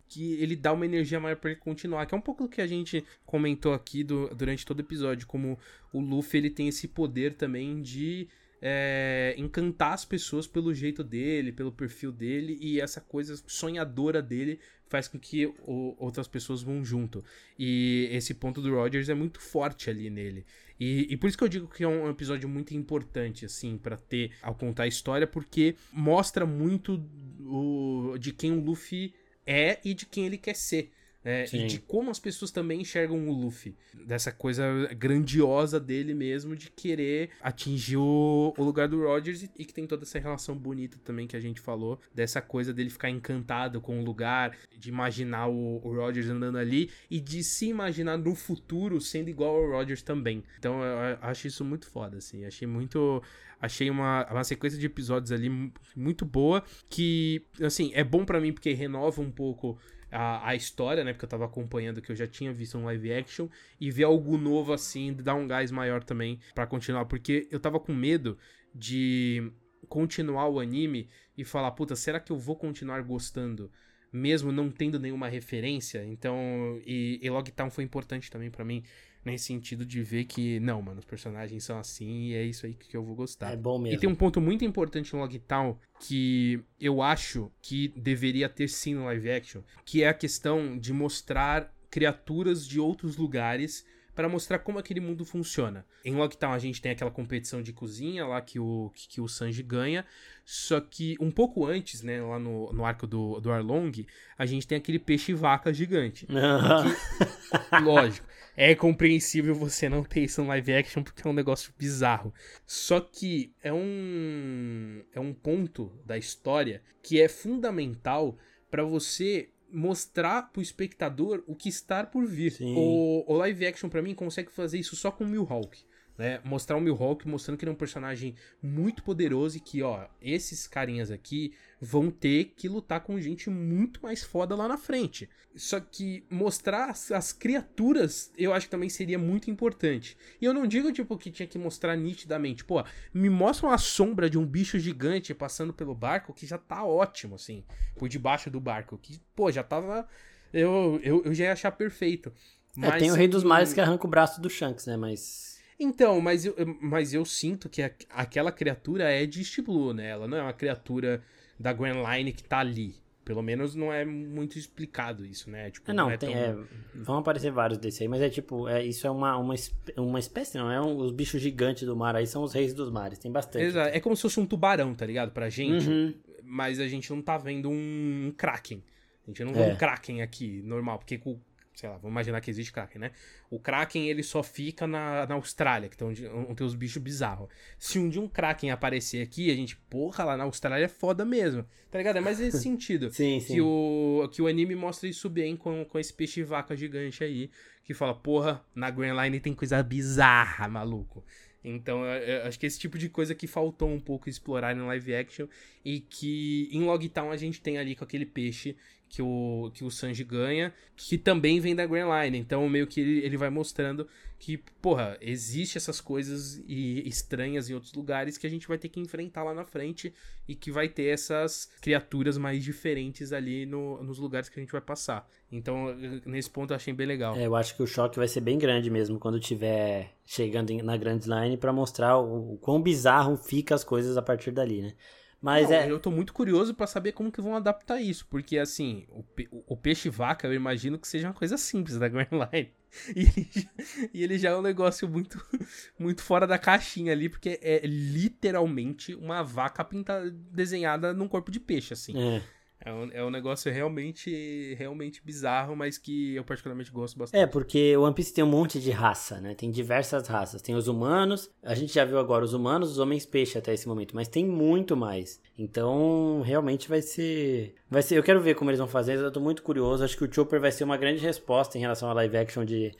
que 0.08 0.34
ele 0.41 0.56
dá 0.56 0.72
uma 0.72 0.86
energia 0.86 1.20
maior 1.20 1.36
para 1.36 1.52
ele 1.52 1.60
continuar. 1.60 2.06
Que 2.06 2.16
é 2.16 2.18
um 2.18 2.22
pouco 2.22 2.44
do 2.44 2.49
que 2.49 2.62
a 2.62 2.68
gente 2.68 3.03
comentou 3.26 3.74
aqui 3.74 4.03
do, 4.03 4.34
durante 4.34 4.66
todo 4.66 4.80
o 4.80 4.82
episódio. 4.82 5.28
Como 5.28 5.60
o 5.91 5.99
Luffy 5.99 6.40
ele 6.40 6.49
tem 6.49 6.70
esse 6.70 6.88
poder 6.88 7.34
também 7.34 7.82
de 7.82 8.30
é, 8.61 9.33
encantar 9.38 9.93
as 9.93 10.05
pessoas 10.05 10.45
pelo 10.45 10.73
jeito 10.73 11.03
dele, 11.03 11.51
pelo 11.51 11.71
perfil 11.71 12.11
dele, 12.11 12.57
e 12.61 12.79
essa 12.79 13.01
coisa 13.01 13.41
sonhadora 13.47 14.21
dele 14.21 14.59
faz 14.88 15.07
com 15.07 15.17
que 15.17 15.47
o, 15.65 15.95
outras 15.97 16.27
pessoas 16.27 16.61
vão 16.61 16.83
junto. 16.83 17.23
E 17.57 18.07
esse 18.11 18.33
ponto 18.33 18.61
do 18.61 18.75
Rogers 18.75 19.09
é 19.09 19.13
muito 19.13 19.39
forte 19.39 19.89
ali 19.89 20.09
nele. 20.09 20.45
E, 20.79 21.07
e 21.09 21.17
por 21.17 21.27
isso 21.27 21.38
que 21.38 21.43
eu 21.43 21.47
digo 21.47 21.67
que 21.67 21.83
é 21.83 21.88
um 21.88 22.09
episódio 22.09 22.47
muito 22.47 22.75
importante, 22.75 23.45
assim, 23.45 23.77
para 23.77 23.97
ter 23.97 24.31
ao 24.41 24.53
contar 24.53 24.83
a 24.83 24.88
história, 24.88 25.25
porque 25.25 25.75
mostra 25.91 26.45
muito 26.45 27.03
o, 27.39 28.17
de 28.19 28.31
quem 28.31 28.51
o 28.51 28.59
Luffy 28.59 29.13
é 29.45 29.79
e 29.83 29.93
de 29.93 30.05
quem 30.05 30.25
ele 30.25 30.38
quer 30.38 30.55
ser. 30.55 30.91
É, 31.23 31.45
e 31.53 31.68
de 31.68 31.80
como 31.80 32.10
as 32.10 32.19
pessoas 32.19 32.49
também 32.49 32.81
enxergam 32.81 33.30
o 33.30 33.31
Luffy. 33.31 33.76
Dessa 33.93 34.31
coisa 34.31 34.64
grandiosa 34.98 35.80
dele 35.80 36.14
mesmo 36.14 36.56
de 36.56 36.72
querer 36.72 37.30
atingir 37.41 37.98
o, 37.98 38.53
o 38.57 38.64
lugar 38.64 38.88
do 38.88 39.02
Rogers 39.03 39.43
e, 39.43 39.52
e, 39.57 39.65
que 39.65 39.73
tem 39.73 39.85
toda 39.85 40.03
essa 40.03 40.18
relação 40.18 40.57
bonita 40.57 40.98
também 41.03 41.27
que 41.27 41.35
a 41.35 41.39
gente 41.39 41.61
falou. 41.61 41.99
Dessa 42.14 42.41
coisa 42.41 42.73
dele 42.73 42.89
ficar 42.89 43.10
encantado 43.10 43.80
com 43.80 43.99
o 43.99 44.03
lugar, 44.03 44.57
de 44.76 44.89
imaginar 44.89 45.48
o, 45.48 45.80
o 45.84 45.95
Rogers 45.95 46.27
andando 46.27 46.57
ali 46.57 46.89
e 47.10 47.19
de 47.19 47.43
se 47.43 47.68
imaginar 47.68 48.18
no 48.18 48.34
futuro 48.34 48.99
sendo 48.99 49.30
igual 49.30 49.56
ao 49.56 49.69
Rogers 49.69 50.02
também. 50.02 50.43
Então 50.57 50.81
eu, 50.84 50.98
eu 50.98 51.18
acho 51.22 51.48
isso 51.48 51.64
muito 51.64 51.88
foda, 51.88 52.18
assim. 52.18 52.45
Achei 52.45 52.68
muito 52.68 53.22
achei 53.61 53.91
uma, 53.91 54.26
uma 54.31 54.43
sequência 54.43 54.80
de 54.80 54.88
episódios 54.88 55.31
ali 55.31 55.72
muito 55.95 56.26
boa 56.26 56.64
que 56.89 57.45
assim 57.61 57.91
é 57.93 58.03
bom 58.03 58.26
para 58.26 58.41
mim 58.41 58.52
porque 58.52 58.73
renova 58.73 59.22
um 59.22 59.30
pouco 59.30 59.77
a, 60.11 60.49
a 60.49 60.55
história, 60.55 61.03
né? 61.03 61.13
Porque 61.13 61.25
eu 61.25 61.29
tava 61.29 61.45
acompanhando 61.45 62.01
que 62.01 62.11
eu 62.11 62.15
já 62.15 62.27
tinha 62.27 62.51
visto 62.51 62.77
um 62.77 62.85
live 62.85 63.13
action 63.13 63.47
e 63.79 63.89
ver 63.89 64.03
algo 64.03 64.38
novo 64.38 64.73
assim, 64.73 65.13
dar 65.13 65.35
um 65.35 65.47
gás 65.47 65.71
maior 65.71 66.03
também 66.03 66.39
para 66.53 66.67
continuar, 66.67 67.05
porque 67.05 67.47
eu 67.49 67.59
tava 67.59 67.79
com 67.79 67.93
medo 67.93 68.38
de 68.73 69.51
continuar 69.88 70.47
o 70.47 70.59
anime 70.59 71.09
e 71.38 71.43
falar, 71.43 71.71
puta, 71.71 71.95
será 71.95 72.19
que 72.19 72.31
eu 72.31 72.38
vou 72.38 72.55
continuar 72.55 73.01
gostando? 73.01 73.71
Mesmo 74.13 74.51
não 74.51 74.69
tendo 74.69 74.99
nenhuma 74.99 75.29
referência, 75.29 76.05
então. 76.05 76.81
E, 76.85 77.19
e 77.21 77.29
Logtown 77.29 77.69
foi 77.69 77.83
importante 77.83 78.29
também 78.29 78.51
para 78.51 78.65
mim 78.65 78.83
nesse 79.23 79.45
sentido 79.45 79.85
de 79.85 80.02
ver 80.02 80.26
que, 80.26 80.60
não, 80.60 80.81
mano, 80.81 80.99
os 80.99 81.06
personagens 81.06 81.64
são 81.64 81.77
assim 81.77 82.27
e 82.27 82.34
é 82.34 82.43
isso 82.43 82.65
aí 82.65 82.73
que 82.73 82.95
eu 82.95 83.03
vou 83.03 83.15
gostar. 83.15 83.52
É 83.52 83.56
bom 83.56 83.77
mesmo. 83.77 83.98
E 83.98 83.99
tem 83.99 84.10
um 84.10 84.15
ponto 84.15 84.41
muito 84.41 84.65
importante 84.65 85.14
no 85.14 85.19
Logtown 85.22 85.77
que 85.99 86.64
eu 86.80 87.02
acho 87.02 87.52
que 87.61 87.89
deveria 87.95 88.49
ter 88.49 88.68
sim 88.68 88.95
no 88.95 89.06
live 89.06 89.31
action, 89.31 89.61
que 89.85 90.03
é 90.03 90.07
a 90.07 90.14
questão 90.14 90.77
de 90.77 90.91
mostrar 90.91 91.73
criaturas 91.89 92.65
de 92.68 92.80
outros 92.80 93.18
lugares 93.18 93.85
para 94.15 94.27
mostrar 94.27 94.60
como 94.60 94.77
aquele 94.77 94.99
mundo 94.99 95.23
funciona. 95.23 95.85
Em 96.03 96.15
Lockdown 96.15 96.52
a 96.52 96.60
gente 96.60 96.81
tem 96.81 96.91
aquela 96.91 97.11
competição 97.11 97.61
de 97.61 97.72
cozinha 97.72 98.26
lá 98.26 98.41
que 98.41 98.60
o, 98.60 98.91
que, 98.93 99.07
que 99.07 99.22
o 99.22 99.27
Sanji 99.27 99.64
ganha, 99.64 100.06
só 100.43 100.81
que 100.81 101.15
um 101.19 101.31
pouco 101.31 101.65
antes, 101.65 102.02
né, 102.02 102.22
lá 102.22 102.38
no, 102.38 102.72
no 102.73 102.85
arco 102.85 103.07
do, 103.07 103.39
do 103.39 103.52
Arlong, 103.52 104.06
a 104.38 104.45
gente 104.45 104.68
tem 104.68 104.77
aquele 104.77 104.99
peixe-vaca 104.99 105.73
gigante. 105.73 106.27
que, 107.69 107.80
lógico, 107.84 108.27
é 108.63 108.75
compreensível 108.75 109.55
você 109.55 109.89
não 109.89 110.03
ter 110.03 110.21
isso 110.21 110.39
no 110.39 110.49
live 110.49 110.71
action 110.71 111.01
porque 111.01 111.27
é 111.27 111.31
um 111.31 111.33
negócio 111.33 111.73
bizarro. 111.79 112.31
Só 112.63 112.99
que 112.99 113.51
é 113.63 113.73
um, 113.73 115.01
é 115.11 115.19
um 115.19 115.33
ponto 115.33 115.91
da 116.05 116.15
história 116.15 116.79
que 117.01 117.19
é 117.19 117.27
fundamental 117.27 118.38
para 118.69 118.83
você 118.83 119.49
mostrar 119.71 120.51
pro 120.51 120.61
espectador 120.61 121.43
o 121.47 121.55
que 121.55 121.69
está 121.69 122.05
por 122.05 122.23
vir. 122.27 122.55
O, 122.61 123.33
o, 123.33 123.35
live 123.38 123.65
action, 123.65 123.89
para 123.89 124.03
mim, 124.03 124.13
consegue 124.13 124.51
fazer 124.51 124.77
isso 124.77 124.95
só 124.95 125.09
com 125.09 125.23
o 125.23 125.27
Mihawk. 125.27 125.79
Né? 126.22 126.39
Mostrar 126.43 126.77
o 126.77 126.80
Mihawk 126.80 127.27
mostrando 127.27 127.57
que 127.57 127.65
ele 127.65 127.72
é 127.72 127.73
um 127.73 127.76
personagem 127.76 128.35
muito 128.61 129.02
poderoso 129.02 129.57
e 129.57 129.60
que, 129.60 129.81
ó, 129.81 130.06
esses 130.22 130.68
carinhas 130.68 131.10
aqui 131.10 131.56
vão 131.81 132.11
ter 132.11 132.53
que 132.56 132.69
lutar 132.69 133.02
com 133.02 133.19
gente 133.19 133.49
muito 133.49 134.03
mais 134.03 134.23
foda 134.23 134.56
lá 134.56 134.68
na 134.68 134.77
frente. 134.77 135.27
Só 135.56 135.80
que 135.80 136.23
mostrar 136.30 136.91
as, 136.91 137.11
as, 137.11 137.34
criaturas 137.34 138.31
eu 138.38 138.53
acho 138.53 138.68
que 138.68 138.69
também 138.69 138.88
seria 138.88 139.18
muito 139.18 139.49
importante. 139.49 140.15
E 140.39 140.45
eu 140.45 140.53
não 140.53 140.68
digo, 140.68 140.91
tipo, 140.91 141.18
que 141.18 141.31
tinha 141.31 141.48
que 141.48 141.57
mostrar 141.57 141.95
nitidamente. 141.95 142.64
Pô, 142.64 142.85
me 143.11 143.27
mostra 143.27 143.65
uma 143.65 143.80
sombra 143.80 144.30
de 144.30 144.38
um 144.38 144.45
bicho 144.45 144.77
gigante 144.77 145.34
passando 145.34 145.73
pelo 145.73 145.95
barco 145.95 146.35
que 146.35 146.45
já 146.45 146.60
tá 146.60 146.84
ótimo, 146.84 147.34
assim, 147.34 147.64
por 147.98 148.07
debaixo 148.07 148.52
do 148.52 148.60
barco. 148.60 148.95
Que, 148.95 149.19
pô, 149.35 149.52
já 149.52 149.64
tava. 149.64 150.07
Eu, 150.53 150.99
eu, 151.02 151.23
eu 151.26 151.34
já 151.34 151.45
ia 151.45 151.53
achar 151.53 151.72
perfeito. 151.72 152.31
Mas, 152.77 152.93
é, 152.93 152.98
tem 152.99 153.11
o 153.11 153.15
Rei 153.15 153.27
dos 153.27 153.43
Mares 153.43 153.73
que 153.73 153.81
arranca 153.81 154.06
o 154.06 154.10
braço 154.10 154.39
do 154.39 154.52
Shanks, 154.52 154.85
né? 154.85 154.95
Mas. 154.95 155.60
Então, 155.84 156.22
mas 156.22 156.45
eu, 156.45 156.56
mas 156.80 157.12
eu 157.12 157.26
sinto 157.26 157.68
que 157.68 157.82
a, 157.82 157.91
aquela 158.12 158.52
criatura 158.52 159.12
é 159.12 159.26
de 159.26 159.40
East 159.40 159.60
Blue, 159.62 159.94
né? 159.94 160.10
Ela 160.10 160.28
não 160.28 160.38
é 160.38 160.41
uma 160.44 160.53
criatura 160.53 161.24
da 161.60 161.74
Grand 161.74 162.03
Line 162.08 162.32
que 162.32 162.44
tá 162.44 162.60
ali. 162.60 163.02
Pelo 163.26 163.41
menos 163.41 163.74
não 163.74 163.91
é 163.91 164.06
muito 164.06 164.60
explicado 164.60 165.26
isso, 165.26 165.49
né? 165.49 165.72
Tipo, 165.72 165.90
é, 165.90 165.94
não, 165.94 166.06
não 166.06 166.12
é 166.12 166.18
tem, 166.18 166.34
tão... 166.34 166.40
é, 166.40 166.58
vão 166.94 167.18
aparecer 167.18 167.52
vários 167.52 167.80
desse 167.80 168.03
aí, 168.03 168.10
mas 168.10 168.22
é 168.22 168.30
tipo, 168.30 168.68
é, 168.68 168.86
isso 168.86 169.08
é 169.08 169.10
uma, 169.10 169.38
uma, 169.38 169.56
uma 169.98 170.20
espécie, 170.20 170.58
não 170.58 170.72
é? 170.72 170.80
Um, 170.80 170.98
os 170.98 171.12
bichos 171.12 171.41
gigantes 171.41 171.84
do 171.84 171.95
mar 171.95 172.16
aí 172.16 172.28
são 172.28 172.44
os 172.44 172.53
reis 172.53 172.74
dos 172.74 172.91
mares, 172.91 173.18
tem 173.18 173.32
bastante. 173.32 173.66
Exato, 173.66 173.95
é 173.95 173.99
como 173.99 174.16
se 174.16 174.22
fosse 174.22 174.40
um 174.40 174.45
tubarão, 174.45 174.94
tá 174.94 175.06
ligado? 175.06 175.32
Pra 175.32 175.49
gente, 175.49 175.90
uhum. 175.90 176.14
mas 176.44 176.80
a 176.80 176.88
gente 176.88 177.10
não 177.12 177.22
tá 177.22 177.38
vendo 177.38 177.70
um, 177.70 178.28
um 178.28 178.34
kraken. 178.36 178.84
A 179.26 179.32
gente 179.32 179.44
não 179.44 179.53
vê 179.53 179.62
é. 179.62 179.74
um 179.74 179.76
kraken 179.76 180.22
aqui, 180.22 180.62
normal, 180.64 180.99
porque 180.99 181.18
com 181.18 181.40
sei 181.73 181.89
lá, 181.89 181.95
vamos 181.95 182.11
imaginar 182.11 182.41
que 182.41 182.49
existe 182.49 182.72
Kraken, 182.72 183.02
né? 183.02 183.11
O 183.49 183.60
Kraken, 183.60 184.07
ele 184.07 184.23
só 184.23 184.43
fica 184.43 184.85
na, 184.85 185.26
na 185.26 185.35
Austrália, 185.35 185.89
que 185.89 186.03
onde, 186.03 186.27
onde 186.27 186.56
tem 186.56 186.68
os 186.68 186.76
bichos 186.76 187.02
bizarros. 187.02 187.49
Se 187.80 187.98
um 187.98 188.10
dia 188.10 188.22
um 188.22 188.27
Kraken 188.27 188.72
aparecer 188.72 189.23
aqui, 189.23 189.49
a 189.49 189.56
gente, 189.56 189.76
porra, 189.89 190.23
lá 190.23 190.38
na 190.38 190.43
Austrália 190.43 190.85
é 190.85 190.89
foda 190.89 191.26
mesmo, 191.26 191.65
tá 191.89 191.98
ligado? 191.98 192.18
É 192.18 192.22
mais 192.22 192.39
nesse 192.39 192.60
sentido. 192.61 193.11
sim, 193.11 193.39
sim. 193.39 193.56
Que 193.56 193.61
o, 193.61 194.30
que 194.31 194.41
o 194.41 194.48
anime 194.48 194.76
mostra 194.76 195.07
isso 195.07 195.30
bem 195.30 195.56
com, 195.56 195.85
com 195.85 195.98
esse 195.98 196.14
peixe-vaca 196.14 196.76
gigante 196.76 197.23
aí, 197.23 197.49
que 197.84 197.93
fala, 197.93 198.14
porra, 198.14 198.64
na 198.76 198.89
Grand 198.89 199.19
Line 199.22 199.39
tem 199.39 199.53
coisa 199.53 199.81
bizarra, 199.81 200.68
maluco. 200.68 201.23
Então, 201.64 202.03
eu, 202.06 202.22
eu 202.22 202.48
acho 202.48 202.60
que 202.60 202.65
esse 202.65 202.80
tipo 202.80 202.98
de 202.98 203.07
coisa 203.07 203.35
que 203.35 203.48
faltou 203.48 203.89
um 203.89 203.99
pouco 203.99 204.27
explorar 204.27 204.76
no 204.76 204.88
live 204.88 205.14
action 205.15 205.48
e 205.85 205.99
que 205.99 206.69
em 206.72 206.81
Logtown 206.81 207.31
a 207.31 207.38
gente 207.38 207.61
tem 207.61 207.77
ali 207.77 207.95
com 207.95 208.03
aquele 208.03 208.26
peixe 208.26 208.76
que 209.11 209.21
o, 209.21 209.69
que 209.73 209.83
o 209.83 209.91
Sanji 209.91 210.23
ganha, 210.23 210.73
que 210.95 211.17
também 211.17 211.59
vem 211.59 211.75
da 211.75 211.85
Grand 211.85 212.07
Line. 212.23 212.38
Então, 212.38 212.67
meio 212.69 212.88
que 212.88 213.01
ele, 213.01 213.19
ele 213.19 213.35
vai 213.35 213.49
mostrando 213.49 214.07
que, 214.39 214.57
porra, 214.81 215.17
existe 215.19 215.77
essas 215.77 215.99
coisas 215.99 216.63
e, 216.65 217.05
estranhas 217.05 217.69
em 217.69 217.73
outros 217.73 217.93
lugares 217.93 218.38
que 218.38 218.47
a 218.47 218.49
gente 218.49 218.69
vai 218.69 218.77
ter 218.77 218.88
que 218.88 219.01
enfrentar 219.01 219.43
lá 219.43 219.53
na 219.53 219.65
frente 219.65 220.13
e 220.47 220.55
que 220.55 220.71
vai 220.71 220.88
ter 220.88 221.07
essas 221.07 221.69
criaturas 221.81 222.38
mais 222.38 222.63
diferentes 222.63 223.33
ali 223.33 223.65
no, 223.65 224.01
nos 224.01 224.17
lugares 224.17 224.47
que 224.47 224.57
a 224.57 224.63
gente 224.63 224.71
vai 224.71 224.81
passar. 224.81 225.29
Então, 225.51 225.93
nesse 226.25 226.49
ponto 226.49 226.71
eu 226.71 226.77
achei 226.77 226.93
bem 226.93 227.05
legal. 227.05 227.35
É, 227.35 227.45
eu 227.45 227.55
acho 227.55 227.75
que 227.75 227.83
o 227.83 227.88
choque 227.88 228.17
vai 228.17 228.29
ser 228.29 228.39
bem 228.39 228.57
grande 228.57 228.89
mesmo 228.89 229.19
quando 229.19 229.41
tiver 229.41 230.13
chegando 230.25 230.71
na 230.81 230.95
Grand 230.95 231.19
Line 231.25 231.57
para 231.57 231.73
mostrar 231.73 232.17
o, 232.17 232.53
o 232.53 232.57
quão 232.59 232.81
bizarro 232.81 233.35
fica 233.35 233.75
as 233.75 233.83
coisas 233.83 234.15
a 234.15 234.21
partir 234.21 234.51
dali, 234.51 234.81
né? 234.81 234.93
Mas 235.41 235.69
Não, 235.69 235.76
é. 235.76 235.89
Eu 235.89 235.99
tô 235.99 236.11
muito 236.11 236.34
curioso 236.34 236.73
para 236.73 236.85
saber 236.85 237.13
como 237.13 237.31
que 237.31 237.41
vão 237.41 237.55
adaptar 237.55 237.99
isso, 237.99 238.27
porque 238.27 238.59
assim, 238.59 239.05
o, 239.09 239.23
pe 239.23 239.49
o 239.51 239.76
peixe-vaca 239.76 240.47
eu 240.47 240.53
imagino 240.53 240.99
que 240.99 241.07
seja 241.07 241.27
uma 241.27 241.34
coisa 241.34 241.57
simples 241.57 241.97
da 241.97 242.07
Grand 242.07 242.27
Line. 242.31 242.72
E 243.15 243.22
ele, 243.22 243.47
já, 243.49 243.69
e 244.13 244.23
ele 244.23 244.38
já 244.38 244.49
é 244.49 244.55
um 244.57 244.61
negócio 244.61 245.07
muito, 245.07 245.41
muito 245.97 246.22
fora 246.22 246.45
da 246.45 246.57
caixinha 246.57 247.13
ali, 247.13 247.30
porque 247.30 247.57
é 247.61 247.80
literalmente 247.85 249.15
uma 249.15 249.41
vaca 249.41 249.81
pintada, 249.81 250.30
desenhada 250.30 251.13
num 251.13 251.30
corpo 251.30 251.49
de 251.49 251.59
peixe, 251.61 251.93
assim. 251.93 252.13
É. 252.22 252.41
É 252.84 252.91
um, 252.91 253.10
é 253.12 253.24
um 253.24 253.30
negócio 253.30 253.72
realmente, 253.72 254.74
realmente 254.74 255.24
bizarro, 255.24 255.76
mas 255.76 255.99
que 255.99 256.36
eu 256.36 256.44
particularmente 256.44 256.91
gosto 256.91 257.16
bastante. 257.18 257.40
É, 257.40 257.45
porque 257.45 257.95
o 257.95 258.02
One 258.02 258.16
Piece 258.16 258.34
tem 258.34 258.44
um 258.44 258.48
monte 258.48 258.80
de 258.80 258.90
raça, 258.90 259.40
né? 259.40 259.53
Tem 259.53 259.70
diversas 259.70 260.28
raças. 260.28 260.64
Tem 260.64 260.74
os 260.74 260.88
humanos, 260.88 261.52
a 261.62 261.76
gente 261.76 261.94
já 261.94 262.03
viu 262.03 262.18
agora 262.18 262.44
os 262.44 262.53
humanos, 262.53 262.91
os 262.91 262.98
homens 262.98 263.24
peixe 263.24 263.56
até 263.56 263.72
esse 263.72 263.88
momento, 263.88 264.16
mas 264.16 264.28
tem 264.28 264.44
muito 264.45 264.98
mais. 264.98 265.40
Então, 265.58 266.41
realmente 266.44 266.90
vai 266.90 267.03
ser. 267.03 267.76
Vai 267.88 268.02
ser. 268.02 268.18
Eu 268.18 268.24
quero 268.24 268.41
ver 268.41 268.56
como 268.56 268.72
eles 268.72 268.80
vão 268.80 268.88
fazer, 268.88 269.16
eu 269.16 269.32
tô 269.32 269.40
muito 269.40 269.62
curioso. 269.62 270.03
Acho 270.03 270.18
que 270.18 270.24
o 270.24 270.34
Chopper 270.34 270.60
vai 270.60 270.72
ser 270.72 270.84
uma 270.84 270.98
grande 270.98 271.24
resposta 271.24 271.78
em 271.78 271.82
relação 271.82 272.10
a 272.10 272.14
live 272.14 272.38
action 272.38 272.66
de. 272.66 272.91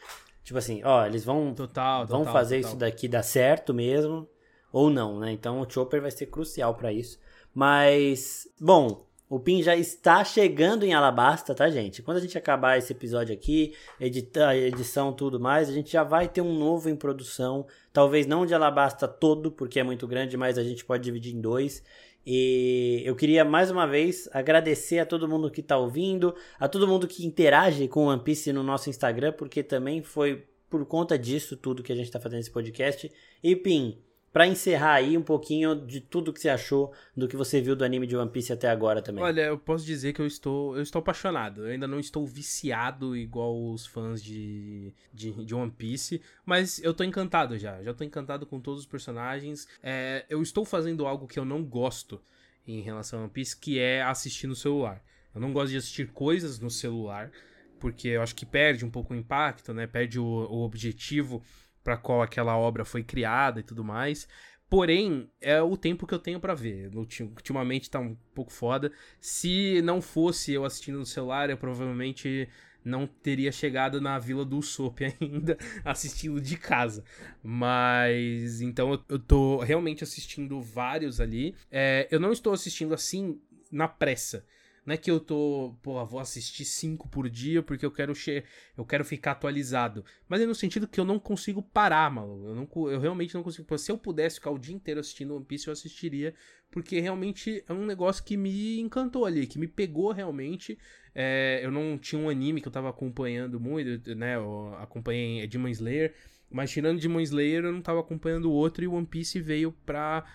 Tipo 0.44 0.60
assim, 0.60 0.82
ó, 0.84 1.08
eles 1.08 1.26
vão. 1.26 1.56
Total, 1.56 2.06
vão 2.06 2.20
total, 2.20 2.34
fazer 2.34 2.58
total. 2.58 2.70
isso 2.70 2.80
daqui 2.80 3.08
dar 3.08 3.24
certo 3.24 3.74
mesmo, 3.74 4.30
ou 4.72 4.92
não, 4.92 5.20
né? 5.20 5.32
Então 5.32 5.60
o 5.60 5.68
Chopper 5.68 6.02
vai 6.02 6.12
ser 6.12 6.28
crucial 6.28 6.76
para 6.76 6.94
isso. 6.94 7.20
Mas, 7.54 8.48
bom, 8.60 9.06
o 9.32 9.40
PIN 9.40 9.64
já 9.64 9.78
está 9.78 10.26
chegando 10.26 10.84
em 10.84 10.94
Alabasta, 10.94 11.56
tá, 11.56 11.70
gente? 11.70 12.02
Quando 12.02 12.18
a 12.18 12.20
gente 12.20 12.38
acabar 12.38 12.78
esse 12.78 12.92
episódio 12.92 13.34
aqui, 13.34 13.74
editar, 13.98 14.58
edição, 14.58 15.14
tudo 15.14 15.40
mais, 15.40 15.70
a 15.70 15.72
gente 15.72 15.90
já 15.90 16.04
vai 16.04 16.28
ter 16.28 16.42
um 16.42 16.54
novo 16.54 16.90
em 16.90 16.98
produção. 16.98 17.66
Talvez 17.94 18.28
não 18.28 18.46
de 18.46 18.54
Alabasta 18.54 19.08
todo, 19.08 19.50
porque 19.50 19.80
é 19.80 19.84
muito 19.84 20.06
grande, 20.06 20.36
mas 20.36 20.58
a 20.58 20.64
gente 20.66 20.84
pode 20.84 21.06
dividir 21.06 21.34
em 21.34 21.40
dois. 21.40 21.82
E 22.28 23.02
eu 23.06 23.16
queria 23.16 23.46
mais 23.46 23.72
uma 23.72 23.88
vez 23.88 24.28
agradecer 24.34 25.00
a 25.00 25.06
todo 25.06 25.30
mundo 25.30 25.50
que 25.50 25.62
está 25.62 25.78
ouvindo, 25.78 26.36
a 26.60 26.68
todo 26.68 26.86
mundo 26.86 27.08
que 27.08 27.26
interage 27.26 27.88
com 27.88 28.08
o 28.08 28.10
One 28.10 28.22
Piece 28.22 28.52
no 28.52 28.64
nosso 28.64 28.90
Instagram, 28.90 29.32
porque 29.32 29.64
também 29.64 30.04
foi 30.04 30.44
por 30.70 30.86
conta 30.86 31.18
disso 31.18 31.56
tudo 31.56 31.82
que 31.82 31.94
a 31.94 31.96
gente 31.96 32.08
está 32.08 32.20
fazendo 32.20 32.42
esse 32.42 32.52
podcast. 32.52 33.10
E 33.42 33.56
Pim, 33.56 33.98
para 34.32 34.48
encerrar 34.48 34.94
aí 34.94 35.18
um 35.18 35.22
pouquinho 35.22 35.76
de 35.76 36.00
tudo 36.00 36.32
que 36.32 36.40
você 36.40 36.50
achou 36.50 36.94
do 37.16 37.28
que 37.28 37.36
você 37.36 37.60
viu 37.60 37.76
do 37.76 37.84
anime 37.84 38.08
de 38.08 38.16
One 38.16 38.30
Piece 38.30 38.54
até 38.54 38.70
agora 38.70 39.02
também. 39.02 39.24
Olha, 39.24 39.42
eu 39.42 39.58
posso 39.58 39.86
dizer 39.86 40.14
que 40.14 40.22
eu 40.22 40.26
estou, 40.26 40.76
eu 40.76 40.82
estou 40.82 41.00
apaixonado. 41.00 41.66
Eu 41.66 41.74
ainda 41.74 41.88
não 41.88 42.00
estou 42.00 42.26
viciado 42.26 43.16
igual 43.16 43.72
os 43.72 43.86
fãs 43.86 44.24
de, 44.24 44.94
de, 45.14 45.32
de 45.46 45.54
One 45.54 45.72
Piece, 45.72 46.22
mas 46.46 46.82
eu 46.84 46.94
tô 46.94 47.04
encantado 47.04 47.58
já. 47.58 47.82
Já 47.84 47.94
tô 47.94 48.04
encantado 48.04 48.46
com 48.46 48.60
todos 48.60 48.82
os 48.82 48.86
personagens. 48.86 49.68
É, 49.84 50.26
eu 50.30 50.42
estou 50.42 50.64
fazendo 50.64 51.06
algo 51.06 51.28
que 51.28 51.38
eu 51.40 51.46
não 51.46 51.64
gosto 51.64 52.22
em 52.66 52.82
relação 52.82 53.20
a 53.20 53.24
One 53.24 53.32
Piece, 53.32 53.58
que 53.58 53.80
é 53.80 54.02
assistir 54.02 54.48
no 54.48 54.56
celular. 54.56 55.04
Eu 55.36 55.42
não 55.42 55.52
gosto 55.52 55.72
de 55.72 55.78
assistir 55.78 56.08
coisas 56.12 56.60
no 56.60 56.70
celular, 56.70 57.32
porque 57.80 58.10
eu 58.10 58.22
acho 58.22 58.36
que 58.36 58.46
perde 58.46 58.86
um 58.86 58.90
pouco 58.90 59.14
o 59.14 59.18
impacto, 59.18 59.74
né? 59.74 59.88
Perde 59.88 60.20
o, 60.20 60.24
o 60.24 60.64
objetivo 60.64 61.44
para 61.84 61.98
qual 61.98 62.22
aquela 62.22 62.58
obra 62.58 62.86
foi 62.86 63.04
criada 63.04 63.60
e 63.60 63.64
tudo 63.64 63.84
mais. 63.84 64.28
Porém, 64.70 65.30
é 65.42 65.62
o 65.62 65.76
tempo 65.76 66.08
que 66.08 66.14
eu 66.14 66.20
tenho 66.20 66.40
para 66.40 66.54
ver. 66.54 66.90
Ultimamente 66.96 67.90
tá 67.90 68.00
um 68.00 68.16
pouco 68.34 68.54
foda. 68.54 68.90
Se 69.20 69.82
não 69.82 70.02
fosse 70.02 70.54
eu 70.54 70.64
assistindo 70.64 70.98
no 70.98 71.06
celular, 71.06 71.50
eu 71.50 71.58
provavelmente 71.58 72.48
não 72.84 73.06
teria 73.06 73.52
chegado 73.52 74.00
na 74.00 74.18
Vila 74.18 74.46
do 74.46 74.58
Usopp 74.58 75.04
ainda, 75.20 75.58
assistindo 75.84 76.40
de 76.40 76.58
casa. 76.58 77.04
Mas, 77.44 78.62
então, 78.62 79.04
eu 79.10 79.20
tô 79.20 79.58
realmente 79.60 80.04
assistindo 80.04 80.62
vários 80.62 81.20
ali. 81.20 81.54
É, 81.70 82.08
eu 82.10 82.20
não 82.20 82.32
estou 82.32 82.54
assistindo 82.54 82.94
assim 82.94 83.40
na 83.70 83.88
pressa. 83.88 84.46
Não 84.84 84.96
é 84.96 84.98
que 84.98 85.12
eu 85.12 85.20
tô, 85.20 85.76
pô, 85.84 86.04
vou 86.06 86.20
assistir 86.20 86.66
cinco 86.66 87.08
por 87.08 87.30
dia 87.30 87.62
porque 87.62 87.86
eu 87.86 87.92
quero 87.92 88.16
che 88.16 88.44
eu 88.76 88.84
quero 88.84 89.06
ficar 89.06 89.32
atualizado. 89.32 90.04
Mas 90.28 90.42
é 90.42 90.46
no 90.46 90.56
sentido 90.56 90.88
que 90.88 91.00
eu 91.00 91.06
não 91.06 91.20
consigo 91.20 91.62
parar, 91.62 92.10
mano. 92.10 92.48
Eu, 92.48 92.56
não, 92.56 92.90
eu 92.90 93.00
realmente 93.00 93.36
não 93.36 93.44
consigo. 93.44 93.78
Se 93.78 93.92
eu 93.92 93.98
pudesse 93.98 94.36
ficar 94.36 94.50
o 94.50 94.58
dia 94.58 94.74
inteiro 94.74 95.00
assistindo 95.00 95.36
One 95.36 95.46
Piece, 95.46 95.68
eu 95.68 95.74
assistiria. 95.74 96.34
Porque 96.72 97.00
realmente 97.00 97.64
é 97.68 97.74
um 97.74 97.86
negócio 97.86 98.24
que 98.24 98.36
me 98.36 98.80
encantou 98.80 99.26
ali, 99.26 99.46
que 99.46 99.60
me 99.60 99.68
pegou 99.68 100.12
realmente. 100.12 100.80
É, 101.14 101.60
eu 101.64 101.70
não 101.70 101.98
tinha 101.98 102.20
um 102.20 102.30
anime 102.30 102.60
que 102.60 102.68
eu 102.68 102.72
tava 102.72 102.90
acompanhando 102.90 103.60
muito, 103.60 104.16
né? 104.16 104.36
Eu 104.36 104.74
acompanhei 104.80 105.46
Demon 105.46 105.68
Slayer. 105.68 106.16
Mas 106.50 106.72
tirando 106.72 107.00
Demon 107.00 107.22
Slayer, 107.22 107.66
eu 107.66 107.72
não 107.72 107.82
tava 107.82 108.00
acompanhando 108.00 108.52
outro 108.52 108.84
e 108.84 108.88
One 108.88 109.06
Piece 109.06 109.40
veio 109.40 109.72
pra, 109.86 110.26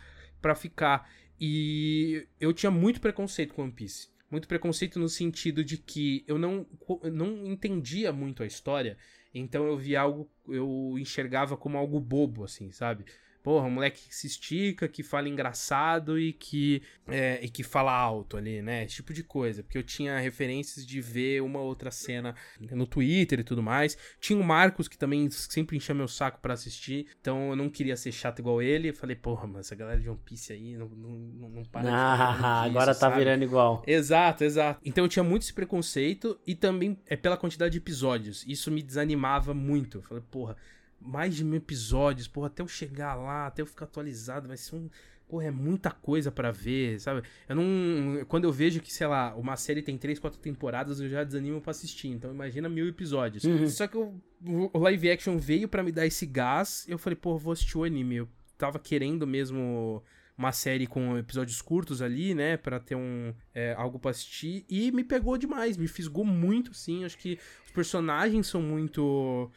pra 0.41 0.55
ficar. 0.55 1.11
E 1.41 2.29
eu 2.41 2.53
tinha 2.53 2.71
muito 2.71 3.01
preconceito 3.01 3.53
com 3.53 3.63
One 3.63 3.73
Piece 3.73 4.15
muito 4.31 4.49
preconceito 4.49 4.99
no 4.99 5.09
sentido 5.09 5.65
de 5.65 5.77
que 5.77 6.25
eu 6.27 6.39
não, 6.39 6.67
não 7.13 7.47
entendia 7.47 8.13
muito 8.13 8.43
a 8.43 8.47
história, 8.47 8.97
então 9.33 9.67
eu 9.67 9.77
via 9.77 10.01
algo, 10.01 10.31
eu 10.49 10.97
enxergava 10.99 11.57
como 11.57 11.77
algo 11.77 12.01
bobo, 12.01 12.45
assim, 12.45 12.71
sabe? 12.73 13.05
Porra, 13.47 13.69
um 13.69 13.71
moleque 13.71 14.09
que 14.09 14.13
se 14.13 14.27
estica, 14.27 14.89
que 14.89 15.05
fala 15.05 15.29
engraçado 15.29 16.19
e 16.19 16.33
que, 16.33 16.83
é, 17.07 17.39
e 17.41 17.49
que 17.49 17.63
fala 17.63 17.93
alto 17.93 18.37
ali, 18.37 18.61
né? 18.61 18.83
Esse 18.83 18.97
tipo 18.97 19.15
de 19.15 19.23
coisa. 19.23 19.63
Porque 19.63 19.79
eu 19.79 19.85
tinha 19.85 20.19
referências 20.19 20.85
de 20.85 21.01
ver 21.01 21.43
uma 21.43 21.61
outra 21.61 21.93
cena 21.93 22.35
no 22.73 22.89
Twitter 22.89 23.39
e 23.39 23.45
tudo 23.45 23.63
mais. 23.63 23.97
Tinha 24.19 24.37
o 24.37 24.43
Marcos, 24.43 24.89
que 24.89 24.99
também 24.99 25.31
sempre 25.31 25.77
enchia 25.77 25.95
meu 25.95 26.09
saco 26.09 26.41
para 26.41 26.55
assistir. 26.55 27.07
Então 27.21 27.51
eu 27.51 27.55
não 27.55 27.71
queria 27.71 27.97
ser 27.97 28.11
chato 28.11 28.41
igual 28.41 28.61
ele. 28.61 28.89
Eu 28.89 28.95
falei, 28.95 29.15
porra, 29.15 29.47
mas 29.47 29.67
essa 29.67 29.77
galera 29.77 30.01
de 30.01 30.11
One 30.11 30.19
Piece 30.25 30.53
aí 30.53 30.77
não, 30.77 30.89
não, 30.89 31.49
não, 31.49 31.65
para 31.67 31.89
ah, 31.89 32.63
de 32.65 32.71
agora 32.71 32.87
tá 32.87 32.95
sabe? 32.95 33.19
virando 33.19 33.45
igual. 33.45 33.81
Exato, 33.87 34.43
exato. 34.43 34.81
Então 34.85 35.05
eu 35.05 35.09
tinha 35.09 35.23
muito 35.23 35.45
esse 35.45 35.55
preconceito 35.55 36.37
e 36.45 36.57
também 36.57 36.99
é 37.07 37.15
pela 37.15 37.37
quantidade 37.37 37.71
de 37.71 37.79
episódios. 37.79 38.45
Isso 38.45 38.73
me 38.73 38.83
desanimava 38.83 39.55
muito. 39.55 39.99
Eu 39.99 40.03
falei, 40.03 40.25
porra 40.33 40.57
mais 41.01 41.35
de 41.35 41.45
mil 41.45 41.57
episódios, 41.57 42.29
porra, 42.29 42.49
até 42.49 42.63
eu 42.63 42.69
chegar 42.69 43.15
lá, 43.15 43.47
até 43.47 43.63
eu 43.63 43.67
ficar 43.67 43.85
atualizado, 43.85 44.49
vai 44.49 44.57
ser 44.57 44.77
um. 44.77 44.89
Porra, 45.29 45.47
é 45.47 45.51
muita 45.51 45.91
coisa 45.91 46.31
para 46.31 46.53
ver, 46.53 47.01
sabe? 47.01 47.23
Eu 47.49 47.57
não. 47.57 48.25
Quando 48.27 48.45
eu 48.45 48.53
vejo 48.53 48.81
que, 48.81 48.93
sei 48.93 49.09
lá, 49.09 49.35
uma 49.35 49.57
série 49.57 49.83
tem 49.83 49.99
três, 49.99 50.21
quatro 50.21 50.39
temporadas, 50.39 51.01
eu 51.01 51.09
já 51.09 51.25
desanimo 51.25 51.61
pra 51.61 51.73
assistir. 51.73 52.09
Então 52.09 52.31
imagina 52.31 52.69
mil 52.69 52.87
episódios. 52.87 53.43
Uhum. 53.43 53.69
Só 53.69 53.89
que 53.89 53.97
o, 53.97 54.21
o 54.73 54.79
live 54.79 55.11
action 55.11 55.37
veio 55.37 55.69
para 55.69 55.83
me 55.83 55.91
dar 55.91 56.07
esse 56.07 56.25
gás. 56.27 56.85
Eu 56.87 56.97
falei, 56.97 57.17
pô, 57.17 57.37
vou 57.37 57.53
assistir 57.53 57.77
o 57.77 57.83
anime. 57.83 58.17
Eu 58.17 58.29
tava 58.57 58.79
querendo 58.79 59.27
mesmo 59.27 60.01
uma 60.37 60.53
série 60.53 60.87
com 60.87 61.17
episódios 61.17 61.63
curtos 61.63 62.03
ali, 62.03 62.35
né, 62.35 62.57
para 62.57 62.79
ter 62.79 62.95
um 62.95 63.33
é, 63.55 63.75
algo 63.77 63.99
para 63.99 64.11
assistir 64.11 64.67
e 64.69 64.93
me 64.93 65.03
pegou 65.03 65.39
demais, 65.39 65.77
me 65.77 65.89
fisgou 65.89 66.25
muito, 66.25 66.75
sim. 66.75 67.05
Acho 67.05 67.17
que 67.17 67.39
os 67.65 67.73
personagens 67.73 68.47
são 68.47 68.61
muito 68.61 69.51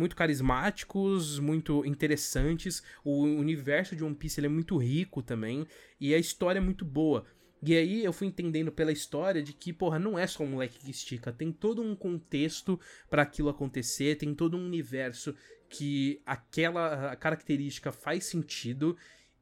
muito 0.00 0.16
carismáticos, 0.16 1.38
muito 1.38 1.84
interessantes. 1.84 2.82
O 3.04 3.22
universo 3.22 3.94
de 3.94 4.02
One 4.02 4.14
Piece 4.14 4.44
é 4.44 4.48
muito 4.48 4.78
rico 4.78 5.22
também 5.22 5.66
e 6.00 6.14
a 6.14 6.18
história 6.18 6.58
é 6.58 6.62
muito 6.62 6.84
boa. 6.84 7.26
E 7.62 7.76
aí 7.76 8.02
eu 8.02 8.12
fui 8.12 8.26
entendendo 8.26 8.72
pela 8.72 8.90
história 8.90 9.42
de 9.42 9.52
que, 9.52 9.70
porra, 9.70 9.98
não 9.98 10.18
é 10.18 10.26
só 10.26 10.42
um 10.42 10.46
moleque 10.46 10.78
que 10.78 10.90
estica, 10.90 11.30
tem 11.30 11.52
todo 11.52 11.82
um 11.82 11.94
contexto 11.94 12.80
para 13.10 13.20
aquilo 13.20 13.50
acontecer, 13.50 14.16
tem 14.16 14.34
todo 14.34 14.56
um 14.56 14.64
universo 14.64 15.34
que 15.68 16.22
aquela 16.24 17.14
característica 17.16 17.92
faz 17.92 18.24
sentido 18.24 18.96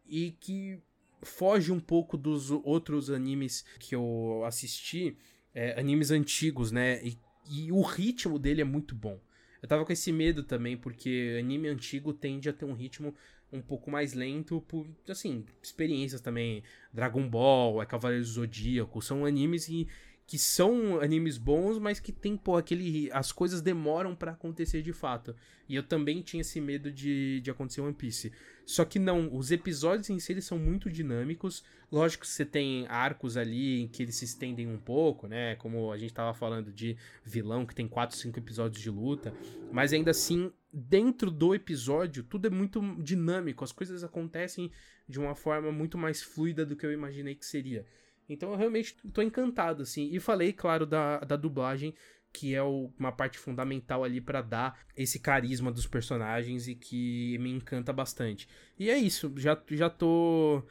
e 0.05 0.33
que 0.33 0.81
foge 1.23 1.71
um 1.71 1.79
pouco 1.81 2.17
dos 2.17 2.51
outros 2.51 3.09
animes 3.09 3.65
que 3.79 3.95
eu 3.95 4.43
assisti, 4.45 5.17
é, 5.55 5.79
animes 5.79 6.11
antigos, 6.11 6.73
né? 6.73 7.01
E, 7.05 7.17
e 7.49 7.73
o 7.73 7.81
ritmo 7.83 8.37
dele 8.37 8.61
é 8.61 8.65
muito 8.65 8.97
bom. 8.97 9.21
Eu 9.61 9.69
tava 9.69 9.85
com 9.85 9.93
esse 9.93 10.13
medo 10.13 10.43
também, 10.43 10.77
porque 10.77 11.37
anime 11.39 11.69
antigo 11.69 12.13
tende 12.13 12.49
a 12.49 12.53
ter 12.53 12.65
um 12.65 12.75
ritmo 12.75 13.15
um 13.53 13.61
pouco 13.61 13.91
mais 13.91 14.13
lento 14.13 14.61
por, 14.63 14.87
assim, 15.09 15.45
experiências 15.63 16.21
também. 16.21 16.63
Dragon 16.93 17.29
Ball, 17.29 17.83
é 17.83 17.87
Cavaleiros 17.87 18.29
do 18.29 18.35
Zodíaco, 18.35 19.01
são 19.01 19.25
animes 19.25 19.67
que, 19.67 19.89
que 20.29 20.39
são 20.39 21.01
animes 21.01 21.39
bons, 21.39 21.79
mas 21.79 21.99
que 21.99 22.13
tem, 22.13 22.37
pô, 22.37 22.59
aquele. 22.59 23.11
As 23.13 23.33
coisas 23.33 23.63
demoram 23.63 24.15
para 24.15 24.33
acontecer 24.33 24.83
de 24.83 24.93
fato. 24.93 25.35
E 25.67 25.75
eu 25.75 25.83
também 25.83 26.21
tinha 26.21 26.43
esse 26.43 26.61
medo 26.61 26.93
de, 26.93 27.41
de 27.41 27.51
acontecer 27.51 27.81
One 27.81 27.95
Piece. 27.95 28.31
Só 28.67 28.85
que 28.85 28.99
não, 28.99 29.35
os 29.35 29.51
episódios 29.51 30.11
em 30.11 30.19
si 30.19 30.33
eles 30.33 30.45
são 30.45 30.59
muito 30.59 30.91
dinâmicos. 30.91 31.65
Lógico 31.91 32.25
que 32.25 32.31
você 32.31 32.45
tem 32.45 32.87
arcos 32.89 33.39
ali 33.39 33.81
em 33.81 33.89
que 33.89 34.03
eles 34.03 34.17
se 34.17 34.27
estendem 34.27 34.67
um 34.67 34.77
pouco, 34.77 35.27
né? 35.27 35.57
Como 35.57 35.91
a 35.91 35.97
gente 35.97 36.13
tava 36.13 36.35
falando 36.35 36.71
de 36.71 36.95
vilão 37.25 37.65
que 37.65 37.75
tem 37.75 37.89
4, 37.89 38.15
5 38.15 38.39
episódios 38.39 38.83
de 38.83 38.91
luta. 38.91 39.33
Mas 39.73 39.95
ainda 39.95 40.11
assim, 40.11 40.53
dentro 40.71 41.31
do 41.31 41.55
episódio, 41.55 42.23
tudo 42.23 42.49
é 42.49 42.51
muito 42.51 42.83
dinâmico. 43.03 43.65
As 43.65 43.73
coisas 43.73 44.05
acontecem 44.05 44.71
de 45.09 45.19
uma 45.19 45.35
forma 45.35 45.73
muito 45.73 45.97
mais 45.97 46.23
fluida 46.23 46.67
do 46.67 46.77
que 46.77 46.85
eu 46.85 46.93
imaginei 46.93 47.35
que 47.35 47.47
seria. 47.47 47.87
Então 48.29 48.51
eu 48.51 48.57
realmente 48.57 48.95
tô 49.13 49.23
encantado, 49.23 49.83
assim. 49.83 50.11
E 50.13 50.21
falei, 50.21 50.53
claro, 50.53 50.85
da, 50.85 51.21
da 51.21 51.37
dublagem, 51.37 51.95
que 52.33 52.55
é 52.55 52.63
o, 52.63 52.93
uma 52.99 53.11
parte 53.11 53.39
fundamental 53.39 54.05
ali 54.05 54.21
para 54.21 54.43
dar 54.43 54.79
esse 54.97 55.19
carisma 55.19 55.73
dos 55.73 55.87
personagens 55.87 56.69
e 56.69 56.75
que 56.75 57.39
me 57.39 57.51
encanta 57.51 57.93
bastante. 57.93 58.49
E 58.79 58.91
é 58.91 58.97
isso, 58.97 59.33
já, 59.37 59.61
já 59.71 59.89
tô. 59.89 60.63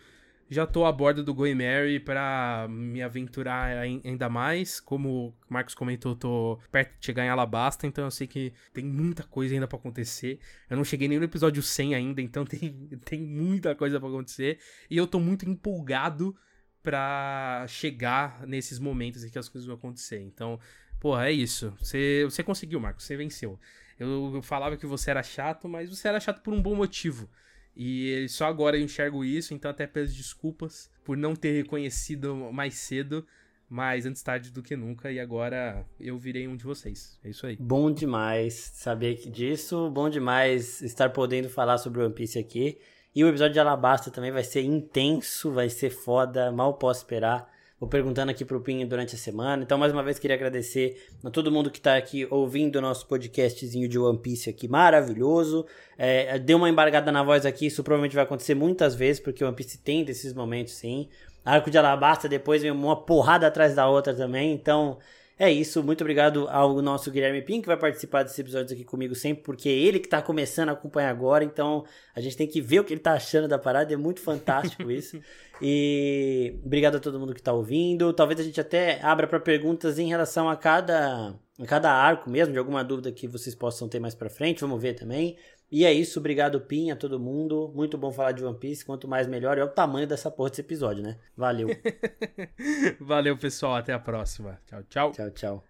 Já 0.49 0.65
tô 0.65 0.85
a 0.85 0.91
bordo 0.93 1.21
do 1.25 1.33
Going 1.33 1.55
Mary 1.55 1.99
pra 1.99 2.67
me 2.69 3.01
aventurar 3.01 3.79
ainda 3.79 4.29
mais. 4.29 4.79
Como 4.79 5.27
o 5.27 5.33
Marcos 5.49 5.75
comentou, 5.75 6.15
tô 6.15 6.57
perto 6.71 6.97
de 6.97 7.05
chegar 7.05 7.25
em 7.25 7.27
Alabasta, 7.27 7.85
então 7.85 8.05
eu 8.05 8.11
sei 8.11 8.27
que 8.27 8.53
tem 8.71 8.85
muita 8.85 9.23
coisa 9.23 9.53
ainda 9.53 9.67
para 9.67 9.77
acontecer. 9.77 10.39
Eu 10.69 10.77
não 10.77 10.85
cheguei 10.85 11.09
nem 11.09 11.19
no 11.19 11.25
episódio 11.25 11.61
100 11.61 11.95
ainda, 11.95 12.21
então 12.21 12.45
tem, 12.47 12.71
tem 13.03 13.21
muita 13.21 13.75
coisa 13.75 13.99
para 13.99 14.07
acontecer. 14.07 14.57
E 14.89 14.95
eu 14.95 15.05
tô 15.05 15.19
muito 15.19 15.43
empolgado 15.49 16.33
para 16.83 17.65
chegar 17.67 18.45
nesses 18.47 18.79
momentos 18.79 19.23
em 19.23 19.29
que 19.29 19.39
as 19.39 19.49
coisas 19.49 19.67
vão 19.67 19.75
acontecer. 19.75 20.21
Então, 20.21 20.59
porra, 20.99 21.27
é 21.27 21.31
isso. 21.31 21.73
Você, 21.79 22.23
você 22.25 22.43
conseguiu, 22.43 22.79
Marcos, 22.79 23.05
você 23.05 23.17
venceu. 23.17 23.59
Eu, 23.99 24.31
eu 24.35 24.41
falava 24.41 24.77
que 24.77 24.85
você 24.85 25.09
era 25.09 25.23
chato, 25.23 25.67
mas 25.67 25.89
você 25.89 26.07
era 26.07 26.19
chato 26.19 26.41
por 26.41 26.53
um 26.53 26.61
bom 26.61 26.75
motivo. 26.75 27.29
E 27.75 28.25
só 28.29 28.45
agora 28.45 28.77
eu 28.77 28.81
enxergo 28.81 29.23
isso, 29.23 29.53
então 29.53 29.69
até 29.69 29.85
peço 29.85 30.15
desculpas 30.15 30.89
por 31.03 31.15
não 31.15 31.35
ter 31.35 31.51
reconhecido 31.51 32.35
mais 32.51 32.73
cedo, 32.73 33.25
mas 33.69 34.05
antes 34.05 34.23
tarde 34.23 34.49
do 34.49 34.63
que 34.63 34.75
nunca, 34.75 35.11
e 35.11 35.19
agora 35.19 35.85
eu 35.99 36.17
virei 36.17 36.47
um 36.47 36.55
de 36.55 36.63
vocês. 36.63 37.19
É 37.23 37.29
isso 37.29 37.45
aí. 37.45 37.55
Bom 37.59 37.91
demais 37.91 38.71
saber 38.73 39.29
disso, 39.29 39.91
bom 39.91 40.09
demais 40.09 40.81
estar 40.81 41.11
podendo 41.11 41.49
falar 41.49 41.77
sobre 41.77 42.01
One 42.01 42.13
Piece 42.13 42.39
aqui. 42.39 42.79
E 43.15 43.23
o 43.23 43.29
episódio 43.29 43.53
de 43.53 43.59
Alabasta 43.59 44.11
também 44.11 44.31
vai 44.31 44.43
ser 44.43 44.61
intenso, 44.61 45.51
vai 45.51 45.69
ser 45.69 45.89
foda, 45.89 46.51
mal 46.51 46.75
posso 46.75 47.01
esperar. 47.01 47.51
Vou 47.79 47.87
perguntando 47.87 48.31
aqui 48.31 48.43
pro 48.43 48.59
Pinho 48.59 48.87
durante 48.87 49.13
a 49.13 49.17
semana. 49.19 49.61
Então, 49.61 49.77
mais 49.77 49.93
uma 49.93 50.01
vez, 50.01 50.17
queria 50.17 50.35
agradecer 50.35 50.99
a 51.23 51.29
todo 51.29 51.51
mundo 51.51 51.69
que 51.69 51.79
tá 51.79 51.95
aqui 51.95 52.27
ouvindo 52.31 52.77
o 52.77 52.81
nosso 52.81 53.05
podcastzinho 53.05 53.87
de 53.87 53.99
One 53.99 54.17
Piece 54.17 54.49
aqui, 54.49 54.67
maravilhoso. 54.67 55.63
É, 55.95 56.39
deu 56.39 56.57
uma 56.57 56.69
embargada 56.69 57.11
na 57.11 57.21
voz 57.21 57.45
aqui, 57.45 57.67
isso 57.67 57.83
provavelmente 57.83 58.15
vai 58.15 58.23
acontecer 58.23 58.55
muitas 58.55 58.95
vezes, 58.95 59.21
porque 59.21 59.43
One 59.43 59.55
Piece 59.55 59.77
tem 59.77 60.03
desses 60.03 60.33
momentos, 60.33 60.73
sim. 60.73 61.07
Arco 61.45 61.69
de 61.69 61.77
Alabasta, 61.77 62.27
depois 62.27 62.63
vem 62.63 62.71
uma 62.71 62.95
porrada 62.95 63.45
atrás 63.45 63.75
da 63.75 63.87
outra 63.87 64.11
também. 64.11 64.53
Então, 64.53 64.97
é 65.39 65.51
isso, 65.51 65.83
muito 65.83 66.01
obrigado 66.01 66.47
ao 66.49 66.81
nosso 66.81 67.11
Guilherme 67.11 67.43
Pim, 67.43 67.61
que 67.61 67.67
vai 67.67 67.77
participar 67.77 68.23
desses 68.23 68.39
episódios 68.39 68.71
aqui 68.71 68.83
comigo 68.83 69.13
sempre, 69.13 69.43
porque 69.43 69.69
é 69.69 69.71
ele 69.71 69.99
que 69.99 70.07
tá 70.09 70.19
começando 70.19 70.69
a 70.69 70.71
acompanhar 70.71 71.11
agora, 71.11 71.43
então 71.43 71.85
a 72.15 72.19
gente 72.19 72.35
tem 72.35 72.47
que 72.47 72.59
ver 72.59 72.79
o 72.79 72.83
que 72.83 72.93
ele 72.93 72.99
tá 72.99 73.13
achando 73.13 73.47
da 73.47 73.59
parada, 73.59 73.93
é 73.93 73.97
muito 73.97 74.19
fantástico 74.19 74.89
isso. 74.91 75.19
E 75.61 76.59
obrigado 76.65 76.97
a 76.97 76.99
todo 76.99 77.19
mundo 77.19 77.33
que 77.33 77.41
tá 77.41 77.53
ouvindo. 77.53 78.13
Talvez 78.13 78.39
a 78.39 78.43
gente 78.43 78.59
até 78.59 78.99
abra 79.01 79.27
para 79.27 79.39
perguntas 79.39 79.97
em 79.99 80.07
relação 80.07 80.49
a 80.49 80.55
cada, 80.55 81.35
a 81.59 81.65
cada 81.65 81.91
arco 81.91 82.29
mesmo, 82.29 82.53
de 82.53 82.59
alguma 82.59 82.83
dúvida 82.83 83.11
que 83.11 83.27
vocês 83.27 83.55
possam 83.55 83.87
ter 83.87 83.99
mais 83.99 84.15
para 84.15 84.29
frente, 84.29 84.61
vamos 84.61 84.81
ver 84.81 84.93
também. 84.93 85.35
E 85.69 85.85
é 85.85 85.91
isso, 85.91 86.19
obrigado 86.19 86.61
Pim, 86.61 86.91
a 86.91 86.95
todo 86.95 87.19
mundo. 87.19 87.71
Muito 87.75 87.97
bom 87.97 88.11
falar 88.11 88.31
de 88.31 88.43
One 88.43 88.57
Piece, 88.57 88.85
quanto 88.85 89.07
mais 89.07 89.27
melhor. 89.27 89.57
É 89.57 89.63
o 89.63 89.69
tamanho 89.69 90.07
dessa 90.07 90.31
porra 90.31 90.49
desse 90.49 90.61
episódio, 90.61 91.03
né? 91.03 91.17
Valeu. 91.35 91.67
Valeu, 92.99 93.37
pessoal, 93.37 93.75
até 93.75 93.93
a 93.93 93.99
próxima. 93.99 94.59
Tchau, 94.65 94.83
tchau. 94.89 95.11
Tchau, 95.11 95.31
tchau. 95.31 95.63